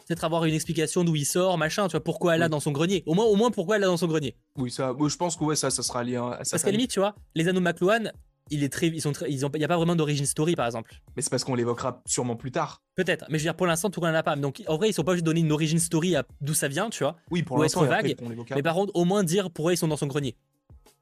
Peut-être 0.08 0.24
avoir 0.26 0.43
une 0.43 0.54
explication 0.56 1.06
d'où 1.06 1.16
il 1.16 1.24
sort, 1.26 1.58
machin, 1.58 1.88
tu 1.88 1.91
vois, 1.91 2.04
pourquoi 2.04 2.34
elle 2.34 2.39
l'a 2.41 2.47
Oui. 2.47 2.49
dans 2.52 2.60
son 2.60 2.72
grenier. 2.74 3.02
Au 3.06 3.14
moins, 3.14 3.24
au 3.24 3.36
moins 3.38 3.49
pourquoi 3.49 3.76
elle 3.76 3.82
l'a 3.82 3.88
dans 3.88 3.95
son 3.95 4.08
grenier. 4.08 4.36
Oui, 4.58 4.70
ça, 4.70 4.93
je 5.08 5.16
pense 5.16 5.38
que 5.38 5.43
ouais, 5.45 5.56
ça, 5.56 5.70
ça 5.70 5.84
sera 5.84 6.04
lié 6.04 6.18
à 6.18 6.39
sa 6.43 6.52
Parce 6.52 6.64
qu'à 6.64 6.72
limite, 6.72 6.91
tu 6.91 6.99
vois, 6.99 7.16
les 7.34 7.47
anneaux 7.47 7.62
McLuhan, 7.62 8.12
il 8.52 8.64
est 8.64 8.70
très, 8.70 8.88
ils 8.88 9.02
sont 9.02 9.12
très, 9.12 9.32
ils 9.32 9.45
ont, 9.45 9.52
il 9.56 9.62
y 9.62 9.64
a 9.64 9.68
pas 9.68 9.78
vraiment 9.78 9.95
d'origine 9.95 10.26
story, 10.26 10.56
par 10.56 10.66
exemple. 10.68 10.93
Mais 11.16 11.22
c'est 11.22 11.30
parce 11.32 11.43
qu'on 11.43 11.56
l'évoquera 11.56 12.02
sûrement 12.06 12.36
plus 12.36 12.52
tard. 12.52 12.84
Peut-être, 12.95 13.26
mais 13.30 13.39
je 13.39 13.43
veux 13.43 13.47
dire, 13.47 13.56
pour 13.56 13.66
l'instant, 13.66 13.89
tout 13.89 13.99
le 14.02 14.06
monde 14.08 14.14
n'en 14.14 14.20
a 14.20 14.24
pas. 14.24 14.36
Donc, 14.36 14.62
en 14.68 14.78
vrai, 14.78 14.89
ils 14.89 14.93
sont 14.93 15.04
pas 15.04 15.12
obligés 15.12 15.22
de 15.22 15.26
donner 15.26 15.39
une 15.39 15.52
origin 15.52 15.80
story 15.80 16.16
à 16.16 16.26
d'où 16.41 16.54
ça 16.54 16.68
vient, 16.68 16.89
tu 16.89 17.04
vois. 17.04 17.16
Oui, 17.32 17.41
pour 17.41 17.58
Ou 17.58 17.64
l'instant, 17.64 17.82
après, 17.82 18.04
vague, 18.04 18.30
l'évoquera. 18.30 18.56
Mais 18.56 18.62
par 18.64 18.76
contre, 18.76 18.95
au 18.95 19.06
moins 19.06 19.24
dire 19.24 19.49
pourquoi 19.49 19.74
ils 19.74 19.78
sont 19.78 19.88
dans 19.88 19.97
son 19.97 20.08
grenier. 20.08 20.36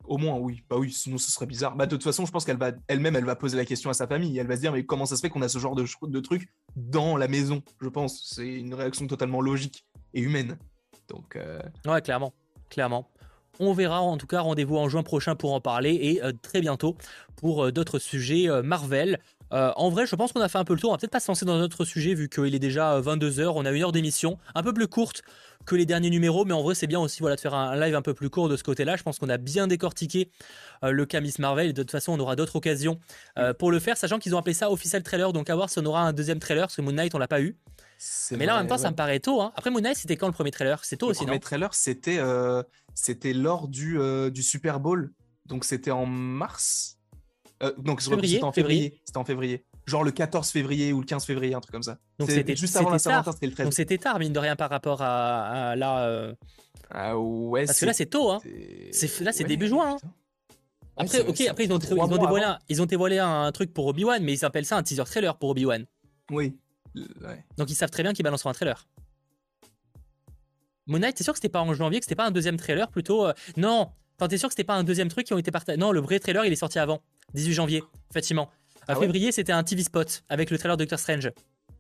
Au 0.06 0.18
moins, 0.18 0.38
oui. 0.38 0.64
Bah 0.68 0.78
oui, 0.78 0.92
sinon 0.92 1.18
ce 1.20 1.32
serait 1.32 1.46
bizarre. 1.46 1.76
Bah 1.76 1.86
de 1.86 1.92
toute 1.92 2.04
façon, 2.04 2.26
je 2.26 2.32
pense 2.32 2.44
qu'elle 2.44 2.58
va 2.58 2.72
elle-même, 2.88 3.16
elle 3.16 3.26
va 3.26 3.36
poser 3.36 3.58
la 3.58 3.66
question 3.66 3.92
à 3.92 3.94
sa 3.94 4.08
famille. 4.08 4.36
Elle 4.40 4.48
va 4.48 4.56
se 4.56 4.62
dire, 4.62 4.72
mais 4.72 4.84
comment 4.84 5.06
ça 5.06 5.16
se 5.16 5.22
fait 5.22 5.30
qu'on 5.30 5.44
a 5.44 5.50
ce 5.50 5.60
genre 5.60 5.76
de, 5.76 5.86
de 6.08 6.20
truc 6.20 6.50
dans 6.76 7.16
la 7.16 7.28
maison 7.28 7.62
Je 7.80 7.90
pense? 7.90 8.24
C'est 8.34 8.48
une 8.48 8.74
réaction 8.74 9.06
totalement 9.06 9.40
logique 9.40 9.86
et 10.16 10.22
humaine. 10.22 10.58
Donc, 11.10 11.36
euh, 11.36 11.62
Ouais, 11.86 12.02
clairement. 12.02 12.34
Clairement. 12.70 13.08
On 13.60 13.74
verra 13.74 14.02
en 14.02 14.18
tout 14.18 14.28
cas 14.28 14.40
rendez-vous 14.40 14.78
en 14.78 14.88
juin 14.88 15.04
prochain 15.04 15.36
pour 15.36 15.54
en 15.54 15.60
parler 15.60 15.92
et 16.02 16.24
euh, 16.24 16.32
très 16.42 16.62
bientôt 16.62 16.96
pour 17.36 17.66
euh, 17.66 17.72
d'autres 17.72 18.00
sujets 18.00 18.50
euh, 18.50 18.62
Marvel. 18.64 19.20
En 19.52 19.90
vrai, 19.90 20.06
je 20.06 20.16
pense 20.16 20.32
qu'on 20.32 20.42
a 20.42 20.48
fait 20.48 20.60
un 20.60 20.64
peu 20.64 20.76
le 20.76 20.80
tour. 20.80 20.92
On 20.92 20.94
va 20.94 21.00
peut-être 21.00 21.12
pas 21.12 21.20
se 21.20 21.28
lancer 21.28 21.44
dans 21.44 21.58
notre 21.58 21.84
sujet 21.84 22.14
vu 22.14 22.30
qu'il 22.30 22.54
est 22.54 22.60
déjà 22.60 23.02
22h. 23.02 23.52
On 23.56 23.66
a 23.66 23.72
une 23.72 23.82
heure 23.82 23.92
d'émission, 23.92 24.38
un 24.54 24.62
peu 24.62 24.74
plus 24.76 24.88
courte 24.88 25.24
que 25.66 25.76
les 25.76 25.88
derniers 25.88 26.12
numéros, 26.12 26.46
mais 26.46 26.54
en 26.54 26.62
vrai, 26.62 26.76
c'est 26.76 26.86
bien 26.86 27.00
aussi 27.00 27.22
voilà, 27.22 27.36
de 27.36 27.42
faire 27.42 27.56
un 27.56 27.76
live 27.76 27.96
un 27.96 28.04
peu 28.04 28.14
plus 28.14 28.30
court 28.30 28.48
de 28.48 28.56
ce 28.56 28.64
côté-là. 28.64 28.96
Je 28.96 29.02
pense 29.02 29.18
qu'on 29.18 29.28
a 29.28 29.38
bien 29.38 29.66
décortiqué 29.66 30.30
le 30.84 31.04
cas 31.08 31.20
Miss 31.20 31.40
Marvel 31.40 31.70
et 31.70 31.74
de 31.74 31.82
toute 31.82 31.90
façon, 31.90 32.14
on 32.14 32.20
aura 32.20 32.36
d'autres 32.36 32.58
occasions 32.58 33.00
euh, 33.40 33.56
pour 33.56 33.72
le 33.72 33.80
faire, 33.80 33.98
sachant 33.98 34.20
qu'ils 34.20 34.36
ont 34.36 34.38
appelé 34.38 34.54
ça 34.54 34.70
official 34.70 35.02
trailer. 35.02 35.34
Donc, 35.34 35.50
à 35.50 35.56
voir 35.56 35.72
si 35.72 35.80
on 35.80 35.86
aura 35.88 36.02
un 36.02 36.14
deuxième 36.14 36.38
trailer, 36.38 36.68
parce 36.68 36.76
que 36.76 36.84
Moon 36.84 36.92
Knight, 36.92 37.16
on 37.16 37.18
l'a 37.18 37.28
pas 37.28 37.42
eu. 37.42 37.58
Mais 38.32 38.46
là, 38.46 38.54
en 38.54 38.60
même 38.60 38.68
temps, 38.68 38.78
ça 38.78 38.92
me 38.92 38.96
paraît 38.96 39.20
tôt. 39.20 39.42
Hein. 39.42 39.52
Après, 39.56 39.72
Moon 39.72 39.82
Knight, 39.82 39.98
c'était 39.98 40.16
quand 40.16 40.28
le 40.28 40.34
premier 40.34 40.52
trailer? 40.52 40.86
C'est 40.86 40.98
tôt 40.98 41.08
Le 41.08 41.12
aussi, 41.12 41.24
premier 41.26 41.38
non? 41.38 41.40
trailer, 41.40 41.74
c'était 41.74 42.20
c'était 43.02 43.34
lors 43.34 43.68
du, 43.68 44.00
euh, 44.00 44.30
du 44.30 44.44
Super 44.44 44.80
Bowl. 44.80 45.14
Donc 45.46 45.64
c'était 45.64 45.92
en 45.92 46.06
mars. 46.06 46.98
Euh, 47.64 47.74
donc 47.78 48.02
c'était 48.02 48.44
en 48.44 48.52
février. 48.52 49.02
C'était 49.06 49.18
en 49.18 49.26
février. 49.26 49.66
Genre 49.86 50.04
le 50.04 50.12
14 50.12 50.50
février 50.50 50.94
ou 50.94 51.00
le 51.00 51.06
15 51.06 51.26
février, 51.26 51.56
un 51.56 51.62
truc 51.62 51.72
comme 51.72 51.84
ça. 51.84 51.98
Donc 52.20 52.30
c'était 52.30 52.56
juste 52.56 52.76
avant 52.76 52.90
la. 52.90 53.00
Saint-Valentin, 53.00 53.32
c'était 53.32 53.48
le 53.48 53.54
13. 53.54 53.66
Donc 53.66 53.74
c'était 53.74 53.98
tard, 53.98 54.20
mine 54.20 54.34
de 54.34 54.40
rien, 54.40 54.56
par 54.56 54.70
rapport 54.70 55.02
à, 55.02 55.72
à 55.72 55.76
là, 55.76 56.06
euh, 56.06 56.34
Ah 56.90 57.18
ouais. 57.18 57.66
Parce 57.66 57.80
que 57.80 57.86
là, 57.86 57.94
c'est 57.94 58.06
tôt, 58.06 58.32
hein. 58.32 58.40
C'est 58.92 59.20
là, 59.22 59.32
c'est 59.32 59.46
début 59.46 59.68
juin. 59.68 59.96
Hein. 59.96 60.08
Après, 60.98 61.22
ok, 61.22 61.42
après 61.50 61.64
ils 61.64 61.72
ont, 61.72 61.80
ils, 61.80 62.00
ont 62.00 62.08
dévoilé 62.08 62.44
un, 62.44 62.60
ils 62.68 62.82
ont 62.82 62.86
dévoilé 62.86 63.20
un 63.20 63.50
truc 63.54 63.74
pour 63.74 63.88
Obi-Wan, 63.88 64.22
mais 64.22 64.34
ils 64.34 64.44
appellent 64.44 64.66
ça 64.66 64.76
un 64.78 64.84
teaser 64.84 65.06
trailer 65.06 65.38
pour 65.38 65.50
Obi-Wan. 65.52 65.86
Oui. 66.30 66.58
Donc 67.58 67.72
ils 67.72 67.76
savent 67.76 67.90
très 67.90 68.04
bien 68.04 68.14
qu'ils 68.14 68.24
balanceront 68.24 68.50
un 68.50 68.54
trailer. 68.54 68.86
Moon 70.90 71.00
Knight, 71.00 71.16
t'es 71.16 71.24
sûr 71.24 71.34
que 71.34 71.38
c'était 71.38 71.50
pas 71.50 71.62
en 71.62 71.74
janvier, 71.74 72.00
que 72.00 72.06
c'était 72.06 72.16
pas 72.16 72.26
un 72.26 72.32
deuxième 72.32 72.58
trailer 72.58 72.90
plutôt 72.90 73.28
euh, 73.28 73.34
Non, 73.58 73.92
t'es 74.28 74.38
sûr 74.38 74.50
que 74.50 74.54
c'était 74.54 74.64
pas 74.64 74.74
un 74.74 74.84
deuxième 74.84 75.08
truc 75.08 75.28
qui 75.28 75.34
ont 75.34 75.38
été 75.38 75.52
partagés 75.52 75.78
Non, 75.78 75.92
le 75.92 76.00
vrai 76.00 76.20
trailer 76.20 76.46
il 76.46 76.52
est 76.52 76.58
sorti 76.58 76.80
avant, 76.80 77.02
18 77.36 77.54
janvier, 77.54 77.84
effectivement. 78.10 78.50
En 78.88 78.94
ah 78.94 78.96
février, 78.96 79.32
c'était 79.32 79.52
un 79.52 79.64
TV 79.64 79.84
spot 79.84 80.24
avec 80.30 80.50
le 80.50 80.58
trailer 80.58 80.76
Doctor 80.78 80.98
Strange. 80.98 81.32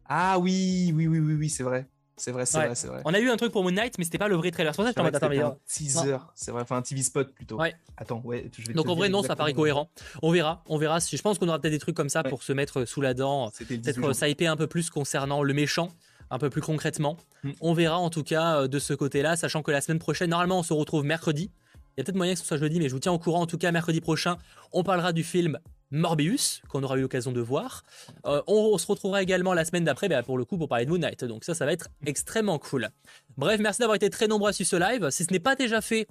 Ah 0.05 0.37
oui, 0.37 0.93
oui, 0.95 1.07
oui, 1.07 1.19
oui, 1.19 1.33
oui, 1.33 1.49
c'est 1.49 1.63
vrai. 1.63 1.87
C'est 2.17 2.31
vrai, 2.31 2.45
c'est 2.45 2.57
vrai, 2.57 2.75
c'est 2.75 2.87
vrai. 2.87 3.01
On 3.05 3.13
a 3.13 3.19
eu 3.19 3.29
un 3.29 3.37
truc 3.37 3.51
pour 3.51 3.63
Moon 3.63 3.71
Knight, 3.71 3.97
mais 3.97 4.03
c'était 4.03 4.17
pas 4.17 4.27
le 4.27 4.35
vrai 4.35 4.51
trailer. 4.51 4.73
C'est 4.73 4.75
pour 4.75 4.85
ça 4.85 4.93
que 4.93 5.01
je 5.01 5.41
un 5.41 5.57
teaser, 5.65 6.17
c'est 6.35 6.51
vrai, 6.51 6.61
enfin 6.61 6.77
un 6.77 6.81
TV 6.81 7.01
spot 7.01 7.33
plutôt. 7.33 7.57
Ouais. 7.57 7.73
Attends, 7.97 8.21
ouais. 8.25 8.51
Je 8.55 8.67
vais 8.67 8.73
Donc 8.73 8.89
en 8.89 8.95
vrai, 8.95 9.09
non, 9.09 9.23
ça 9.23 9.35
paraît 9.35 9.53
cohérent. 9.53 9.89
On 10.21 10.29
verra, 10.29 10.63
on 10.67 10.77
verra. 10.77 10.99
Je 10.99 11.21
pense 11.21 11.39
qu'on 11.39 11.47
aura 11.47 11.59
peut-être 11.59 11.73
des 11.73 11.79
trucs 11.79 11.95
comme 11.95 12.09
ça 12.09 12.21
pour 12.21 12.43
se 12.43 12.53
mettre 12.53 12.85
sous 12.85 13.01
la 13.01 13.15
dent, 13.15 13.51
peut-être 13.57 14.13
s'hyper 14.13 14.51
un 14.51 14.57
peu 14.57 14.67
plus 14.67 14.91
concernant 14.91 15.41
le 15.41 15.53
méchant 15.55 15.89
un 16.29 16.37
peu 16.37 16.49
plus 16.49 16.61
concrètement. 16.61 17.17
Mm. 17.43 17.51
On 17.61 17.73
verra 17.73 17.97
en 17.97 18.09
tout 18.09 18.23
cas 18.23 18.61
euh, 18.61 18.67
de 18.67 18.79
ce 18.79 18.93
côté-là, 18.93 19.35
sachant 19.35 19.61
que 19.61 19.71
la 19.71 19.81
semaine 19.81 19.99
prochaine, 19.99 20.29
normalement, 20.29 20.59
on 20.59 20.63
se 20.63 20.73
retrouve 20.73 21.03
mercredi. 21.03 21.51
Il 21.75 21.99
y 21.99 22.01
a 22.01 22.03
peut-être 22.03 22.15
moyen 22.15 22.33
que 22.33 22.39
ce 22.39 22.45
soit 22.45 22.57
jeudi, 22.57 22.79
mais 22.79 22.87
je 22.87 22.93
vous 22.93 22.99
tiens 22.99 23.11
au 23.11 23.19
courant. 23.19 23.41
En 23.41 23.47
tout 23.47 23.57
cas, 23.57 23.71
mercredi 23.71 23.99
prochain, 23.99 24.37
on 24.71 24.83
parlera 24.83 25.11
du 25.11 25.23
film 25.23 25.59
Morbius, 25.91 26.61
qu'on 26.69 26.83
aura 26.83 26.97
eu 26.97 27.01
l'occasion 27.01 27.31
de 27.31 27.41
voir. 27.41 27.83
Euh, 28.25 28.41
on, 28.47 28.77
se 28.77 28.87
retrouvera 28.87 29.21
également 29.21 29.53
la 29.53 29.65
semaine 29.65 29.83
d'après, 29.83 30.07
bah, 30.07 30.23
pour 30.23 30.37
le 30.37 30.45
coup, 30.45 30.57
pour 30.57 30.69
parler 30.69 30.85
de 30.85 30.91
Moon 30.91 30.99
Knight. 30.99 31.25
Donc 31.25 31.43
ça, 31.43 31.53
ça 31.53 31.65
va 31.65 31.73
être 31.73 31.89
extrêmement 32.05 32.59
cool. 32.59 32.89
Bref, 33.37 33.59
merci 33.59 33.79
d'avoir 33.79 33.95
été 33.95 34.09
très 34.09 34.27
nombreux 34.27 34.49
à 34.49 34.53
suivre 34.53 34.69
ce 34.69 34.75
live. 34.75 35.09
Si 35.09 35.25
ce 35.25 35.33
n'est 35.33 35.39
pas 35.39 35.55
déjà 35.55 35.81
fait, 35.81 36.07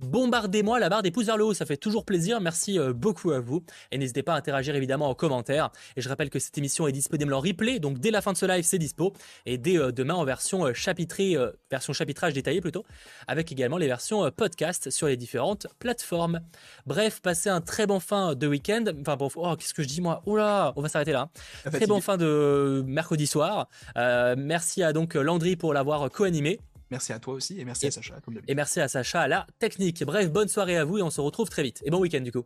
Bombardez-moi 0.00 0.78
la 0.78 0.90
barre 0.90 1.02
des 1.02 1.10
pouces 1.10 1.24
vers 1.24 1.38
le 1.38 1.44
haut, 1.44 1.54
ça 1.54 1.64
fait 1.64 1.78
toujours 1.78 2.04
plaisir. 2.04 2.38
Merci 2.42 2.78
euh, 2.78 2.92
beaucoup 2.92 3.30
à 3.30 3.40
vous. 3.40 3.64
Et 3.90 3.96
n'hésitez 3.96 4.22
pas 4.22 4.34
à 4.34 4.36
interagir 4.36 4.76
évidemment 4.76 5.08
en 5.08 5.14
commentaire. 5.14 5.70
Et 5.96 6.02
je 6.02 6.08
rappelle 6.10 6.28
que 6.28 6.38
cette 6.38 6.58
émission 6.58 6.86
est 6.86 6.92
disponible 6.92 7.32
en 7.32 7.40
replay, 7.40 7.78
donc 7.78 7.98
dès 7.98 8.10
la 8.10 8.20
fin 8.20 8.32
de 8.32 8.36
ce 8.36 8.44
live, 8.44 8.62
c'est 8.62 8.78
dispo. 8.78 9.14
Et 9.46 9.56
dès 9.56 9.78
euh, 9.78 9.92
demain 9.92 10.12
en 10.12 10.24
version 10.24 10.66
euh, 10.66 10.74
chapitrée, 10.74 11.34
version 11.70 11.94
chapitrage 11.94 12.34
détaillé 12.34 12.60
plutôt, 12.60 12.84
avec 13.26 13.50
également 13.50 13.78
les 13.78 13.86
versions 13.86 14.30
podcast 14.30 14.90
sur 14.90 15.06
les 15.06 15.16
différentes 15.16 15.66
plateformes. 15.78 16.40
Bref, 16.84 17.22
passez 17.22 17.48
un 17.48 17.62
très 17.62 17.86
bon 17.86 17.98
fin 17.98 18.34
de 18.34 18.46
week-end. 18.46 18.84
Enfin 19.00 19.16
bon, 19.16 19.30
oh, 19.34 19.56
qu'est-ce 19.56 19.72
que 19.72 19.82
je 19.82 19.88
dis 19.88 20.02
moi? 20.02 20.22
Oula, 20.26 20.74
on 20.76 20.82
va 20.82 20.88
s'arrêter 20.90 21.12
là. 21.12 21.30
Très 21.72 21.86
bon 21.86 22.02
fin 22.02 22.18
de 22.18 22.84
mercredi 22.86 23.26
soir. 23.26 23.68
merci 23.94 24.82
à 24.82 24.92
donc 24.92 25.14
Landry 25.14 25.56
pour 25.56 25.72
l'avoir 25.72 26.10
co-animé. 26.10 26.60
Merci 26.90 27.12
à 27.12 27.18
toi 27.18 27.34
aussi 27.34 27.60
et 27.60 27.64
merci 27.64 27.86
à 27.86 27.90
Sacha, 27.90 28.20
comme 28.20 28.40
Et 28.46 28.54
merci 28.54 28.80
à 28.80 28.88
Sacha 28.88 29.22
à 29.22 29.28
la 29.28 29.46
technique. 29.58 30.04
Bref, 30.04 30.30
bonne 30.30 30.48
soirée 30.48 30.76
à 30.76 30.84
vous 30.84 30.98
et 30.98 31.02
on 31.02 31.10
se 31.10 31.20
retrouve 31.20 31.48
très 31.48 31.62
vite. 31.62 31.82
Et 31.84 31.90
bon 31.90 31.98
week-end 31.98 32.20
du 32.20 32.32
coup. 32.32 32.44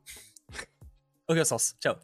Aucun 1.28 1.44
sens. 1.44 1.74
Ciao. 1.80 1.94